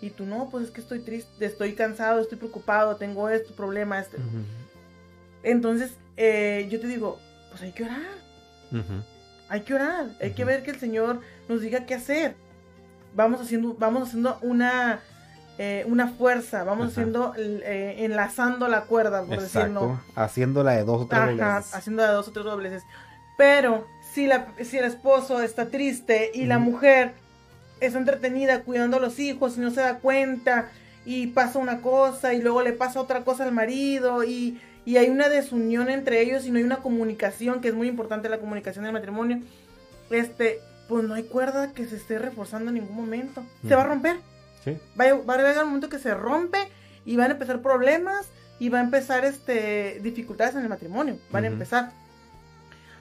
Y 0.00 0.10
tú 0.10 0.24
no, 0.24 0.50
pues 0.50 0.66
es 0.66 0.70
que 0.70 0.80
estoy 0.80 1.00
triste, 1.00 1.44
estoy 1.44 1.72
cansado, 1.74 2.20
estoy 2.20 2.38
preocupado, 2.38 2.94
tengo 2.94 3.28
este 3.28 3.52
problema, 3.54 3.98
este. 3.98 4.18
Entonces, 5.42 5.94
eh, 6.16 6.68
yo 6.70 6.78
te 6.78 6.86
digo, 6.86 7.18
pues 7.50 7.62
hay 7.62 7.72
que 7.72 7.82
orar, 7.82 8.14
hay 9.48 9.62
que 9.62 9.74
orar, 9.74 10.06
hay 10.20 10.30
que 10.30 10.44
ver 10.44 10.62
que 10.62 10.70
el 10.70 10.78
Señor 10.78 11.22
nos 11.48 11.60
diga 11.60 11.86
qué 11.86 11.94
hacer. 11.94 12.36
Vamos 13.16 13.40
haciendo, 13.40 13.74
vamos 13.74 14.06
haciendo 14.06 14.38
una, 14.42 15.00
eh, 15.58 15.84
una 15.86 16.08
fuerza, 16.08 16.64
vamos 16.64 16.84
Ajá. 16.86 16.92
haciendo, 16.92 17.34
eh, 17.36 17.96
enlazando 18.00 18.68
la 18.68 18.82
cuerda, 18.82 19.22
por 19.24 19.40
decirlo. 19.40 19.82
Exacto. 19.92 20.00
Haciéndola 20.16 20.72
de 20.72 20.84
dos 20.84 21.02
o 21.02 21.06
tres 21.06 21.20
Ajá, 21.20 21.30
dobleces. 21.30 21.74
haciendo 21.74 22.02
de 22.02 22.08
dos 22.08 22.28
o 22.28 22.32
tres 22.32 22.44
dobleces. 22.44 22.82
Pero 23.38 23.86
si, 24.12 24.26
la, 24.26 24.46
si 24.62 24.78
el 24.78 24.84
esposo 24.84 25.42
está 25.42 25.66
triste 25.70 26.30
y 26.34 26.46
la 26.46 26.58
Ujú. 26.58 26.70
mujer 26.72 27.12
está 27.80 27.98
entretenida 27.98 28.62
cuidando 28.62 28.96
a 28.96 29.00
los 29.00 29.18
hijos 29.18 29.56
y 29.56 29.60
no 29.60 29.70
se 29.70 29.80
da 29.80 29.98
cuenta 29.98 30.70
y 31.04 31.26
pasa 31.28 31.58
una 31.58 31.80
cosa 31.82 32.32
y 32.32 32.40
luego 32.40 32.62
le 32.62 32.72
pasa 32.72 33.00
otra 33.00 33.24
cosa 33.24 33.44
al 33.44 33.52
marido 33.52 34.24
y, 34.24 34.60
y 34.84 34.96
hay 34.96 35.10
una 35.10 35.28
desunión 35.28 35.90
entre 35.90 36.20
ellos 36.22 36.46
y 36.46 36.50
no 36.50 36.58
hay 36.58 36.64
una 36.64 36.78
comunicación, 36.78 37.60
que 37.60 37.68
es 37.68 37.74
muy 37.74 37.88
importante 37.88 38.28
la 38.28 38.38
comunicación 38.38 38.84
del 38.84 38.92
matrimonio, 38.94 39.40
este, 40.10 40.60
pues 40.88 41.04
no 41.04 41.14
hay 41.14 41.24
cuerda 41.24 41.72
que 41.72 41.86
se 41.86 41.96
esté 41.96 42.18
reforzando 42.18 42.70
en 42.70 42.76
ningún 42.76 42.96
momento. 42.96 43.42
Se 43.66 43.74
va 43.74 43.82
a 43.82 43.86
romper 43.86 44.16
Sí. 44.64 44.78
va, 44.98 45.04
a- 45.04 45.14
va 45.14 45.34
a 45.34 45.36
llegar 45.38 45.58
un 45.64 45.70
momento 45.70 45.88
que 45.88 45.98
se 45.98 46.14
rompe 46.14 46.58
y 47.04 47.16
van 47.16 47.30
a 47.30 47.34
empezar 47.34 47.60
problemas 47.62 48.26
y 48.58 48.68
va 48.70 48.78
a 48.78 48.82
empezar 48.82 49.24
este 49.24 50.00
dificultades 50.02 50.54
en 50.54 50.62
el 50.62 50.68
matrimonio, 50.68 51.18
van 51.30 51.44
a 51.44 51.48
empezar. 51.48 51.92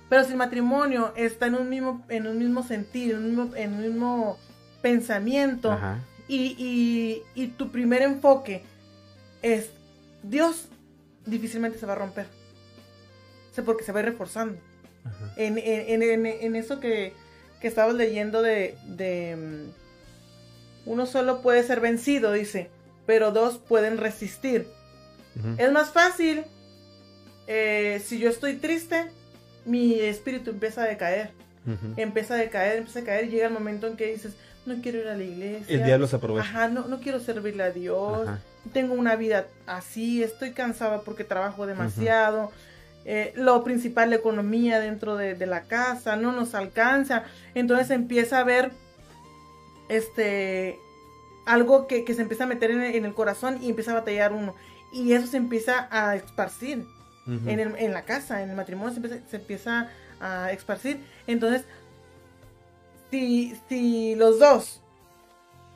Pero 0.10 0.23
si 0.26 0.31
el 0.31 0.38
matrimonio 0.38 1.14
está 1.15 1.48
en 1.48 1.56
un 1.56 1.69
mismo, 1.69 2.03
en 2.10 2.27
un 2.27 2.38
mismo 2.38 2.64
sentido, 2.64 3.18
en 3.18 3.23
un 3.23 3.30
mismo, 3.35 3.56
en 3.56 3.73
un 3.73 3.81
mismo 3.81 4.38
pensamiento 4.81 5.72
Ajá. 5.72 5.99
y, 6.27 6.56
y- 6.57 7.23
y 7.41 7.48
tu 7.48 7.72
primer 7.72 8.02
enfoque 8.02 8.64
es 9.41 9.69
Dios, 10.23 10.68
difícilmente 11.26 11.80
se 11.80 11.85
va 11.85 11.94
a 11.94 11.98
romper. 11.98 12.26
O 13.52 13.56
sea, 13.56 13.64
porque 13.64 13.84
se 13.84 13.91
va 13.91 13.99
a 13.99 14.03
ir 14.03 14.10
reforzando 14.10 14.57
en, 15.38 15.57
en- 15.57 16.02
en- 16.02 16.03
en- 16.03 16.26
en 16.26 16.56
eso 16.56 16.80
que, 16.80 17.14
que 17.61 17.68
estabas 17.68 17.94
leyendo 17.95 18.41
de, 18.41 18.77
de, 18.88 19.35
mm, 19.35 19.82
uno 20.85 21.05
solo 21.05 21.41
puede 21.41 21.64
ser 21.64 21.80
vencido, 21.80 22.31
dice, 22.31 22.69
pero 23.05 23.31
dos 23.31 23.57
pueden 23.57 23.97
resistir. 23.97 24.68
Ujú. 25.38 25.55
Es 25.57 25.72
más 25.72 25.89
fácil 25.91 26.43
eh, 27.47 28.01
si 28.05 28.19
yo 28.19 28.30
estoy 28.30 28.55
triste, 28.55 29.11
mi 29.65 29.99
espíritu 29.99 30.51
empieza 30.51 30.84
a 30.84 30.88
decaer, 30.88 31.31
empieza 31.97 32.35
a 32.35 32.38
decaer, 32.38 32.77
empieza 32.77 32.99
a 32.99 33.03
caer, 33.03 33.26
y 33.26 33.30
llega 33.30 33.47
el 33.47 33.53
momento 33.53 33.88
en 33.88 33.97
que 33.97 34.11
dices, 34.11 34.34
no 34.65 34.76
quiero 34.81 34.99
ir 34.99 35.07
a 35.07 35.18
la 35.18 35.23
iglesia. 35.23 35.76
El 35.76 35.84
diablo 35.84 36.07
se 36.07 36.15
aprovecha. 36.15 36.47
Ajá, 36.47 36.68
no, 36.69 36.88
no 36.88 36.99
quiero 36.99 37.19
servirle 37.19 37.64
a 37.64 37.72
Dios 37.72 38.27
Ajá. 38.27 38.39
tengo 38.72 38.93
una 38.93 39.15
vida 39.15 39.47
así, 39.65 40.23
estoy 40.23 40.51
cansada 40.51 41.01
porque 41.01 41.23
trabajo 41.23 41.65
demasiado. 41.65 42.51
eh, 43.05 43.34
lo 43.35 43.61
principal, 43.65 44.10
la 44.11 44.15
economía 44.15 44.80
dentro 44.80 45.18
de, 45.18 45.35
de 45.35 45.45
la 45.45 45.64
casa, 45.64 46.15
no 46.15 46.31
nos 46.31 46.55
alcanza. 46.55 47.23
Entonces 47.53 47.89
empieza 47.91 48.38
a 48.38 48.41
haber 48.41 48.72
este 49.89 50.80
algo 51.45 51.88
que, 51.88 52.05
que 52.05 52.14
se 52.14 52.22
empieza 52.22 52.45
a 52.45 52.47
meter 52.47 52.72
en 52.72 52.81
el, 52.84 52.95
en 52.95 53.05
el 53.05 53.14
corazón 53.14 53.61
y 53.61 53.69
empieza 53.69 53.91
a 53.91 53.95
batallar 53.95 54.31
uno. 54.34 54.55
Y 54.93 55.14
eso 55.14 55.27
se 55.27 55.38
empieza 55.38 55.88
a 55.91 56.15
esparcir 56.15 56.85
en, 57.47 57.60
el- 57.60 57.76
en 57.77 57.93
la 57.93 58.03
casa, 58.05 58.41
en 58.43 58.49
el 58.49 58.55
matrimonio 58.55 58.91
se 58.93 58.97
empieza, 58.97 59.27
se 59.30 59.35
empieza 59.38 59.89
a 60.22 60.51
esparcir. 60.51 61.03
Entonces, 61.27 61.65
si, 63.11 63.55
si 63.69 64.15
los 64.15 64.39
dos 64.39 64.81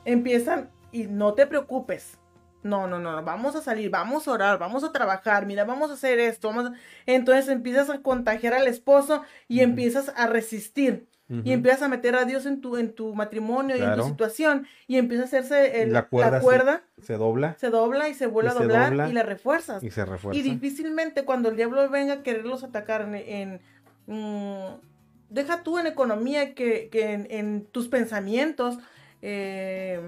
empiezan 0.04 0.70
y 0.92 1.04
no 1.06 1.34
te 1.34 1.46
preocupes, 1.46 2.18
no, 2.62 2.86
no, 2.86 2.98
no, 2.98 3.22
vamos 3.22 3.54
a 3.56 3.62
salir, 3.62 3.90
vamos 3.90 4.26
a 4.26 4.32
orar, 4.32 4.58
vamos 4.58 4.82
a 4.84 4.92
trabajar, 4.92 5.46
mira, 5.46 5.64
vamos 5.64 5.90
a 5.90 5.94
hacer 5.94 6.18
esto, 6.18 6.48
vamos 6.48 6.66
a- 6.70 6.74
entonces 7.06 7.48
empiezas 7.48 7.88
a 7.90 8.02
contagiar 8.02 8.54
al 8.54 8.66
esposo 8.66 9.22
y 9.48 9.60
empiezas 9.60 10.12
a 10.16 10.26
resistir 10.26 11.06
Y 11.44 11.52
empiezas 11.52 11.82
a 11.82 11.88
meter 11.88 12.14
a 12.16 12.24
Dios 12.24 12.46
en 12.46 12.62
tu, 12.62 12.78
en 12.78 12.92
tu 12.94 13.14
matrimonio 13.14 13.76
y 13.76 13.80
en 13.82 13.94
tu 13.96 14.02
situación 14.04 14.66
y 14.86 14.96
empieza 14.96 15.24
a 15.24 15.26
hacerse 15.26 15.82
el- 15.82 15.92
La 15.92 16.06
cuerda 16.08 16.38
se- 16.38 16.44
cuerda, 16.44 16.82
Se 17.02 17.14
dobla 17.18 17.54
se 17.58 17.68
dobla 17.68 18.08
y 18.08 18.14
se 18.14 18.26
vuelve 18.26 18.48
Y 18.48 18.52
a 18.52 18.54
doblar 18.54 18.88
dobla 18.90 19.08
y 19.10 19.12
la 19.12 19.22
refuerzas. 19.24 19.82
y 19.84 19.90
se 19.90 20.06
refuerza. 20.06 20.38
Y 20.38 20.42
difícilmente 20.42 21.24
cuando 21.26 21.50
el 21.50 21.56
diablo 21.56 21.86
venga 21.90 22.14
a 22.14 22.22
quererlos 22.22 22.64
atacar 22.64 23.02
en... 23.02 23.14
en, 23.14 23.60
mm, 24.06 24.80
deja 25.28 25.62
tú 25.62 25.78
en 25.78 25.86
economía 25.86 26.54
que, 26.54 26.88
que 26.90 27.12
en, 27.12 27.26
en 27.30 27.66
tus 27.66 27.88
pensamientos 27.88 28.78
eh, 29.20 30.00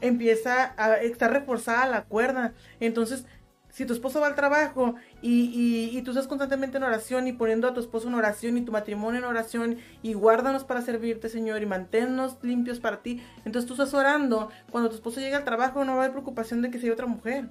empieza 0.00 0.72
a 0.76 0.96
estar 0.96 1.32
reforzada 1.32 1.86
la 1.86 2.04
cuerda. 2.04 2.54
Entonces, 2.80 3.26
si 3.72 3.84
tu 3.86 3.92
esposo 3.94 4.20
va 4.20 4.28
al 4.28 4.34
trabajo 4.36 4.94
y, 5.22 5.46
y- 5.92 5.98
y 5.98 6.02
tú 6.02 6.10
estás 6.12 6.28
constantemente 6.28 6.76
en 6.76 6.84
oración 6.84 7.26
y 7.26 7.32
poniendo 7.32 7.66
a 7.66 7.74
tu 7.74 7.80
esposo 7.80 8.06
en 8.06 8.14
oración 8.14 8.56
y 8.58 8.62
tu 8.62 8.70
matrimonio 8.70 9.18
en 9.18 9.24
oración 9.24 9.78
y 10.02 10.12
guárdanos 10.12 10.62
para 10.62 10.82
servirte, 10.82 11.28
Señor, 11.28 11.60
y 11.62 11.66
manténnos 11.66 12.36
limpios 12.42 12.78
para 12.80 13.02
ti, 13.02 13.20
entonces 13.44 13.66
tú 13.66 13.72
estás 13.74 13.92
orando. 13.94 14.50
Cuando 14.70 14.88
tu 14.90 14.94
esposo 14.96 15.18
llega 15.20 15.38
al 15.38 15.44
trabajo 15.44 15.84
no 15.84 15.92
va 15.92 16.02
a 16.02 16.04
haber 16.04 16.12
preocupación 16.12 16.62
de 16.62 16.70
que 16.70 16.78
sea 16.78 16.92
otra 16.92 17.06
mujer 17.06 17.48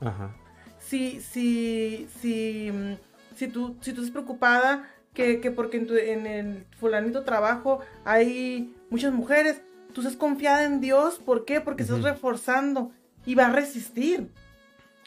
Ajá. 0.00 0.34
si, 0.78 1.20
si, 1.20 2.08
si, 2.20 2.70
mm, 2.72 2.94
si 3.36 3.48
tú, 3.48 3.76
si 3.80 3.92
tú 3.92 4.00
estás 4.00 4.12
preocupada 4.12 4.88
que, 5.12 5.40
que 5.40 5.50
porque 5.50 5.76
en, 5.78 5.86
tu- 5.86 5.94
en 5.96 6.26
el 6.26 6.66
fulanito 6.78 7.22
trabajo 7.24 7.80
hay 8.04 8.74
muchas 8.90 9.12
mujeres, 9.12 9.60
tú 9.92 10.00
estás 10.02 10.16
confiada 10.16 10.64
en 10.64 10.80
Dios, 10.80 11.18
¿por 11.18 11.44
qué? 11.44 11.60
Porque 11.60 11.82
estás 11.84 12.02
reforzando 12.02 12.90
y 13.26 13.34
va 13.34 13.46
a 13.46 13.50
resistir. 13.52 14.30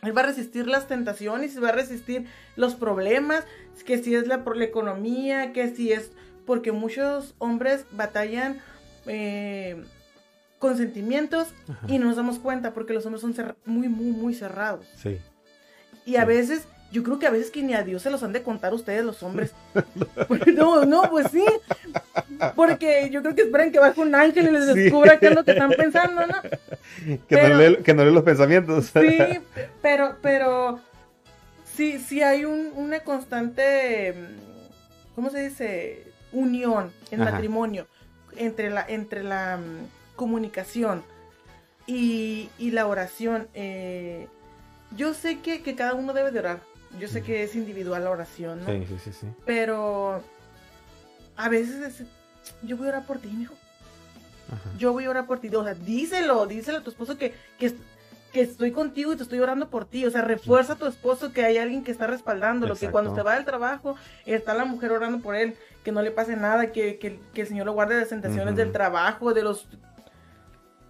Él 0.03 0.15
va 0.15 0.21
a 0.21 0.25
resistir 0.25 0.67
las 0.67 0.87
tentaciones, 0.87 1.61
va 1.61 1.69
a 1.69 1.73
resistir 1.73 2.27
los 2.55 2.75
problemas, 2.75 3.43
que 3.85 3.97
si 3.97 4.15
es 4.15 4.27
la, 4.27 4.43
por 4.43 4.57
la 4.57 4.65
economía, 4.65 5.53
que 5.53 5.73
si 5.75 5.91
es 5.91 6.11
porque 6.45 6.71
muchos 6.71 7.35
hombres 7.39 7.85
batallan 7.91 8.59
eh, 9.05 9.83
con 10.59 10.77
sentimientos 10.77 11.49
Ajá. 11.67 11.87
y 11.87 11.99
no 11.99 12.05
nos 12.05 12.15
damos 12.15 12.39
cuenta 12.39 12.73
porque 12.73 12.93
los 12.93 13.05
hombres 13.05 13.21
son 13.21 13.35
muy, 13.65 13.89
muy, 13.89 14.11
muy 14.11 14.33
cerrados. 14.33 14.87
Sí. 14.95 15.17
Y 16.05 16.15
a 16.15 16.25
veces 16.25 16.67
yo 16.91 17.03
creo 17.03 17.19
que 17.19 17.27
a 17.27 17.31
veces 17.31 17.51
que 17.51 17.63
ni 17.63 17.73
a 17.73 17.83
Dios 17.83 18.01
se 18.01 18.09
los 18.09 18.23
han 18.23 18.33
de 18.33 18.43
contar 18.43 18.73
ustedes 18.73 19.03
los 19.03 19.21
hombres. 19.23 19.53
no, 20.55 20.85
no, 20.85 21.09
pues 21.09 21.27
sí. 21.31 21.45
Porque 22.55 23.09
yo 23.11 23.21
creo 23.21 23.35
que 23.35 23.43
esperan 23.43 23.71
que 23.71 23.79
baje 23.79 23.99
un 23.99 24.15
ángel 24.15 24.47
y 24.47 24.51
les 24.51 24.73
descubra 24.73 25.19
qué 25.19 25.27
es 25.27 25.35
lo 25.35 25.43
que 25.43 25.51
están 25.51 25.71
pensando, 25.71 26.25
¿no? 26.25 26.35
Que, 27.27 27.49
no, 27.49 27.57
lee, 27.57 27.77
que 27.83 27.93
no 27.93 28.05
lee 28.05 28.13
los 28.13 28.23
pensamientos. 28.23 28.91
Sí, 28.93 29.39
pero, 29.81 30.17
pero 30.21 30.79
sí, 31.75 31.99
sí 31.99 32.21
hay 32.21 32.45
un, 32.45 32.71
una 32.75 33.01
constante, 33.01 34.15
¿cómo 35.15 35.29
se 35.29 35.49
dice? 35.49 36.03
Unión 36.31 36.91
en 37.11 37.19
matrimonio 37.21 37.87
entre 38.37 38.69
la, 38.69 38.85
entre 38.87 39.23
la 39.23 39.57
mm, 39.57 40.15
comunicación 40.15 41.03
y, 41.85 42.49
y, 42.57 42.71
la 42.71 42.87
oración. 42.87 43.47
Eh, 43.53 44.27
yo 44.95 45.13
sé 45.13 45.39
que, 45.39 45.61
que, 45.61 45.75
cada 45.75 45.93
uno 45.93 46.13
debe 46.13 46.31
de 46.31 46.39
orar. 46.39 46.61
Yo 46.99 47.07
sé 47.07 47.21
que 47.21 47.43
es 47.43 47.55
individual 47.55 48.03
la 48.03 48.11
oración, 48.11 48.63
¿no? 48.63 48.65
Sí, 48.65 48.85
sí, 48.87 48.95
sí, 49.03 49.11
sí. 49.13 49.27
Pero 49.45 50.23
a 51.35 51.49
veces 51.49 52.03
yo 52.63 52.77
voy 52.77 52.87
a 52.87 52.89
orar 52.89 53.05
por 53.05 53.19
ti, 53.19 53.29
hijo. 53.39 53.53
Yo 54.77 54.93
voy 54.93 55.05
a 55.05 55.09
orar 55.09 55.25
por 55.25 55.39
ti. 55.39 55.53
O 55.53 55.63
sea, 55.63 55.73
díselo, 55.73 56.45
díselo 56.45 56.79
a 56.79 56.83
tu 56.83 56.89
esposo 56.89 57.17
que, 57.17 57.33
que, 57.59 57.73
que, 58.31 58.41
estoy 58.41 58.71
contigo 58.71 59.11
y 59.13 59.17
te 59.17 59.23
estoy 59.23 59.39
orando 59.39 59.69
por 59.69 59.85
ti. 59.85 60.05
O 60.05 60.11
sea, 60.11 60.21
refuerza 60.21 60.73
a 60.73 60.75
tu 60.77 60.85
esposo 60.85 61.33
que 61.33 61.43
hay 61.43 61.57
alguien 61.57 61.83
que 61.83 61.91
está 61.91 62.07
respaldándolo, 62.07 62.75
que 62.75 62.89
cuando 62.89 63.13
te 63.13 63.21
va 63.21 63.35
del 63.35 63.45
trabajo 63.45 63.95
está 64.25 64.53
la 64.53 64.65
mujer 64.65 64.91
orando 64.91 65.19
por 65.19 65.35
él, 65.35 65.55
que 65.83 65.91
no 65.91 66.01
le 66.01 66.11
pase 66.11 66.35
nada, 66.35 66.71
que, 66.71 66.97
que, 66.97 67.19
que 67.33 67.41
el 67.41 67.47
Señor 67.47 67.65
lo 67.65 67.73
guarde 67.73 67.95
de 67.95 68.01
las 68.01 68.09
tentaciones 68.09 68.55
del 68.55 68.71
trabajo, 68.71 69.33
de 69.33 69.43
los... 69.43 69.67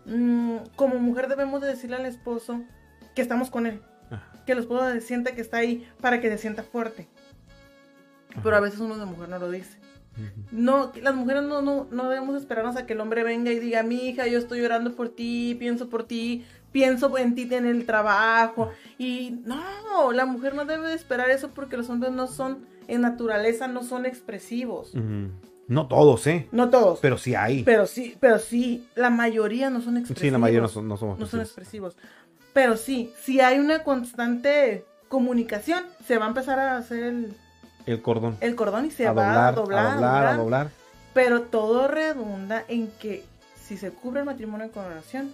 Mm, 0.05 0.57
como 0.75 0.99
mujer 0.99 1.27
debemos 1.27 1.61
de 1.61 1.67
decirle 1.67 1.97
al 1.97 2.05
esposo 2.05 2.61
que 3.15 3.21
estamos 3.21 3.49
con 3.49 3.65
él. 3.65 3.81
Que 4.45 4.53
el 4.53 4.59
esposo 4.59 4.91
se 4.91 5.01
sienta 5.01 5.34
que 5.34 5.41
está 5.41 5.57
ahí 5.57 5.88
para 6.01 6.21
que 6.21 6.29
se 6.29 6.38
sienta 6.38 6.63
fuerte. 6.63 7.07
Pero 8.43 8.55
a 8.55 8.59
veces 8.59 8.79
uno 8.79 8.97
de 8.97 9.05
mujer 9.05 9.29
no 9.29 9.39
lo 9.39 9.51
dice. 9.51 9.77
No, 10.51 10.91
las 11.01 11.13
mujeres 11.13 11.43
no, 11.43 11.61
no, 11.61 11.88
no 11.91 12.09
debemos 12.09 12.35
esperarnos 12.35 12.75
a 12.75 12.85
que 12.85 12.93
el 12.93 13.01
hombre 13.01 13.23
venga 13.23 13.51
y 13.51 13.59
diga, 13.59 13.84
mi 13.84 14.07
hija, 14.09 14.25
yo 14.25 14.39
estoy 14.39 14.61
orando 14.61 14.95
por 14.95 15.09
ti, 15.09 15.55
pienso 15.59 15.89
por 15.89 16.05
ti, 16.05 16.43
pienso 16.71 17.15
en 17.17 17.35
ti 17.35 17.47
en 17.51 17.65
el 17.65 17.85
trabajo. 17.85 18.71
Y 18.97 19.41
no, 19.45 20.11
la 20.11 20.25
mujer 20.25 20.55
no 20.55 20.65
debe 20.65 20.93
esperar 20.93 21.29
eso 21.29 21.49
porque 21.49 21.77
los 21.77 21.89
hombres 21.89 22.11
no 22.13 22.27
son, 22.27 22.65
en 22.88 23.01
naturaleza, 23.01 23.67
no 23.67 23.84
son 23.84 24.05
expresivos. 24.05 24.93
No 25.67 25.88
todos, 25.88 26.25
¿eh? 26.27 26.47
No 26.51 26.69
todos. 26.69 26.99
Pero 26.99 27.17
sí 27.17 27.35
hay. 27.35 27.63
Pero 27.63 27.85
sí, 27.85 28.15
pero 28.19 28.39
sí, 28.39 28.88
la 28.95 29.09
mayoría 29.09 29.69
no 29.69 29.81
son 29.81 29.97
expresivos. 29.97 30.21
Sí, 30.21 30.31
la 30.31 30.38
mayoría 30.38 30.61
no, 30.61 30.69
son, 30.69 30.88
no 30.88 30.97
somos 30.97 31.19
No 31.19 31.27
son 31.27 31.41
expresivos. 31.41 31.97
Pero 32.57 32.75
sí, 32.75 33.13
si 33.21 33.39
hay 33.39 33.59
una 33.59 33.84
constante 33.84 34.84
comunicación, 35.09 35.84
se 36.07 36.17
va 36.17 36.25
a 36.25 36.29
empezar 36.29 36.57
a 36.57 36.77
hacer 36.77 37.03
el 37.03 37.38
el 37.85 38.01
cordón. 38.01 38.35
El 38.41 38.55
cordón 38.55 38.85
y 38.85 38.89
se 38.89 39.03
va 39.11 39.11
a 39.49 39.51
doblar, 39.51 39.88
a 39.91 39.95
doblar, 39.95 40.25
a 40.25 40.38
doblar. 40.38 40.69
Pero 41.13 41.43
todo 41.43 41.88
redunda 41.88 42.63
en 42.67 42.88
que 42.99 43.23
si 43.63 43.77
se 43.77 43.91
cubre 43.91 44.21
el 44.21 44.25
matrimonio 44.25 44.71
con 44.71 44.85
oración, 44.85 45.31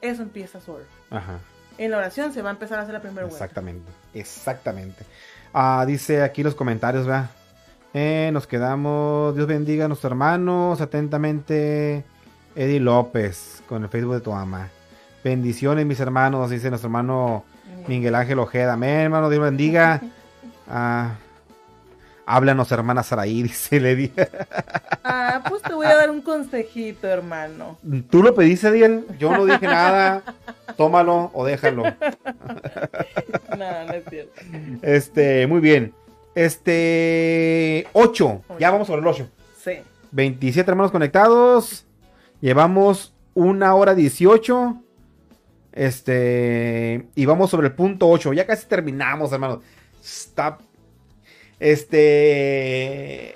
eso 0.00 0.22
empieza 0.22 0.60
solo. 0.60 0.84
Ajá. 1.10 1.40
En 1.78 1.90
la 1.90 1.96
oración 1.96 2.32
se 2.32 2.42
va 2.42 2.50
a 2.50 2.52
empezar 2.52 2.78
a 2.78 2.82
hacer 2.82 2.94
la 2.94 3.00
primera 3.00 3.26
vuelta. 3.26 3.44
Exactamente, 3.44 3.90
exactamente. 4.14 5.04
Ah, 5.52 5.82
dice 5.84 6.22
aquí 6.22 6.44
los 6.44 6.54
comentarios, 6.54 7.06
¿verdad? 7.06 7.28
Eh, 7.92 8.30
nos 8.32 8.46
quedamos, 8.46 9.34
Dios 9.34 9.48
bendiga 9.48 9.86
a 9.86 9.88
nuestros 9.88 10.12
hermanos, 10.12 10.80
atentamente, 10.80 12.04
Eddie 12.54 12.78
López, 12.78 13.64
con 13.68 13.82
el 13.82 13.88
Facebook 13.88 14.14
de 14.14 14.20
tu 14.20 14.32
ama. 14.32 14.70
Bendiciones, 15.26 15.84
mis 15.84 15.98
hermanos, 15.98 16.50
dice 16.50 16.68
nuestro 16.68 16.86
hermano 16.86 17.44
Miguel 17.88 18.14
Ángel 18.14 18.38
Ojeda. 18.38 18.74
Amén, 18.74 19.00
hermano, 19.00 19.28
Dios 19.28 19.42
bendiga. 19.42 20.00
Ah, 20.68 21.14
Háblanos, 22.26 22.70
hermana 22.72 23.04
Saraí, 23.04 23.42
dice 23.44 23.80
Lady. 23.80 24.12
Ah, 25.04 25.42
pues 25.48 25.62
te 25.62 25.74
voy 25.74 25.86
a 25.86 25.94
dar 25.94 26.10
un 26.10 26.20
consejito, 26.22 27.08
hermano. 27.08 27.78
Tú 28.10 28.22
lo 28.22 28.34
pediste, 28.34 28.70
Diel. 28.70 29.04
Yo 29.18 29.30
no 29.30 29.46
dije 29.46 29.66
nada. 29.66 30.22
Tómalo 30.76 31.30
o 31.34 31.44
déjalo. 31.44 31.82
no, 33.56 33.84
no 33.86 33.92
es 33.92 34.04
cierto. 34.08 34.40
Este, 34.82 35.46
muy 35.46 35.60
bien. 35.60 35.92
Este, 36.34 37.86
8. 37.92 38.42
Ya 38.58 38.72
vamos 38.72 38.88
sobre 38.88 39.02
el 39.02 39.06
8. 39.06 39.28
Sí. 39.64 39.78
27 40.10 40.68
hermanos 40.68 40.90
conectados. 40.90 41.84
Llevamos 42.40 43.14
una 43.34 43.74
hora 43.76 43.94
18. 43.94 44.82
Este, 45.76 47.06
y 47.14 47.26
vamos 47.26 47.50
sobre 47.50 47.68
el 47.68 47.74
punto 47.74 48.08
8. 48.08 48.32
Ya 48.32 48.46
casi 48.46 48.66
terminamos, 48.66 49.32
hermanos. 49.32 49.60
Stop 50.02 50.60
este. 51.60 53.32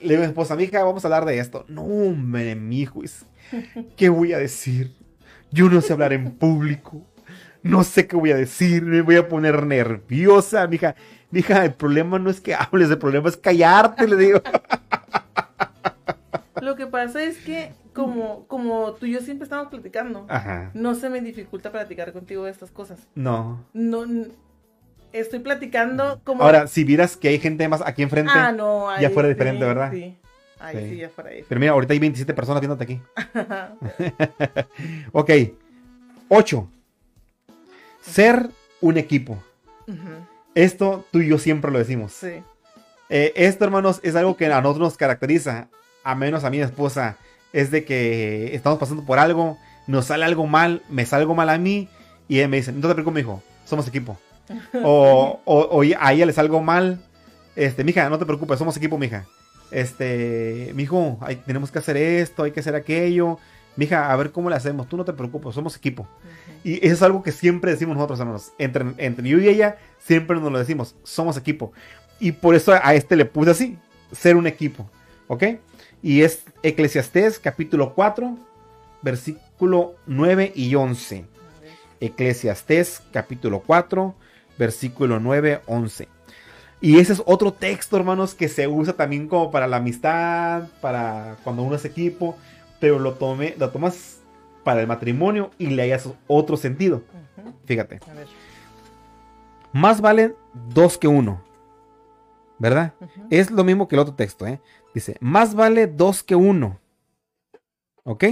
Le 0.00 0.08
digo 0.08 0.22
a 0.22 0.26
mi 0.26 0.30
esposa, 0.30 0.56
mija, 0.56 0.82
vamos 0.82 1.04
a 1.04 1.08
hablar 1.08 1.26
de 1.26 1.38
esto. 1.38 1.64
No, 1.68 1.82
hombre, 1.82 2.54
mi 2.54 2.80
hijo. 2.80 3.02
¿Qué 3.96 4.08
voy 4.08 4.32
a 4.32 4.38
decir? 4.38 4.94
Yo 5.50 5.68
no 5.68 5.80
sé 5.80 5.92
hablar 5.92 6.12
en 6.12 6.30
público. 6.32 7.04
No 7.62 7.84
sé 7.84 8.06
qué 8.06 8.16
voy 8.16 8.30
a 8.30 8.36
decir. 8.36 8.82
Me 8.82 9.02
voy 9.02 9.16
a 9.16 9.28
poner 9.28 9.66
nerviosa, 9.66 10.66
mija. 10.66 10.94
Mija, 11.30 11.64
el 11.64 11.74
problema 11.74 12.18
no 12.18 12.30
es 12.30 12.40
que 12.40 12.54
hables, 12.54 12.90
el 12.90 12.98
problema 12.98 13.28
es 13.28 13.36
callarte, 13.36 14.08
le 14.08 14.16
digo. 14.16 14.42
Lo 16.60 16.76
que 16.76 16.86
pasa 16.86 17.22
es 17.22 17.38
que, 17.38 17.72
como, 17.92 18.46
como 18.46 18.92
tú 18.92 19.06
y 19.06 19.12
yo 19.12 19.20
siempre 19.20 19.44
estamos 19.44 19.68
platicando, 19.68 20.26
no 20.74 20.94
se 20.94 21.10
me 21.10 21.20
dificulta 21.20 21.70
platicar 21.70 22.12
contigo 22.12 22.44
de 22.44 22.50
estas 22.50 22.70
cosas. 22.70 23.06
No. 23.14 23.64
No, 23.72 24.04
estoy 25.12 25.40
platicando 25.40 26.20
como... 26.24 26.42
Ahora, 26.42 26.66
si 26.66 26.84
vieras 26.84 27.16
que 27.16 27.28
hay 27.28 27.38
gente 27.38 27.68
más 27.68 27.82
aquí 27.84 28.02
enfrente, 28.02 28.32
ah, 28.34 28.52
no, 28.52 28.98
ya 29.00 29.10
fuera 29.10 29.28
diferente, 29.28 29.64
¿verdad? 29.64 29.92
Sí. 29.92 30.16
Ahí 30.58 30.90
sí. 30.90 30.96
ya 30.98 31.08
fuera 31.08 31.30
diferente. 31.30 31.46
Pero 31.48 31.60
mira, 31.60 31.72
ahorita 31.72 31.92
hay 31.92 31.98
27 31.98 32.34
personas 32.34 32.60
viéndote 32.60 32.84
aquí. 32.84 33.00
ok. 35.12 35.30
8. 36.28 36.70
Ser 38.02 38.50
un 38.80 38.96
equipo. 38.96 39.42
Esto 40.54 41.04
tú 41.10 41.20
y 41.20 41.28
yo 41.28 41.38
siempre 41.38 41.70
lo 41.70 41.78
decimos. 41.78 42.12
Sí. 42.12 42.42
Eh, 43.08 43.32
esto, 43.34 43.64
hermanos, 43.64 44.00
es 44.04 44.14
algo 44.14 44.36
que 44.36 44.46
a 44.46 44.60
nosotros 44.60 44.78
nos 44.78 44.96
caracteriza, 44.96 45.68
a 46.04 46.14
menos 46.14 46.44
a 46.44 46.50
mi 46.50 46.60
esposa, 46.60 47.16
es 47.52 47.70
de 47.70 47.84
que 47.84 48.54
estamos 48.54 48.78
pasando 48.78 49.04
por 49.04 49.18
algo, 49.18 49.58
nos 49.86 50.06
sale 50.06 50.24
algo 50.24 50.46
mal, 50.46 50.82
me 50.88 51.04
sale 51.06 51.22
algo 51.22 51.34
mal 51.34 51.50
a 51.50 51.58
mí, 51.58 51.88
y 52.28 52.46
me 52.46 52.58
dice, 52.58 52.72
no 52.72 52.86
te 52.86 52.94
preocupes, 52.94 53.22
hijo, 53.22 53.42
somos 53.64 53.88
equipo. 53.88 54.16
o, 54.84 55.40
o, 55.44 55.82
a 55.98 56.12
ella 56.12 56.26
le 56.26 56.32
salgo 56.32 56.60
mal. 56.60 57.00
Este, 57.56 57.84
mija, 57.84 58.08
no 58.08 58.18
te 58.18 58.26
preocupes, 58.26 58.58
somos 58.58 58.76
equipo, 58.76 58.98
mija. 58.98 59.26
Este, 59.70 60.72
mijo, 60.74 61.18
hay, 61.20 61.36
tenemos 61.36 61.70
que 61.70 61.78
hacer 61.78 61.96
esto, 61.96 62.42
hay 62.42 62.52
que 62.52 62.60
hacer 62.60 62.74
aquello. 62.74 63.38
Mija, 63.76 64.12
a 64.12 64.16
ver 64.16 64.32
cómo 64.32 64.50
le 64.50 64.56
hacemos. 64.56 64.88
Tú 64.88 64.96
no 64.96 65.04
te 65.04 65.12
preocupes, 65.12 65.54
somos 65.54 65.76
equipo. 65.76 66.06
Y 66.64 66.84
eso 66.84 66.94
es 66.94 67.02
algo 67.02 67.22
que 67.22 67.32
siempre 67.32 67.70
decimos 67.70 67.96
nosotros, 67.96 68.20
hermanos. 68.20 68.52
Entre, 68.58 68.84
entre 68.98 69.28
yo 69.28 69.38
y 69.38 69.48
ella, 69.48 69.78
siempre 69.98 70.38
nos 70.38 70.52
lo 70.52 70.58
decimos. 70.58 70.96
Somos 71.02 71.36
equipo. 71.36 71.72
Y 72.18 72.32
por 72.32 72.54
eso 72.54 72.72
a 72.72 72.94
este 72.94 73.16
le 73.16 73.24
puse 73.24 73.50
así: 73.50 73.78
ser 74.12 74.36
un 74.36 74.46
equipo. 74.46 74.88
¿Ok? 75.28 75.44
Y 76.02 76.22
es 76.22 76.44
Eclesiastés 76.62 77.38
capítulo 77.38 77.94
4, 77.94 78.36
versículo 79.02 79.96
9 80.06 80.52
y 80.54 80.74
11. 80.74 81.26
Eclesiastés 82.00 83.02
capítulo 83.12 83.62
4, 83.66 84.14
versículo 84.58 85.20
9, 85.20 85.60
11. 85.66 86.08
Y 86.80 86.98
ese 86.98 87.12
es 87.12 87.22
otro 87.26 87.52
texto, 87.52 87.98
hermanos, 87.98 88.34
que 88.34 88.48
se 88.48 88.66
usa 88.66 88.94
también 88.94 89.28
como 89.28 89.50
para 89.50 89.66
la 89.66 89.76
amistad, 89.76 90.68
para 90.80 91.36
cuando 91.44 91.62
uno 91.62 91.76
es 91.76 91.84
equipo, 91.84 92.38
pero 92.80 92.98
lo, 92.98 93.14
tome, 93.14 93.54
lo 93.58 93.68
tomas 93.70 94.20
para 94.64 94.80
el 94.80 94.86
matrimonio 94.86 95.50
y 95.58 95.66
le 95.66 95.82
hayas 95.82 96.08
otro 96.26 96.56
sentido. 96.56 97.02
Fíjate. 97.66 98.00
Más 99.72 100.00
valen 100.00 100.34
dos 100.54 100.96
que 100.96 101.08
uno. 101.08 101.42
¿Verdad? 102.58 102.92
Es 103.30 103.50
lo 103.50 103.64
mismo 103.64 103.88
que 103.88 103.96
el 103.96 104.00
otro 104.00 104.14
texto, 104.14 104.46
¿eh? 104.46 104.60
Dice, 104.94 105.16
más 105.20 105.54
vale 105.54 105.86
dos 105.86 106.22
que 106.22 106.34
uno. 106.34 106.78
¿Ok? 108.04 108.24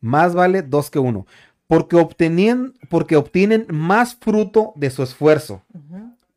Más 0.00 0.34
vale 0.34 0.62
dos 0.62 0.90
que 0.90 0.98
uno 0.98 1.26
porque, 1.66 1.96
obtenían, 1.96 2.74
porque 2.88 3.16
obtienen 3.16 3.66
más 3.70 4.14
fruto 4.14 4.72
de 4.76 4.90
su 4.90 5.02
esfuerzo. 5.02 5.62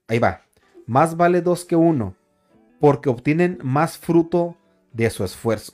Ahí 0.07 0.19
va. 0.19 0.41
Más 0.87 1.15
vale 1.17 1.41
dos 1.41 1.65
que 1.65 1.75
uno, 1.75 2.15
porque 2.79 3.09
obtienen 3.09 3.59
más 3.61 3.97
fruto 3.97 4.55
de 4.91 5.09
su 5.09 5.23
esfuerzo. 5.23 5.73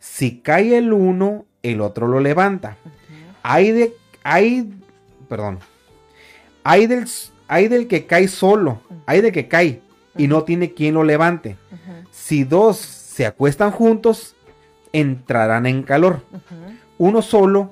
Si 0.00 0.40
cae 0.40 0.76
el 0.76 0.92
uno, 0.92 1.46
el 1.62 1.80
otro 1.80 2.08
lo 2.08 2.20
levanta. 2.20 2.76
Hay 3.42 3.70
de, 3.70 3.94
hay, 4.24 4.72
perdón, 5.28 5.60
hay 6.64 6.88
del, 6.88 7.06
hay 7.46 7.68
del 7.68 7.86
que 7.86 8.06
cae 8.06 8.26
solo, 8.26 8.80
hay 9.06 9.20
del 9.20 9.30
que 9.30 9.46
cae 9.46 9.82
y 10.16 10.26
no 10.26 10.42
tiene 10.42 10.72
quien 10.72 10.94
lo 10.94 11.04
levante. 11.04 11.56
Si 12.16 12.44
dos 12.44 12.78
se 12.78 13.26
acuestan 13.26 13.70
juntos, 13.70 14.34
entrarán 14.92 15.66
en 15.66 15.82
calor. 15.82 16.22
Uno 16.98 17.20
solo 17.20 17.70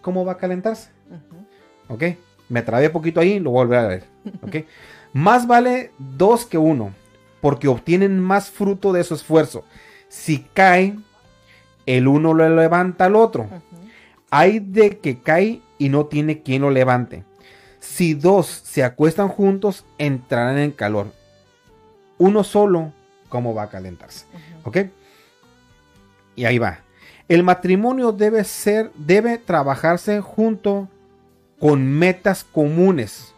¿cómo 0.00 0.24
va 0.24 0.32
a 0.32 0.38
calentarse? 0.38 0.90
¿Ok? 1.88 2.04
Me 2.48 2.62
trabé 2.62 2.90
poquito 2.90 3.20
ahí, 3.20 3.38
lo 3.38 3.50
voy 3.50 3.60
a 3.60 3.64
volver 3.64 3.78
a 3.78 3.86
ver. 3.86 4.04
¿Ok? 4.42 4.66
Más 5.12 5.46
vale 5.46 5.92
dos 5.98 6.46
que 6.46 6.56
uno, 6.56 6.92
porque 7.42 7.68
obtienen 7.68 8.18
más 8.18 8.50
fruto 8.50 8.94
de 8.94 9.04
su 9.04 9.14
esfuerzo. 9.14 9.62
Si 10.08 10.38
cae, 10.54 10.96
el 11.84 12.08
uno 12.08 12.32
lo 12.32 12.48
levanta 12.48 13.04
al 13.04 13.16
otro. 13.16 13.46
Hay 14.30 14.58
de 14.58 14.98
que 14.98 15.20
cae 15.20 15.60
y 15.76 15.90
no 15.90 16.06
tiene 16.06 16.40
quien 16.40 16.62
lo 16.62 16.70
levante. 16.70 17.24
Si 17.78 18.14
dos 18.14 18.46
se 18.46 18.84
acuestan 18.84 19.28
juntos, 19.28 19.84
entrarán 19.98 20.56
en 20.56 20.70
calor. 20.70 21.12
Uno 22.16 22.42
solo, 22.42 22.94
¿cómo 23.32 23.54
va 23.54 23.62
a 23.62 23.70
calentarse? 23.70 24.26
¿Ok? 24.62 24.76
Y 26.36 26.44
ahí 26.44 26.58
va. 26.58 26.80
El 27.28 27.42
matrimonio 27.42 28.12
debe 28.12 28.44
ser, 28.44 28.92
debe 28.94 29.38
trabajarse 29.38 30.20
junto 30.20 30.86
con 31.58 31.90
metas 31.90 32.44
comunes, 32.44 33.32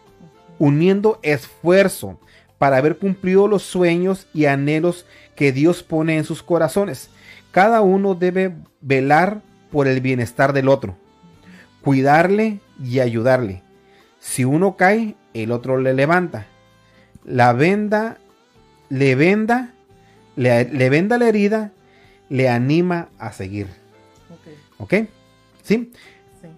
uniendo 0.59 1.21
esfuerzo 1.23 2.19
para 2.59 2.79
haber 2.79 2.99
cumplido 2.99 3.47
los 3.47 3.63
sueños 3.63 4.27
y 4.35 4.47
anhelos 4.47 5.07
que 5.37 5.53
Dios 5.53 5.85
pone 5.85 6.17
en 6.17 6.25
sus 6.25 6.43
corazones. 6.43 7.09
Cada 7.53 7.81
uno 7.81 8.17
debe 8.17 8.53
velar 8.81 9.43
por 9.71 9.87
el 9.87 10.01
bienestar 10.01 10.53
del 10.53 10.69
otro, 10.69 10.97
cuidarle 11.83 12.59
y 12.83 12.99
ayudarle. 12.99 13.63
Si 14.19 14.45
uno 14.45 14.77
cae, 14.77 15.15
el 15.35 15.53
otro 15.53 15.79
le 15.79 15.95
levanta. 15.95 16.47
La 17.25 17.53
venda, 17.53 18.19
le 18.89 19.15
venda, 19.15 19.74
le, 20.37 20.91
venda 20.91 21.19
la 21.19 21.29
herida, 21.29 21.73
le 22.29 22.49
anima 22.49 23.09
a 23.19 23.33
seguir. 23.33 23.69
¿Ok? 24.79 24.95
¿Sí? 25.63 25.93
¿Sí? 26.43 26.49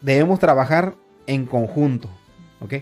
Debemos 0.00 0.38
trabajar 0.38 0.94
en 1.26 1.46
conjunto. 1.46 2.08
¿Ok? 2.60 2.74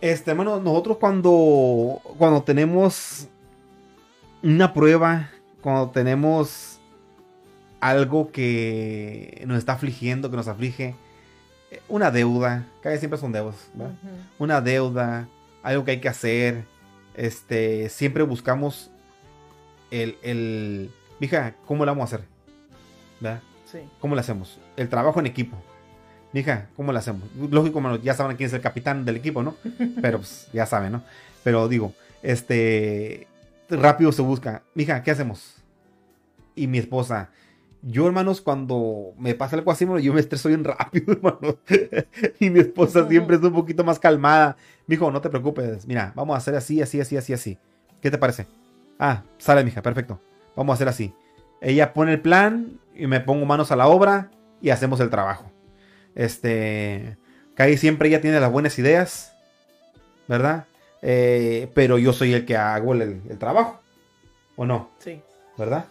Este, 0.00 0.32
bueno, 0.32 0.60
nosotros 0.60 0.98
cuando, 0.98 2.00
cuando 2.18 2.42
tenemos 2.42 3.28
una 4.42 4.72
prueba, 4.72 5.30
cuando 5.60 5.90
tenemos 5.90 6.80
algo 7.80 8.30
que 8.30 9.42
nos 9.46 9.58
está 9.58 9.72
afligiendo, 9.72 10.30
que 10.30 10.36
nos 10.36 10.48
aflige, 10.48 10.94
eh, 11.70 11.80
una 11.88 12.10
deuda, 12.10 12.66
casi 12.82 12.98
siempre 12.98 13.18
son 13.18 13.32
deudas, 13.32 13.70
Una 14.38 14.60
deuda, 14.60 15.28
algo 15.62 15.84
que 15.84 15.92
hay 15.92 16.00
que 16.00 16.08
hacer, 16.08 16.64
este, 17.18 17.88
siempre 17.88 18.22
buscamos 18.22 18.90
el, 19.90 20.16
el, 20.22 20.90
mija, 21.18 21.54
¿cómo 21.66 21.84
lo 21.84 21.90
vamos 21.90 22.12
a 22.12 22.16
hacer? 22.16 22.26
¿Verdad? 23.20 23.40
Sí. 23.64 23.80
¿Cómo 24.00 24.14
lo 24.14 24.20
hacemos? 24.20 24.58
El 24.76 24.88
trabajo 24.88 25.18
en 25.18 25.26
equipo. 25.26 25.56
Mija, 26.32 26.68
¿cómo 26.76 26.92
lo 26.92 26.98
hacemos? 26.98 27.28
Lógico, 27.50 27.96
ya 27.96 28.14
saben 28.14 28.36
quién 28.36 28.46
es 28.46 28.52
el 28.52 28.60
capitán 28.60 29.04
del 29.04 29.16
equipo, 29.16 29.42
¿no? 29.42 29.56
Pero 30.02 30.18
pues 30.18 30.48
ya 30.52 30.64
saben, 30.64 30.92
¿no? 30.92 31.02
Pero 31.42 31.68
digo, 31.68 31.92
este, 32.22 33.26
rápido 33.68 34.12
se 34.12 34.22
busca. 34.22 34.62
Mija, 34.74 35.02
¿qué 35.02 35.10
hacemos? 35.10 35.56
Y 36.54 36.68
mi 36.68 36.78
esposa, 36.78 37.30
yo, 37.82 38.06
hermanos, 38.06 38.40
cuando 38.40 39.12
me 39.18 39.34
pasa 39.34 39.56
algo 39.56 39.70
así, 39.70 39.86
yo 40.02 40.12
me 40.12 40.20
estreso 40.20 40.48
bien 40.48 40.64
rápido, 40.64 41.12
hermano. 41.12 41.58
y 42.40 42.50
mi 42.50 42.60
esposa 42.60 43.08
siempre 43.08 43.36
es 43.36 43.42
un 43.42 43.52
poquito 43.52 43.84
más 43.84 43.98
calmada. 43.98 44.56
Me 44.86 44.96
dijo, 44.96 45.10
no 45.10 45.20
te 45.20 45.30
preocupes, 45.30 45.86
mira, 45.86 46.12
vamos 46.14 46.34
a 46.34 46.38
hacer 46.38 46.54
así, 46.56 46.82
así, 46.82 47.00
así, 47.00 47.16
así, 47.16 47.32
así. 47.32 47.58
¿Qué 48.00 48.10
te 48.10 48.18
parece? 48.18 48.46
Ah, 48.98 49.22
sale, 49.38 49.64
mija, 49.64 49.82
perfecto. 49.82 50.20
Vamos 50.56 50.72
a 50.72 50.74
hacer 50.74 50.88
así. 50.88 51.14
Ella 51.60 51.92
pone 51.92 52.12
el 52.14 52.20
plan 52.20 52.78
y 52.94 53.06
me 53.06 53.20
pongo 53.20 53.46
manos 53.46 53.70
a 53.70 53.76
la 53.76 53.86
obra 53.86 54.30
y 54.60 54.70
hacemos 54.70 54.98
el 55.00 55.10
trabajo. 55.10 55.50
Este, 56.14 57.16
Kai 57.54 57.76
siempre 57.76 58.08
ella 58.08 58.20
tiene 58.20 58.40
las 58.40 58.50
buenas 58.50 58.78
ideas, 58.78 59.32
¿verdad? 60.26 60.66
Eh, 61.02 61.70
pero 61.74 61.98
yo 61.98 62.12
soy 62.12 62.32
el 62.32 62.44
que 62.44 62.56
hago 62.56 62.92
el, 62.92 63.22
el 63.28 63.38
trabajo, 63.38 63.80
¿o 64.56 64.66
no? 64.66 64.90
Sí. 64.98 65.20
¿Verdad? 65.56 65.86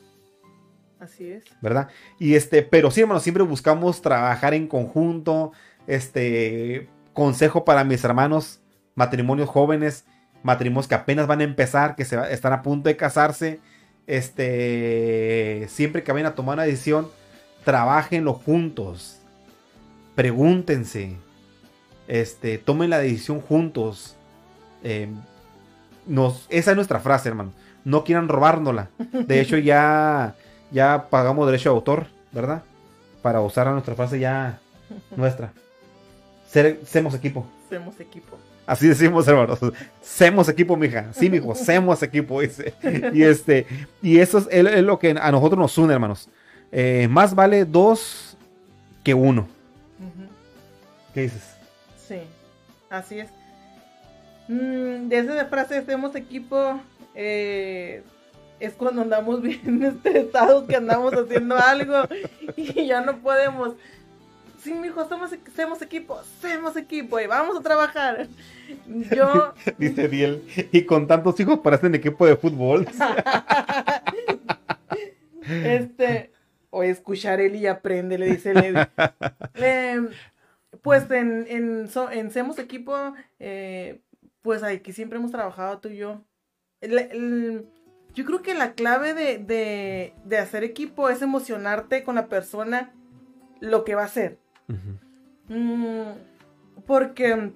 Así 1.00 1.32
es. 1.32 1.44
¿Verdad? 1.62 1.90
Y 2.20 2.36
este, 2.36 2.64
pero 2.64 2.92
sí, 2.92 3.02
hermano, 3.02 3.20
siempre 3.20 3.44
buscamos 3.44 4.02
trabajar 4.02 4.54
en 4.54 4.68
conjunto. 4.68 5.52
Este, 5.86 6.90
consejo 7.14 7.66
para 7.66 7.84
mis 7.84 8.04
hermanos, 8.04 8.60
matrimonios 8.94 9.50
jóvenes, 9.50 10.06
matrimonios 10.44 10.88
que 10.88 10.96
apenas 10.96 11.26
van 11.26 11.42
a 11.42 11.46
empezar, 11.46 11.96
que 11.96 12.06
se 12.06 12.16
están 12.32 12.54
a 12.54 12.62
punto 12.62 12.90
de 12.90 12.96
casarse. 12.96 13.60
Este, 14.06 15.66
siempre 15.70 16.04
que 16.04 16.12
vayan 16.12 16.28
a 16.28 16.36
tomar 16.36 16.54
una 16.54 16.64
decisión, 16.64 17.10
trabajenlo 17.64 18.34
juntos. 18.34 19.20
Pregúntense. 20.16 21.18
Este, 22.08 22.58
tomen 22.58 22.90
la 22.90 23.00
decisión 23.00 23.42
juntos. 23.42 24.16
Em, 24.84 25.16
nos, 26.06 26.46
esa 26.50 26.72
es 26.72 26.76
nuestra 26.76 27.00
frase, 27.00 27.30
hermano. 27.30 27.52
No 27.84 28.04
quieran 28.04 28.30
robárnosla. 28.30 28.90
De 29.12 29.42
hecho, 29.42 29.58
ya 29.58 30.36
ya 30.72 31.08
pagamos 31.10 31.46
derecho 31.46 31.70
de 31.70 31.76
autor, 31.76 32.08
¿verdad? 32.32 32.64
Para 33.22 33.42
usar 33.42 33.68
a 33.68 33.72
nuestra 33.72 33.96
frase 33.96 34.20
ya 34.20 34.60
nuestra. 35.16 35.52
semos 36.86 37.14
equipo. 37.14 37.46
Semos 37.70 38.00
equipo. 38.00 38.38
Así 38.66 38.88
decimos, 38.88 39.26
hermanos. 39.28 39.60
Semos 40.02 40.50
equipo, 40.50 40.76
mija. 40.76 41.14
Sí, 41.14 41.30
mijo, 41.30 41.56
semos 41.56 42.04
equipo, 42.04 42.42
dice. 42.42 42.74
Y 43.14 43.24
este, 43.24 43.66
y 44.02 44.20
eso 44.20 44.46
es, 44.50 44.84
lo 44.84 45.00
que 45.00 45.12
a 45.12 45.32
nosotros 45.32 45.58
nos 45.58 45.78
une, 45.78 45.94
hermanos. 45.94 46.30
Eh, 46.72 47.08
más 47.10 47.34
vale 47.34 47.64
dos 47.64 48.38
que 49.04 49.14
uno. 49.14 49.48
¿Qué 51.14 51.22
dices? 51.22 51.56
Sí, 52.08 52.20
así 52.90 53.20
es. 53.20 53.30
Mm, 54.50 55.08
de 55.08 55.18
esa 55.18 55.46
frase, 55.46 55.84
semos 55.86 56.16
equipo, 56.16 56.80
eh, 57.16 58.04
es 58.60 58.74
cuando 58.74 59.02
andamos 59.02 59.42
bien 59.44 59.84
estresados, 59.84 60.66
que 60.66 60.76
andamos 60.76 61.14
haciendo 61.14 61.58
algo 61.58 62.04
y 62.56 62.88
ya 62.88 63.02
no 63.02 63.18
podemos. 63.20 63.76
Sí, 64.60 64.74
mijo, 64.74 65.08
somos, 65.08 65.32
somos 65.56 65.82
equipo, 65.82 66.20
somos 66.42 66.76
equipo 66.76 67.20
y 67.20 67.28
vamos 67.28 67.58
a 67.58 67.62
trabajar. 67.62 68.28
Yo. 69.16 69.54
Dice 69.78 70.08
Diel, 70.08 70.44
y 70.72 70.84
con 70.84 71.08
tantos 71.08 71.40
hijos 71.40 71.60
parecen 71.60 71.96
equipo 71.96 72.26
de 72.26 72.36
fútbol. 72.36 72.88
este. 75.42 76.32
O 76.70 76.84
escuchar 76.84 77.40
él 77.40 77.56
y 77.56 77.66
aprende, 77.66 78.18
le 78.18 78.26
dice 78.26 78.54
Lady. 78.54 78.78
pues 80.82 81.10
en, 81.10 81.46
en, 81.48 81.90
en 82.12 82.32
Semos 82.32 82.60
Equipo, 82.60 83.14
eh, 83.40 84.02
pues 84.42 84.64
aquí 84.64 84.92
siempre 84.92 85.18
hemos 85.18 85.32
trabajado 85.32 85.80
tú 85.80 85.88
y 85.88 85.98
yo. 85.98 86.26
el, 86.82 87.70
yo 88.18 88.26
creo 88.26 88.42
que 88.42 88.56
la 88.56 88.74
clave 88.74 89.14
de, 89.14 90.38
hacer 90.40 90.64
equipo 90.64 91.08
es 91.10 91.22
emocionarte 91.22 92.04
con 92.04 92.16
la 92.16 92.26
persona 92.26 92.92
lo 93.60 93.84
que 93.84 93.94
va 93.94 94.02
a 94.02 94.06
hacer. 94.06 94.40
Mm, 95.48 96.14
porque 96.88 97.52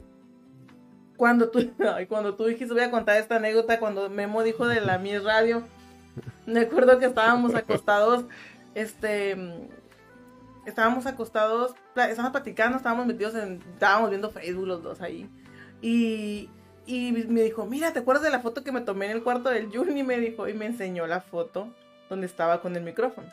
cuando 1.17 1.49
tú, 1.49 1.71
cuando 2.09 2.35
tú 2.35 2.45
dijiste, 2.45 2.75
voy 2.75 2.83
a 2.83 2.91
contar 2.91 3.17
esta 3.17 3.37
anécdota, 3.37 3.79
cuando 3.79 4.07
Memo 4.11 4.43
dijo 4.43 4.67
de 4.67 4.81
la 4.81 4.99
mi 4.99 5.17
radio, 5.17 5.63
me 6.45 6.59
acuerdo 6.59 6.99
que 6.99 7.07
estábamos 7.07 7.55
acostados, 7.55 8.25
este, 8.75 9.35
estábamos 10.67 11.07
acostados, 11.07 11.73
estábamos 11.95 12.33
platicando, 12.33 12.77
estábamos 12.77 13.07
metidos 13.07 13.33
en, 13.33 13.63
estábamos 13.73 14.11
viendo 14.11 14.29
Facebook 14.29 14.67
los 14.67 14.83
dos 14.83 15.01
ahí. 15.01 15.27
Y, 15.81 16.51
y 16.85 17.11
me 17.11 17.41
dijo, 17.41 17.65
mira, 17.65 17.93
¿te 17.93 17.99
acuerdas 17.99 18.23
de 18.23 18.31
la 18.31 18.39
foto 18.39 18.63
que 18.63 18.71
me 18.71 18.81
tomé 18.81 19.05
en 19.05 19.11
el 19.11 19.23
cuarto 19.23 19.49
del 19.49 19.69
Juni? 19.71 20.03
Me 20.03 20.19
dijo, 20.19 20.47
y 20.47 20.53
me 20.53 20.65
enseñó 20.65 21.05
la 21.07 21.21
foto 21.21 21.69
donde 22.09 22.25
estaba 22.25 22.61
con 22.61 22.75
el 22.75 22.83
micrófono. 22.83 23.27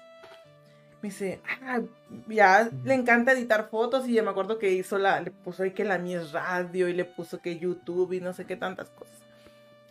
Me 1.01 1.11
dice, 1.11 1.41
ah, 1.65 1.81
ya 2.27 2.69
le 2.85 2.95
encanta 2.95 3.33
editar 3.33 3.69
fotos 3.71 4.09
y 4.09 4.15
ya 4.15 4.23
me 4.23 4.31
acuerdo 4.31 4.59
que 4.59 4.73
hizo 4.73 4.99
la, 4.99 5.21
le 5.21 5.31
puso 5.31 5.63
ahí 5.63 5.71
que 5.71 5.85
la 5.85 5.99
mía 5.99 6.21
es 6.21 6.33
radio 6.33 6.89
y 6.89 6.93
le 6.93 7.05
puso 7.05 7.41
que 7.41 7.59
YouTube 7.59 8.13
y 8.13 8.21
no 8.21 8.33
sé 8.33 8.45
qué 8.45 8.57
tantas 8.57 8.91
cosas. 8.91 9.15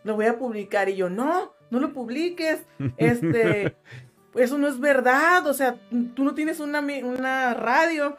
Lo 0.04 0.16
voy 0.16 0.26
a 0.26 0.38
publicar 0.38 0.90
y 0.90 0.96
yo, 0.96 1.10
no, 1.10 1.54
no 1.70 1.80
lo 1.80 1.94
publiques, 1.94 2.62
este, 2.98 3.76
eso 4.36 4.58
no 4.58 4.68
es 4.68 4.80
verdad, 4.80 5.48
o 5.48 5.54
sea, 5.54 5.78
tú 6.14 6.24
no 6.24 6.34
tienes 6.34 6.60
una, 6.60 6.82
una 6.82 7.54
radio. 7.54 8.18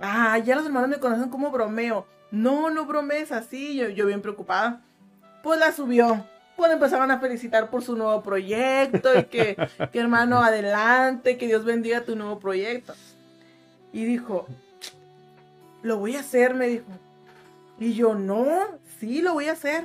Ah, 0.00 0.38
ya 0.38 0.56
los 0.56 0.66
hermanos 0.66 0.88
me 0.88 0.98
conocen 0.98 1.28
como 1.28 1.50
bromeo 1.50 2.06
no, 2.34 2.68
no 2.68 2.84
bromes 2.84 3.30
así, 3.30 3.76
yo, 3.76 3.88
yo 3.88 4.06
bien 4.06 4.20
preocupada. 4.20 4.80
Pues 5.42 5.60
la 5.60 5.70
subió. 5.70 6.26
Pues 6.56 6.72
empezaron 6.72 7.10
a 7.10 7.20
felicitar 7.20 7.70
por 7.70 7.82
su 7.82 7.96
nuevo 7.96 8.22
proyecto 8.22 9.16
y 9.16 9.24
que, 9.24 9.56
que 9.92 9.98
hermano, 9.98 10.42
adelante, 10.42 11.38
que 11.38 11.46
Dios 11.46 11.64
bendiga 11.64 12.04
tu 12.04 12.16
nuevo 12.16 12.40
proyecto. 12.40 12.94
Y 13.92 14.04
dijo, 14.04 14.48
lo 15.82 15.98
voy 15.98 16.16
a 16.16 16.20
hacer, 16.20 16.54
me 16.54 16.66
dijo. 16.66 16.86
Y 17.78 17.94
yo, 17.94 18.16
no, 18.16 18.48
sí, 18.98 19.22
lo 19.22 19.34
voy 19.34 19.46
a 19.46 19.52
hacer. 19.52 19.84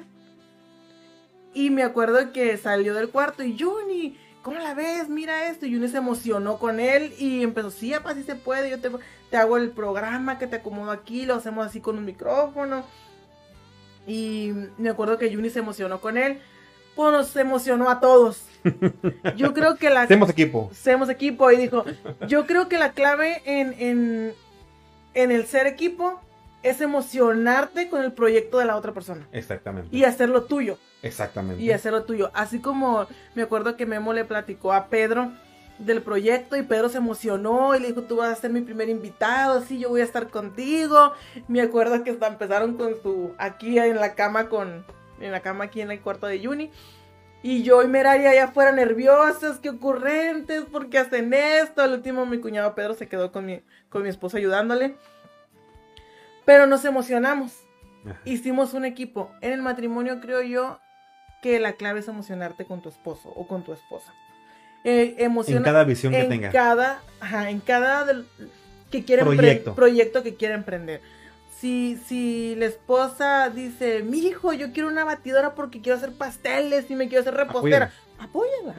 Y 1.53 1.69
me 1.69 1.83
acuerdo 1.83 2.31
que 2.31 2.57
salió 2.57 2.95
del 2.95 3.09
cuarto 3.09 3.43
y 3.43 3.57
Juni, 3.59 4.17
¿cómo 4.41 4.57
la 4.57 4.73
ves? 4.73 5.07
Mira 5.07 5.49
esto. 5.49 5.67
Y 5.67 5.75
Juni 5.75 5.87
se 5.87 5.97
emocionó 5.97 6.57
con 6.57 6.79
él 6.79 7.13
y 7.19 7.43
empezó, 7.43 7.69
sí, 7.69 7.93
apa, 7.93 8.15
sí 8.15 8.23
se 8.23 8.35
puede, 8.35 8.71
yo 8.71 8.79
te, 8.79 8.89
te 9.29 9.37
hago 9.37 9.57
el 9.57 9.69
programa 9.69 10.39
que 10.39 10.47
te 10.47 10.57
acomodo 10.57 10.91
aquí, 10.91 11.25
lo 11.25 11.35
hacemos 11.35 11.65
así 11.65 11.81
con 11.81 11.97
un 11.97 12.05
micrófono. 12.05 12.83
Y 14.07 14.53
me 14.77 14.89
acuerdo 14.89 15.17
que 15.17 15.33
Juni 15.33 15.49
se 15.49 15.59
emocionó 15.59 16.01
con 16.01 16.17
él. 16.17 16.39
Pues 16.95 17.11
nos 17.11 17.35
emocionó 17.35 17.89
a 17.89 17.99
todos. 17.99 18.43
Yo 19.37 19.53
creo 19.53 19.75
que 19.77 19.89
la... 19.89 20.01
Hacemos 20.01 20.29
equipo. 20.29 20.69
Hacemos 20.71 21.09
equipo 21.09 21.49
y 21.51 21.57
dijo, 21.57 21.85
yo 22.27 22.45
creo 22.45 22.67
que 22.67 22.77
la 22.77 22.91
clave 22.91 23.41
en, 23.45 23.73
en, 23.79 24.33
en 25.13 25.31
el 25.31 25.45
ser 25.45 25.65
equipo 25.65 26.19
es 26.61 26.81
emocionarte 26.81 27.89
con 27.89 28.03
el 28.03 28.11
proyecto 28.11 28.57
de 28.57 28.65
la 28.65 28.75
otra 28.75 28.91
persona. 28.91 29.27
Exactamente. 29.31 29.95
Y 29.95 30.03
hacerlo 30.03 30.43
tuyo. 30.43 30.77
Exactamente. 31.01 31.63
Y 31.63 31.71
hacerlo 31.71 32.03
tuyo. 32.03 32.31
Así 32.33 32.59
como 32.59 33.07
me 33.33 33.43
acuerdo 33.43 33.77
que 33.77 33.85
Memo 33.85 34.11
le 34.11 34.25
platicó 34.25 34.73
a 34.73 34.87
Pedro 34.87 35.31
del 35.79 36.01
proyecto 36.01 36.57
y 36.57 36.63
Pedro 36.63 36.89
se 36.89 36.97
emocionó 36.97 37.75
y 37.75 37.79
le 37.79 37.87
dijo, 37.87 38.03
tú 38.03 38.17
vas 38.17 38.29
a 38.29 38.41
ser 38.41 38.51
mi 38.51 38.61
primer 38.61 38.89
invitado, 38.89 39.61
sí, 39.61 39.79
yo 39.79 39.89
voy 39.89 40.01
a 40.01 40.03
estar 40.03 40.29
contigo. 40.29 41.13
Me 41.47 41.61
acuerdo 41.61 42.03
que 42.03 42.11
hasta 42.11 42.27
empezaron 42.27 42.75
con 42.75 43.01
su, 43.01 43.33
aquí 43.37 43.79
en 43.79 43.95
la 43.95 44.13
cama 44.13 44.49
con, 44.49 44.85
en 45.19 45.31
la 45.31 45.39
cama 45.39 45.65
aquí 45.65 45.81
en 45.81 45.91
el 45.91 46.01
cuarto 46.01 46.27
de 46.27 46.45
Juni. 46.45 46.69
Y 47.41 47.63
yo 47.63 47.81
y 47.81 47.87
Merari 47.87 48.25
allá 48.25 48.45
afuera 48.45 48.73
nerviosas, 48.73 49.59
qué 49.59 49.69
ocurrentes, 49.69 50.65
¿por 50.65 50.89
qué 50.89 50.97
hacen 50.97 51.33
esto? 51.33 51.81
Al 51.81 51.93
último 51.93 52.25
mi 52.25 52.39
cuñado 52.39 52.75
Pedro 52.75 52.93
se 52.93 53.07
quedó 53.07 53.31
con 53.31 53.45
mi, 53.45 53.61
con 53.87 54.03
mi 54.03 54.09
esposo 54.09 54.35
ayudándole. 54.35 54.97
Pero 56.45 56.67
nos 56.67 56.83
emocionamos. 56.83 57.53
Ajá. 58.05 58.19
Hicimos 58.25 58.73
un 58.73 58.83
equipo. 58.83 59.31
En 59.39 59.53
el 59.53 59.61
matrimonio 59.61 60.19
creo 60.19 60.41
yo 60.41 60.79
que 61.41 61.59
la 61.59 61.73
clave 61.73 62.01
es 62.01 62.07
emocionarte 62.09 62.65
con 62.65 62.81
tu 62.81 62.89
esposo 62.89 63.29
o 63.29 63.47
con 63.47 63.63
tu 63.63 63.71
esposa. 63.71 64.13
Eh, 64.83 65.15
En 65.19 65.63
cada 65.63 65.83
visión 65.83 66.13
que 66.13 66.21
en 66.21 66.29
tenga. 66.29 66.49
Cada, 66.51 67.01
ajá, 67.19 67.49
en 67.49 67.59
cada 67.59 68.05
del- 68.05 68.25
que 68.91 69.03
quiera 69.05 69.23
empre- 69.23 69.35
Proyecto. 69.37 69.75
proyecto 69.75 70.23
que 70.23 70.35
quiera 70.35 70.55
emprender. 70.55 71.01
Si, 71.59 71.99
si 72.07 72.55
la 72.55 72.65
esposa 72.67 73.49
dice, 73.49 74.01
mi 74.03 74.19
hijo, 74.19 74.53
yo 74.53 74.71
quiero 74.71 74.87
una 74.87 75.03
batidora 75.03 75.53
porque 75.55 75.81
quiero 75.81 75.97
hacer 75.97 76.13
pasteles 76.13 76.89
y 76.89 76.95
me 76.95 77.07
quiero 77.09 77.21
hacer 77.21 77.33
repostera, 77.35 77.91
apóyala. 78.17 78.75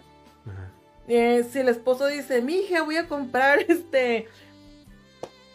Ajá. 0.47 0.71
Eh, 1.07 1.47
si 1.53 1.59
el 1.61 1.69
esposo 1.69 2.07
dice, 2.07 2.41
mi 2.41 2.55
hija, 2.61 2.83
voy 2.83 2.97
a 2.97 3.07
comprar 3.07 3.59
este 3.69 4.29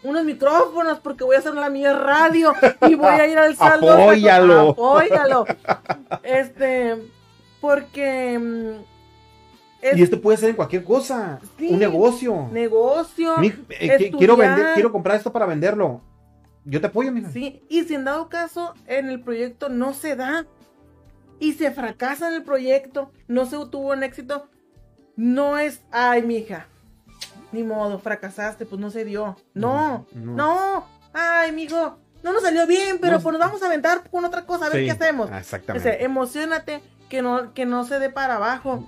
unos 0.03 0.23
micrófonos 0.23 0.99
porque 0.99 1.23
voy 1.23 1.35
a 1.35 1.39
hacer 1.39 1.55
la 1.55 1.67
mía 1.69 1.91
radio 1.93 2.53
y 2.87 2.93
voy 2.93 3.07
a 3.19 3.25
ir 3.25 3.39
al 3.39 3.55
salón. 3.55 3.99
Apóyalo. 4.01 4.69
Apóyalo. 4.69 5.45
Este, 6.21 6.95
porque 7.59 8.37
mm, 8.37 8.94
es 9.91 9.97
Y 9.97 10.03
esto 10.03 10.19
puede 10.21 10.37
ser 10.37 10.49
en 10.49 10.55
cualquier 10.55 10.83
cosa. 10.83 11.39
Sí. 11.57 11.69
Un 11.71 11.79
negocio. 11.79 12.49
negocio. 12.51 13.37
Mi- 13.37 13.53
eh, 13.69 14.11
quiero 14.17 14.35
vender, 14.37 14.73
quiero 14.73 14.91
comprar 14.91 15.17
esto 15.17 15.31
para 15.31 15.45
venderlo. 15.45 16.01
Yo 16.63 16.81
te 16.81 16.87
apoyo, 16.87 17.11
mija. 17.11 17.29
Sí, 17.31 17.61
y 17.69 17.83
si 17.83 17.93
en 17.95 18.05
dado 18.05 18.27
caso 18.29 18.73
en 18.87 19.09
el 19.09 19.21
proyecto 19.21 19.69
no 19.69 19.93
se 19.93 20.15
da 20.15 20.45
y 21.39 21.53
se 21.53 21.69
fracasa 21.71 22.27
en 22.29 22.33
el 22.35 22.43
proyecto, 22.43 23.11
no 23.27 23.45
se 23.45 23.57
tuvo 23.69 23.91
un 23.91 24.03
éxito, 24.03 24.47
no 25.15 25.57
es, 25.57 25.81
ay, 25.91 26.23
mija, 26.23 26.67
ni 27.51 27.63
modo, 27.63 27.99
fracasaste, 27.99 28.65
pues 28.65 28.81
no 28.81 28.89
se 28.89 29.05
dio. 29.05 29.35
No, 29.53 30.07
No. 30.13 30.33
no, 30.35 30.87
ay, 31.13 31.51
mijo, 31.51 31.97
no 32.23 32.33
nos 32.33 32.41
salió 32.41 32.65
bien, 32.65 32.97
pero 32.99 33.17
No. 33.17 33.21
pues 33.23 33.33
nos 33.33 33.39
vamos 33.47 33.61
a 33.61 33.67
aventar 33.67 34.09
con 34.09 34.25
otra 34.25 34.45
cosa, 34.45 34.65
a 34.65 34.69
ver 34.69 34.79
Sí. 34.79 34.85
qué 34.85 34.91
hacemos. 34.91 35.29
Ah, 35.31 35.35
O 35.35 35.39
Exactamente. 35.39 35.87
sea, 35.89 35.99
emocionate, 36.03 36.81
que 37.09 37.21
no, 37.21 37.53
que 37.53 37.65
no 37.67 37.83
se 37.85 37.99
dé 37.99 38.09
para 38.09 38.37
abajo. 38.37 38.83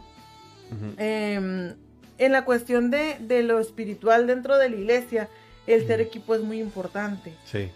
Eh, 0.98 1.74
en 2.20 2.32
la 2.32 2.46
cuestión 2.46 2.90
de, 2.92 3.18
de 3.20 3.44
lo 3.44 3.60
espiritual 3.60 4.26
dentro 4.28 4.58
de 4.58 4.70
la 4.70 4.76
iglesia, 4.76 5.30
el 5.68 5.86
ser 5.86 6.02
equipo 6.02 6.34
es 6.36 6.42
muy 6.42 6.60
importante 6.60 7.34
Sí. 7.46 7.70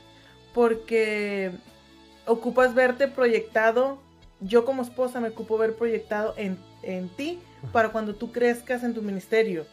porque 0.54 1.52
ocupas 2.26 2.74
verte 2.74 3.08
proyectado, 3.08 4.00
yo 4.40 4.66
como 4.66 4.82
esposa 4.82 5.20
me 5.20 5.30
ocupo 5.30 5.58
ver 5.58 5.76
proyectado 5.76 6.34
en, 6.38 6.58
en 6.84 7.10
ti 7.10 7.40
para 7.72 7.90
cuando 7.90 8.16
tú 8.16 8.32
crezcas 8.32 8.84
en 8.84 8.94
tu 8.94 9.02
ministerio, 9.02 9.66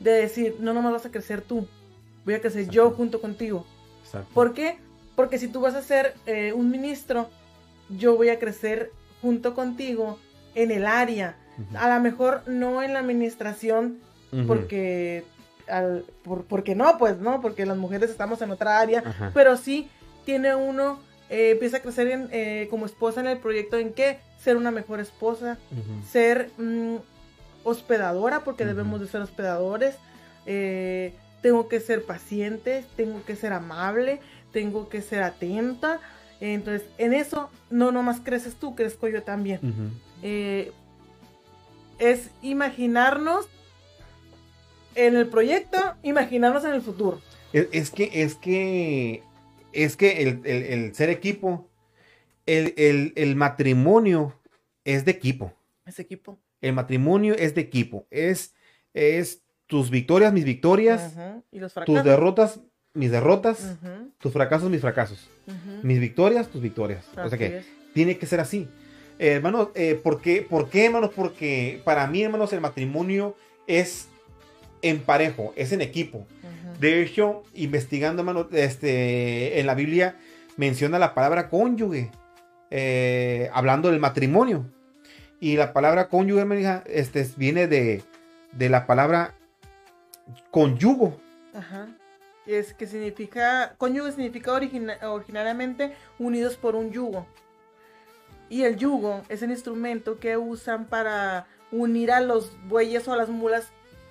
de 0.00 0.10
decir, 0.12 0.56
no 0.60 0.74
nomás 0.74 0.92
vas 0.92 1.06
a 1.06 1.10
crecer 1.10 1.40
tú, 1.40 1.66
voy 2.24 2.34
a 2.34 2.40
crecer 2.40 2.68
yo 2.68 2.90
junto 2.90 3.20
contigo. 3.20 3.64
Exacto. 4.04 4.28
¿Por 4.34 4.52
qué? 4.54 4.76
Porque 5.16 5.38
si 5.38 5.48
tú 5.48 5.60
vas 5.60 5.74
a 5.74 5.82
ser 5.82 6.14
eh, 6.26 6.52
un 6.52 6.70
ministro, 6.70 7.28
yo 7.88 8.14
voy 8.16 8.28
a 8.28 8.38
crecer 8.38 8.92
junto 9.22 9.54
contigo 9.54 10.18
en 10.54 10.70
el 10.70 10.84
área, 10.86 11.36
A 11.76 11.94
lo 11.94 12.02
mejor 12.02 12.42
no 12.46 12.82
en 12.82 12.92
la 12.92 13.00
administración, 13.00 13.98
porque, 14.46 15.24
al, 15.68 16.04
por, 16.22 16.44
porque 16.44 16.74
no, 16.74 16.98
pues 16.98 17.18
no, 17.18 17.40
porque 17.40 17.66
las 17.66 17.76
mujeres 17.76 18.10
estamos 18.10 18.42
en 18.42 18.50
otra 18.50 18.80
área, 18.80 19.02
Ajá. 19.06 19.30
pero 19.32 19.56
sí 19.56 19.88
tiene 20.24 20.56
uno, 20.56 20.98
eh, 21.30 21.50
empieza 21.52 21.76
a 21.76 21.80
crecer 21.80 22.08
en, 22.08 22.28
eh, 22.32 22.66
como 22.68 22.86
esposa 22.86 23.20
en 23.20 23.28
el 23.28 23.38
proyecto 23.38 23.76
en 23.78 23.92
que 23.92 24.18
ser 24.38 24.56
una 24.56 24.70
mejor 24.70 24.98
esposa, 24.98 25.56
ser 26.10 26.50
mm, 26.58 26.96
hospedadora, 27.62 28.40
porque 28.40 28.64
debemos 28.64 29.00
de 29.00 29.06
ser 29.06 29.20
hospedadores, 29.20 29.96
eh, 30.46 31.14
tengo 31.40 31.68
que 31.68 31.80
ser 31.80 32.04
paciente, 32.04 32.84
tengo 32.96 33.24
que 33.24 33.36
ser 33.36 33.52
amable, 33.52 34.20
tengo 34.52 34.88
que 34.88 35.02
ser 35.02 35.22
atenta, 35.22 36.00
entonces 36.40 36.88
en 36.98 37.12
eso 37.12 37.50
no 37.70 37.92
nomás 37.92 38.20
creces 38.20 38.56
tú, 38.56 38.74
crezco 38.74 39.08
yo 39.08 39.22
también. 39.22 39.60
Eh, 40.22 40.72
es 41.98 42.30
imaginarnos 42.42 43.46
en 44.94 45.16
el 45.16 45.26
proyecto, 45.28 45.78
imaginarnos 46.02 46.64
en 46.64 46.74
el 46.74 46.82
futuro. 46.82 47.20
Es, 47.52 47.68
es 47.72 47.90
que, 47.90 48.10
es 48.22 48.34
que, 48.36 49.22
es 49.72 49.96
que 49.96 50.22
el, 50.22 50.40
el- 50.44 50.62
el 50.64 50.94
ser 50.94 51.10
equipo, 51.10 51.68
el, 52.46 52.74
el- 52.76 53.12
el 53.16 53.36
matrimonio 53.36 54.34
es 54.84 55.04
de 55.04 55.10
equipo. 55.12 55.52
Ese 55.86 56.02
equipo. 56.02 56.38
El 56.60 56.72
matrimonio 56.74 57.34
es 57.34 57.54
de 57.54 57.60
equipo. 57.60 58.06
Es, 58.10 58.54
es 58.94 59.42
tus 59.66 59.90
victorias, 59.90 60.32
mis 60.32 60.44
victorias, 60.44 61.12
Ujú, 61.16 61.42
Y 61.52 61.58
los 61.58 61.74
tus 61.84 62.04
derrotas, 62.04 62.60
mis 62.92 63.10
derrotas, 63.10 63.76
tus 64.18 64.32
fracasos, 64.32 64.70
mis 64.70 64.80
fracasos. 64.80 65.26
Mis 65.82 65.98
victorias, 66.00 66.48
tus 66.48 66.62
victorias. 66.62 67.04
O 67.22 67.28
sea 67.28 67.36
que 67.38 67.58
es. 67.58 67.66
tiene 67.92 68.16
que 68.18 68.26
ser 68.26 68.40
así. 68.40 68.68
Eh, 69.18 69.32
hermanos, 69.32 69.68
eh, 69.74 69.94
¿por, 70.02 70.20
qué, 70.20 70.42
¿por 70.42 70.68
qué, 70.68 70.86
hermanos? 70.86 71.10
Porque 71.14 71.80
para 71.84 72.06
mí, 72.06 72.22
hermanos, 72.22 72.52
el 72.52 72.60
matrimonio 72.60 73.36
es 73.66 74.08
en 74.82 75.00
parejo, 75.00 75.52
es 75.56 75.72
en 75.72 75.80
equipo. 75.80 76.26
De 76.80 77.00
hecho, 77.02 77.44
investigando, 77.54 78.22
hermano, 78.22 78.48
este, 78.52 79.60
en 79.60 79.66
la 79.66 79.74
Biblia 79.74 80.16
menciona 80.56 80.98
la 80.98 81.14
palabra 81.14 81.48
cónyuge, 81.48 82.10
eh, 82.70 83.48
hablando 83.52 83.90
del 83.90 84.00
matrimonio. 84.00 84.66
Y 85.40 85.56
la 85.56 85.72
palabra 85.72 86.08
cónyuge, 86.08 86.40
hermano, 86.40 86.82
este, 86.86 87.26
viene 87.36 87.68
de, 87.68 88.02
de 88.52 88.68
la 88.68 88.86
palabra 88.86 89.34
conyugo. 90.50 91.20
Ajá. 91.54 91.88
Es 92.46 92.74
que 92.74 92.86
significa, 92.86 93.74
cónyuge 93.78 94.12
significa 94.12 94.52
origina- 94.52 94.98
originariamente 95.08 95.94
unidos 96.18 96.56
por 96.56 96.74
un 96.74 96.90
yugo. 96.90 97.26
Y 98.48 98.62
el 98.64 98.76
yugo 98.76 99.22
es 99.28 99.42
el 99.42 99.50
instrumento 99.50 100.18
que 100.18 100.36
usan 100.36 100.86
para 100.86 101.46
unir 101.72 102.12
a 102.12 102.20
los 102.20 102.52
bueyes 102.68 103.06
o 103.08 103.12
a 103.12 103.16
las 103.16 103.28
mulas 103.28 103.68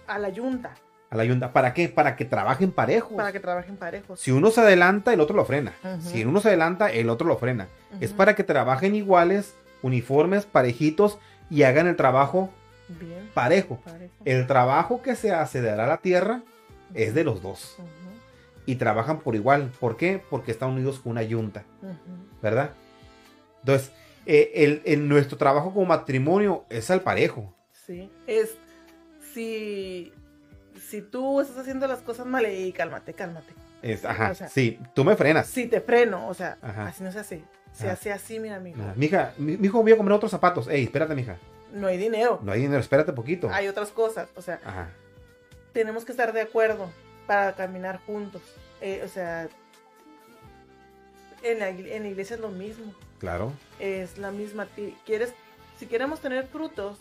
a 0.07 0.19
la 0.19 0.29
yunta, 0.29 0.73
A 1.09 1.15
la 1.15 1.23
yunta. 1.25 1.53
¿Para 1.53 1.73
qué? 1.73 1.87
Para 1.87 2.15
que 2.15 2.25
trabajen 2.25 2.71
parejos. 2.71 3.15
para 3.15 3.31
que 3.31 3.39
trabajen 3.39 3.77
parejos. 3.77 4.19
Si 4.19 4.31
uno 4.31 4.49
se 4.51 4.61
adelanta, 4.61 5.13
el 5.13 5.19
otro 5.21 5.35
lo 5.35 5.45
frena. 5.45 5.73
Si 5.99 6.25
uno 6.25 6.41
se 6.41 6.49
adelanta, 6.49 6.91
el 6.91 7.09
otro 7.09 7.27
lo 7.27 7.37
frena. 7.37 7.67
Es 8.01 8.11
para 8.11 8.35
que 8.35 8.43
trabajen 8.43 8.95
iguales, 8.95 9.55
uniformes, 9.81 10.45
parejitos 10.45 11.19
y 11.49 11.63
hagan 11.63 11.87
el 11.87 11.95
trabajo 11.95 12.49
Bien, 12.89 13.29
parejo. 13.33 13.79
parejo. 13.85 14.13
El 14.25 14.45
trabajo 14.47 15.01
que 15.01 15.15
se 15.15 15.31
hace 15.31 15.61
de 15.61 15.75
la 15.75 15.97
tierra 15.97 16.41
es 16.93 17.13
de 17.13 17.23
los 17.23 17.41
dos. 17.41 17.77
Y 18.65 18.75
trabajan 18.75 19.19
por 19.19 19.35
igual. 19.35 19.71
¿Por 19.79 19.97
qué? 19.97 20.21
Porque 20.29 20.51
están 20.51 20.71
unidos 20.71 20.99
con 20.99 21.11
una 21.11 21.23
yunta. 21.23 21.63
¿verdad? 22.41 22.71
Entonces, 23.59 23.91
eh, 24.25 24.51
el, 24.55 24.81
el- 24.85 25.07
nuestro 25.07 25.37
trabajo 25.37 25.73
como 25.73 25.85
matrimonio 25.85 26.65
es 26.69 26.89
al 26.91 27.01
parejo. 27.01 27.53
Sí, 27.85 28.09
es 28.27 28.55
si, 29.33 30.13
si 30.89 31.01
tú 31.01 31.41
estás 31.41 31.57
haciendo 31.57 31.87
las 31.87 31.99
cosas 32.01 32.25
mal 32.25 32.45
y 32.51 32.71
cálmate, 32.71 33.13
cálmate. 33.13 33.53
Es, 33.81 34.05
ajá, 34.05 34.31
O 34.31 34.35
sea, 34.35 34.47
sí, 34.47 34.79
tú 34.95 35.03
me 35.03 35.15
frenas. 35.17 35.47
Si 35.47 35.67
te 35.67 35.81
freno, 35.81 36.27
o 36.29 36.33
sea, 36.33 36.57
Ajá. 36.61 36.87
así 36.87 37.03
no 37.03 37.11
se 37.11 37.19
hace. 37.19 37.43
Se 37.73 37.85
Ajá. 37.85 37.93
hace 37.93 38.11
así, 38.13 38.39
mira, 38.39 38.55
amigo. 38.57 38.77
Ah, 38.81 38.93
mija, 38.95 39.33
mi, 39.37 39.57
mi 39.57 39.67
hijo 39.67 39.81
voy 39.81 39.91
a 39.91 39.97
comprar 39.97 40.15
otros 40.15 40.31
zapatos. 40.31 40.67
Ey, 40.69 40.83
espérate, 40.83 41.15
mija. 41.15 41.37
No 41.73 41.87
hay 41.87 41.97
dinero. 41.97 42.39
No 42.43 42.51
hay 42.51 42.61
dinero, 42.61 42.79
espérate 42.79 43.11
poquito. 43.11 43.49
Hay 43.51 43.67
otras 43.67 43.89
cosas. 43.89 44.29
O 44.35 44.41
sea, 44.41 44.61
Ajá. 44.63 44.89
tenemos 45.73 46.05
que 46.05 46.11
estar 46.13 46.31
de 46.31 46.41
acuerdo 46.41 46.89
para 47.27 47.53
caminar 47.55 47.99
juntos. 48.05 48.41
Eh, 48.79 49.01
o 49.03 49.07
sea, 49.09 49.49
en 51.41 51.59
la, 51.59 51.69
en 51.69 52.03
la 52.03 52.09
iglesia 52.09 52.35
es 52.35 52.39
lo 52.41 52.49
mismo. 52.49 52.93
Claro. 53.23 53.53
Es 53.79 54.17
la 54.17 54.31
misma. 54.31 54.65
ti- 54.65 54.97
¿Quieres, 55.05 55.33
si 55.79 55.85
queremos 55.85 56.19
tener 56.19 56.45
frutos, 56.45 56.97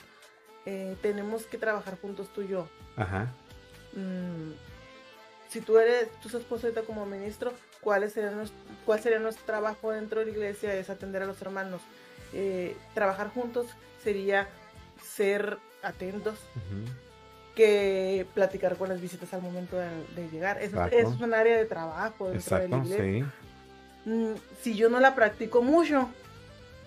eh, 0.66 0.96
tenemos 1.02 1.42
que 1.46 1.58
trabajar 1.58 1.98
juntos 2.00 2.28
tú 2.32 2.42
y 2.42 2.48
yo. 2.48 2.68
Ajá. 2.96 3.26
Mm, 3.94 4.52
si 5.48 5.60
tú 5.60 5.78
eres, 5.78 6.08
tú 6.22 6.28
sos 6.28 6.44
ahorita 6.48 6.82
como 6.82 7.04
ministro, 7.06 7.52
¿cuál 7.80 8.08
sería, 8.08 8.30
nuestro, 8.30 8.56
¿cuál 8.86 9.00
sería 9.00 9.18
nuestro 9.18 9.44
trabajo 9.44 9.90
dentro 9.90 10.20
de 10.20 10.26
la 10.26 10.30
iglesia? 10.30 10.72
Es 10.76 10.90
atender 10.90 11.22
a 11.22 11.26
los 11.26 11.42
hermanos. 11.42 11.82
Eh, 12.32 12.76
trabajar 12.94 13.30
juntos 13.30 13.66
sería 14.04 14.48
ser 15.02 15.58
atentos, 15.82 16.38
que 17.56 18.26
platicar 18.32 18.76
con 18.76 18.88
las 18.88 19.00
visitas 19.00 19.34
al 19.34 19.42
momento 19.42 19.76
de, 19.76 20.28
llegar. 20.30 20.62
Es 20.62 20.72
un 20.72 21.34
área 21.34 21.56
de 21.56 21.64
trabajo 21.64 22.30
dentro 22.30 22.58
de 22.58 22.68
la 22.68 22.76
iglesia. 22.76 23.32
Mm, 24.04 24.34
si 24.62 24.74
yo 24.74 24.88
no 24.88 25.00
la 25.00 25.14
practico 25.14 25.62
mucho, 25.62 26.08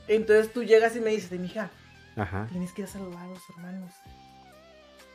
entonces 0.08 0.52
tú 0.52 0.64
llegas 0.64 0.96
y 0.96 1.00
me 1.00 1.12
dices, 1.12 1.40
mija, 1.40 1.70
Ajá. 2.16 2.48
tienes 2.52 2.72
que 2.72 2.82
ir 2.82 2.88
a 2.88 2.92
saludar 2.92 3.24
a 3.24 3.28
los 3.28 3.50
hermanos. 3.50 3.92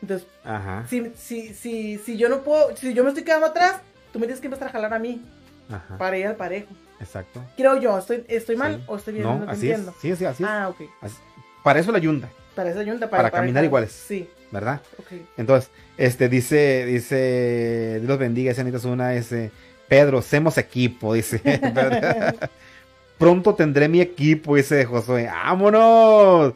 Entonces, 0.02 0.26
Ajá. 0.44 0.86
Si, 0.88 1.12
si, 1.14 1.54
si, 1.54 1.98
si 1.98 2.16
yo 2.16 2.28
no 2.28 2.42
puedo, 2.42 2.74
si 2.76 2.94
yo 2.94 3.02
me 3.02 3.10
estoy 3.10 3.24
quedando 3.24 3.46
atrás, 3.46 3.80
tú 4.12 4.18
me 4.18 4.26
tienes 4.26 4.40
que 4.40 4.46
empezar 4.46 4.68
a 4.68 4.72
jalar 4.72 4.94
a 4.94 4.98
mí 4.98 5.22
Ajá. 5.70 5.98
para 5.98 6.16
ir 6.16 6.26
al 6.26 6.36
parejo. 6.36 6.68
Exacto. 7.00 7.42
Creo 7.56 7.78
yo, 7.80 7.98
¿estoy, 7.98 8.24
estoy 8.28 8.56
mal 8.56 8.82
o 8.86 8.96
estoy 8.96 9.14
bien? 9.14 9.24
No, 9.24 9.44
así 9.48 9.70
es. 9.70 9.80
Sí, 10.00 10.14
sí, 10.16 10.24
así 10.24 10.42
es. 10.42 10.48
Ah, 10.48 10.68
ok. 10.68 10.88
Para 11.62 11.80
eso 11.80 11.92
la 11.92 11.98
yunta. 11.98 12.28
Para 12.54 12.70
esa 12.70 12.82
yunta, 12.82 13.08
para, 13.08 13.24
para, 13.24 13.40
caminar 13.40 13.64
iguales. 13.64 13.92
Sí. 13.92 14.28
¿Verdad? 14.50 14.80
Ok. 14.98 15.12
Entonces, 15.36 15.70
este, 15.96 16.28
dice, 16.28 16.84
dice, 16.86 18.00
Dios 18.02 18.18
bendiga, 18.18 18.50
ese 18.50 18.88
una, 18.88 19.14
ese, 19.14 19.52
Pedro, 19.90 20.18
hacemos 20.18 20.56
equipo, 20.56 21.14
dice. 21.14 21.42
Pronto 23.18 23.56
tendré 23.56 23.88
mi 23.88 24.00
equipo, 24.00 24.54
dice 24.54 24.84
Josué. 24.84 25.26
¡Vámonos! 25.26 26.54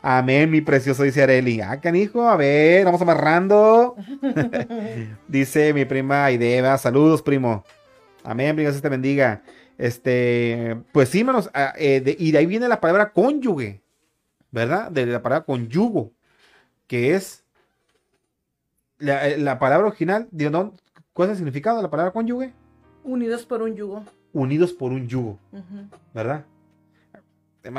Amén, 0.00 0.48
mi 0.48 0.60
precioso, 0.60 1.02
dice 1.02 1.20
Areli. 1.20 1.60
Ah, 1.60 1.80
canijo, 1.80 2.28
a 2.28 2.36
ver, 2.36 2.84
vamos 2.84 3.02
amarrando. 3.02 3.96
dice 5.26 5.74
mi 5.74 5.84
prima 5.84 6.30
Ideva. 6.30 6.78
Saludos, 6.78 7.22
primo. 7.22 7.64
Amén, 8.22 8.54
Dios 8.54 8.80
te 8.80 8.88
bendiga. 8.88 9.42
Este, 9.78 10.80
pues 10.92 11.08
sí, 11.08 11.24
manos, 11.24 11.50
ah, 11.54 11.72
eh, 11.76 12.14
y 12.20 12.30
de 12.30 12.38
ahí 12.38 12.46
viene 12.46 12.68
la 12.68 12.80
palabra 12.80 13.10
cónyuge, 13.12 13.82
¿verdad? 14.52 14.92
De 14.92 15.06
la 15.06 15.22
palabra 15.22 15.44
conyugo, 15.44 16.12
que 16.86 17.16
es 17.16 17.42
la, 18.98 19.28
eh, 19.28 19.56
palabra 19.58 19.88
original, 19.88 20.28
¿cuál 21.12 21.28
es 21.28 21.32
el 21.32 21.36
significado 21.38 21.78
de 21.78 21.82
la 21.82 21.90
palabra 21.90 22.12
cónyuge? 22.12 22.54
Unidos 23.06 23.46
por 23.46 23.62
un 23.62 23.76
yugo. 23.76 24.04
Unidos 24.32 24.72
por 24.72 24.92
un 24.92 25.06
yugo, 25.06 25.38
¿verdad? 26.12 26.44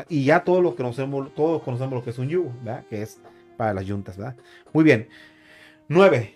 Y 0.10 0.26
ya 0.26 0.44
todos 0.44 0.64
los 0.64 0.76
conocemos, 0.76 1.34
todos 1.36 1.62
conocemos 1.62 1.96
lo 1.96 2.04
que 2.04 2.10
es 2.10 2.18
un 2.18 2.30
yugo, 2.30 2.52
¿verdad? 2.64 2.86
Que 2.90 3.02
es 3.02 3.20
para 3.58 3.74
las 3.74 3.86
yuntas, 3.86 4.18
¿verdad? 4.18 4.36
Muy 4.74 4.84
bien. 4.84 5.10
Nueve. 5.88 6.36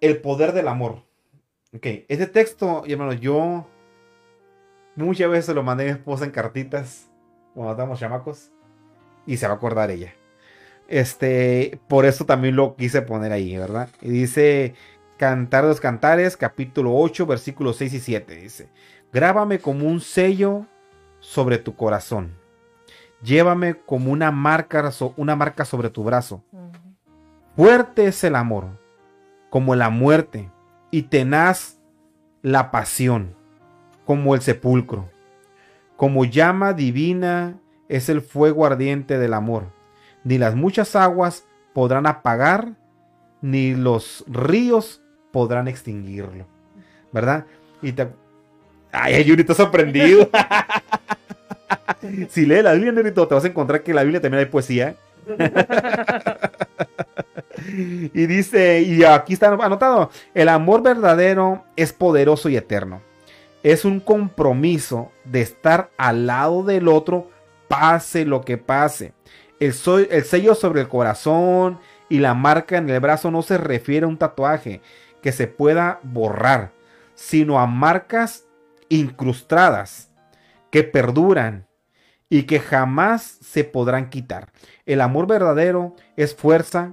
El 0.00 0.20
poder 0.20 0.52
del 0.52 0.68
amor. 0.68 1.02
Ok, 1.74 1.86
este 2.08 2.26
texto, 2.26 2.84
hermano, 2.86 3.14
yo 3.14 3.66
muchas 4.96 5.30
veces 5.30 5.54
lo 5.54 5.62
mandé 5.62 5.84
a 5.84 5.86
mi 5.86 5.92
esposa 5.92 6.24
en 6.24 6.30
cartitas 6.30 7.10
cuando 7.54 7.72
estábamos 7.72 7.98
chamacos 7.98 8.50
y 9.26 9.38
se 9.38 9.46
va 9.46 9.54
a 9.54 9.56
acordar 9.56 9.90
ella. 9.90 10.14
Este, 10.88 11.80
por 11.88 12.04
eso 12.04 12.26
también 12.26 12.56
lo 12.56 12.76
quise 12.76 13.00
poner 13.00 13.32
ahí, 13.32 13.56
¿verdad? 13.56 13.88
Y 14.02 14.10
dice 14.10 14.74
Cantar 15.16 15.64
los 15.64 15.80
Cantares, 15.80 16.36
capítulo 16.36 16.92
8, 16.96 17.24
versículos 17.26 17.76
6 17.76 17.94
y 17.94 18.00
7. 18.00 18.34
Dice, 18.34 18.68
grábame 19.12 19.60
como 19.60 19.86
un 19.86 20.00
sello 20.00 20.66
sobre 21.20 21.58
tu 21.58 21.76
corazón. 21.76 22.36
Llévame 23.22 23.74
como 23.74 24.10
una 24.10 24.32
marca, 24.32 24.90
una 25.16 25.36
marca 25.36 25.64
sobre 25.64 25.88
tu 25.88 26.02
brazo. 26.02 26.42
Fuerte 27.54 28.06
es 28.06 28.24
el 28.24 28.34
amor, 28.34 28.66
como 29.50 29.76
la 29.76 29.88
muerte, 29.88 30.50
y 30.90 31.02
tenaz 31.02 31.78
la 32.42 32.72
pasión, 32.72 33.36
como 34.04 34.34
el 34.34 34.40
sepulcro. 34.40 35.08
Como 35.96 36.24
llama 36.24 36.72
divina 36.72 37.60
es 37.88 38.08
el 38.08 38.20
fuego 38.20 38.66
ardiente 38.66 39.18
del 39.18 39.32
amor. 39.32 39.72
Ni 40.24 40.38
las 40.38 40.56
muchas 40.56 40.96
aguas 40.96 41.46
podrán 41.72 42.06
apagar, 42.06 42.74
ni 43.40 43.74
los 43.74 44.24
ríos 44.26 45.03
podrán 45.34 45.66
extinguirlo. 45.66 46.46
¿Verdad? 47.10 47.44
Y 47.82 47.90
te... 47.90 48.06
Ay, 48.92 49.36
sorprendido. 49.52 50.30
si 52.30 52.46
lees 52.46 52.62
la 52.62 52.74
Biblia, 52.74 52.92
Nerito, 52.92 53.26
te 53.26 53.34
vas 53.34 53.44
a 53.44 53.48
encontrar 53.48 53.82
que 53.82 53.90
en 53.90 53.96
la 53.96 54.04
Biblia 54.04 54.20
también 54.20 54.44
hay 54.44 54.46
poesía. 54.48 54.94
y 57.66 58.26
dice, 58.26 58.82
y 58.82 59.02
aquí 59.02 59.32
está 59.32 59.48
anotado, 59.48 60.12
el 60.34 60.48
amor 60.48 60.82
verdadero 60.82 61.64
es 61.74 61.92
poderoso 61.92 62.48
y 62.48 62.56
eterno. 62.56 63.00
Es 63.64 63.84
un 63.84 63.98
compromiso 63.98 65.10
de 65.24 65.40
estar 65.40 65.90
al 65.96 66.28
lado 66.28 66.62
del 66.62 66.86
otro, 66.86 67.28
pase 67.66 68.24
lo 68.24 68.42
que 68.42 68.56
pase. 68.56 69.14
El, 69.58 69.74
el 70.10 70.24
sello 70.24 70.54
sobre 70.54 70.82
el 70.82 70.88
corazón 70.88 71.80
y 72.08 72.20
la 72.20 72.34
marca 72.34 72.76
en 72.76 72.88
el 72.88 73.00
brazo 73.00 73.32
no 73.32 73.42
se 73.42 73.58
refiere 73.58 74.04
a 74.04 74.08
un 74.08 74.18
tatuaje, 74.18 74.80
que 75.24 75.32
se 75.32 75.46
pueda 75.46 76.00
borrar, 76.02 76.72
sino 77.14 77.58
a 77.58 77.66
marcas 77.66 78.44
incrustadas 78.90 80.10
que 80.70 80.84
perduran 80.84 81.66
y 82.28 82.42
que 82.42 82.60
jamás 82.60 83.22
se 83.40 83.64
podrán 83.64 84.10
quitar. 84.10 84.52
El 84.84 85.00
amor 85.00 85.26
verdadero 85.26 85.96
es 86.18 86.34
fuerza 86.34 86.92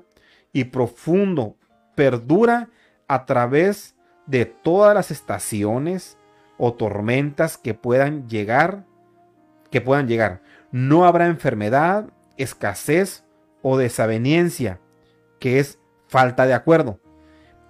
y 0.54 0.64
profundo, 0.64 1.58
perdura 1.94 2.70
a 3.10 3.26
través 3.26 3.98
de 4.28 4.46
todas 4.46 4.96
las 4.96 5.12
estaciones 5.12 6.18
o 6.58 6.74
tormentas 6.74 7.58
que 7.58 7.74
puedan 7.74 8.30
llegar, 8.30 8.86
que 9.72 9.82
puedan 9.82 10.08
llegar. 10.08 10.42
No 10.72 11.04
habrá 11.04 11.26
enfermedad, 11.26 12.06
escasez 12.38 13.26
o 13.62 13.78
desaveniencia, 13.78 14.80
que 15.38 15.60
es 15.60 15.80
falta 16.08 16.46
de 16.46 16.54
acuerdo 16.54 17.01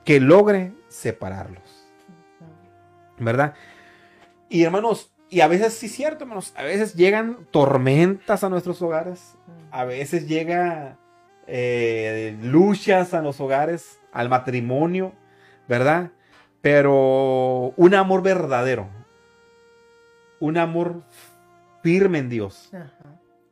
que 0.03 0.19
logre 0.19 0.73
separarlos. 0.87 1.87
¿Verdad? 3.17 3.53
Y 4.49 4.63
hermanos, 4.63 5.11
y 5.29 5.41
a 5.41 5.47
veces 5.47 5.73
sí 5.73 5.85
es 5.85 5.93
cierto, 5.93 6.23
hermanos, 6.23 6.53
a 6.57 6.63
veces 6.63 6.95
llegan 6.95 7.47
tormentas 7.51 8.43
a 8.43 8.49
nuestros 8.49 8.81
hogares, 8.81 9.35
a 9.71 9.85
veces 9.85 10.27
llega 10.27 10.97
eh, 11.47 12.37
luchas 12.41 13.13
a 13.13 13.21
los 13.21 13.39
hogares, 13.39 13.99
al 14.11 14.27
matrimonio, 14.27 15.13
¿verdad? 15.69 16.11
Pero 16.61 17.73
un 17.77 17.95
amor 17.95 18.23
verdadero, 18.23 18.89
un 20.39 20.57
amor 20.57 21.03
firme 21.81 22.19
en 22.19 22.29
Dios, 22.29 22.71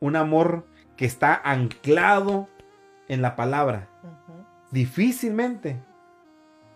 un 0.00 0.16
amor 0.16 0.66
que 0.96 1.06
está 1.06 1.40
anclado 1.42 2.48
en 3.08 3.22
la 3.22 3.36
palabra, 3.36 3.88
difícilmente 4.70 5.80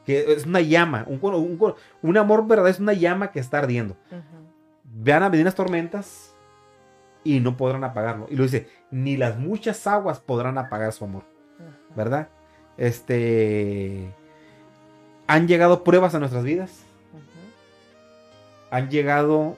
que 0.05 0.33
es 0.33 0.47
una 0.47 0.61
llama, 0.61 1.05
un, 1.09 1.19
un, 2.03 2.17
amor 2.17 2.47
verdadero 2.47 2.69
es 2.69 2.81
una 2.81 2.93
llama 2.93 3.33
que 3.33 3.41
está 3.41 3.59
ardiendo. 3.59 3.97
Vean 4.85 5.23
a 5.23 5.29
venir 5.29 5.47
las 5.47 5.55
tormentas 5.55 6.35
y 7.25 7.41
no 7.41 7.57
podrán 7.57 7.85
apagarlo. 7.85 8.27
Y 8.31 8.37
lo 8.37 8.45
dice, 8.45 8.69
ni 8.91 9.17
las 9.17 9.39
muchas 9.39 9.87
aguas 9.87 10.21
podrán 10.21 10.59
apagar 10.59 10.93
su 10.93 11.05
amor. 11.05 11.25
¿Verdad? 11.97 12.29
Este... 12.77 14.13
Han 15.27 15.49
llegado 15.49 15.85
pruebas 15.85 16.15
a 16.15 16.19
nuestras 16.19 16.45
vidas. 16.45 16.83
Han 18.71 18.91
llegado 18.91 19.57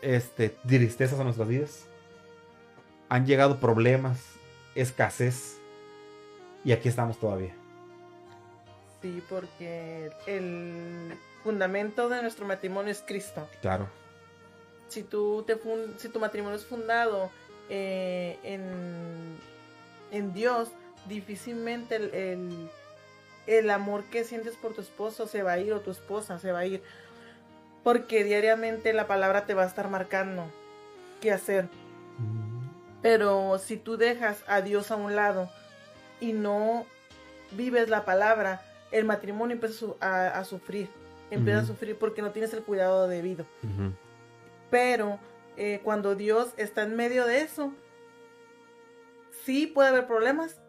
este, 0.00 0.48
tristezas 0.66 1.20
a 1.20 1.24
nuestras 1.24 1.48
vidas. 1.48 1.86
Han 3.10 3.26
llegado 3.26 3.60
problemas, 3.60 4.20
escasez. 4.74 5.58
Y 6.64 6.72
aquí 6.72 6.88
estamos 6.88 7.18
todavía. 7.18 7.59
Sí, 9.02 9.22
porque 9.28 10.10
el 10.26 11.16
fundamento 11.42 12.08
de 12.08 12.22
nuestro 12.22 12.46
matrimonio 12.46 12.92
es 12.92 13.02
Cristo. 13.06 13.48
Claro. 13.62 13.88
Si, 14.88 15.02
tú 15.02 15.44
te 15.46 15.58
si 15.98 16.08
tu 16.08 16.20
matrimonio 16.20 16.56
es 16.56 16.66
fundado 16.66 17.30
eh, 17.68 18.38
en, 18.42 20.32
Dios, 20.34 20.70
difícilmente 21.06 21.96
el, 21.96 22.68
el, 23.46 23.70
amor 23.70 24.04
que 24.04 24.24
sientes 24.24 24.56
por 24.56 24.74
tu 24.74 24.80
esposo 24.80 25.26
se 25.26 25.42
va 25.42 25.52
a 25.52 25.58
ir 25.58 25.72
o 25.72 25.80
tu 25.80 25.90
esposa 25.90 26.38
se 26.38 26.52
va 26.52 26.60
a 26.60 26.66
ir. 26.66 26.82
Porque 27.82 28.24
diariamente 28.24 28.92
la 28.92 29.06
palabra 29.06 29.46
te 29.46 29.54
va 29.54 29.62
a 29.62 29.66
estar 29.66 29.88
marcando 29.88 30.44
qué 31.22 31.32
hacer. 31.32 31.64
Mm. 32.18 32.68
Pero 33.00 33.58
si 33.58 33.78
tú 33.78 33.96
dejas 33.96 34.44
a 34.46 34.60
Dios 34.60 34.90
a 34.90 34.96
un 34.96 35.16
lado 35.16 35.48
y 36.20 36.34
no 36.34 36.84
vives 37.52 37.88
la 37.88 38.04
palabra, 38.04 38.62
el 38.92 39.04
matrimonio 39.04 39.54
empieza 39.54 39.86
a, 40.00 40.44
sufrir, 40.44 40.88
empieza 41.30 41.60
a 41.60 41.64
sufrir 41.64 41.96
porque 41.96 42.22
no 42.22 42.30
tienes 42.30 42.52
el 42.54 42.62
cuidado 42.62 43.06
debido. 43.08 43.44
Pero 44.70 45.18
eh, 45.56 45.80
cuando 45.84 46.14
Dios 46.14 46.52
está 46.56 46.82
en 46.82 46.96
medio 46.96 47.26
de 47.26 47.40
eso, 47.42 47.72
sí 49.44 49.66
puede 49.66 49.88
haber 49.88 50.06
problemas 50.06 50.60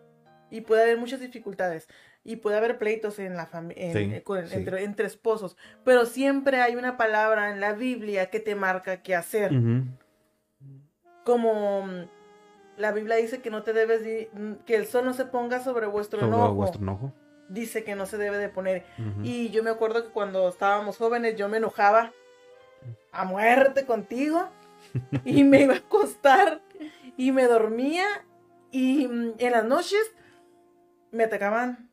y 0.50 0.62
puede 0.62 0.84
haber 0.84 0.98
muchas 0.98 1.20
dificultades. 1.20 1.88
y 2.24 2.36
puede 2.36 2.56
haber 2.58 2.78
pleitos 2.78 3.18
en 3.18 3.36
la 3.36 3.48
familia, 3.48 3.94
Sí, 3.94 4.12
sí. 4.12 4.56
entre, 4.56 4.84
entre 4.84 5.08
esposos, 5.08 5.58
pero 5.84 6.06
siempre 6.06 6.62
hay 6.62 6.76
una 6.76 6.96
palabra 6.96 7.50
en 7.50 7.60
la 7.60 7.74
Biblia 7.74 8.30
que 8.30 8.40
te 8.40 8.54
marca 8.54 9.02
qué 9.02 9.16
hacer. 9.16 9.52
Como 11.24 11.84
mm, 11.88 12.06
la 12.78 12.92
Biblia 12.92 13.16
dice 13.16 13.42
que 13.42 13.50
no 13.50 13.64
te 13.64 13.74
debes, 13.74 14.02
que 14.66 14.76
el 14.76 14.86
sol 14.86 15.06
no 15.06 15.14
se 15.14 15.26
ponga 15.26 15.64
sobre 15.64 15.88
vuestro 15.88 16.20
Sobre 16.20 16.36
enojo. 16.36 16.54
vuestro 16.54 16.82
enojo. 16.82 17.14
Dice 17.52 17.84
que 17.84 17.96
no 17.96 18.06
se 18.06 18.18
debe 18.18 18.38
de 18.38 18.48
poner. 18.48 18.86
Y 19.24 19.50
yo 19.50 19.62
me 19.62 19.70
acuerdo 19.70 20.04
que 20.06 20.10
cuando 20.10 20.48
estábamos 20.48 20.98
jóvenes 20.98 21.36
yo 21.36 21.50
me 21.50 21.58
enojaba 21.58 22.14
a 23.12 23.26
muerte 23.26 23.86
contigo 23.86 24.48
y 25.26 25.44
me 25.44 25.62
iba 25.62 25.74
a 25.74 25.78
acostar 25.78 26.62
y 27.18 27.34
me 27.34 27.48
dormía 27.48 28.06
y 28.72 29.06
mm, 29.08 29.34
en 29.38 29.52
las 29.52 29.66
noches 29.66 30.00
me 31.12 31.26
atacaban 31.26 31.90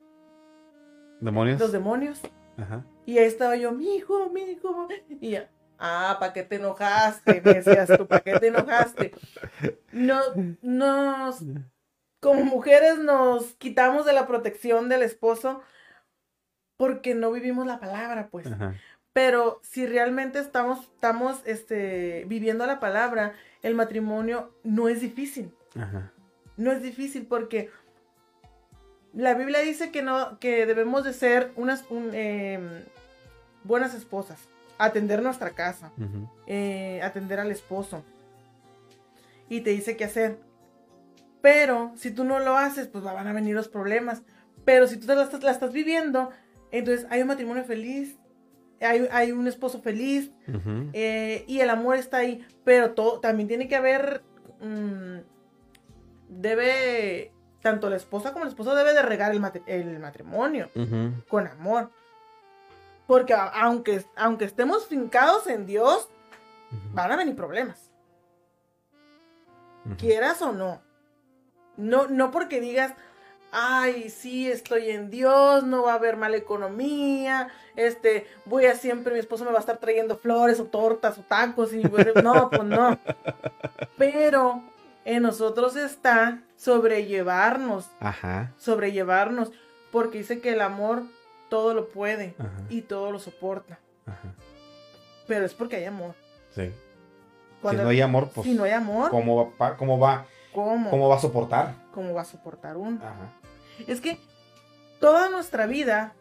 ¿Demonios? 1.20 1.58
los 1.58 1.72
demonios 1.72 2.20
Ajá. 2.56 2.84
y 3.04 3.18
ahí 3.18 3.26
estaba 3.26 3.56
yo, 3.56 3.72
mi 3.72 3.96
hijo, 3.96 4.30
mi 4.30 4.42
hijo. 4.42 4.86
Y 5.20 5.30
ya, 5.30 5.50
ah, 5.78 6.16
¿para 6.20 6.32
qué 6.32 6.44
te 6.44 6.54
enojaste? 6.56 7.42
Me 7.44 7.54
decías 7.54 7.90
tú, 7.98 8.06
¿para 8.06 8.20
qué 8.22 8.38
te 8.38 8.46
enojaste? 8.46 9.12
No, 9.90 10.20
nos, 10.62 11.42
como 12.20 12.44
mujeres 12.44 12.98
nos 12.98 13.54
quitamos 13.54 14.06
de 14.06 14.12
la 14.12 14.26
protección 14.26 14.88
del 14.88 15.02
esposo 15.02 15.62
porque 16.76 17.14
no 17.14 17.32
vivimos 17.32 17.66
la 17.66 17.80
palabra, 17.80 18.28
pues. 18.30 18.46
Ajá. 18.46 18.74
Pero 19.12 19.60
si 19.62 19.86
realmente 19.86 20.38
estamos, 20.38 20.84
estamos 20.84 21.42
este, 21.44 22.24
viviendo 22.28 22.66
la 22.66 22.78
palabra, 22.78 23.34
el 23.62 23.74
matrimonio 23.74 24.54
no 24.62 24.88
es 24.88 25.00
difícil. 25.00 25.52
Ajá. 25.76 26.12
No 26.56 26.72
es 26.72 26.82
difícil 26.82 27.26
porque 27.26 27.70
la 29.12 29.34
Biblia 29.34 29.60
dice 29.60 29.90
que 29.90 30.02
no, 30.02 30.38
que 30.38 30.66
debemos 30.66 31.04
de 31.04 31.12
ser 31.12 31.52
unas 31.56 31.84
un, 31.90 32.10
eh, 32.12 32.84
buenas 33.64 33.94
esposas, 33.94 34.38
atender 34.78 35.22
nuestra 35.22 35.50
casa, 35.50 35.90
eh, 36.46 37.00
atender 37.02 37.40
al 37.40 37.50
esposo. 37.50 38.04
Y 39.48 39.62
te 39.62 39.70
dice 39.70 39.96
qué 39.96 40.04
hacer. 40.04 40.38
Pero 41.40 41.92
si 41.96 42.10
tú 42.10 42.24
no 42.24 42.38
lo 42.40 42.56
haces, 42.56 42.88
pues 42.88 43.04
van 43.04 43.26
a 43.26 43.32
venir 43.32 43.54
los 43.54 43.68
problemas. 43.68 44.22
Pero 44.64 44.86
si 44.86 44.96
tú 44.98 45.06
te 45.06 45.14
la 45.14 45.22
estás, 45.22 45.42
la 45.42 45.50
estás 45.52 45.72
viviendo, 45.72 46.30
entonces 46.70 47.06
hay 47.10 47.22
un 47.22 47.28
matrimonio 47.28 47.64
feliz, 47.64 48.18
hay, 48.80 49.08
hay 49.10 49.32
un 49.32 49.46
esposo 49.46 49.80
feliz, 49.80 50.30
eh, 50.92 51.44
y 51.46 51.60
el 51.60 51.70
amor 51.70 51.96
está 51.96 52.18
ahí, 52.18 52.46
pero 52.64 52.92
todo, 52.92 53.20
también 53.20 53.48
tiene 53.48 53.66
que 53.68 53.76
haber, 53.76 54.22
mm, 54.60 55.18
debe, 56.28 57.32
tanto 57.62 57.88
la 57.90 57.96
esposa 57.96 58.32
como 58.32 58.44
el 58.44 58.50
esposo 58.50 58.74
debe 58.74 58.92
de 58.94 59.02
regar 59.02 59.32
el, 59.32 59.40
matri- 59.40 59.62
el 59.66 59.98
matrimonio 59.98 60.68
con 61.28 61.46
amor. 61.46 61.90
Porque 63.06 63.32
aunque, 63.34 64.04
aunque 64.16 64.44
estemos 64.44 64.86
fincados 64.86 65.46
en 65.46 65.64
Dios, 65.66 66.08
van 66.92 67.10
a 67.10 67.16
venir 67.16 67.34
problemas, 67.34 67.90
quieras 69.96 70.42
o 70.42 70.52
no. 70.52 70.82
No, 71.78 72.08
no 72.08 72.30
porque 72.30 72.60
digas, 72.60 72.92
ay, 73.52 74.10
sí, 74.10 74.50
estoy 74.50 74.90
en 74.90 75.10
Dios, 75.10 75.64
no 75.64 75.84
va 75.84 75.92
a 75.92 75.96
haber 75.96 76.16
mala 76.16 76.36
economía, 76.36 77.48
este, 77.76 78.26
voy 78.44 78.66
a 78.66 78.74
siempre, 78.74 79.14
mi 79.14 79.20
esposo 79.20 79.44
me 79.44 79.52
va 79.52 79.58
a 79.58 79.60
estar 79.60 79.78
trayendo 79.78 80.16
flores 80.18 80.60
o 80.60 80.64
tortas 80.64 81.18
o 81.18 81.22
tacos, 81.22 81.72
y 81.72 81.82
no, 82.22 82.50
pues 82.50 82.64
no. 82.64 82.98
Pero 83.96 84.62
en 85.04 85.22
nosotros 85.22 85.76
está 85.76 86.42
sobrellevarnos, 86.56 87.88
Ajá. 88.00 88.52
sobrellevarnos, 88.58 89.52
porque 89.92 90.18
dice 90.18 90.40
que 90.40 90.52
el 90.52 90.60
amor 90.60 91.04
todo 91.48 91.72
lo 91.72 91.88
puede 91.88 92.34
Ajá. 92.38 92.50
y 92.68 92.82
todo 92.82 93.10
lo 93.12 93.18
soporta, 93.18 93.78
Ajá. 94.04 94.34
pero 95.26 95.46
es 95.46 95.54
porque 95.54 95.76
hay 95.76 95.84
amor. 95.84 96.14
Sí. 96.54 96.72
Si 97.70 97.76
no 97.76 97.88
hay 97.88 98.00
amor, 98.00 98.30
pues. 98.32 98.46
si 98.46 98.54
no 98.54 98.64
hay 98.64 98.70
amor, 98.72 99.10
¿cómo, 99.10 99.52
va, 99.60 99.76
cómo, 99.76 99.98
va, 99.98 100.26
¿cómo? 100.52 100.90
¿Cómo 100.90 101.08
va 101.08 101.16
a 101.16 101.20
soportar? 101.20 101.74
¿Cómo 101.92 102.14
va 102.14 102.22
a 102.22 102.24
soportar 102.24 102.76
uno? 102.76 103.00
Ajá. 103.02 103.32
Es 103.86 104.00
que 104.00 104.18
toda 105.00 105.28
nuestra 105.28 105.66
vida 105.66 106.14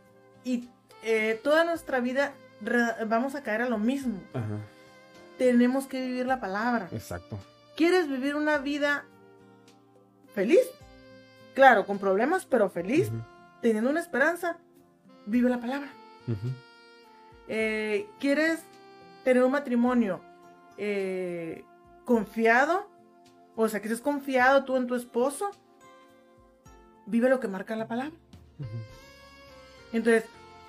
y 0.43 0.69
eh, 1.03 1.39
toda 1.43 1.63
nuestra 1.63 1.99
vida 1.99 2.33
vamos 3.07 3.35
a 3.35 3.43
caer 3.43 3.61
a 3.61 3.69
lo 3.69 3.77
mismo. 3.77 4.19
Ajá. 4.33 4.59
Tenemos 5.37 5.87
que 5.87 6.01
vivir 6.01 6.25
la 6.25 6.39
palabra. 6.39 6.87
Exacto. 6.91 7.37
¿Quieres 7.75 8.09
vivir 8.09 8.35
una 8.35 8.57
vida 8.57 9.05
feliz? 10.33 10.61
Claro, 11.53 11.85
con 11.85 11.99
problemas, 11.99 12.45
pero 12.45 12.69
feliz, 12.69 13.11
teniendo 13.61 13.89
una 13.89 13.99
esperanza. 13.99 14.57
Vive 15.25 15.49
la 15.49 15.59
palabra. 15.59 15.89
Eh, 17.47 18.07
¿Quieres 18.19 18.61
tener 19.23 19.43
un 19.43 19.51
matrimonio 19.51 20.21
eh, 20.77 21.63
confiado? 22.05 22.89
O 23.57 23.67
sea, 23.67 23.81
que 23.81 23.87
estés 23.87 24.01
confiado 24.01 24.63
tú 24.63 24.77
en 24.77 24.85
tu 24.87 24.95
esposo. 24.95 25.49
Vive 27.07 27.27
lo 27.27 27.39
que 27.39 27.47
marca 27.47 27.75
la 27.75 27.87
palabra. 27.87 28.15
Entonces, 29.91 30.25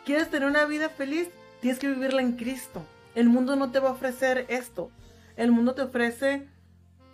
¿quieres 0.06 0.30
tener 0.30 0.48
una 0.48 0.64
vida 0.64 0.88
feliz? 0.88 1.28
Tienes 1.60 1.78
que 1.78 1.88
vivirla 1.88 2.22
en 2.22 2.32
Cristo. 2.32 2.82
El 3.14 3.28
mundo 3.28 3.56
no 3.56 3.70
te 3.70 3.78
va 3.78 3.90
a 3.90 3.92
ofrecer 3.92 4.46
esto. 4.48 4.90
El 5.36 5.52
mundo 5.52 5.74
te 5.74 5.82
ofrece, 5.82 6.48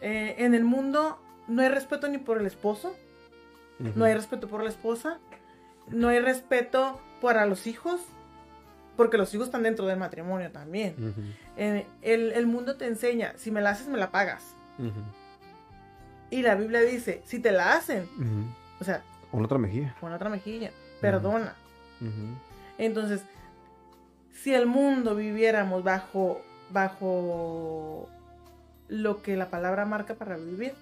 eh, 0.01 0.37
en 0.39 0.55
el 0.55 0.65
mundo 0.65 1.21
no 1.49 1.61
hay 1.61 1.69
respeto 1.69 2.09
ni 2.09 2.19
por 2.19 2.39
el 2.39 2.47
esposo, 2.47 2.95
no 3.79 4.05
hay 4.05 4.15
respeto 4.15 4.49
por 4.49 4.63
la 4.63 4.71
esposa, 4.71 5.19
no 5.89 6.09
hay 6.09 6.21
respeto 6.21 7.01
para 7.21 7.45
los 7.47 7.67
hijos, 7.67 8.01
porque 8.97 9.19
los 9.19 9.35
hijos 9.35 9.49
están 9.49 9.65
dentro 9.65 9.87
del 9.87 9.99
matrimonio 9.99 10.53
también. 10.53 10.95
Eh, 11.57 11.87
el, 12.03 12.33
el 12.33 12.47
mundo 12.47 12.77
te 12.77 12.87
enseña, 12.87 13.35
si 13.37 13.51
me 13.51 13.61
la 13.61 13.71
haces, 13.71 13.89
me 13.89 13.99
la 13.99 14.11
pagas. 14.13 14.55
Y 16.31 16.43
la 16.43 16.55
Biblia 16.55 16.81
dice, 16.81 17.23
si 17.27 17.39
te 17.39 17.53
la 17.53 17.75
hacen, 17.75 18.09
o 18.81 18.85
sea, 18.85 19.03
Con 19.31 19.45
otra 19.45 19.59
mejilla. 19.59 19.95
pon 20.01 20.13
otra 20.13 20.29
mejilla, 20.31 20.71
perdona. 21.01 21.55
Entonces, 22.79 23.23
si 24.43 24.53
el 24.55 24.67
mundo 24.67 25.15
viviéramos 25.15 25.85
bajo, 25.85 26.41
bajo 26.71 28.09
lo 28.89 29.23
que 29.23 29.37
la 29.37 29.49
palabra 29.51 29.85
marca 29.87 30.15
para 30.15 30.37
vivir, 30.37 30.75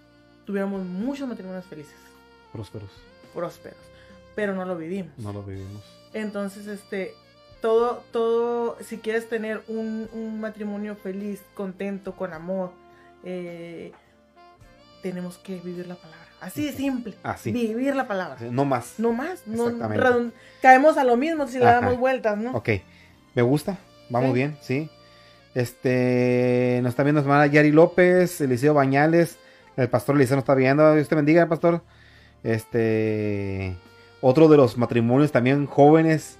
tuviéramos 0.46 0.84
muchos 0.84 1.28
matrimonios 1.28 1.64
felices, 1.66 1.94
Prósperos. 2.52 2.90
prósperos, 3.34 3.78
pero 4.34 4.54
no 4.54 4.64
lo 4.64 4.76
vivimos. 4.76 5.12
No 5.18 5.32
lo 5.32 5.42
vivimos. 5.42 5.82
Entonces, 6.14 6.66
este, 6.66 7.12
todo, 7.60 8.02
todo, 8.10 8.76
si 8.80 8.98
quieres 8.98 9.28
tener 9.28 9.62
un, 9.68 10.08
un 10.12 10.40
matrimonio 10.40 10.96
feliz, 10.96 11.42
contento, 11.54 12.14
con 12.16 12.32
amor, 12.32 12.72
eh, 13.24 13.92
tenemos 15.02 15.38
que 15.38 15.60
vivir 15.60 15.86
la 15.86 15.96
palabra. 15.96 16.26
Así 16.40 16.64
de 16.64 16.72
simple. 16.72 17.14
Así. 17.22 17.52
Vivir 17.52 17.94
la 17.94 18.08
palabra. 18.08 18.36
No 18.50 18.64
más. 18.64 18.94
No 18.98 19.12
más. 19.12 19.46
No, 19.46 19.70
caemos 20.60 20.96
a 20.96 21.04
lo 21.04 21.16
mismo 21.16 21.46
si 21.46 21.58
le 21.58 21.66
Ajá. 21.66 21.74
damos 21.80 21.98
vueltas, 21.98 22.36
¿no? 22.38 22.52
Ok. 22.52 22.70
Me 23.34 23.42
gusta. 23.42 23.78
Vamos 24.10 24.30
Sí. 24.30 24.34
bien, 24.34 24.56
sí. 24.60 24.90
Este. 25.54 26.80
Nos 26.82 26.90
está 26.90 27.02
viendo 27.02 27.20
nuestra 27.20 27.34
hermana 27.34 27.52
Yari 27.52 27.70
López, 27.72 28.40
Eliseo 28.40 28.74
Bañales. 28.74 29.38
El 29.76 29.88
pastor 29.88 30.16
Eliseo 30.16 30.36
nos 30.36 30.42
está 30.42 30.54
viendo. 30.54 30.94
Dios 30.94 31.08
te 31.08 31.14
bendiga, 31.14 31.46
pastor. 31.46 31.82
Este. 32.42 33.76
Otro 34.20 34.48
de 34.48 34.56
los 34.56 34.76
matrimonios 34.76 35.32
también 35.32 35.66
jóvenes. 35.66 36.38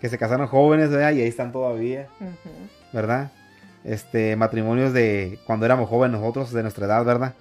Que 0.00 0.08
se 0.08 0.18
casaron 0.18 0.46
jóvenes, 0.46 0.90
¿verdad? 0.90 1.12
Y 1.12 1.22
ahí 1.22 1.28
están 1.28 1.52
todavía. 1.52 2.08
¿verdad? 2.92 3.30
Este. 3.84 4.36
Matrimonios 4.36 4.92
de 4.92 5.38
cuando 5.46 5.64
éramos 5.66 5.88
jóvenes 5.88 6.18
nosotros, 6.20 6.52
de 6.52 6.62
nuestra 6.62 6.86
edad, 6.86 7.04
¿verdad? 7.04 7.34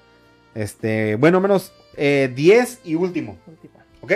Este. 0.55 1.15
Bueno, 1.15 1.39
menos 1.39 1.73
eh, 1.95 2.31
10 2.33 2.81
y 2.85 2.95
último. 2.95 3.37
Última. 3.45 3.85
¿Ok? 4.01 4.13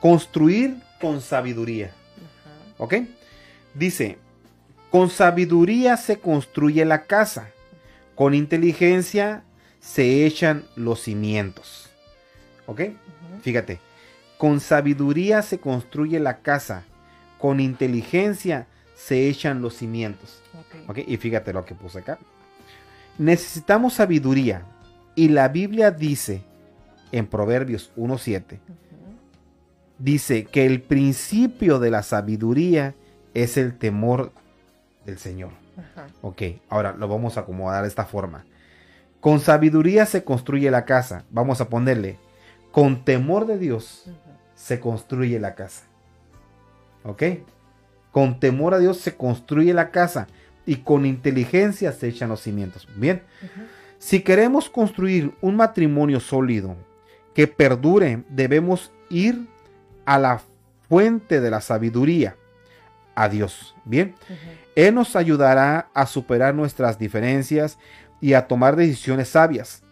Construir 0.00 0.76
con 1.00 1.20
sabiduría. 1.20 1.92
¿Ok? 2.78 2.94
Dice, 3.74 4.18
con 4.90 5.10
sabiduría 5.10 5.96
se 5.96 6.18
construye 6.18 6.84
la 6.84 7.04
casa, 7.04 7.48
con 8.14 8.34
inteligencia 8.34 9.44
se 9.80 10.26
echan 10.26 10.64
los 10.76 11.02
cimientos. 11.02 11.90
¿Ok? 12.66 12.82
Fíjate, 13.42 13.80
con 14.38 14.60
sabiduría 14.60 15.42
se 15.42 15.58
construye 15.58 16.18
la 16.18 16.38
casa, 16.38 16.84
con 17.38 17.60
inteligencia 17.60 18.66
se 18.94 19.28
echan 19.28 19.62
los 19.62 19.76
cimientos. 19.76 20.42
Ok. 20.54 20.90
¿Ok? 20.90 20.98
Y 21.06 21.16
fíjate 21.16 21.52
lo 21.52 21.64
que 21.64 21.74
puse 21.74 21.98
acá. 21.98 22.18
Necesitamos 23.18 23.94
sabiduría 23.94 24.64
y 25.14 25.28
la 25.28 25.48
Biblia 25.48 25.90
dice 25.90 26.42
en 27.12 27.26
Proverbios 27.26 27.92
1.7, 27.96 28.42
Ujú. 28.54 28.60
dice 29.98 30.44
que 30.44 30.66
el 30.66 30.82
principio 30.82 31.78
de 31.78 31.90
la 31.90 32.02
sabiduría 32.02 32.94
es 33.34 33.56
el 33.56 33.76
temor 33.78 34.32
del 35.06 35.18
Señor. 35.18 35.50
Ajá. 35.76 36.06
Ok, 36.22 36.42
ahora 36.68 36.94
lo 36.96 37.08
vamos 37.08 37.36
a 37.36 37.40
acomodar 37.40 37.82
de 37.82 37.88
esta 37.88 38.04
forma. 38.04 38.44
Con 39.20 39.40
sabiduría 39.40 40.06
se 40.06 40.22
construye 40.24 40.70
la 40.70 40.84
casa. 40.84 41.24
Vamos 41.30 41.60
a 41.60 41.68
ponerle, 41.68 42.18
con 42.72 43.04
temor 43.04 43.46
de 43.46 43.58
Dios 43.58 44.04
se 44.54 44.80
construye 44.80 45.38
la 45.40 45.54
casa. 45.54 45.84
¿Ok? 47.04 47.22
Con 48.12 48.38
temor 48.38 48.74
a 48.74 48.78
Dios 48.78 48.98
se 48.98 49.16
construye 49.16 49.74
la 49.74 49.90
casa 49.90 50.26
y 50.66 50.76
con 50.76 51.04
inteligencia 51.06 51.92
se 51.92 52.08
echan 52.08 52.28
los 52.28 52.40
cimientos. 52.40 52.88
Bien, 52.96 53.22
si 54.04 54.20
queremos 54.20 54.68
construir 54.68 55.32
un 55.40 55.56
matrimonio 55.56 56.20
sólido 56.20 56.76
que 57.34 57.46
perdure, 57.46 58.22
debemos 58.28 58.92
ir 59.08 59.48
a 60.04 60.18
la 60.18 60.42
fuente 60.90 61.40
de 61.40 61.50
la 61.50 61.62
sabiduría, 61.62 62.36
a 63.14 63.30
Dios. 63.30 63.74
Bien, 63.86 64.14
Él 64.76 64.94
nos 64.94 65.16
ayudará 65.16 65.88
a 65.94 66.04
superar 66.04 66.54
nuestras 66.54 66.98
diferencias 66.98 67.78
y 68.20 68.34
a 68.34 68.46
tomar 68.46 68.76
decisiones 68.76 69.30
sabias. 69.30 69.82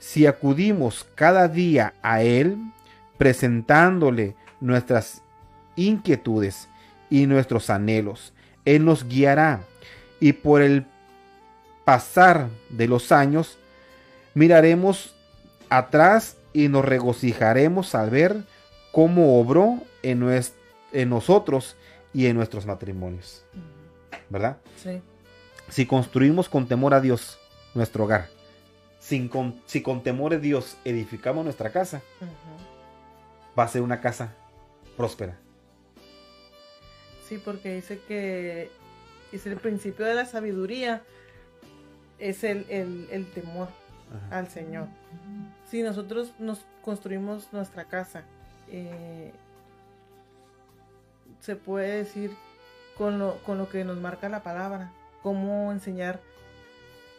Si 0.00 0.26
acudimos 0.26 1.06
cada 1.14 1.46
día 1.46 1.94
a 2.02 2.24
Él, 2.24 2.58
presentándole 3.18 4.34
nuestras 4.60 5.22
inquietudes 5.76 6.68
y 7.08 7.24
nuestros 7.26 7.70
anhelos, 7.70 8.32
Él 8.64 8.84
nos 8.84 9.06
guiará 9.06 9.60
y 10.18 10.32
por 10.32 10.60
el 10.60 10.86
pasar 11.84 12.48
de 12.68 12.88
los 12.88 13.12
años 13.12 13.58
miraremos 14.34 15.14
atrás 15.68 16.36
y 16.52 16.68
nos 16.68 16.84
regocijaremos 16.84 17.94
al 17.94 18.10
ver 18.10 18.44
cómo 18.92 19.40
obró 19.40 19.78
en, 20.02 20.26
en 20.92 21.08
nosotros 21.08 21.76
y 22.12 22.26
en 22.26 22.36
nuestros 22.36 22.66
matrimonios. 22.66 23.44
¿Verdad? 24.28 24.58
Sí. 24.82 25.00
Si 25.68 25.86
construimos 25.86 26.48
con 26.48 26.66
temor 26.66 26.94
a 26.94 27.00
Dios 27.00 27.38
nuestro 27.74 28.04
hogar, 28.04 28.28
sin 28.98 29.28
con, 29.28 29.60
si 29.66 29.82
con 29.82 30.02
temor 30.02 30.34
a 30.34 30.38
Dios 30.38 30.76
edificamos 30.84 31.44
nuestra 31.44 31.70
casa, 31.70 32.02
va 33.58 33.64
a 33.64 33.68
ser 33.68 33.82
una 33.82 34.00
casa 34.00 34.34
próspera. 34.96 35.38
Sí, 37.28 37.38
porque 37.38 37.76
dice 37.76 38.00
que 38.06 38.70
es 39.32 39.46
el 39.46 39.56
principio 39.56 40.04
de 40.04 40.14
la 40.14 40.26
sabiduría, 40.26 41.02
es 42.18 42.44
el, 42.44 42.66
temor 43.34 43.68
al 44.30 44.48
Señor. 44.48 44.88
Si 45.66 45.82
nosotros 45.82 46.32
nos 46.38 46.64
construimos 46.82 47.52
nuestra 47.52 47.84
casa, 47.84 48.24
eh, 48.68 49.32
se 51.40 51.56
puede 51.56 51.96
decir 51.96 52.32
con 52.96 53.18
lo, 53.18 53.38
con 53.44 53.58
lo 53.58 53.68
que 53.68 53.84
nos 53.84 53.98
marca 53.98 54.28
la 54.28 54.42
palabra, 54.42 54.92
cómo 55.22 55.72
enseñar. 55.72 56.20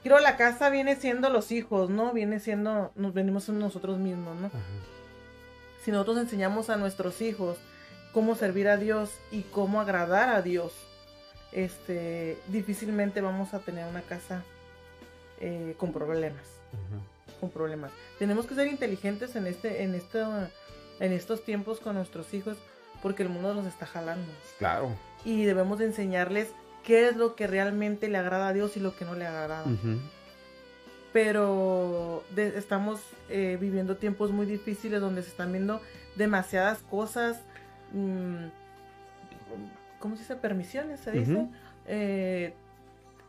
Creo 0.04 0.20
la 0.20 0.36
casa 0.36 0.70
viene 0.70 0.96
siendo 0.96 1.30
los 1.30 1.52
hijos, 1.52 1.90
¿no? 1.90 2.12
Viene 2.12 2.40
siendo, 2.40 2.92
nos 2.96 3.14
venimos 3.14 3.48
nosotros 3.50 4.00
mismos, 4.00 4.36
¿no? 4.36 4.50
Si 5.84 5.92
nosotros 5.92 6.18
enseñamos 6.18 6.70
a 6.70 6.78
nuestros 6.78 7.22
hijos 7.22 7.58
cómo 8.14 8.36
servir 8.36 8.68
a 8.68 8.78
Dios 8.78 9.12
y 9.32 9.42
cómo 9.44 9.80
agradar 9.80 10.30
a 10.30 10.42
Dios, 10.42 10.74
este, 11.52 12.38
difícilmente 12.48 13.22
vamos 13.22 13.54
a 13.54 13.60
tener 13.60 13.86
una 13.88 14.02
casa 14.02 14.44
eh, 15.40 15.76
con 15.78 15.92
problemas. 15.92 16.61
Con 17.40 17.50
problemas. 17.50 17.92
Tenemos 18.20 18.46
que 18.46 18.56
ser 18.56 18.68
inteligentes 18.68 19.36
en 19.36 19.48
este, 19.48 19.84
en 19.84 20.00
en 21.00 21.12
estos 21.14 21.44
tiempos 21.44 21.80
con 21.80 21.96
nuestros 21.96 22.34
hijos, 22.34 22.58
porque 23.02 23.24
el 23.24 23.30
mundo 23.30 23.54
nos 23.56 23.66
está 23.66 23.86
jalando. 23.86 24.32
Claro. 24.60 24.92
Y 25.26 25.44
debemos 25.46 25.82
enseñarles 25.82 26.50
qué 26.84 27.08
es 27.08 27.16
lo 27.16 27.36
que 27.36 27.48
realmente 27.48 28.08
le 28.10 28.18
agrada 28.18 28.50
a 28.50 28.54
Dios 28.54 28.78
y 28.78 28.80
lo 28.80 28.96
que 28.96 29.06
no 29.06 29.16
le 29.16 29.26
agrada. 29.26 29.64
Pero 31.12 32.24
estamos 32.38 33.02
eh, 33.30 33.58
viviendo 33.60 33.98
tiempos 33.98 34.32
muy 34.32 34.46
difíciles 34.46 35.02
donde 35.02 35.24
se 35.24 35.30
están 35.30 35.52
viendo 35.52 35.82
demasiadas 36.16 36.80
cosas. 36.84 37.42
Mm, 37.92 38.46
¿cómo 40.00 40.16
se 40.16 40.24
dice? 40.24 40.36
Permisiones, 40.36 41.00
se 41.00 41.12
dice. 41.12 41.48
Eh, 41.88 42.54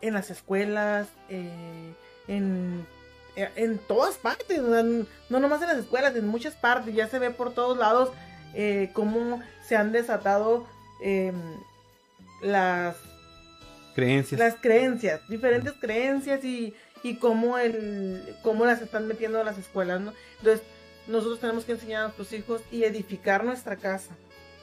en 0.01 0.14
las 0.14 0.31
escuelas, 0.31 1.09
eh, 1.28 1.94
en, 2.27 2.85
en 3.36 3.78
todas 3.78 4.16
partes, 4.16 4.60
no 4.60 5.40
nomás 5.40 5.62
en 5.62 5.68
las 5.68 5.78
escuelas, 5.78 6.14
en 6.16 6.26
muchas 6.26 6.54
partes, 6.54 6.94
ya 6.94 7.09
se 7.09 7.18
ve 7.18 7.30
por 7.30 7.54
todos 7.54 7.78
lados 7.78 8.10
cómo 8.92 9.40
se 9.66 9.76
han 9.76 9.92
desatado 9.92 10.66
em, 11.00 11.34
las 12.42 12.96
creencias. 13.94 14.38
Las 14.38 14.56
creencias, 14.56 15.20
diferentes 15.28 15.72
creencias 15.80 16.44
y, 16.44 16.74
y 17.02 17.16
cómo, 17.16 17.59
el, 17.59 18.36
cómo 18.42 18.64
las 18.66 18.82
están 18.82 19.06
metiendo 19.06 19.40
a 19.40 19.44
las 19.44 19.59
escuelas, 19.59 20.00
¿no? 20.00 20.12
Entonces, 20.38 20.62
nosotros 21.06 21.40
tenemos 21.40 21.64
que 21.64 21.72
enseñar 21.72 22.00
a 22.00 22.04
nuestros 22.04 22.32
hijos 22.32 22.60
y 22.70 22.84
edificar 22.84 23.44
nuestra 23.44 23.76
casa 23.76 24.14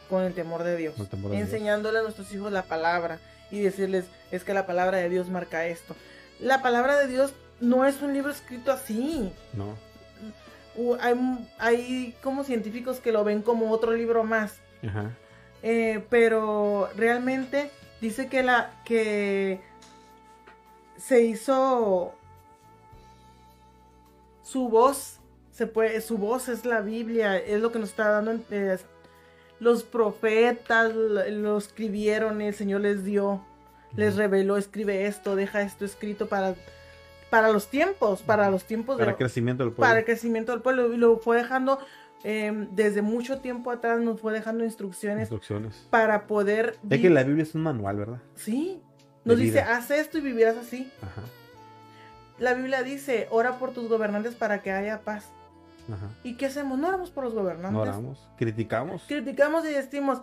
con 0.09 0.23
el 0.23 0.33
temor 0.33 0.63
de 0.63 0.75
Dios, 0.77 0.95
enseñándole 1.31 1.99
a 1.99 2.01
nuestros 2.01 2.33
hijos 2.33 2.51
la 2.51 2.63
palabra 2.63 3.19
y 3.51 3.59
decirles, 3.59 4.05
es 4.31 4.43
que 4.43 4.53
la 4.53 4.65
palabra 4.65 4.97
de 4.97 5.09
Dios 5.09 5.29
marca 5.29 5.67
esto. 5.67 5.95
La 6.39 6.61
palabra 6.61 6.97
de 6.97 7.07
Dios 7.07 7.33
no 7.59 7.85
es 7.85 8.01
un 8.01 8.13
libro 8.13 8.31
escrito 8.31 8.71
así. 8.71 9.31
No. 9.53 9.75
Hay, 10.99 11.49
hay 11.57 12.15
como 12.23 12.43
científicos 12.43 12.99
que 12.99 13.11
lo 13.11 13.23
ven 13.23 13.41
como 13.41 13.71
otro 13.71 13.91
libro 13.91 14.23
más. 14.23 14.59
Ajá. 14.87 15.11
Eh, 15.61 16.05
pero 16.09 16.89
realmente 16.95 17.69
dice 17.99 18.29
que 18.29 18.43
la 18.43 18.71
que 18.85 19.59
se 20.97 21.23
hizo 21.23 22.13
su 24.41 24.69
voz 24.69 25.19
se 25.51 25.67
puede 25.67 25.99
su 25.99 26.17
voz 26.17 26.47
es 26.47 26.63
la 26.63 26.79
Biblia 26.79 27.37
es 27.37 27.61
lo 27.61 27.73
que 27.73 27.79
nos 27.79 27.89
está 27.89 28.09
dando 28.09 28.41
eh, 28.51 28.77
los 29.59 29.83
profetas 29.83 30.93
lo 30.95 31.57
escribieron, 31.57 32.41
el 32.41 32.53
Señor 32.53 32.81
les 32.81 33.03
dio, 33.03 33.43
les 33.95 34.15
reveló, 34.15 34.55
escribe 34.57 35.05
esto, 35.05 35.35
deja 35.35 35.61
esto 35.61 35.83
escrito 35.83 36.27
para, 36.27 36.55
para 37.29 37.51
los 37.51 37.69
tiempos, 37.69 38.21
para 38.21 38.49
los 38.49 38.65
tiempos 38.65 38.97
para 38.97 39.11
el 39.11 39.17
crecimiento 39.17 39.63
del 39.63 39.73
pueblo. 39.73 39.89
Para 39.89 39.99
el 39.99 40.05
crecimiento 40.05 40.51
del 40.51 40.61
pueblo. 40.61 40.93
Y 40.93 40.97
lo 40.97 41.17
fue 41.19 41.37
dejando 41.37 41.79
em, 42.23 42.67
desde 42.71 43.01
mucho 43.01 43.39
tiempo 43.39 43.71
atrás, 43.71 43.99
nos 43.99 44.19
fue 44.19 44.33
dejando 44.33 44.63
instrucciones, 44.63 45.21
instrucciones. 45.21 45.87
para 45.89 46.27
poder... 46.27 46.77
Es 46.89 47.01
que 47.01 47.09
la 47.09 47.23
Biblia 47.23 47.43
es 47.43 47.55
un 47.55 47.63
manual, 47.63 47.97
¿verdad? 47.97 48.21
Sí. 48.35 48.81
Nos 49.25 49.37
dice, 49.37 49.61
haz 49.61 49.91
esto 49.91 50.17
y 50.17 50.21
vivirás 50.21 50.57
así. 50.57 50.91
Ajá. 51.01 51.21
La 52.39 52.53
Biblia 52.53 52.83
dice, 52.83 53.27
ora 53.31 53.59
por 53.59 53.71
tus 53.71 53.89
gobernantes 53.89 54.33
para 54.33 54.61
que 54.61 54.71
haya 54.71 55.01
paz. 55.01 55.31
¿Y 56.23 56.35
qué 56.35 56.45
hacemos? 56.45 56.77
No 56.77 56.87
oramos 56.87 57.09
por 57.09 57.23
los 57.23 57.33
gobernantes. 57.33 57.71
No 57.71 57.81
oramos, 57.81 58.29
criticamos. 58.37 59.03
Criticamos 59.07 59.65
y 59.65 59.69
decimos, 59.69 60.21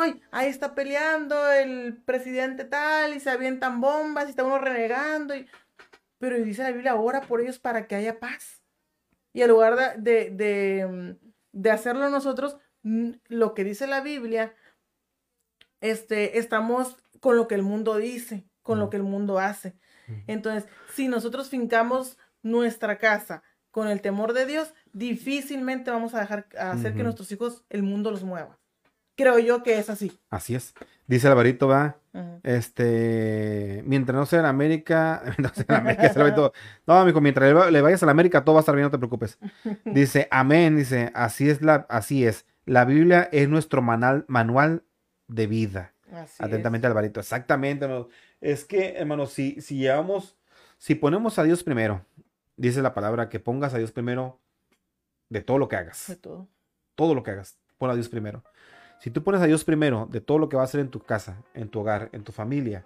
¡ay! 0.00 0.20
Ahí 0.30 0.48
está 0.48 0.74
peleando 0.74 1.52
el 1.52 1.98
presidente 2.04 2.64
tal 2.64 3.14
y 3.14 3.20
se 3.20 3.30
avientan 3.30 3.80
bombas 3.80 4.26
y 4.26 4.30
está 4.30 4.42
uno 4.42 4.58
renegando. 4.58 5.34
Y... 5.36 5.46
Pero 6.22 6.36
dice 6.36 6.62
la 6.62 6.70
Biblia, 6.70 6.94
ora 6.94 7.22
por 7.22 7.40
ellos 7.40 7.58
para 7.58 7.88
que 7.88 7.96
haya 7.96 8.20
paz. 8.20 8.62
Y 9.32 9.42
en 9.42 9.48
lugar 9.48 10.00
de, 10.00 10.30
de, 10.30 11.16
de, 11.50 11.70
hacerlo 11.72 12.08
nosotros, 12.10 12.58
lo 12.84 13.54
que 13.54 13.64
dice 13.64 13.88
la 13.88 14.02
Biblia, 14.02 14.54
este, 15.80 16.38
estamos 16.38 16.96
con 17.18 17.34
lo 17.34 17.48
que 17.48 17.56
el 17.56 17.64
mundo 17.64 17.96
dice, 17.96 18.46
con 18.62 18.78
lo 18.78 18.88
que 18.88 18.98
el 18.98 19.02
mundo 19.02 19.40
hace. 19.40 19.74
Entonces, 20.28 20.70
si 20.94 21.08
nosotros 21.08 21.48
fincamos 21.48 22.16
nuestra 22.40 22.98
casa 22.98 23.42
con 23.72 23.88
el 23.88 24.00
temor 24.00 24.32
de 24.32 24.46
Dios, 24.46 24.74
difícilmente 24.92 25.90
vamos 25.90 26.14
a 26.14 26.20
dejar 26.20 26.46
hacer 26.56 26.94
que 26.94 27.02
nuestros 27.02 27.32
hijos 27.32 27.64
el 27.68 27.82
mundo 27.82 28.12
los 28.12 28.22
mueva. 28.22 28.60
Creo 29.16 29.40
yo 29.40 29.64
que 29.64 29.76
es 29.76 29.90
así. 29.90 30.20
Así 30.30 30.54
es. 30.54 30.72
Dice 31.08 31.26
Alvarito, 31.26 31.66
va. 31.66 32.01
Este, 32.42 33.82
mientras 33.86 34.14
no 34.14 34.26
sea 34.26 34.40
en 34.40 34.46
América, 34.46 35.22
no 35.38 35.48
sea 35.54 35.64
en 35.68 35.74
América, 35.74 36.12
no, 36.86 36.94
amigo, 36.94 37.20
mientras 37.20 37.72
le 37.72 37.80
vayas 37.80 38.02
a 38.02 38.06
la 38.06 38.12
América, 38.12 38.44
todo 38.44 38.54
va 38.54 38.60
a 38.60 38.62
estar 38.62 38.74
bien, 38.74 38.84
no 38.84 38.90
te 38.90 38.98
preocupes. 38.98 39.38
Dice, 39.84 40.28
amén, 40.30 40.76
dice, 40.76 41.10
así 41.14 41.48
es 41.48 41.62
la, 41.62 41.86
así 41.88 42.26
es. 42.26 42.46
La 42.66 42.84
Biblia 42.84 43.28
es 43.32 43.48
nuestro 43.48 43.82
manual 43.82 44.84
de 45.26 45.46
vida. 45.46 45.94
Atentamente, 46.38 46.86
Alvarito. 46.86 47.20
Exactamente, 47.20 47.88
Es 48.40 48.64
que, 48.64 48.94
hermano, 48.96 49.26
si, 49.26 49.60
si 49.60 49.78
llevamos, 49.78 50.36
si 50.78 50.94
ponemos 50.94 51.38
a 51.38 51.42
Dios 51.42 51.64
primero, 51.64 52.04
dice 52.56 52.82
la 52.82 52.94
palabra 52.94 53.28
que 53.28 53.40
pongas 53.40 53.74
a 53.74 53.78
Dios 53.78 53.90
primero 53.90 54.38
de 55.30 55.40
todo 55.40 55.58
lo 55.58 55.68
que 55.68 55.76
hagas. 55.76 56.06
De 56.08 56.16
todo. 56.16 56.48
Todo 56.94 57.14
lo 57.14 57.22
que 57.22 57.30
hagas. 57.30 57.58
Pon 57.78 57.90
a 57.90 57.94
Dios 57.94 58.08
primero. 58.08 58.44
Si 59.02 59.10
tú 59.10 59.24
pones 59.24 59.40
a 59.40 59.46
Dios 59.46 59.64
primero 59.64 60.06
de 60.08 60.20
todo 60.20 60.38
lo 60.38 60.48
que 60.48 60.54
va 60.54 60.62
a 60.62 60.66
hacer 60.66 60.78
en 60.78 60.88
tu 60.88 61.00
casa, 61.00 61.36
en 61.54 61.68
tu 61.68 61.80
hogar, 61.80 62.08
en 62.12 62.22
tu 62.22 62.30
familia, 62.30 62.84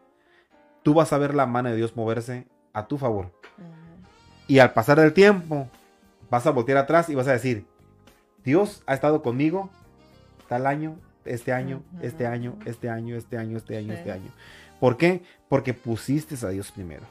tú 0.83 0.95
vas 0.95 1.13
a 1.13 1.19
ver 1.19 1.35
la 1.35 1.45
mano 1.45 1.69
de 1.69 1.77
Dios 1.77 1.95
moverse 1.95 2.47
a 2.73 2.89
tu 2.89 2.97
favor. 2.97 3.33
Y 4.49 4.61
al 4.61 4.73
pasar 4.73 4.99
el 4.99 5.13
tiempo, 5.13 5.69
vas 6.31 6.47
a 6.47 6.53
voltear 6.53 6.79
atrás 6.79 7.11
y 7.11 7.15
vas 7.15 7.29
a 7.29 7.33
decir, 7.33 7.67
Dios 8.43 8.83
ha 8.87 8.95
estado 8.95 9.21
conmigo 9.21 9.69
tal 10.49 10.67
año, 10.67 10.97
este 11.27 11.53
año, 11.53 11.83
este 12.01 12.27
año, 12.27 12.57
este 12.65 12.89
año, 12.89 13.15
este 13.15 13.37
año, 13.37 13.59
este 13.59 13.77
año, 13.77 13.93
este 13.93 14.11
año. 14.11 14.31
¿Por 14.81 14.97
qué? 14.97 15.23
Porque 15.51 15.75
pusiste 15.75 16.35
a 16.47 16.49
Dios 16.49 16.73
primero. 16.73 17.03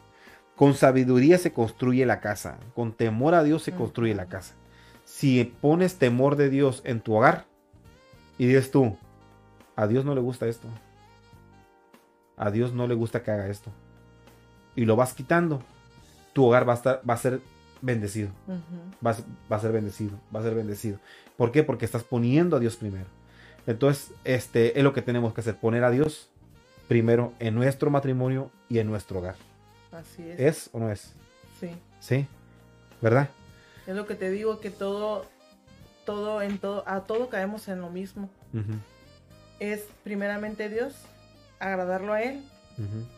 Con 0.55 0.73
sabiduría 0.73 1.37
se 1.37 1.53
construye 1.53 2.07
la 2.07 2.21
casa, 2.21 2.57
con 2.73 2.91
temor 2.91 3.35
a 3.35 3.43
Dios 3.43 3.61
se 3.61 3.71
construye 3.71 4.15
la 4.15 4.25
casa 4.25 4.55
si 5.05 5.43
pones 5.61 5.97
temor 5.97 6.35
de 6.35 6.49
Dios 6.49 6.81
en 6.83 6.99
tu 6.99 7.13
hogar, 7.15 7.45
y 8.37 8.47
dices 8.47 8.71
tú, 8.71 8.97
a 9.75 9.87
Dios 9.87 10.05
no 10.05 10.15
le 10.15 10.21
gusta 10.21 10.47
esto. 10.47 10.67
A 12.37 12.51
Dios 12.51 12.73
no 12.73 12.87
le 12.87 12.95
gusta 12.95 13.23
que 13.23 13.31
haga 13.31 13.47
esto. 13.47 13.71
Y 14.75 14.85
lo 14.85 14.95
vas 14.95 15.13
quitando. 15.13 15.61
Tu 16.33 16.43
hogar 16.45 16.67
va 16.67 16.73
a, 16.73 16.75
estar, 16.75 17.01
va 17.09 17.13
a 17.13 17.17
ser 17.17 17.39
bendecido. 17.81 18.29
Va 19.05 19.11
a, 19.11 19.15
va 19.51 19.55
a 19.55 19.59
ser 19.59 19.71
bendecido. 19.71 20.19
Va 20.35 20.41
a 20.41 20.43
ser 20.43 20.53
bendecido. 20.53 20.99
¿Por 21.37 21.51
qué? 21.51 21.63
Porque 21.63 21.85
estás 21.85 22.03
poniendo 22.03 22.57
a 22.57 22.59
Dios 22.59 22.75
primero. 22.75 23.05
Entonces, 23.67 24.11
este 24.25 24.77
es 24.77 24.83
lo 24.83 24.93
que 24.93 25.01
tenemos 25.01 25.33
que 25.33 25.41
hacer. 25.41 25.55
Poner 25.55 25.83
a 25.83 25.91
Dios 25.91 26.29
primero 26.87 27.33
en 27.39 27.55
nuestro 27.55 27.89
matrimonio 27.89 28.51
y 28.69 28.79
en 28.79 28.87
nuestro 28.87 29.19
hogar. 29.19 29.35
Así 29.91 30.29
es. 30.29 30.39
¿Es 30.39 30.69
o 30.73 30.79
no 30.79 30.91
es? 30.91 31.13
Sí. 31.59 31.69
¿Sí? 31.99 32.27
¿Verdad? 33.01 33.29
Es 33.87 33.95
lo 33.95 34.05
que 34.05 34.15
te 34.15 34.29
digo, 34.29 34.59
que 34.59 34.71
todo, 34.71 35.25
todo, 36.05 36.41
en 36.41 36.57
todo, 36.59 36.83
a 36.87 37.01
todo 37.01 37.29
caemos 37.29 37.67
en 37.67 37.81
lo 37.81 37.89
mismo. 37.89 38.29
Es 39.59 39.87
primeramente 40.03 40.69
Dios, 40.69 40.93
agradarlo 41.59 42.13
a 42.13 42.21
Él, 42.21 42.43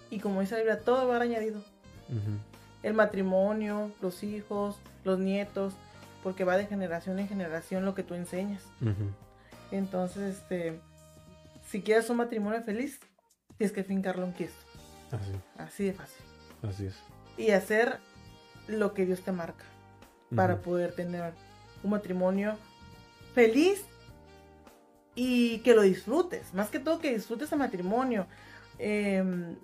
y 0.10 0.20
como 0.20 0.42
dice 0.42 0.54
la 0.56 0.60
Biblia, 0.62 0.80
todo 0.82 1.08
va 1.08 1.18
añadido. 1.18 1.60
ujú. 2.10 2.38
El 2.84 2.94
matrimonio, 2.94 3.92
los 4.02 4.24
hijos, 4.24 4.78
los 5.04 5.18
nietos, 5.20 5.74
porque 6.24 6.44
va 6.44 6.56
de 6.58 6.68
generación 6.68 7.18
en 7.20 7.28
generación 7.28 7.86
lo 7.86 7.96
que 7.96 8.04
tú 8.04 8.14
enseñas. 8.14 8.64
Entonces, 9.72 10.38
este, 10.38 10.80
si 11.68 11.82
quieres 11.82 12.10
un 12.10 12.18
matrimonio 12.18 12.62
feliz, 12.62 13.00
tienes 13.58 13.74
que 13.74 13.84
fincarlo 13.84 14.26
en 14.26 14.32
Cristo. 14.32 14.64
Así, 15.12 15.32
Así 15.58 15.84
de 15.86 15.94
fácil. 15.94 16.26
así 16.64 16.86
es. 16.86 16.96
Y 17.38 17.52
hacer 17.52 17.98
lo 18.68 18.94
que 18.94 19.06
Dios 19.06 19.22
te 19.22 19.32
marca 19.32 19.66
para 20.36 20.58
poder 20.58 20.94
tener 20.94 21.34
un 21.84 21.92
matrimonio 21.92 22.58
feliz 23.38 23.84
y 25.14 25.60
que 25.60 25.76
lo 25.76 25.84
disfrutes. 25.84 26.56
Más 26.56 26.70
que 26.70 26.80
todo 26.80 26.98
que 26.98 27.14
disfrutes 27.14 27.52
el 27.52 27.60
matrimonio. 27.60 28.26
Em, 28.80 29.56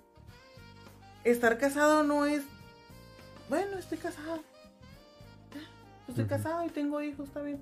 estar 1.24 1.58
casado 1.58 2.04
no 2.04 2.24
es, 2.24 2.42
bueno, 3.48 3.76
estoy 3.76 3.98
casado. 3.98 4.44
Estoy 6.06 6.22
Ujú. 6.24 6.28
casado 6.34 6.64
y 6.64 6.68
tengo 6.68 7.02
hijos, 7.02 7.26
está 7.26 7.40
bien. 7.42 7.60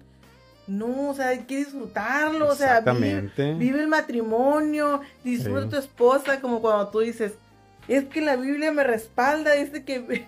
No, 0.66 1.08
o 1.10 1.14
sea, 1.14 1.28
hay 1.28 1.44
que 1.44 1.56
disfrutarlo. 1.58 2.48
O 2.48 2.54
sea, 2.54 2.80
vive, 2.80 3.30
vive 3.58 3.80
el 3.80 3.88
matrimonio, 3.88 5.00
disfruta 5.24 5.62
Sí. 5.62 5.68
tu 5.70 5.76
esposa, 5.76 6.40
como 6.42 6.60
cuando 6.60 6.88
tú 6.88 7.00
dices, 7.00 7.32
es 7.88 8.04
que 8.04 8.20
la 8.20 8.36
Biblia 8.36 8.70
me 8.70 8.84
respalda, 8.84 9.52
dice 9.54 9.82
que, 9.84 10.26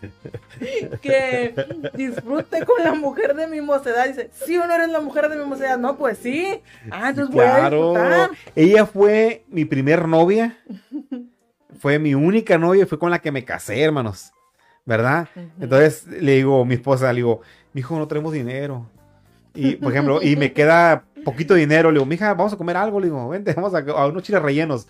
que 1.02 1.54
disfrute 1.94 2.64
con 2.64 2.82
la 2.82 2.94
mujer 2.94 3.34
de 3.34 3.46
mi 3.46 3.60
mocedad. 3.60 4.06
Dice, 4.06 4.30
¿sí 4.32 4.56
o 4.56 4.66
no 4.66 4.74
eres 4.74 4.88
la 4.88 5.00
mujer 5.00 5.28
de 5.28 5.36
mi 5.36 5.44
mocedad? 5.44 5.78
No, 5.78 5.96
pues 5.96 6.18
sí. 6.18 6.60
Ah, 6.90 7.10
entonces 7.10 7.34
voy 7.34 7.44
a 7.44 7.54
Claro. 7.56 7.92
disfrutar. 7.92 8.30
Ella 8.54 8.86
fue 8.86 9.44
mi 9.48 9.64
primer 9.64 10.06
novia. 10.08 10.56
Fue 11.78 11.98
mi 11.98 12.14
única 12.14 12.56
novia 12.58 12.82
y 12.84 12.86
fue 12.86 12.98
con 12.98 13.10
la 13.10 13.18
que 13.20 13.32
me 13.32 13.44
casé, 13.44 13.80
hermanos. 13.82 14.32
¿Verdad? 14.84 15.28
Entonces 15.60 16.06
le 16.06 16.36
digo 16.36 16.62
a 16.62 16.64
mi 16.64 16.74
esposa, 16.74 17.12
le 17.12 17.16
digo, 17.16 17.40
mi 17.72 17.80
hijo, 17.80 17.98
no 17.98 18.06
tenemos 18.06 18.32
dinero. 18.32 18.86
Y, 19.52 19.76
por 19.76 19.90
ejemplo, 19.90 20.22
y 20.22 20.36
me 20.36 20.52
queda 20.52 21.04
poquito 21.24 21.54
dinero. 21.54 21.90
Le 21.90 21.94
digo, 21.94 22.06
mija, 22.06 22.32
vamos 22.34 22.52
a 22.52 22.56
comer 22.56 22.76
algo. 22.76 23.00
Le 23.00 23.06
digo, 23.06 23.28
vente, 23.28 23.52
vamos 23.54 23.74
a, 23.74 23.78
a 23.78 24.06
unos 24.06 24.22
chiles 24.22 24.40
rellenos. 24.42 24.86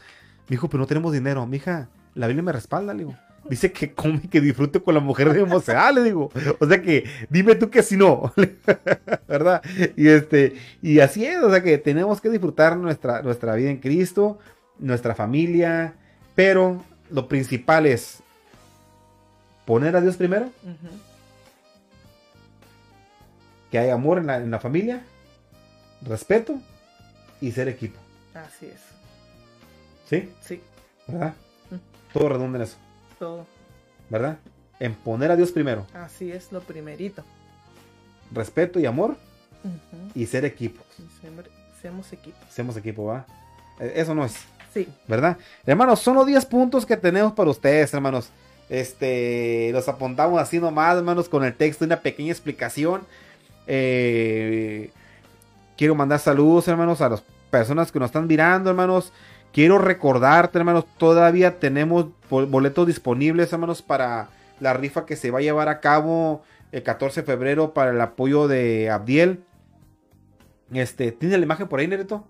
Mi 0.48 0.54
hijo, 0.54 0.68
pero 0.68 0.80
no 0.80 0.86
tenemos 0.86 1.12
dinero. 1.12 1.46
Mija, 1.46 1.88
la 2.14 2.26
Biblia 2.26 2.42
me 2.42 2.52
respalda, 2.52 2.92
le 2.92 3.04
digo. 3.04 3.14
Dice 3.48 3.72
que 3.72 3.92
come 3.92 4.20
y 4.24 4.28
que 4.28 4.40
disfrute 4.40 4.80
con 4.80 4.94
la 4.94 5.00
mujer 5.00 5.32
de 5.32 5.44
mocedad, 5.44 5.92
le 5.94 6.02
digo. 6.02 6.30
O 6.58 6.66
sea 6.66 6.82
que, 6.82 7.04
dime 7.30 7.54
tú 7.54 7.70
que 7.70 7.82
si 7.82 7.96
no. 7.96 8.32
¿Verdad? 9.28 9.62
Y 9.96 10.08
este, 10.08 10.54
y 10.82 11.00
así 11.00 11.24
es, 11.24 11.38
o 11.38 11.50
sea 11.50 11.62
que 11.62 11.78
tenemos 11.78 12.20
que 12.20 12.30
disfrutar 12.30 12.76
nuestra, 12.76 13.22
nuestra 13.22 13.54
vida 13.54 13.70
en 13.70 13.78
Cristo, 13.78 14.38
nuestra 14.78 15.14
familia, 15.14 15.94
pero 16.34 16.84
lo 17.10 17.28
principal 17.28 17.86
es 17.86 18.22
poner 19.64 19.96
a 19.96 20.00
Dios 20.00 20.16
primero, 20.16 20.50
que 23.70 23.78
hay 23.78 23.90
amor 23.90 24.18
en 24.18 24.26
la, 24.26 24.36
en 24.36 24.50
la 24.50 24.60
familia, 24.60 25.02
respeto 26.02 26.60
y 27.40 27.52
ser 27.52 27.68
equipo. 27.68 27.98
Así 28.34 28.66
es. 28.66 28.80
¿Sí? 30.08 30.32
Sí, 30.40 30.62
¿Verdad? 31.08 31.34
Mm. 31.70 31.76
Todo 32.12 32.28
redunda 32.28 32.58
en 32.58 32.62
eso, 32.62 32.76
todo. 33.18 33.46
¿verdad? 34.08 34.38
En 34.78 34.94
poner 34.94 35.30
a 35.30 35.36
Dios 35.36 35.50
primero, 35.52 35.86
Así 35.94 36.30
es 36.30 36.52
lo 36.52 36.60
primerito. 36.60 37.24
respeto 38.32 38.78
y 38.78 38.86
amor 38.86 39.16
y 40.14 40.26
ser 40.26 40.44
equipo. 40.44 40.82
Seamos 41.80 42.12
equipo. 42.12 42.36
Seamos 42.50 42.76
equipo, 42.76 43.04
¿va? 43.06 43.26
Eh, 43.80 43.92
Eso 43.96 44.14
no 44.14 44.24
es, 44.24 44.34
Sí. 44.72 44.88
¿verdad? 45.08 45.36
Hermanos, 45.64 46.00
son 46.00 46.14
los 46.16 46.26
10 46.26 46.44
puntos 46.46 46.84
que 46.86 46.96
tenemos 46.96 47.32
para 47.32 47.50
ustedes, 47.50 47.92
hermanos. 47.94 48.28
Este, 48.68 49.70
los 49.72 49.88
apuntamos 49.88 50.40
así 50.40 50.58
nomás, 50.58 50.96
hermanos, 50.96 51.28
con 51.28 51.44
el 51.44 51.54
texto 51.54 51.84
y 51.84 51.86
una 51.86 52.00
pequeña 52.00 52.32
explicación. 52.32 53.02
Eh, 53.66 54.90
quiero 55.76 55.94
mandar 55.94 56.18
saludos, 56.18 56.68
hermanos, 56.68 57.00
a 57.00 57.08
las 57.08 57.22
personas 57.50 57.90
que 57.92 57.98
nos 57.98 58.08
están 58.08 58.26
mirando, 58.26 58.70
hermanos. 58.70 59.12
Quiero 59.56 59.78
recordarte, 59.78 60.58
hermanos, 60.58 60.84
todavía 60.98 61.58
tenemos 61.58 62.08
bol- 62.28 62.44
boletos 62.44 62.86
disponibles, 62.86 63.50
hermanos, 63.54 63.80
para 63.80 64.28
la 64.60 64.74
rifa 64.74 65.06
que 65.06 65.16
se 65.16 65.30
va 65.30 65.38
a 65.38 65.40
llevar 65.40 65.70
a 65.70 65.80
cabo 65.80 66.42
el 66.72 66.82
14 66.82 67.22
de 67.22 67.26
febrero 67.26 67.72
para 67.72 67.90
el 67.92 68.00
apoyo 68.02 68.48
de 68.48 68.90
Abdiel. 68.90 69.42
Este, 70.74 71.10
¿tienes 71.10 71.38
la 71.38 71.44
imagen 71.46 71.68
por 71.68 71.80
ahí, 71.80 71.88
Nereto? 71.88 72.26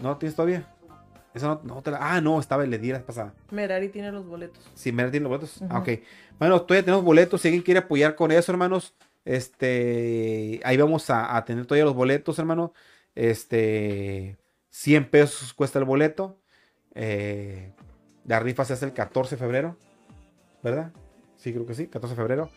¿No 0.00 0.16
tienes 0.16 0.34
todavía? 0.34 0.66
Esa 1.34 1.48
no, 1.48 1.60
no 1.64 1.82
te 1.82 1.90
la- 1.90 1.98
Ah, 2.00 2.22
no, 2.22 2.40
estaba 2.40 2.64
el 2.64 2.70
de 2.70 2.78
días 2.78 3.02
pasada. 3.02 3.34
Merari 3.50 3.90
tiene 3.90 4.10
los 4.10 4.24
boletos. 4.26 4.64
Sí, 4.74 4.90
Mera 4.90 5.10
tiene 5.10 5.24
los 5.24 5.30
boletos. 5.38 5.60
Ah, 5.68 5.80
Ujú. 5.80 5.92
ok. 5.92 5.98
Bueno, 6.38 6.62
todavía 6.62 6.84
tenemos 6.86 7.04
boletos. 7.04 7.42
Si 7.42 7.48
alguien 7.48 7.62
quiere 7.62 7.80
apoyar 7.80 8.14
con 8.14 8.32
eso, 8.32 8.50
hermanos, 8.52 8.94
este, 9.26 10.62
ahí 10.64 10.78
vamos 10.78 11.10
a, 11.10 11.36
a 11.36 11.44
tener 11.44 11.66
todavía 11.66 11.84
los 11.84 11.94
boletos, 11.94 12.38
hermano. 12.38 12.72
Este, 13.14 14.38
100 14.78 15.06
pesos 15.06 15.54
cuesta 15.54 15.80
el 15.80 15.84
boleto. 15.84 16.38
Eh, 16.94 17.72
la 18.24 18.38
rifa 18.38 18.64
se 18.64 18.74
hace 18.74 18.84
el 18.84 18.92
14 18.92 19.34
de 19.34 19.40
febrero, 19.40 19.76
¿verdad? 20.62 20.92
Sí, 21.36 21.52
creo 21.52 21.66
que 21.66 21.74
sí, 21.74 21.88
14 21.88 22.14
de 22.14 22.16
febrero. 22.16 22.50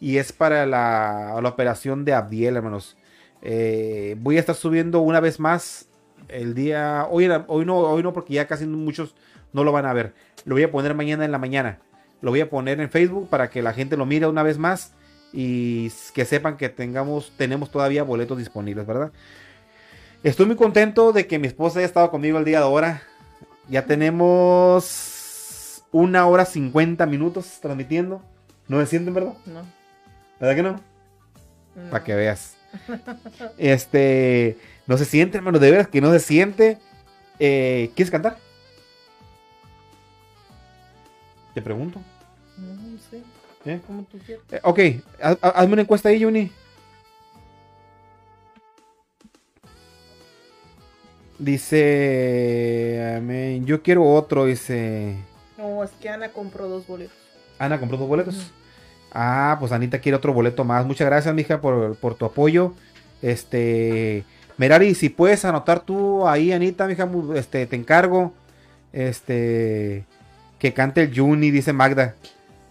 Y 0.00 0.16
es 0.16 0.32
para 0.32 0.64
la, 0.64 1.38
operación 1.44 2.06
de 2.06 2.14
Abdiel, 2.14 2.56
hermanos. 2.56 2.96
Eh, 3.42 4.16
voy 4.20 4.38
a 4.38 4.40
estar 4.40 4.54
subiendo 4.54 5.00
una 5.00 5.20
vez 5.20 5.38
más 5.38 5.90
el 6.28 6.54
día. 6.54 7.06
Hoy, 7.10 7.28
hoy, 7.46 7.66
no, 7.66 7.78
hoy 7.78 8.02
no, 8.02 8.14
porque 8.14 8.32
ya 8.32 8.46
casi 8.46 8.66
muchos 8.66 9.14
no 9.52 9.62
lo 9.62 9.70
van 9.70 9.84
a 9.84 9.92
ver. 9.92 10.14
Lo 10.46 10.54
voy 10.54 10.62
a 10.62 10.70
poner 10.70 10.94
mañana 10.94 11.26
en 11.26 11.32
la 11.32 11.38
mañana. 11.38 11.80
Lo 12.22 12.30
voy 12.30 12.40
a 12.40 12.48
poner 12.48 12.80
en 12.80 12.88
Facebook 12.88 13.28
para 13.28 13.50
que 13.50 13.60
la 13.60 13.74
gente 13.74 13.98
lo 13.98 14.06
mire 14.06 14.26
una 14.26 14.42
vez 14.42 14.56
más 14.56 14.94
y 15.30 15.90
que 16.14 16.24
sepan 16.24 16.56
que 16.56 16.70
tengamos, 16.70 17.34
tenemos 17.36 17.70
todavía 17.70 18.02
boletos 18.02 18.38
disponibles, 18.38 18.86
¿verdad? 18.86 19.12
Estoy 20.26 20.46
muy 20.46 20.56
contento 20.56 21.12
de 21.12 21.26
que 21.28 21.38
mi 21.38 21.46
esposa 21.46 21.78
haya 21.78 21.86
estado 21.86 22.10
conmigo 22.10 22.36
el 22.38 22.44
día 22.44 22.58
de 22.58 22.64
ahora. 22.64 23.02
Ya 23.68 23.84
tenemos 23.86 25.82
una 25.92 26.26
hora 26.26 26.44
50 26.44 27.06
minutos 27.06 27.58
transmitiendo. 27.62 28.20
¿No 28.66 28.80
se 28.80 28.86
sienten, 28.86 29.14
verdad? 29.14 29.34
No. 29.46 29.62
¿Verdad 30.40 30.56
que 30.56 30.62
no? 30.64 30.72
no. 31.76 31.90
Para 31.90 32.02
que 32.04 32.14
veas. 32.16 32.54
Este, 33.56 34.58
no 34.88 34.98
se 34.98 35.04
siente, 35.04 35.36
hermano, 35.38 35.58
de 35.60 35.70
veras 35.70 35.86
que 35.88 36.00
no 36.00 36.10
se 36.12 36.18
siente. 36.18 36.78
Eh, 37.38 37.90
¿Quieres 37.94 38.10
cantar? 38.10 38.36
Te 41.54 41.62
pregunto. 41.62 42.00
No, 42.58 42.74
no 42.74 42.98
sé. 43.10 43.22
¿Eh? 43.64 43.80
Como 43.86 44.02
tú 44.04 44.18
quieras. 44.18 44.44
Eh, 44.50 44.58
ok, 44.64 44.78
haz- 45.22 45.38
haz- 45.40 45.52
hazme 45.54 45.72
una 45.74 45.82
encuesta 45.82 46.08
ahí, 46.08 46.22
Juni. 46.22 46.50
Dice, 51.38 53.14
amén, 53.16 53.66
yo 53.66 53.82
quiero 53.82 54.04
otro, 54.04 54.46
dice. 54.46 55.16
No, 55.58 55.84
es 55.84 55.90
que 56.00 56.08
Ana 56.08 56.30
compró 56.30 56.68
dos 56.68 56.86
boletos. 56.86 57.16
Ana 57.58 57.78
compró 57.78 57.98
dos 57.98 58.08
boletos. 58.08 58.52
Ah, 59.12 59.56
pues 59.58 59.72
Anita 59.72 59.98
quiere 59.98 60.16
otro 60.16 60.32
boleto 60.32 60.64
más. 60.64 60.84
Muchas 60.86 61.06
gracias, 61.06 61.34
mija, 61.34 61.60
por, 61.60 61.96
por 61.96 62.14
tu 62.14 62.24
apoyo. 62.24 62.74
Este, 63.22 64.24
Merari, 64.58 64.94
si 64.94 65.08
puedes 65.08 65.44
anotar 65.44 65.80
tú 65.80 66.26
ahí, 66.28 66.52
Anita, 66.52 66.86
mija, 66.86 67.08
este, 67.34 67.66
te 67.66 67.76
encargo. 67.76 68.34
Este, 68.92 70.04
que 70.58 70.72
cante 70.72 71.02
el 71.02 71.18
Juni, 71.18 71.50
dice 71.50 71.72
Magda. 71.72 72.14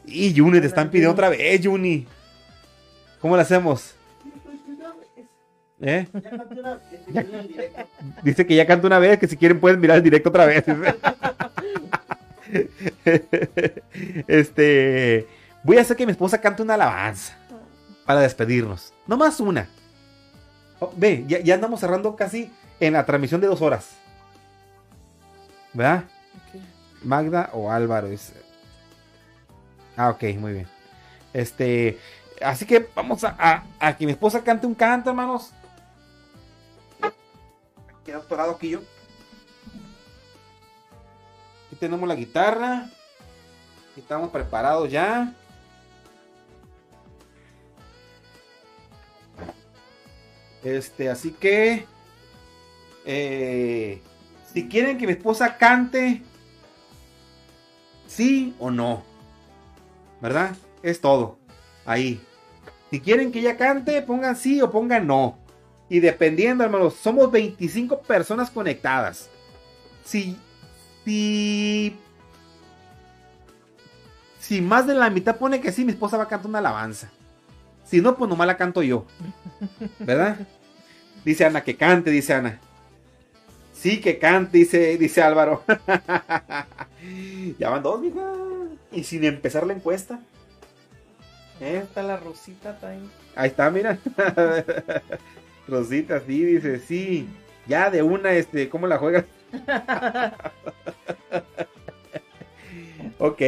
Y 0.05 0.37
Juni, 0.37 0.59
te 0.61 0.67
están 0.67 0.89
pidiendo 0.89 1.13
otra 1.13 1.29
vez, 1.29 1.61
Juni. 1.65 2.07
¿Cómo 3.21 3.35
lo 3.35 3.41
hacemos? 3.41 3.94
¿Eh? 5.81 6.07
Dice 8.23 8.47
que 8.47 8.55
ya 8.55 8.65
canta 8.65 8.87
una 8.87 8.99
vez, 8.99 9.19
que 9.19 9.27
si 9.27 9.37
quieren 9.37 9.59
pueden 9.59 9.79
mirar 9.79 9.97
el 9.97 10.03
directo 10.03 10.29
otra 10.29 10.45
vez. 10.45 10.63
este, 14.27 15.27
voy 15.63 15.77
a 15.77 15.81
hacer 15.81 15.97
que 15.97 16.05
mi 16.05 16.11
esposa 16.11 16.39
cante 16.41 16.61
una 16.61 16.75
alabanza 16.75 17.35
para 18.05 18.21
despedirnos. 18.21 18.93
No 19.07 19.17
más 19.17 19.39
una. 19.39 19.67
Oh, 20.79 20.93
ve, 20.95 21.23
ya, 21.27 21.39
ya 21.39 21.55
andamos 21.55 21.79
cerrando 21.79 22.15
casi 22.15 22.51
en 22.79 22.93
la 22.93 23.05
transmisión 23.05 23.41
de 23.41 23.47
dos 23.47 23.61
horas. 23.61 23.91
¿Verdad? 25.73 26.03
Magda 27.03 27.49
o 27.53 27.71
Álvaro. 27.71 28.07
es- 28.07 28.33
Ah, 29.97 30.09
ok, 30.09 30.23
muy 30.39 30.53
bien. 30.53 30.67
Este, 31.33 31.97
así 32.41 32.65
que 32.65 32.87
vamos 32.95 33.23
a, 33.23 33.35
a- 33.37 33.63
a 33.79 33.97
que 33.97 34.05
mi 34.05 34.11
esposa 34.11 34.43
cante 34.43 34.67
un 34.67 34.75
canto, 34.75 35.09
hermanos. 35.09 35.51
Queda 38.05 38.17
atorado 38.17 38.51
aquí 38.51 38.69
yo. 38.69 38.79
Aquí 41.67 41.75
tenemos 41.79 42.07
la 42.07 42.15
guitarra. 42.15 42.89
Aquí 43.91 44.01
estamos 44.01 44.29
preparados 44.29 44.91
ya. 44.91 45.33
Este, 50.63 51.09
así 51.09 51.31
que 51.31 51.85
eh, 53.05 54.01
si 54.51 54.67
quieren 54.67 54.97
que 54.97 55.05
mi 55.05 55.13
esposa 55.13 55.57
cante, 55.57 56.23
sí 58.07 58.55
o 58.59 58.71
no. 58.71 59.03
¿Verdad? 60.21 60.55
Es 60.81 61.01
todo. 61.01 61.37
Ahí. 61.85 62.21
Si 62.89 62.99
quieren 62.99 63.31
que 63.31 63.39
ella 63.39 63.57
cante, 63.57 64.01
pongan 64.01 64.35
sí 64.35 64.61
o 64.61 64.71
pongan 64.71 65.05
no. 65.05 65.44
Y 65.89 65.99
dependiendo, 65.99 66.63
hermanos, 66.63 66.95
somos 66.95 67.31
25 67.31 68.01
personas 68.01 68.49
conectadas. 68.49 69.29
Si, 70.03 70.37
si, 71.03 71.95
si 74.39 74.61
más 74.61 74.87
de 74.87 74.95
la 74.95 75.09
mitad 75.09 75.37
pone 75.37 75.61
que 75.61 75.71
sí, 75.71 75.85
mi 75.85 75.91
esposa 75.91 76.17
va 76.17 76.23
a 76.23 76.27
cantar 76.27 76.49
una 76.49 76.59
alabanza. 76.59 77.11
Si 77.83 78.01
no, 78.01 78.17
pues 78.17 78.29
nomás 78.29 78.47
la 78.47 78.57
canto 78.57 78.81
yo. 78.81 79.05
¿Verdad? 79.99 80.39
Dice 81.25 81.45
Ana 81.45 81.63
que 81.63 81.75
cante, 81.75 82.11
dice 82.11 82.35
Ana. 82.35 82.59
Sí, 83.73 83.99
que 83.99 84.19
cante, 84.19 84.59
dice, 84.59 84.95
dice 84.99 85.23
Álvaro. 85.23 85.63
ya 87.57 87.69
van 87.71 87.81
dos, 87.81 87.99
mija. 87.99 88.21
Y 88.91 89.03
sin 89.03 89.23
empezar 89.23 89.65
la 89.65 89.73
encuesta. 89.73 90.19
Hasta 91.81 92.03
la 92.03 92.17
Rosita 92.17 92.77
también. 92.77 93.09
Ahí 93.35 93.49
está, 93.49 93.71
mira. 93.71 93.97
Rosita, 95.67 96.21
sí, 96.25 96.43
dice, 96.45 96.79
sí. 96.79 97.27
Ya 97.67 97.89
de 97.89 98.03
una, 98.03 98.33
este, 98.33 98.69
¿cómo 98.69 98.87
la 98.87 98.97
juegas? 98.97 99.25
ok. 103.19 103.41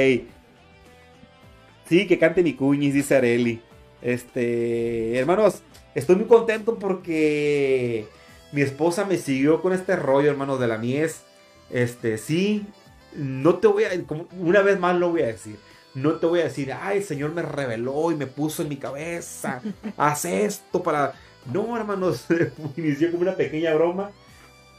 Sí, 1.88 2.08
que 2.08 2.20
cante 2.20 2.44
mi 2.44 2.54
cuñis, 2.54 2.94
dice 2.94 3.16
Areli. 3.16 3.62
Este, 4.02 5.18
hermanos, 5.18 5.62
estoy 5.96 6.16
muy 6.18 6.26
contento 6.26 6.78
porque 6.78 8.08
mi 8.52 8.62
esposa 8.62 9.06
me 9.06 9.18
siguió 9.18 9.62
con 9.62 9.74
este 9.74 9.96
rollo, 9.96 10.30
hermanos, 10.30 10.60
de 10.60 10.68
la 10.68 10.78
mies. 10.78 11.24
Este, 11.70 12.18
sí, 12.18 12.66
no 13.14 13.56
te 13.56 13.68
voy 13.68 13.84
a, 13.86 14.04
como 14.06 14.28
una 14.40 14.62
vez 14.62 14.80
más 14.80 14.96
lo 14.96 15.12
voy 15.12 15.22
a 15.22 15.28
decir. 15.28 15.58
No 15.94 16.14
te 16.14 16.28
voy 16.28 16.42
a 16.42 16.44
decir, 16.44 16.72
ay, 16.74 16.98
el 16.98 17.04
Señor 17.04 17.34
me 17.34 17.42
reveló 17.42 18.12
y 18.12 18.16
me 18.16 18.28
puso 18.28 18.62
en 18.62 18.70
mi 18.70 18.78
cabeza. 18.78 19.62
Haz 19.98 20.26
esto 20.26 20.84
para. 20.84 21.16
No, 21.52 21.78
hermanos, 21.78 22.26
inició 22.78 23.12
como 23.12 23.24
una 23.24 23.36
pequeña 23.36 23.74
broma, 23.74 24.12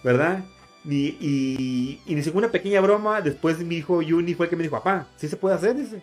¿verdad? 0.04 0.44
Y, 0.84 1.16
y 1.20 2.00
inició 2.06 2.32
como 2.32 2.44
una 2.44 2.52
pequeña 2.52 2.80
broma. 2.80 3.20
Después 3.20 3.58
mi 3.58 3.76
hijo 3.76 4.00
Juni 4.06 4.34
fue 4.34 4.46
el 4.46 4.50
que 4.50 4.56
me 4.56 4.62
dijo, 4.62 4.76
papá, 4.76 5.06
sí 5.16 5.28
se 5.28 5.36
puede 5.36 5.54
hacer, 5.54 5.74
dice. 5.76 6.02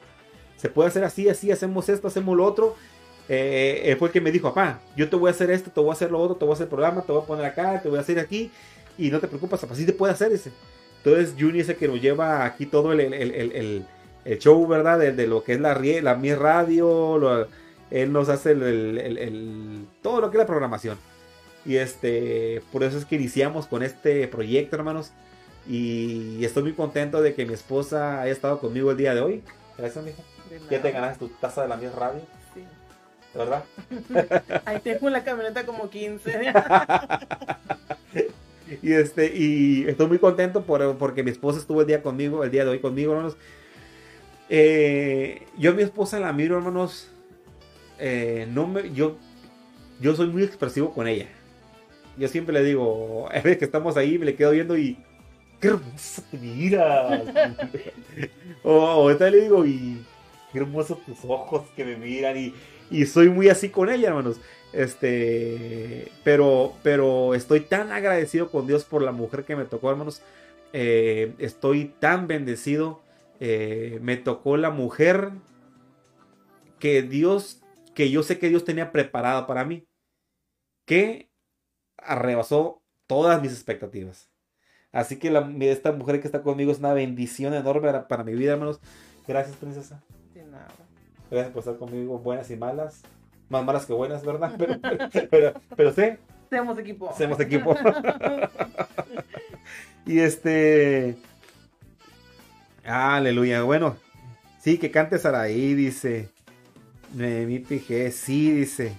Se 0.57 0.69
puede 0.69 0.89
hacer 0.89 1.03
así, 1.03 1.29
así, 1.29 1.51
hacemos 1.51 1.87
esto, 1.89 2.07
hacemos 2.07 2.35
lo 2.35 2.45
otro. 2.45 2.75
Eh, 3.27 3.95
fue 3.97 4.09
el 4.09 4.11
que 4.13 4.21
me 4.21 4.31
dijo, 4.31 4.49
papá, 4.53 4.79
yo 4.95 5.09
te 5.09 5.15
voy 5.15 5.29
a 5.29 5.31
hacer 5.31 5.49
esto, 5.51 5.71
te 5.71 5.79
voy 5.79 5.89
a 5.89 5.93
hacer 5.93 6.11
lo 6.11 6.19
otro, 6.19 6.35
te 6.35 6.45
voy 6.45 6.51
a 6.51 6.55
hacer 6.55 6.65
el 6.65 6.69
programa, 6.69 7.01
te 7.01 7.11
voy 7.11 7.21
a 7.23 7.25
poner 7.25 7.45
acá, 7.45 7.81
te 7.81 7.89
voy 7.89 7.97
a 7.97 8.01
hacer 8.01 8.19
aquí. 8.19 8.51
Y 8.97 9.09
no 9.09 9.19
te 9.19 9.27
preocupes, 9.27 9.59
papá, 9.59 9.75
sí 9.75 9.85
se 9.85 9.93
puede 9.93 10.13
hacer, 10.13 10.31
dice. 10.31 10.51
Entonces 11.03 11.35
Juni 11.37 11.59
es 11.59 11.69
el 11.69 11.75
que 11.75 11.87
nos 11.87 12.01
lleva 12.01 12.45
aquí 12.45 12.65
todo 12.65 12.93
el, 12.93 13.85
show, 14.39 14.65
¿verdad? 14.67 14.99
De, 14.99 15.27
lo 15.27 15.43
que 15.43 15.53
es 15.53 15.59
la, 15.59 15.75
la 15.79 16.35
radio, 16.35 17.17
lo- 17.17 17.47
él 17.91 18.11
nos 18.11 18.29
hace 18.29 18.51
el, 18.51 18.63
el- 18.63 19.85
todo 20.01 20.21
lo 20.21 20.29
que 20.31 20.37
es 20.37 20.39
la 20.39 20.45
programación. 20.47 20.97
Y 21.65 21.77
este, 21.77 22.61
por 22.71 22.83
eso 22.83 22.97
es 22.97 23.05
que 23.05 23.15
iniciamos 23.15 23.65
con 23.67 23.81
este 23.83 24.27
proyecto, 24.27 24.75
hermanos. 24.75 25.11
Y 25.67 26.45
estoy 26.45 26.61
muy 26.63 26.73
contento 26.73 27.21
de 27.21 27.33
que 27.33 27.45
mi 27.45 27.53
esposa 27.55 28.21
haya 28.21 28.31
estado 28.31 28.59
conmigo 28.59 28.91
el 28.91 28.97
día 28.97 29.15
de 29.15 29.21
hoy. 29.21 29.43
Gracias, 29.77 30.05
mija. 30.05 30.21
Ya 30.69 30.81
te 30.81 30.91
ganaste 30.91 31.25
tu 31.25 31.27
taza 31.29 31.63
de 31.63 31.67
la 31.69 31.75
mi 31.75 31.87
radio, 31.87 32.21
Sí. 32.53 32.63
¿verdad? 33.33 33.63
Ahí 34.65 34.79
tengo 34.79 35.07
en 35.07 35.13
la 35.13 35.23
camioneta 35.23 35.65
como 35.65 35.89
15. 35.89 36.53
Y 38.81 38.93
este, 38.93 39.31
y 39.35 39.85
estoy 39.87 40.07
muy 40.07 40.17
contento 40.17 40.63
por, 40.63 40.97
porque 40.97 41.21
mi 41.23 41.29
esposa 41.29 41.59
estuvo 41.59 41.81
el 41.81 41.87
día 41.87 42.01
conmigo, 42.01 42.43
el 42.43 42.49
día 42.49 42.63
de 42.65 42.71
hoy 42.71 42.79
conmigo, 42.79 43.11
hermanos. 43.11 43.37
Eh, 44.49 45.43
yo 45.57 45.71
a 45.71 45.73
mi 45.73 45.83
esposa 45.83 46.19
la 46.19 46.33
miro, 46.33 46.57
hermanos. 46.57 47.09
Eh, 47.99 48.47
no 48.51 48.67
me, 48.67 48.93
yo, 48.93 49.17
yo 49.99 50.15
soy 50.15 50.27
muy 50.27 50.43
expresivo 50.43 50.93
con 50.93 51.07
ella. 51.07 51.27
Yo 52.17 52.27
siempre 52.27 52.53
le 52.53 52.63
digo, 52.63 53.27
a 53.29 53.33
veces 53.33 53.57
que 53.57 53.65
estamos 53.65 53.97
ahí, 53.97 54.17
me 54.17 54.25
le 54.25 54.35
quedo 54.35 54.51
viendo 54.51 54.77
y 54.77 54.97
qué 55.59 55.67
hermosa 55.67 56.23
te 56.31 56.37
miras. 56.37 57.23
o, 58.63 58.71
o 58.73 58.87
ahorita 58.87 59.29
le 59.29 59.41
digo, 59.41 59.65
y 59.65 60.01
qué 60.51 60.59
hermosos 60.59 61.03
tus 61.05 61.17
ojos 61.23 61.63
que 61.75 61.83
me 61.83 61.97
miran. 61.97 62.37
Y, 62.37 62.53
y 62.89 63.05
soy 63.05 63.29
muy 63.29 63.49
así 63.49 63.69
con 63.69 63.89
ella, 63.89 64.09
hermanos. 64.09 64.39
Este, 64.73 66.11
pero, 66.23 66.73
pero 66.83 67.33
estoy 67.33 67.61
tan 67.61 67.91
agradecido 67.91 68.51
con 68.51 68.67
Dios 68.67 68.83
por 68.83 69.01
la 69.01 69.11
mujer 69.11 69.45
que 69.45 69.55
me 69.55 69.65
tocó, 69.65 69.89
hermanos. 69.89 70.21
Eh, 70.73 71.33
estoy 71.39 71.93
tan 71.99 72.27
bendecido. 72.27 73.01
Eh, 73.39 73.99
me 74.01 74.17
tocó 74.17 74.57
la 74.57 74.69
mujer 74.69 75.31
que 76.79 77.01
Dios, 77.01 77.61
que 77.95 78.11
yo 78.11 78.21
sé 78.21 78.37
que 78.37 78.49
Dios 78.49 78.63
tenía 78.63 78.91
preparada 78.91 79.47
para 79.47 79.65
mí, 79.65 79.87
que 80.85 81.31
arrebasó 81.97 82.83
todas 83.07 83.41
mis 83.41 83.51
expectativas. 83.51 84.29
Así 84.91 85.17
que 85.17 85.31
la- 85.31 85.51
esta 85.61 85.91
mujer 85.91 86.19
que 86.21 86.27
está 86.27 86.43
conmigo 86.43 86.71
es 86.71 86.79
una 86.79 86.93
bendición 86.93 87.53
enorme 87.55 87.87
para, 87.87 88.07
para 88.07 88.23
mi 88.23 88.33
vida, 88.33 88.53
hermanos. 88.53 88.79
Gracias, 89.27 89.55
princesa. 89.57 90.03
De 90.33 90.43
nada. 90.45 90.67
Gracias 91.31 91.51
por 91.51 91.59
estar 91.61 91.77
conmigo, 91.77 92.19
buenas 92.19 92.51
y 92.51 92.55
malas. 92.55 93.01
Más 93.49 93.63
malas 93.65 93.85
que 93.85 93.93
buenas, 93.93 94.23
¿verdad? 94.25 94.53
Pero, 94.57 94.79
pero, 95.29 95.53
pero 95.75 95.91
sí, 95.93 96.01
Seamos 96.49 96.77
equipo. 96.79 97.09
hacemos 97.09 97.39
equipo. 97.39 97.75
y 100.05 100.19
este. 100.19 101.15
Aleluya. 102.83 103.63
Bueno, 103.63 103.97
sí, 104.59 104.77
que 104.77 104.91
cante 104.91 105.17
Saraí, 105.17 105.73
dice. 105.73 106.29
Mi 107.15 107.59
PG, 107.59 108.11
sí, 108.11 108.51
dice. 108.51 108.95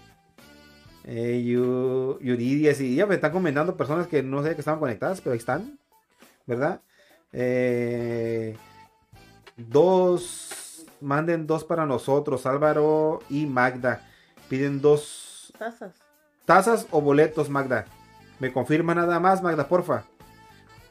Eh, 1.05 1.43
Yu- 1.47 2.19
Yuridia, 2.21 2.75
sí. 2.75 2.95
Ya 2.97 3.07
me 3.07 3.15
están 3.17 3.31
comentando 3.33 3.77
personas 3.77 4.07
que 4.07 4.23
no 4.23 4.43
sé 4.43 4.55
que 4.55 4.61
estaban 4.61 4.81
conectadas, 4.81 5.21
pero 5.21 5.33
ahí 5.33 5.39
están. 5.39 5.79
¿Verdad? 6.47 6.81
Eh, 7.33 8.57
dos. 9.57 10.53
Manden 11.01 11.47
dos 11.47 11.63
para 11.65 11.85
nosotros, 11.85 12.47
Álvaro 12.47 13.21
y 13.29 13.45
Magda. 13.47 14.01
Piden 14.49 14.81
dos 14.81 15.53
Tazas. 15.59 15.95
¿Tazas 16.47 16.87
o 16.91 17.01
boletos, 17.03 17.51
Magda? 17.51 17.85
Me 18.41 18.51
confirma 18.53 18.95
nada 18.95 19.21
más, 19.21 19.43
Magda, 19.43 19.69
porfa. 19.69 20.05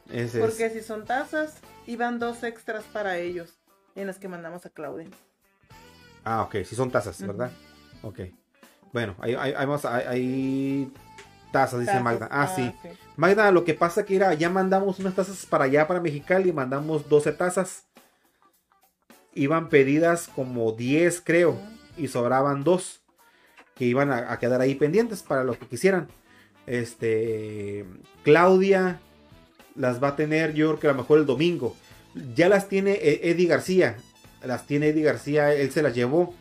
Ese 0.08 0.38
es. 0.38 0.44
Porque 0.44 0.70
si 0.70 0.80
son 0.82 1.04
tazas, 1.04 1.56
iban 1.86 2.18
dos 2.20 2.44
extras 2.44 2.84
para 2.84 3.18
ellos. 3.18 3.58
En 3.96 4.06
las 4.06 4.18
que 4.18 4.28
mandamos 4.28 4.64
a 4.66 4.70
Claudia. 4.70 5.08
Ah, 6.26 6.42
ok, 6.42 6.56
sí 6.64 6.74
son 6.74 6.90
tazas. 6.90 7.24
¿verdad? 7.24 7.50
Ok. 8.02 8.20
Bueno, 8.92 9.14
vamos, 9.18 9.84
ahí, 9.84 10.04
ahí- 10.08 10.92
tazas, 11.52 11.78
dice 11.80 11.92
Tazas. 11.92 12.02
Magda. 12.04 12.28
Ah, 12.30 12.52
sí. 12.54 12.72
Magda, 13.16 13.50
lo 13.52 13.64
que 13.64 13.74
pasa 13.74 14.04
que 14.04 14.16
era, 14.16 14.34
ya 14.34 14.50
mandamos 14.50 14.98
unas 14.98 15.14
tazas 15.14 15.46
para 15.46 15.64
allá, 15.64 15.86
para 15.86 16.00
Mexicali, 16.00 16.52
mandamos 16.52 17.08
12 17.08 17.32
tazas. 17.32 17.84
Iban 19.34 19.68
pedidas 19.68 20.28
como 20.34 20.72
10, 20.72 21.20
creo, 21.20 21.58
y 21.96 22.08
sobraban 22.08 22.64
dos 22.64 23.00
que 23.74 23.84
iban 23.84 24.10
a, 24.10 24.32
a 24.32 24.38
quedar 24.38 24.60
ahí 24.60 24.74
pendientes 24.74 25.22
para 25.22 25.44
los 25.44 25.58
que 25.58 25.66
quisieran. 25.66 26.08
Este, 26.66 27.84
Claudia 28.24 28.98
las 29.74 30.02
va 30.02 30.08
a 30.08 30.16
tener, 30.16 30.54
yo 30.54 30.68
creo 30.70 30.80
que 30.80 30.86
a 30.88 30.92
lo 30.92 30.98
mejor 30.98 31.18
el 31.18 31.26
domingo. 31.26 31.76
Ya 32.34 32.48
las 32.48 32.68
tiene 32.68 32.92
E- 32.94 33.30
Eddie 33.30 33.46
García, 33.46 33.96
las 34.44 34.66
tiene 34.66 34.88
Eddie 34.88 35.02
García, 35.04 35.52
él 35.52 35.70
se 35.70 35.82
las 35.82 35.94
llevó, 35.94 36.34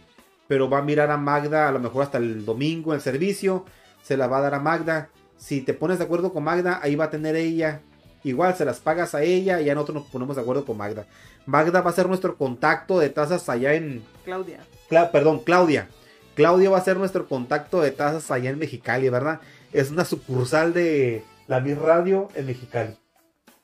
pero 0.47 0.69
va 0.69 0.79
a 0.79 0.81
mirar 0.83 1.11
a 1.11 1.17
Magda 1.17 1.67
a 1.67 1.71
lo 1.71 1.79
mejor 1.79 2.03
hasta 2.03 2.17
el 2.17 2.45
domingo 2.45 2.93
en 2.93 3.01
servicio, 3.01 3.65
se 4.03 4.17
las 4.17 4.31
va 4.31 4.37
a 4.37 4.41
dar 4.41 4.53
a 4.55 4.59
Magda. 4.59 5.09
Si 5.37 5.61
te 5.61 5.73
pones 5.73 5.97
de 5.99 6.05
acuerdo 6.05 6.31
con 6.31 6.43
Magda, 6.43 6.79
ahí 6.81 6.95
va 6.95 7.05
a 7.05 7.09
tener 7.09 7.35
ella. 7.35 7.81
Igual 8.23 8.55
se 8.55 8.65
las 8.65 8.79
pagas 8.79 9.13
a 9.15 9.21
ella 9.21 9.61
y 9.61 9.65
ya 9.65 9.75
nosotros 9.75 10.03
nos 10.03 10.11
ponemos 10.11 10.35
de 10.35 10.41
acuerdo 10.41 10.65
con 10.65 10.77
Magda. 10.77 11.05
Magda 11.45 11.81
va 11.81 11.89
a 11.91 11.93
ser 11.93 12.07
nuestro 12.07 12.37
contacto 12.37 12.99
de 12.99 13.09
tazas 13.09 13.47
allá 13.49 13.73
en, 13.73 14.03
Claudia. 14.23 14.59
Cla- 14.89 15.11
perdón, 15.11 15.39
Claudia. 15.43 15.89
Claudia 16.35 16.69
va 16.69 16.77
a 16.79 16.83
ser 16.83 16.97
nuestro 16.97 17.27
contacto 17.27 17.81
de 17.81 17.91
tazas 17.91 18.29
allá 18.31 18.49
en 18.49 18.59
Mexicali, 18.59 19.09
¿verdad? 19.09 19.39
es 19.73 19.91
una 19.91 20.05
sucursal 20.05 20.73
de 20.73 21.23
la 21.47 21.59
Mis 21.59 21.77
Radio 21.77 22.29
en 22.35 22.45
Mexicali, 22.45 22.95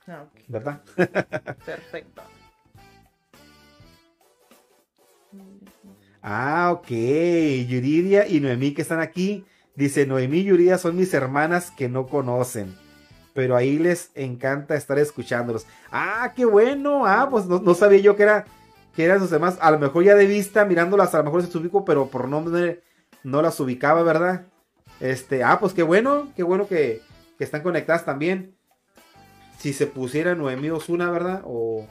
Ah, 0.07 0.23
ok. 0.23 0.41
¿verdad? 0.47 0.81
Perfecto. 1.65 2.21
Ah, 6.21 6.71
ok. 6.71 6.87
Yuridia 7.67 8.27
y 8.27 8.39
Noemí 8.39 8.73
que 8.73 8.81
están 8.81 8.99
aquí. 8.99 9.45
Dice, 9.75 10.05
Noemí 10.05 10.39
y 10.39 10.43
Yuridia 10.45 10.77
son 10.77 10.95
mis 10.95 11.13
hermanas 11.13 11.71
que 11.71 11.89
no 11.89 12.07
conocen. 12.07 12.75
Pero 13.33 13.55
ahí 13.55 13.79
les 13.79 14.11
encanta 14.15 14.75
estar 14.75 14.99
escuchándolos. 14.99 15.65
Ah, 15.91 16.33
qué 16.35 16.45
bueno. 16.45 17.05
Ah, 17.05 17.27
pues 17.29 17.45
no, 17.45 17.73
sabía 17.73 17.99
yo 17.99 18.15
que, 18.15 18.23
era, 18.23 18.45
que 18.95 19.05
eran 19.05 19.19
sus 19.19 19.31
hermanas. 19.31 19.57
A 19.61 19.71
lo 19.71 19.79
mejor 19.79 20.03
ya 20.03 20.15
de 20.15 20.25
vista, 20.25 20.65
mirándolas, 20.65 21.15
a 21.15 21.19
lo 21.19 21.23
mejor 21.25 21.43
se 21.43 21.57
ubico, 21.57 21.85
pero 21.85 22.07
por 22.07 22.27
nombre 22.27 22.83
no 23.23 23.41
las 23.41 23.59
ubicaba, 23.59 24.03
¿verdad? 24.03 24.45
Este, 24.99 25.43
ah, 25.43 25.59
pues 25.59 25.73
qué 25.73 25.83
bueno. 25.83 26.31
Qué 26.35 26.43
bueno 26.43 26.67
que, 26.67 27.01
que 27.37 27.43
están 27.43 27.63
conectadas 27.63 28.05
también. 28.05 28.55
Si 29.57 29.73
se 29.73 29.87
pusiera 29.87 30.35
Noemí 30.35 30.69
Osuna, 30.69 31.09
¿verdad? 31.09 31.41
O 31.45 31.87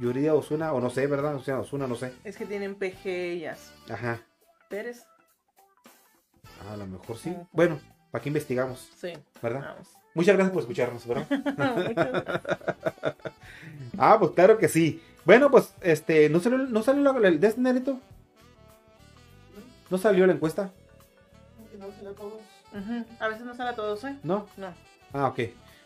Yuridia 0.00 0.34
Osuna, 0.34 0.72
o 0.72 0.80
no 0.80 0.90
sé, 0.90 1.06
¿verdad? 1.06 1.34
O 1.36 1.42
sea, 1.42 1.60
Osuna, 1.60 1.86
no 1.86 1.94
sé. 1.94 2.12
Es 2.24 2.36
que 2.36 2.46
tienen 2.46 2.74
PG 2.74 3.06
ellas. 3.06 3.72
Ajá. 3.88 4.20
Pérez. 4.68 5.04
A 6.70 6.76
lo 6.76 6.86
mejor 6.86 7.16
sí. 7.18 7.36
Bueno, 7.52 7.78
¿para 8.10 8.22
qué 8.22 8.28
investigamos? 8.30 8.88
Sí. 8.96 9.12
¿Verdad? 9.42 9.60
Vamos. 9.74 9.88
Muchas 10.14 10.34
gracias 10.36 10.52
por 10.52 10.62
escucharnos, 10.62 11.06
¿verdad? 11.06 11.26
Muchas 11.76 12.12
gracias. 12.12 12.40
ah, 13.98 14.16
pues 14.18 14.30
claro 14.32 14.58
que 14.58 14.68
sí. 14.68 15.02
Bueno, 15.24 15.50
pues, 15.50 15.74
este, 15.82 16.28
¿no 16.30 16.40
salió, 16.40 16.58
no 16.58 16.82
salió 16.82 17.12
la- 17.12 17.28
el 17.28 17.38
de 17.38 17.46
este 17.46 17.60
Nerito? 17.60 17.98
¿No 19.90 19.98
salió 19.98 20.26
la 20.26 20.32
encuesta? 20.32 20.70
Ujú. 22.72 23.04
A 23.18 23.28
veces 23.28 23.44
no 23.44 23.54
sale 23.54 23.70
a 23.70 23.74
todos, 23.74 24.02
¿eh? 24.04 24.16
¿No? 24.22 24.46
No. 24.56 24.72
Ah, 25.12 25.26
ok. 25.28 25.40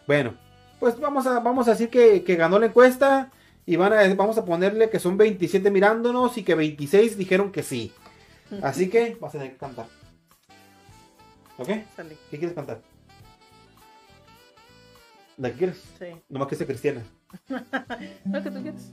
Bueno, 0.07 0.35
pues 0.79 0.99
vamos 1.01 1.27
a, 1.27 1.41
vamos 1.41 1.67
a 1.69 1.73
decir 1.73 1.89
que, 1.91 2.23
que 2.25 2.37
ganó 2.37 2.59
la 2.59 2.67
encuesta 2.67 3.31
y 3.67 3.77
van 3.77 3.93
a, 3.93 4.15
vamos 4.15 4.37
a 4.39 4.45
ponerle 4.45 4.91
que 4.91 4.99
son 4.99 5.17
27 5.17 5.71
mirándonos 5.71 6.37
y 6.37 6.43
que 6.43 6.55
26 6.55 7.17
dijeron 7.17 7.51
que 7.51 7.63
sí. 7.63 7.93
Así 8.63 8.89
que 8.89 9.17
vas 9.21 9.35
a 9.35 9.39
tener 9.39 9.53
que 9.53 9.59
cantar. 9.59 9.87
¿Ok? 11.57 11.69
¿Qué 12.31 12.39
quieres 12.39 12.53
cantar? 12.53 12.83
¿La 15.39 15.51
que 15.51 15.59
quieres? 15.59 15.83
Sí. 15.99 16.07
Nomás 16.29 16.49
que 16.49 16.57
sea 16.57 16.67
cristiana. 16.67 17.03
¿Lo 17.49 18.43
que 18.43 18.51
tú 18.51 18.63
quieres? 18.63 18.91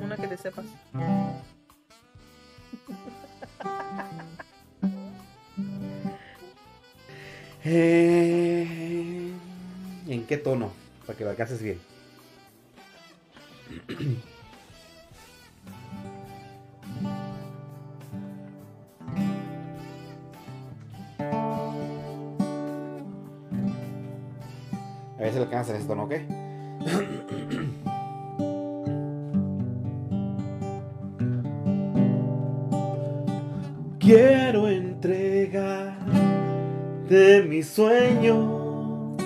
Una 0.00 0.16
que 0.16 0.28
te 0.28 0.36
sepas. 0.36 0.64
Eh, 7.64 9.32
¿En 10.08 10.26
qué 10.26 10.36
tono? 10.36 10.72
Para 11.06 11.18
que 11.18 11.24
lo 11.24 11.30
alcances 11.30 11.60
bien. 11.62 11.91
A 25.18 25.24
ver 25.24 25.32
si 25.32 25.38
le 25.38 25.44
alcanzas 25.44 25.76
ese 25.76 25.86
tono, 25.86 26.04
¿ok? 26.04 26.14
Quiero 34.00 34.68
entregar 34.68 35.96
de 37.08 37.44
mi 37.48 37.62
sueño 37.62 39.16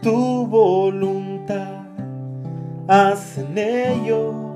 tu 0.00 0.46
voluntad 0.46 1.11
hacen 2.88 3.58
ellos 3.58 4.52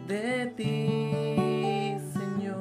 de 0.06 0.52
ti, 0.54 1.96
Señor. 2.12 2.60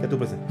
que 0.00 0.06
tu 0.06 0.16
presencia 0.16 0.46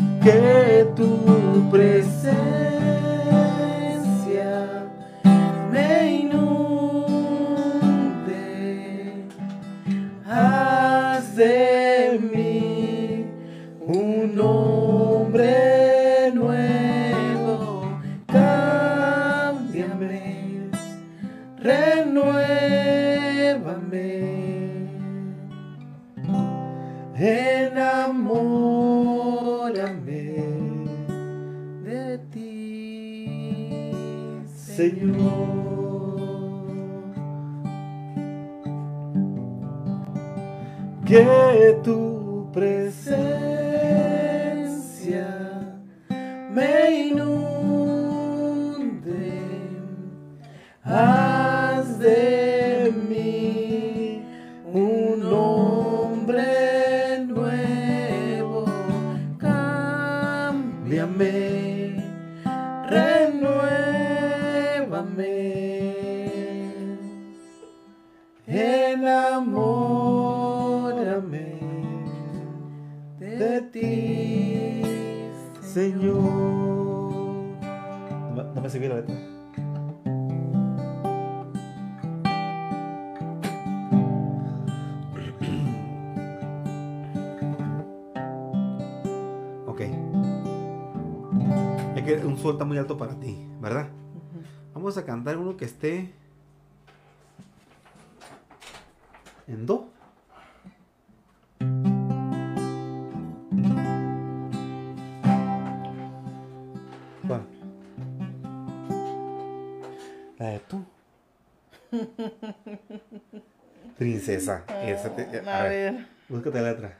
Esa 114.85 115.09
te- 115.15 115.39
A 115.49 115.63
ver. 115.63 116.05
Búscate 116.29 116.61
la 116.61 116.71
letra. 116.71 116.97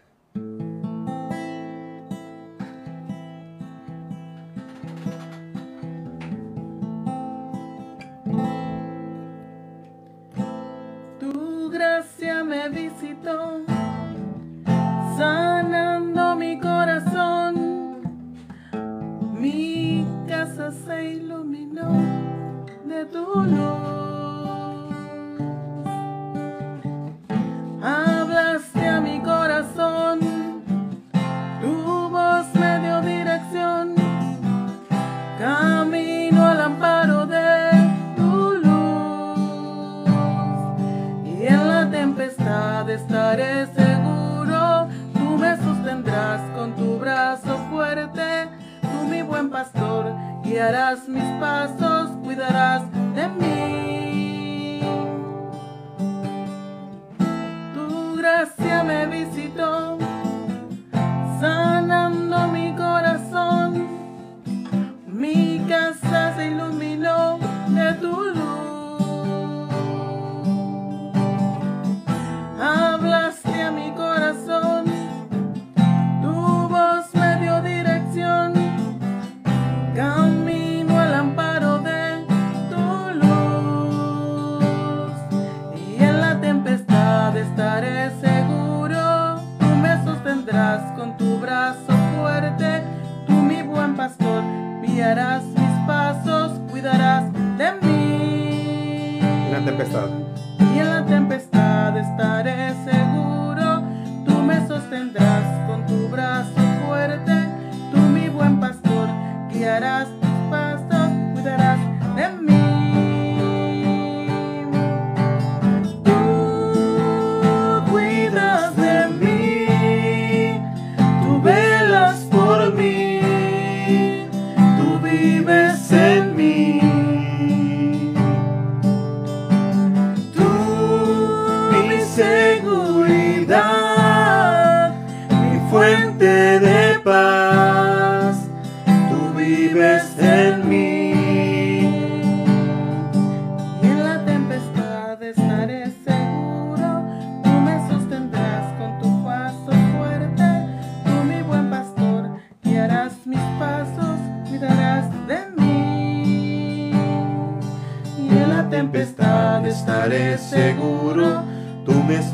realidad. 133.46 133.87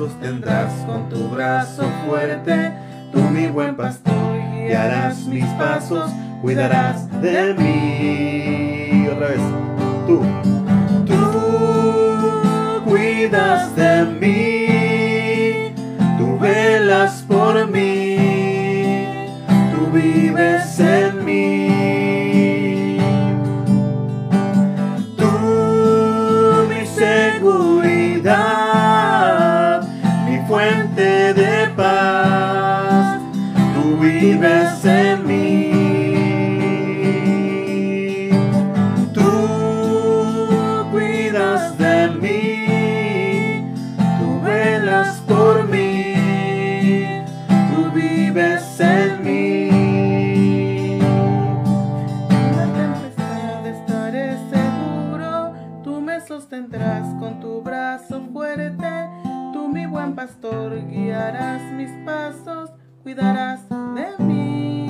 sostendrás 0.07 0.73
con 0.85 1.07
tu 1.07 1.29
brazo 1.29 1.89
fuerte, 2.05 2.73
tú 3.13 3.19
mi 3.19 3.47
buen 3.47 3.77
pastor, 3.77 4.37
guiarás 4.67 5.25
mis 5.27 5.45
pasos, 5.53 6.11
cuidarás 6.41 7.09
de 7.21 7.53
mí. 7.53 9.07
Otra 9.07 9.27
vez, 9.29 9.39
tú. 10.05 10.21
Tú 11.05 12.81
cuidas 12.83 13.73
de 13.77 14.03
mí, 14.19 15.73
tú 16.17 16.37
velas 16.37 17.23
por 17.25 17.65
mí, 17.71 19.25
tú 19.73 19.89
vives 19.93 20.79
en 20.81 21.12
sostendrás 56.53 57.15
con 57.19 57.39
tu 57.39 57.63
brazo 57.63 58.21
fuerte, 58.31 59.09
tú 59.53 59.67
mi 59.67 59.87
buen 59.87 60.13
pastor 60.13 60.87
guiarás 60.87 61.73
mis 61.73 61.89
pasos, 62.05 62.69
cuidarás 63.01 63.67
de 63.69 64.23
mí. 64.23 64.87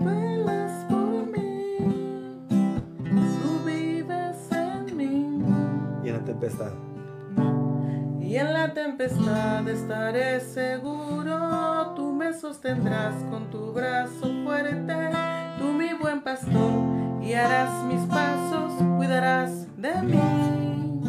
Velas 0.00 0.86
por 0.88 1.26
mí, 1.30 1.76
tú 3.10 3.64
vives 3.66 4.52
en 4.52 4.96
mí. 4.96 5.44
Y 6.02 6.08
en 6.08 6.14
la 6.14 6.24
tempestad. 6.24 6.72
Y 8.22 8.36
en 8.36 8.54
la 8.54 8.72
tempestad 8.72 9.68
estaré 9.68 10.40
seguro 10.40 11.07
seguro 11.18 11.92
tú 11.96 12.12
me 12.12 12.32
sostendrás 12.32 13.14
con 13.30 13.50
tu 13.50 13.72
brazo 13.72 14.32
fuerte, 14.44 14.94
tú 15.58 15.72
mi 15.72 15.92
buen 15.94 16.22
pastor, 16.22 17.20
guiarás 17.20 17.84
mis 17.84 18.00
pasos, 18.02 18.72
cuidarás 18.96 19.66
de 19.76 19.94
mí. 20.02 21.02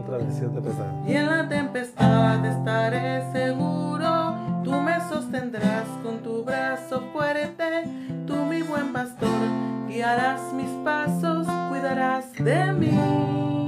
Otra 0.00 0.18
vez, 0.18 0.34
sí, 0.36 0.44
otra 0.44 0.72
Y 1.08 1.14
en 1.14 1.26
la 1.26 1.48
tempestad 1.48 2.44
estaré 2.44 3.32
seguro, 3.32 4.62
tú 4.62 4.72
me 4.72 5.00
sostendrás 5.08 5.88
con 6.04 6.18
tu 6.22 6.44
brazo 6.44 7.02
fuerte, 7.12 7.84
tú 8.26 8.36
mi 8.44 8.62
buen 8.62 8.92
pastor, 8.92 9.28
guiarás 9.88 10.52
mis 10.52 10.70
pasos, 10.84 11.46
cuidarás 11.68 12.32
de 12.34 12.72
mí. 12.72 13.61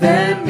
Then. 0.00 0.46
me. 0.46 0.49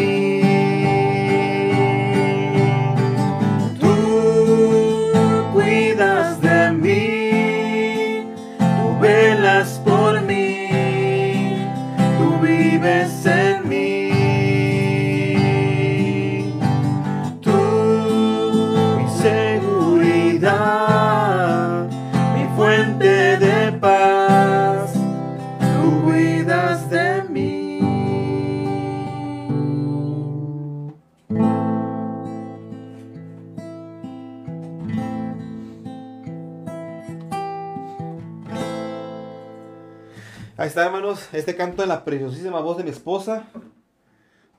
está, 40.70 40.86
hermanos, 40.86 41.28
este 41.32 41.56
canto 41.56 41.82
en 41.82 41.88
la 41.88 42.04
preciosísima 42.04 42.60
voz 42.60 42.76
de 42.76 42.84
mi 42.84 42.90
esposa, 42.90 43.48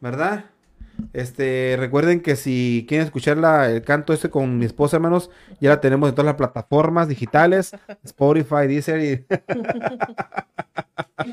¿verdad? 0.02 0.44
Este, 1.14 1.78
recuerden 1.80 2.20
que 2.20 2.36
si 2.36 2.86
quieren 2.86 3.06
escuchar 3.06 3.38
el 3.70 3.82
canto 3.82 4.12
este 4.12 4.30
con 4.30 4.58
mi 4.58 4.66
esposa, 4.66 4.98
hermanos, 4.98 5.30
ya 5.62 5.70
la 5.70 5.80
tenemos 5.80 6.10
en 6.10 6.16
todas 6.16 6.26
las 6.26 6.36
plataformas 6.36 7.08
digitales, 7.08 7.72
Spotify, 8.04 8.68
Deezer 8.68 9.00
y... 9.00 9.26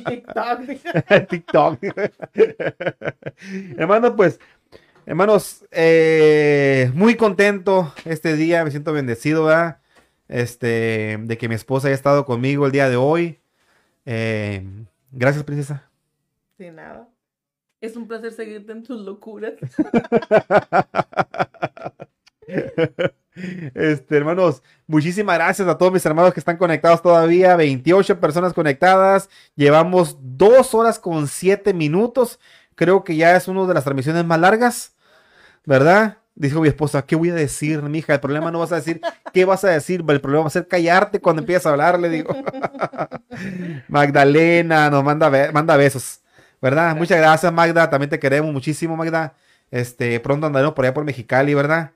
TikTok. 0.06 0.60
TikTok. 1.28 1.80
hermanos, 3.76 4.12
pues, 4.16 4.38
hermanos, 5.06 5.64
eh, 5.72 6.92
muy 6.94 7.16
contento 7.16 7.92
este 8.04 8.36
día, 8.36 8.64
me 8.64 8.70
siento 8.70 8.92
bendecido, 8.92 9.42
¿verdad? 9.46 9.80
Este, 10.28 11.18
de 11.20 11.36
que 11.36 11.48
mi 11.48 11.56
esposa 11.56 11.88
haya 11.88 11.96
estado 11.96 12.24
conmigo 12.24 12.64
el 12.64 12.70
día 12.70 12.88
de 12.88 12.94
hoy. 12.94 13.40
Eh, 14.10 14.64
gracias, 15.12 15.44
princesa. 15.44 15.86
Sin 16.56 16.76
nada. 16.76 17.06
Es 17.78 17.94
un 17.94 18.08
placer 18.08 18.32
seguirte 18.32 18.72
en 18.72 18.82
tus 18.82 19.00
locuras. 19.00 19.52
Este, 23.74 24.16
hermanos, 24.16 24.64
muchísimas 24.88 25.36
gracias 25.36 25.68
a 25.68 25.78
todos 25.78 25.92
mis 25.92 26.04
hermanos 26.04 26.34
que 26.34 26.40
están 26.40 26.56
conectados 26.56 27.02
todavía. 27.02 27.54
28 27.54 28.18
personas 28.18 28.52
conectadas. 28.52 29.30
Llevamos 29.54 30.18
dos 30.20 30.74
horas 30.74 30.98
con 30.98 31.28
siete 31.28 31.72
minutos. 31.72 32.40
Creo 32.74 33.04
que 33.04 33.14
ya 33.14 33.36
es 33.36 33.46
una 33.46 33.64
de 33.64 33.74
las 33.74 33.84
transmisiones 33.84 34.24
más 34.24 34.40
largas, 34.40 34.96
¿verdad? 35.64 36.17
Dijo 36.40 36.60
mi 36.60 36.68
esposa, 36.68 37.04
¿qué 37.04 37.16
voy 37.16 37.30
a 37.30 37.34
decir, 37.34 37.82
mija? 37.82 38.14
El 38.14 38.20
problema 38.20 38.50
no 38.52 38.60
vas 38.60 38.70
a 38.72 38.76
decir, 38.76 39.00
¿qué 39.32 39.44
vas 39.44 39.64
a 39.64 39.70
decir? 39.70 40.04
El 40.08 40.20
problema 40.20 40.42
va 40.42 40.46
a 40.48 40.50
ser 40.50 40.68
callarte 40.68 41.20
cuando 41.20 41.42
empiezas 41.42 41.66
a 41.66 41.70
hablar, 41.70 41.98
le 41.98 42.08
digo. 42.08 42.32
Magdalena 43.88 44.90
nos 44.90 45.04
manda, 45.04 45.28
be- 45.28 45.52
manda 45.52 45.76
besos, 45.76 46.20
¿verdad? 46.60 46.94
Muchas 46.96 47.18
gracias, 47.18 47.52
Magda. 47.52 47.90
También 47.90 48.10
te 48.10 48.18
queremos 48.18 48.52
muchísimo, 48.52 48.96
Magda. 48.96 49.34
Este, 49.70 50.20
pronto 50.20 50.46
andaremos 50.46 50.74
por 50.74 50.84
allá 50.84 50.94
por 50.94 51.04
Mexicali, 51.04 51.54
¿verdad? 51.54 51.92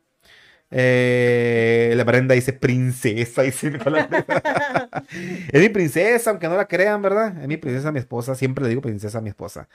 Eh, 0.70 1.94
la 1.96 2.04
Brenda 2.04 2.34
dice 2.34 2.52
princesa. 2.54 3.42
Dice, 3.42 3.68
es 5.52 5.60
mi 5.60 5.68
princesa, 5.68 6.30
aunque 6.30 6.48
no 6.48 6.56
la 6.56 6.66
crean, 6.68 7.02
¿verdad? 7.02 7.40
Es 7.42 7.48
mi 7.48 7.56
princesa, 7.56 7.92
mi 7.92 7.98
esposa. 7.98 8.34
Siempre 8.34 8.64
le 8.64 8.70
digo 8.70 8.82
princesa 8.82 9.18
a 9.18 9.20
mi 9.20 9.30
esposa. 9.30 9.68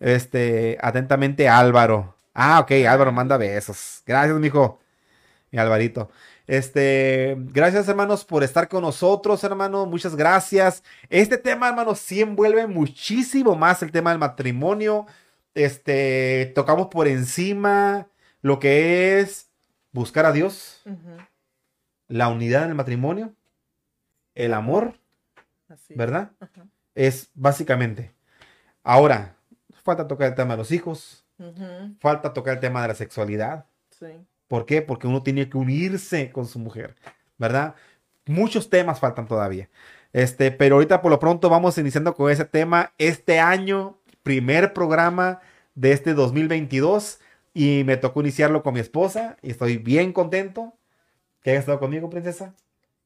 Este, 0.00 0.78
atentamente, 0.82 1.48
Álvaro. 1.48 2.16
Ah, 2.34 2.60
ok, 2.60 2.70
Álvaro 2.88 3.12
manda 3.12 3.36
besos. 3.36 4.02
Gracias, 4.06 4.38
mijo. 4.38 4.80
Mi 5.50 5.58
Alvarito. 5.58 6.10
Este, 6.46 7.36
gracias, 7.38 7.88
hermanos, 7.88 8.24
por 8.24 8.42
estar 8.42 8.68
con 8.68 8.82
nosotros, 8.82 9.44
hermano. 9.44 9.86
Muchas 9.86 10.16
gracias. 10.16 10.82
Este 11.08 11.38
tema, 11.38 11.68
hermanos, 11.68 11.98
sí 11.98 12.20
envuelve 12.20 12.66
muchísimo 12.66 13.54
más 13.54 13.82
el 13.82 13.92
tema 13.92 14.10
del 14.10 14.18
matrimonio. 14.18 15.06
Este, 15.54 16.52
tocamos 16.54 16.88
por 16.88 17.06
encima 17.06 18.08
lo 18.40 18.58
que 18.58 19.20
es 19.20 19.50
buscar 19.92 20.24
a 20.26 20.32
Dios, 20.32 20.82
la 22.08 22.28
unidad 22.28 22.64
en 22.64 22.70
el 22.70 22.74
matrimonio, 22.74 23.34
el 24.34 24.54
amor, 24.54 24.98
así. 25.68 25.94
¿verdad? 25.94 26.32
Es 26.94 27.30
básicamente. 27.34 28.14
Ahora, 28.82 29.36
falta 29.82 30.08
tocar 30.08 30.28
el 30.28 30.34
tema 30.34 30.54
de 30.54 30.58
los 30.58 30.72
hijos, 30.72 31.21
Falta 32.00 32.32
tocar 32.32 32.54
el 32.54 32.60
tema 32.60 32.82
de 32.82 32.88
la 32.88 32.94
sexualidad. 32.94 33.66
Sí. 33.90 34.06
¿Por 34.48 34.66
qué? 34.66 34.82
Porque 34.82 35.06
uno 35.06 35.22
tiene 35.22 35.48
que 35.48 35.56
unirse 35.56 36.30
con 36.30 36.46
su 36.46 36.58
mujer, 36.58 36.94
¿verdad? 37.38 37.74
Muchos 38.26 38.68
temas 38.70 39.00
faltan 39.00 39.26
todavía. 39.26 39.70
Este, 40.12 40.50
pero 40.50 40.74
ahorita 40.76 41.00
por 41.00 41.10
lo 41.10 41.18
pronto 41.18 41.48
vamos 41.48 41.78
iniciando 41.78 42.14
con 42.14 42.30
ese 42.30 42.44
tema 42.44 42.92
este 42.98 43.40
año, 43.40 43.98
primer 44.22 44.72
programa 44.74 45.40
de 45.74 45.92
este 45.92 46.12
2022 46.14 47.18
y 47.54 47.82
me 47.84 47.96
tocó 47.96 48.20
iniciarlo 48.20 48.62
con 48.62 48.74
mi 48.74 48.80
esposa 48.80 49.36
y 49.42 49.50
estoy 49.50 49.78
bien 49.78 50.12
contento 50.12 50.74
que 51.42 51.50
hayas 51.50 51.60
estado 51.60 51.80
conmigo, 51.80 52.10
princesa. 52.10 52.54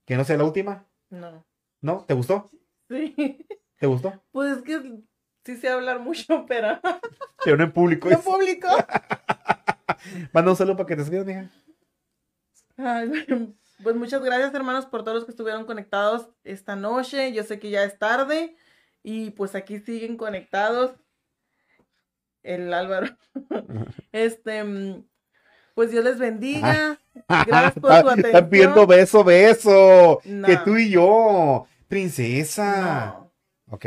Que 0.04 0.16
no 0.16 0.24
sea 0.24 0.36
la 0.36 0.44
última, 0.44 0.84
No. 1.10 1.44
¿no? 1.80 2.04
¿Te 2.04 2.14
gustó? 2.14 2.50
Sí. 2.88 3.46
¿Te 3.78 3.86
gustó? 3.86 4.22
Pues 4.32 4.58
es 4.58 4.62
que 4.62 5.00
sí 5.46 5.56
sé 5.56 5.68
hablar 5.68 6.00
mucho, 6.00 6.44
pero 6.48 6.80
Pero 7.44 7.56
no 7.56 7.64
en 7.64 7.72
público. 7.72 8.10
en 8.10 8.20
público. 8.20 8.68
Manda 10.32 10.50
un 10.50 10.56
saludo 10.56 10.76
para 10.76 10.86
que 10.88 10.96
te 10.96 11.24
mija. 11.24 11.50
Ay, 12.76 13.54
Pues 13.82 13.96
muchas 13.96 14.22
gracias, 14.22 14.52
hermanos, 14.54 14.86
por 14.86 15.02
todos 15.04 15.14
los 15.14 15.24
que 15.24 15.30
estuvieron 15.30 15.64
conectados 15.64 16.28
esta 16.44 16.76
noche. 16.76 17.32
Yo 17.32 17.44
sé 17.44 17.58
que 17.58 17.70
ya 17.70 17.84
es 17.84 17.98
tarde 17.98 18.56
y 19.02 19.30
pues 19.30 19.54
aquí 19.54 19.78
siguen 19.78 20.16
conectados. 20.16 20.92
El 22.42 22.72
Álvaro. 22.72 23.16
Este, 24.12 24.62
mm, 24.62 25.04
pues 25.74 25.90
Dios 25.90 26.04
les 26.04 26.18
bendiga. 26.18 26.98
Gracias 27.28 27.74
por 27.74 27.90
su 27.90 28.08
atención. 28.08 28.26
Están 28.26 28.48
pidiendo 28.48 28.86
beso, 28.86 29.24
beso. 29.24 30.20
No. 30.24 30.46
Que 30.46 30.56
tú 30.58 30.76
y 30.76 30.90
yo. 30.90 31.66
Princesa. 31.88 33.16
No. 33.18 33.32
Ok. 33.70 33.86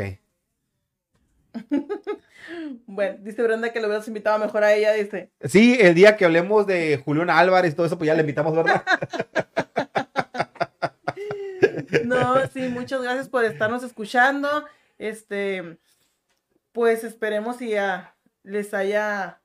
Bueno, 2.86 3.18
dice 3.20 3.42
Brenda 3.42 3.72
que 3.72 3.80
lo 3.80 3.86
hubieras 3.86 4.08
invitado 4.08 4.38
mejor 4.38 4.64
a 4.64 4.72
ella, 4.72 4.92
dice. 4.92 5.30
Sí, 5.44 5.76
el 5.78 5.94
día 5.94 6.16
que 6.16 6.24
hablemos 6.24 6.66
de 6.66 7.00
Julián 7.04 7.30
Álvarez 7.30 7.72
y 7.72 7.76
todo 7.76 7.86
eso, 7.86 7.98
pues 7.98 8.08
ya 8.08 8.14
le 8.14 8.20
invitamos, 8.20 8.54
¿verdad? 8.56 8.82
No, 12.04 12.46
sí, 12.52 12.68
muchas 12.68 13.02
gracias 13.02 13.28
por 13.28 13.44
estarnos 13.44 13.82
escuchando. 13.82 14.64
Este, 14.98 15.78
pues 16.72 17.04
esperemos 17.04 17.60
y 17.62 17.70
ya 17.70 18.14
les 18.42 18.74
haya 18.74 19.40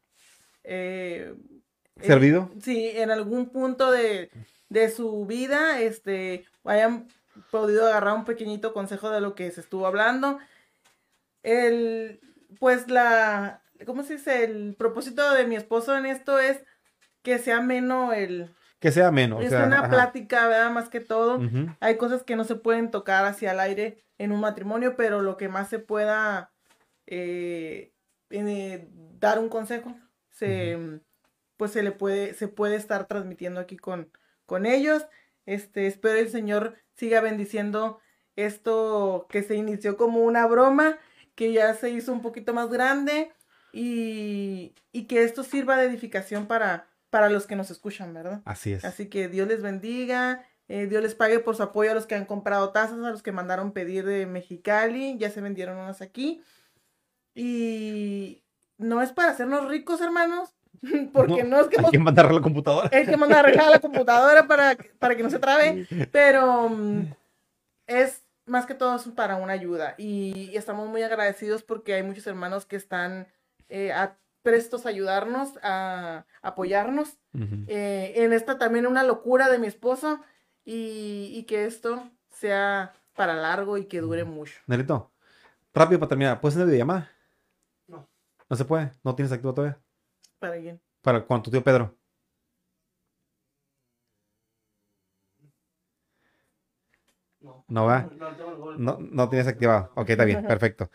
eh, 0.63 1.33
eh, 1.97 2.05
¿Servido? 2.05 2.51
sí, 2.61 2.91
en 2.95 3.11
algún 3.11 3.49
punto 3.49 3.91
de, 3.91 4.29
de 4.69 4.89
su 4.89 5.25
vida, 5.25 5.79
este, 5.79 6.45
hayan 6.65 7.07
podido 7.51 7.87
agarrar 7.87 8.15
un 8.15 8.25
pequeñito 8.25 8.73
consejo 8.73 9.09
de 9.11 9.21
lo 9.21 9.35
que 9.35 9.51
se 9.51 9.61
estuvo 9.61 9.87
hablando. 9.87 10.39
El, 11.45 12.19
pues 12.59 12.89
la, 12.89 13.61
¿cómo 13.85 14.01
se 14.03 14.15
dice? 14.15 14.43
El 14.43 14.75
propósito 14.75 15.33
de 15.33 15.45
mi 15.45 15.55
esposo 15.55 15.95
en 15.95 16.07
esto 16.07 16.39
es 16.39 16.63
que 17.21 17.37
sea 17.37 17.61
menos 17.61 18.13
el, 18.15 18.51
Que 18.79 18.91
sea 18.91 19.11
menos. 19.11 19.41
es 19.41 19.47
o 19.47 19.49
sea, 19.51 19.65
una 19.67 19.79
ajá. 19.81 19.89
plática, 19.89 20.47
¿verdad? 20.47 20.71
Más 20.71 20.89
que 20.89 21.01
todo. 21.01 21.39
Hay 21.79 21.97
cosas 21.97 22.23
que 22.23 22.35
no 22.35 22.43
se 22.45 22.55
pueden 22.55 22.89
tocar 22.89 23.25
hacia 23.25 23.51
el 23.51 23.59
aire 23.59 24.03
en 24.17 24.31
un 24.31 24.39
matrimonio, 24.39 24.95
pero 24.95 25.21
lo 25.21 25.37
que 25.37 25.47
más 25.47 25.69
se 25.69 25.77
pueda 25.79 26.51
eh, 27.05 27.93
eh, 28.31 28.87
dar 29.19 29.37
un 29.39 29.49
consejo, 29.49 29.95
se, 30.29 30.99
pues 31.57 31.71
se 31.71 31.83
le 31.83 31.91
puede, 31.91 32.33
se 32.33 32.47
puede 32.47 32.75
estar 32.75 33.05
transmitiendo 33.05 33.59
aquí 33.59 33.77
con, 33.77 34.09
con 34.45 34.65
ellos. 34.65 35.05
Este, 35.45 35.85
espero 35.85 36.17
el 36.17 36.29
Señor 36.29 36.75
siga 36.95 37.21
bendiciendo 37.21 37.99
esto 38.35 39.27
que 39.29 39.43
se 39.43 39.55
inició 39.55 39.95
como 39.95 40.21
una 40.21 40.47
broma, 40.47 40.97
que 41.35 41.51
ya 41.53 41.73
se 41.73 41.89
hizo 41.89 42.11
un 42.13 42.21
poquito 42.21 42.53
más 42.53 42.69
grande 42.69 43.31
y, 43.73 44.73
y 44.91 45.03
que 45.05 45.23
esto 45.23 45.43
sirva 45.43 45.77
de 45.77 45.85
edificación 45.87 46.47
para, 46.47 46.87
para 47.09 47.29
los 47.29 47.45
que 47.45 47.55
nos 47.55 47.71
escuchan, 47.71 48.13
¿verdad? 48.13 48.41
Así 48.45 48.71
es. 48.73 48.85
Así 48.85 49.07
que 49.09 49.27
Dios 49.27 49.47
les 49.47 49.61
bendiga, 49.61 50.43
eh, 50.67 50.87
Dios 50.87 51.03
les 51.03 51.13
pague 51.15 51.39
por 51.39 51.55
su 51.55 51.63
apoyo 51.63 51.91
a 51.91 51.93
los 51.93 52.05
que 52.05 52.15
han 52.15 52.25
comprado 52.25 52.69
tazas, 52.71 52.99
a 52.99 53.11
los 53.11 53.21
que 53.21 53.31
mandaron 53.31 53.71
pedir 53.73 54.05
de 54.05 54.25
Mexicali, 54.25 55.17
ya 55.17 55.29
se 55.29 55.41
vendieron 55.41 55.77
unas 55.77 56.01
aquí. 56.01 56.41
Y 57.33 58.43
no 58.77 59.01
es 59.01 59.11
para 59.11 59.31
hacernos 59.31 59.67
ricos, 59.67 60.01
hermanos, 60.01 60.55
porque 61.13 61.43
no, 61.43 61.59
es 61.59 61.67
que 61.67 61.77
Hay 61.77 61.83
nos- 61.83 61.91
que 61.91 61.99
mandar 61.99 62.27
a 62.27 62.33
la 62.33 62.41
computadora. 62.41 62.89
hay 62.91 63.05
que 63.05 63.17
mandar 63.17 63.37
a 63.37 63.39
arreglar 63.41 63.69
la 63.71 63.79
computadora 63.79 64.47
para, 64.47 64.77
para 64.99 65.15
que 65.15 65.23
no 65.23 65.29
se 65.29 65.39
trabe, 65.39 65.85
pero 66.11 66.69
mm, 66.69 67.13
es 67.87 68.21
más 68.45 68.65
que 68.65 68.75
todo 68.75 68.95
es 68.95 69.03
para 69.09 69.35
una 69.37 69.53
ayuda 69.53 69.95
y 69.97 70.55
estamos 70.55 70.87
muy 70.89 71.01
agradecidos 71.03 71.63
porque 71.63 71.93
hay 71.93 72.03
muchos 72.03 72.27
hermanos 72.27 72.65
que 72.65 72.75
están 72.75 73.27
eh, 73.69 73.91
a- 73.91 74.17
prestos 74.43 74.85
a 74.85 74.89
ayudarnos, 74.89 75.57
a 75.63 76.25
apoyarnos 76.43 77.17
eh, 77.67 78.13
en 78.17 78.31
esta 78.33 78.59
también 78.59 78.85
una 78.85 79.03
locura 79.03 79.49
de 79.49 79.57
mi 79.57 79.65
esposo 79.67 80.21
y, 80.63 81.31
y 81.33 81.43
que 81.45 81.65
esto 81.65 82.07
sea 82.29 82.93
para 83.15 83.33
largo 83.33 83.77
y 83.77 83.85
que 83.85 84.01
dure 84.01 84.23
mucho. 84.23 84.53
Nerito, 84.67 85.11
rápido 85.73 85.99
para 85.99 86.09
terminar. 86.09 86.41
¿Puedes 86.41 86.55
hacer 86.55 86.67
videollamada? 86.67 87.09
No. 87.87 88.07
No 88.49 88.55
se 88.55 88.65
puede. 88.65 88.91
No 89.03 89.15
tienes 89.15 89.31
activo 89.31 89.53
todavía. 89.53 89.79
Para 90.37 90.57
bien. 90.57 90.79
Para 91.01 91.25
con 91.25 91.41
tu 91.41 91.49
tío 91.49 91.63
Pedro. 91.63 91.95
No 97.67 97.85
va. 97.85 98.09
No, 98.77 98.97
no 98.99 99.29
tienes 99.29 99.47
activado. 99.47 99.91
Ok, 99.95 100.09
está 100.09 100.25
bien, 100.25 100.45
perfecto. 100.45 100.89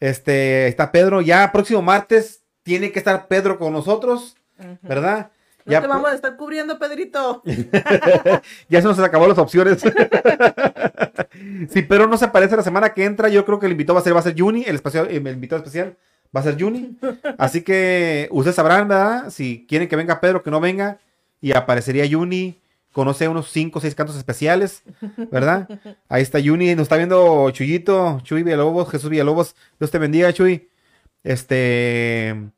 Este, 0.00 0.68
está 0.68 0.92
Pedro. 0.92 1.20
Ya 1.20 1.50
próximo 1.52 1.82
martes 1.82 2.42
tiene 2.62 2.92
que 2.92 2.98
estar 2.98 3.26
Pedro 3.28 3.58
con 3.58 3.72
nosotros. 3.72 4.36
¿verdad? 4.82 5.30
No 5.64 5.72
Ya 5.72 5.80
te 5.80 5.86
vamos 5.86 6.10
a 6.10 6.14
estar 6.14 6.36
cubriendo, 6.36 6.78
Pedrito. 6.78 7.42
Ya 8.68 8.80
se 8.80 8.88
nos 8.88 8.98
acabó 8.98 9.26
las 9.26 9.38
opciones. 9.38 9.82
si 11.70 11.82
Pedro 11.82 12.08
no 12.08 12.16
se 12.16 12.24
aparece 12.24 12.56
la 12.56 12.62
semana 12.62 12.94
que 12.94 13.04
entra, 13.04 13.28
yo 13.28 13.44
creo 13.44 13.58
que 13.58 13.66
el 13.66 13.72
invitado 13.72 13.94
va 13.94 14.00
a 14.00 14.04
ser, 14.04 14.14
va 14.14 14.20
a 14.20 14.22
ser 14.22 14.38
Juni, 14.38 14.64
el, 14.64 14.74
especial, 14.74 15.08
el 15.10 15.26
invitado 15.26 15.62
especial 15.62 15.96
va 16.34 16.40
a 16.40 16.44
ser 16.44 16.60
Juni. 16.60 16.96
Así 17.38 17.62
que 17.62 18.28
ustedes 18.30 18.56
sabrán, 18.56 18.88
¿verdad? 18.88 19.30
Si 19.30 19.66
quieren 19.68 19.88
que 19.88 19.96
venga 19.96 20.20
Pedro, 20.20 20.42
que 20.42 20.50
no 20.50 20.60
venga. 20.60 20.98
Y 21.40 21.52
aparecería 21.52 22.08
Juni. 22.10 22.60
Conoce 22.92 23.28
unos 23.28 23.50
5 23.50 23.78
o 23.78 23.82
6 23.82 23.94
cantos 23.94 24.16
especiales, 24.16 24.82
¿verdad? 25.30 25.68
Ahí 26.08 26.22
está 26.22 26.40
Juni, 26.42 26.74
nos 26.74 26.84
está 26.84 26.96
viendo 26.96 27.50
Chuyito, 27.50 28.20
Chuy 28.22 28.42
Villalobos, 28.42 28.90
Jesús 28.90 29.10
Villalobos. 29.10 29.54
Dios 29.78 29.90
te 29.90 29.98
bendiga, 29.98 30.32
Chuy. 30.32 30.68
Este. 31.22 32.50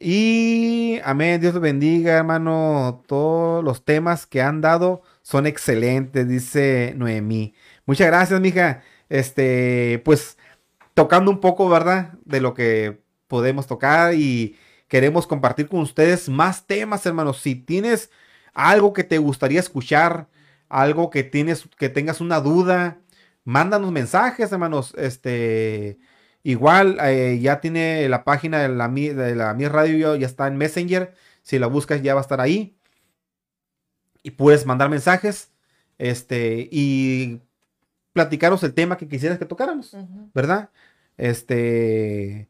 Y 0.00 0.98
amén, 1.04 1.40
Dios 1.40 1.54
te 1.54 1.60
bendiga, 1.60 2.18
hermano. 2.18 3.04
Todos 3.06 3.62
los 3.64 3.84
temas 3.84 4.26
que 4.26 4.42
han 4.42 4.60
dado 4.60 5.02
son 5.22 5.46
excelentes, 5.46 6.28
dice 6.28 6.94
Noemí. 6.96 7.54
Muchas 7.86 8.08
gracias, 8.08 8.40
mija. 8.40 8.82
Este, 9.08 10.02
pues 10.04 10.36
tocando 10.94 11.30
un 11.30 11.40
poco, 11.40 11.68
¿verdad? 11.68 12.14
De 12.24 12.40
lo 12.40 12.54
que 12.54 13.00
podemos 13.28 13.66
tocar 13.66 14.14
y 14.14 14.56
queremos 14.88 15.26
compartir 15.26 15.68
con 15.68 15.80
ustedes 15.80 16.28
más 16.28 16.66
temas, 16.66 17.06
hermanos. 17.06 17.40
Si 17.40 17.54
tienes 17.54 18.10
algo 18.54 18.92
que 18.92 19.04
te 19.04 19.18
gustaría 19.18 19.60
escuchar, 19.60 20.28
algo 20.68 21.10
que 21.10 21.24
tienes, 21.24 21.68
que 21.78 21.88
tengas 21.88 22.20
una 22.20 22.40
duda, 22.40 23.00
mándanos 23.44 23.92
mensajes, 23.92 24.52
hermanos. 24.52 24.94
Este, 24.96 25.98
igual 26.42 26.98
eh, 27.02 27.38
ya 27.40 27.60
tiene 27.60 28.08
la 28.08 28.24
página 28.24 28.60
de 28.60 28.68
la, 28.68 28.88
de 28.88 29.34
la 29.34 29.54
Mi 29.54 29.68
Radio, 29.68 30.16
ya 30.16 30.26
está 30.26 30.46
en 30.48 30.56
Messenger. 30.56 31.14
Si 31.42 31.58
la 31.58 31.66
buscas, 31.66 32.02
ya 32.02 32.14
va 32.14 32.20
a 32.20 32.22
estar 32.22 32.40
ahí. 32.40 32.76
Y 34.22 34.30
puedes 34.32 34.66
mandar 34.66 34.88
mensajes. 34.88 35.52
Este, 35.98 36.68
y 36.70 37.40
platicaros 38.12 38.62
el 38.62 38.74
tema 38.74 38.96
que 38.96 39.08
quisieras 39.08 39.38
que 39.38 39.44
tocáramos, 39.44 39.96
¿verdad? 40.34 40.70
Este. 41.16 42.48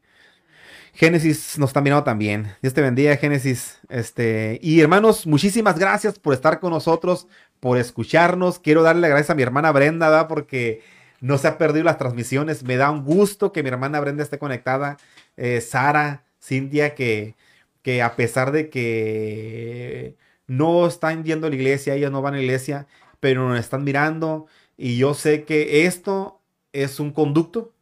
Génesis 0.95 1.59
nos 1.59 1.71
está 1.71 1.81
mirando 1.81 2.05
también. 2.05 2.53
Dios 2.61 2.73
te 2.73 2.81
bendiga, 2.81 3.17
Génesis. 3.17 3.79
Este, 3.89 4.59
y 4.61 4.79
hermanos, 4.79 5.27
muchísimas 5.27 5.77
gracias 5.77 6.17
por 6.17 6.33
estar 6.33 6.61
con 6.61 6.71
nosotros, 6.71 7.27
por 7.59 7.77
escucharnos. 7.77 8.59
Quiero 8.59 8.81
darle 8.81 9.09
gracias 9.09 9.31
a 9.31 9.35
mi 9.35 9.43
hermana 9.43 9.73
Brenda, 9.73 10.09
¿verdad? 10.09 10.29
Porque 10.29 10.81
no 11.19 11.37
se 11.37 11.49
ha 11.49 11.57
perdido 11.57 11.83
las 11.83 11.97
transmisiones. 11.97 12.63
Me 12.63 12.77
da 12.77 12.91
un 12.91 13.03
gusto 13.03 13.51
que 13.51 13.61
mi 13.61 13.67
hermana 13.67 13.99
Brenda 13.99 14.23
esté 14.23 14.39
conectada. 14.39 14.95
Eh, 15.35 15.59
Sara, 15.59 16.23
Cintia, 16.41 16.95
que, 16.95 17.35
que 17.81 18.01
a 18.01 18.15
pesar 18.15 18.53
de 18.53 18.69
que 18.69 20.15
no 20.47 20.87
están 20.87 21.25
yendo 21.25 21.47
a 21.47 21.49
la 21.49 21.57
iglesia, 21.57 21.95
ellas 21.95 22.11
no 22.11 22.21
van 22.21 22.35
a 22.35 22.37
la 22.37 22.43
iglesia, 22.43 22.87
pero 23.19 23.49
nos 23.49 23.59
están 23.59 23.83
mirando. 23.83 24.47
Y 24.77 24.97
yo 24.97 25.13
sé 25.13 25.43
que 25.43 25.85
esto 25.85 26.41
es 26.71 27.01
un 27.01 27.11
conducto, 27.11 27.73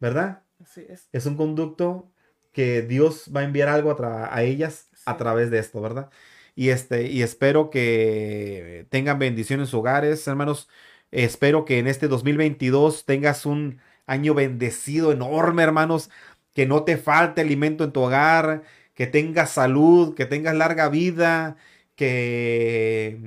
¿verdad? 0.00 0.44
Así 0.62 0.86
es. 0.88 1.08
Es 1.12 1.26
un 1.26 1.36
conducto 1.36 2.11
que 2.52 2.82
Dios 2.82 3.30
va 3.34 3.40
a 3.40 3.44
enviar 3.44 3.68
algo 3.68 3.96
a, 4.04 4.42
ellas 4.42 4.88
a 5.06 5.16
través 5.16 5.50
de 5.50 5.58
esto, 5.58 5.80
¿verdad? 5.80 6.10
Y, 6.54 6.70
este, 6.70 7.10
y 7.10 7.22
espero 7.22 7.70
que 7.70 8.86
tengan 8.90 9.18
bendición 9.18 9.60
en 9.60 9.66
sus 9.66 9.74
hogares, 9.74 10.26
hermanos. 10.28 10.68
Espero 11.10 11.64
que 11.64 11.78
en 11.78 11.86
este 11.88 12.08
2022 12.08 13.04
tengas 13.06 13.46
un 13.46 13.80
año 14.06 14.34
bendecido 14.34 15.12
enorme, 15.12 15.62
hermanos. 15.62 16.10
Que 16.54 16.66
no 16.66 16.84
te 16.84 16.98
falte 16.98 17.40
alimento 17.40 17.84
en 17.84 17.92
tu 17.92 18.00
hogar, 18.02 18.62
que 18.94 19.06
tengas 19.06 19.50
salud, 19.50 20.14
que 20.14 20.26
tengas 20.26 20.54
larga 20.54 20.88
vida, 20.90 21.56
que, 21.96 23.18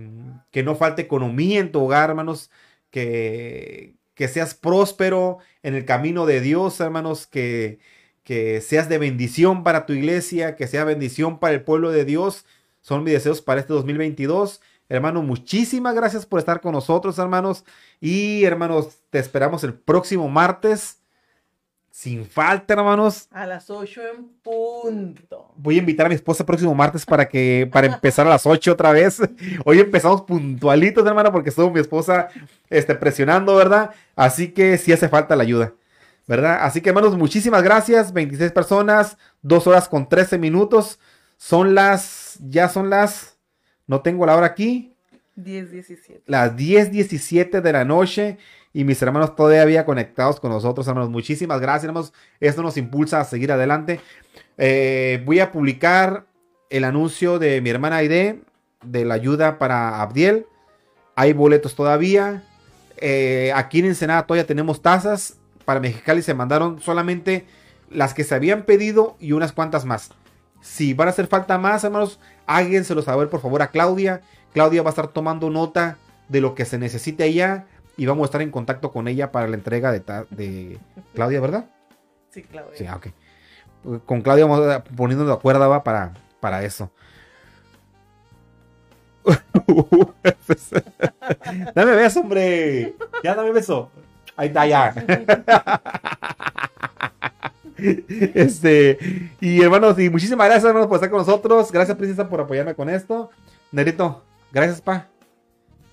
que 0.51 0.63
no 0.63 0.75
falte 0.75 1.03
economía 1.03 1.59
en 1.59 1.71
tu 1.71 1.81
hogar, 1.81 2.09
hermanos. 2.11 2.51
Que, 2.91 3.95
que 4.13 4.27
seas 4.27 4.53
próspero 4.55 5.39
en 5.63 5.75
el 5.75 5.85
camino 5.85 6.25
de 6.25 6.41
Dios, 6.41 6.79
hermanos. 6.79 7.27
Que, 7.27 7.79
que 8.25 8.59
seas 8.59 8.89
de 8.89 8.97
bendición 8.97 9.63
para 9.63 9.85
tu 9.85 9.93
iglesia, 9.93 10.55
que 10.55 10.67
sea 10.67 10.83
bendición 10.83 11.39
para 11.39 11.53
el 11.53 11.61
pueblo 11.61 11.91
de 11.91 12.05
Dios. 12.05 12.43
Son 12.81 13.03
mis 13.03 13.13
deseos 13.13 13.41
para 13.41 13.61
este 13.61 13.71
2022. 13.71 14.61
Hermano, 14.89 15.21
muchísimas 15.21 15.95
gracias 15.95 16.25
por 16.25 16.39
estar 16.39 16.59
con 16.59 16.73
nosotros, 16.73 17.17
hermanos. 17.19 17.63
Y 18.01 18.43
hermanos, 18.43 18.97
te 19.11 19.19
esperamos 19.19 19.63
el 19.63 19.75
próximo 19.75 20.27
martes. 20.27 20.97
Sin 21.91 22.25
falta, 22.25 22.73
hermanos. 22.73 23.27
A 23.31 23.45
las 23.45 23.69
8 23.69 24.01
en 24.15 24.25
punto. 24.41 25.53
Voy 25.55 25.75
a 25.75 25.79
invitar 25.79 26.07
a 26.07 26.09
mi 26.09 26.15
esposa 26.15 26.41
el 26.43 26.47
próximo 26.47 26.73
martes 26.73 27.05
para 27.05 27.29
que 27.29 27.69
para 27.71 27.87
empezar 27.87 28.25
a 28.25 28.31
las 28.31 28.45
8 28.45 28.73
otra 28.73 28.91
vez. 28.91 29.21
Hoy 29.65 29.79
empezamos 29.79 30.23
puntualitos, 30.23 31.05
hermano, 31.05 31.31
porque 31.31 31.49
estuvo 31.49 31.69
mi 31.69 31.79
esposa 31.79 32.29
este, 32.71 32.95
presionando, 32.95 33.55
¿verdad? 33.55 33.91
Así 34.15 34.51
que 34.51 34.79
sí 34.79 34.91
hace 34.91 35.09
falta 35.09 35.35
la 35.35 35.43
ayuda. 35.43 35.73
¿Verdad? 36.27 36.59
Así 36.61 36.81
que 36.81 36.89
hermanos, 36.89 37.17
muchísimas 37.17 37.63
gracias. 37.63 38.13
26 38.13 38.51
personas, 38.51 39.17
2 39.41 39.67
horas 39.67 39.87
con 39.87 40.07
13 40.09 40.37
minutos. 40.37 40.99
Son 41.37 41.75
las, 41.75 42.37
ya 42.39 42.69
son 42.69 42.89
las, 42.89 43.37
no 43.87 44.01
tengo 44.01 44.25
la 44.25 44.35
hora 44.35 44.47
aquí. 44.47 44.93
10.17. 45.37 46.21
Las 46.25 46.55
10.17 46.55 47.61
de 47.61 47.73
la 47.73 47.85
noche. 47.85 48.37
Y 48.73 48.83
mis 48.83 49.01
hermanos 49.01 49.35
todavía 49.35 49.85
conectados 49.85 50.39
con 50.39 50.51
nosotros, 50.51 50.87
hermanos. 50.87 51.09
Muchísimas 51.09 51.61
gracias, 51.61 51.85
hermanos. 51.85 52.13
Esto 52.39 52.61
nos 52.61 52.77
impulsa 52.77 53.21
a 53.21 53.25
seguir 53.25 53.51
adelante. 53.51 54.01
Eh, 54.57 55.21
voy 55.25 55.39
a 55.39 55.51
publicar 55.51 56.25
el 56.69 56.83
anuncio 56.83 57.39
de 57.39 57.61
mi 57.61 57.69
hermana 57.69 57.97
Aide 57.97 58.41
de 58.83 59.05
la 59.05 59.13
ayuda 59.13 59.57
para 59.59 60.01
Abdiel. 60.01 60.45
Hay 61.15 61.33
boletos 61.33 61.75
todavía. 61.75 62.43
Eh, 62.97 63.51
aquí 63.55 63.79
en 63.79 63.85
Ensenada 63.85 64.25
todavía 64.25 64.47
tenemos 64.47 64.81
tazas 64.81 65.37
para 65.65 65.79
Mexicali 65.79 66.21
se 66.21 66.33
mandaron 66.33 66.79
solamente 66.79 67.45
las 67.89 68.13
que 68.13 68.23
se 68.23 68.35
habían 68.35 68.63
pedido 68.63 69.15
y 69.19 69.33
unas 69.33 69.51
cuantas 69.51 69.85
más. 69.85 70.11
Si 70.61 70.93
van 70.93 71.07
a 71.07 71.11
hacer 71.11 71.27
falta 71.27 71.57
más, 71.57 71.83
hermanos, 71.83 72.19
hágenselo 72.47 73.01
saber 73.01 73.29
por 73.29 73.41
favor 73.41 73.61
a 73.61 73.67
Claudia. 73.67 74.21
Claudia 74.53 74.81
va 74.81 74.89
a 74.89 74.91
estar 74.91 75.09
tomando 75.09 75.49
nota 75.49 75.97
de 76.29 76.41
lo 76.41 76.55
que 76.55 76.65
se 76.65 76.77
necesite 76.77 77.23
allá 77.23 77.65
y 77.97 78.05
vamos 78.05 78.23
a 78.23 78.25
estar 78.25 78.41
en 78.41 78.51
contacto 78.51 78.91
con 78.91 79.07
ella 79.07 79.31
para 79.31 79.47
la 79.47 79.55
entrega 79.55 79.91
de, 79.91 79.99
de 80.31 80.79
Claudia, 81.13 81.39
¿verdad? 81.39 81.65
Sí, 82.29 82.43
Claudia. 82.43 82.77
Sí, 82.77 82.85
ah, 82.87 82.97
ok. 82.97 83.07
Con 84.05 84.21
Claudia 84.21 84.45
vamos 84.45 84.67
a 84.67 84.83
poniendo 84.83 85.25
de 85.25 85.33
acuerdo 85.33 85.69
¿va? 85.69 85.83
para, 85.83 86.13
para 86.39 86.63
eso. 86.63 86.91
dame 91.75 91.95
beso, 91.95 92.21
hombre. 92.21 92.95
Ya 93.23 93.35
dame 93.35 93.51
beso. 93.51 93.91
Ahí 94.35 94.47
está, 94.47 94.65
ya. 94.65 94.93
Este, 97.77 98.97
y 99.41 99.61
hermanos, 99.61 99.99
y 99.99 100.09
muchísimas 100.09 100.47
gracias, 100.47 100.65
hermanos, 100.65 100.87
por 100.87 100.95
estar 100.95 101.09
con 101.09 101.19
nosotros. 101.19 101.71
Gracias, 101.71 101.97
princesa, 101.97 102.27
por 102.29 102.39
apoyarme 102.39 102.73
con 102.73 102.89
esto. 102.89 103.29
Nerito, 103.71 104.23
gracias, 104.51 104.81
pa. 104.81 105.07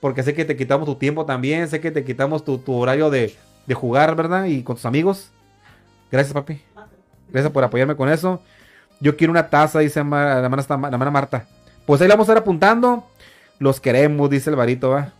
Porque 0.01 0.23
sé 0.23 0.33
que 0.33 0.45
te 0.45 0.57
quitamos 0.57 0.87
tu 0.87 0.95
tiempo 0.95 1.27
también. 1.27 1.69
Sé 1.69 1.81
que 1.81 1.91
te 1.91 2.05
quitamos 2.05 2.45
tu, 2.45 2.61
horario 2.73 3.11
de, 3.11 3.35
jugar, 3.75 4.15
¿verdad? 4.15 4.45
Y 4.45 4.63
con 4.63 4.77
tus 4.77 4.87
amigos. 4.87 5.31
Gracias, 6.11 6.33
papi. 6.33 6.63
Gracias 7.31 7.53
por 7.53 7.65
apoyarme 7.65 7.97
con 7.97 8.09
eso. 8.09 8.41
Yo 9.01 9.17
quiero 9.17 9.33
una 9.33 9.49
taza, 9.49 9.81
dice 9.81 9.99
la 9.99 10.39
hermana, 10.39 10.69
la 10.81 10.89
hermana 10.89 11.11
Marta. 11.11 11.47
Pues 11.87 12.01
ahí 12.01 12.09
la 12.09 12.15
vamos 12.15 12.29
a 12.29 12.33
estar 12.33 12.43
apuntando. 12.43 13.05
Los 13.59 13.81
queremos, 13.81 14.29
dice 14.29 14.51
el 14.51 14.57
varito, 14.57 14.91
va. 14.91 15.13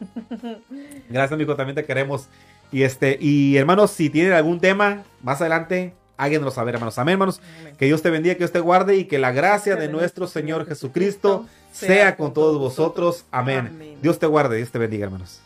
Gracias, 1.09 1.33
amigo, 1.33 1.55
también 1.55 1.77
te 1.77 1.85
queremos. 1.85 2.29
Y 2.73 2.83
este, 2.83 3.19
y 3.21 3.57
hermanos, 3.57 3.91
si 3.91 4.11
tienen 4.11 4.33
algún 4.33 4.59
tema, 4.59 5.05
más 5.23 5.41
adelante, 5.41 5.95
háganoslo 6.17 6.51
saber, 6.51 6.75
hermanos. 6.75 6.99
Amén, 6.99 7.13
hermanos. 7.13 7.41
Que 7.79 7.85
Dios 7.85 8.03
te 8.03 8.11
bendiga, 8.11 8.35
que 8.35 8.39
Dios 8.39 8.53
te 8.53 8.61
guarde 8.61 8.97
y 8.97 9.05
que 9.05 9.19
la 9.19 9.33
gracia 9.33 9.77
de 9.77 9.89
nuestro 9.89 10.27
Señor 10.27 10.67
Jesucristo 10.67 11.47
sea 11.71 12.17
con 12.17 12.33
todos 12.33 12.59
vosotros. 12.59 13.27
Amén. 13.31 13.99
Dios 14.01 14.19
te 14.19 14.27
guarde, 14.27 14.57
Dios 14.57 14.71
te 14.71 14.79
bendiga, 14.79 15.05
hermanos. 15.05 15.41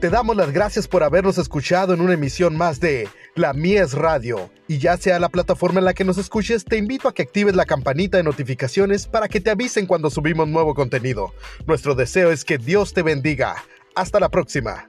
Te 0.00 0.10
damos 0.10 0.36
las 0.36 0.52
gracias 0.52 0.86
por 0.86 1.02
habernos 1.02 1.38
escuchado 1.38 1.92
en 1.92 2.00
una 2.00 2.14
emisión 2.14 2.56
más 2.56 2.78
de 2.78 3.08
La 3.34 3.52
Mies 3.52 3.94
Radio. 3.94 4.48
Y 4.68 4.78
ya 4.78 4.96
sea 4.96 5.18
la 5.18 5.28
plataforma 5.28 5.80
en 5.80 5.86
la 5.86 5.92
que 5.92 6.04
nos 6.04 6.18
escuches, 6.18 6.64
te 6.64 6.76
invito 6.76 7.08
a 7.08 7.14
que 7.14 7.22
actives 7.22 7.56
la 7.56 7.66
campanita 7.66 8.16
de 8.16 8.22
notificaciones 8.22 9.08
para 9.08 9.26
que 9.26 9.40
te 9.40 9.50
avisen 9.50 9.86
cuando 9.86 10.08
subimos 10.08 10.46
nuevo 10.46 10.72
contenido. 10.72 11.34
Nuestro 11.66 11.96
deseo 11.96 12.30
es 12.30 12.44
que 12.44 12.58
Dios 12.58 12.94
te 12.94 13.02
bendiga. 13.02 13.56
Hasta 13.96 14.20
la 14.20 14.28
próxima. 14.28 14.86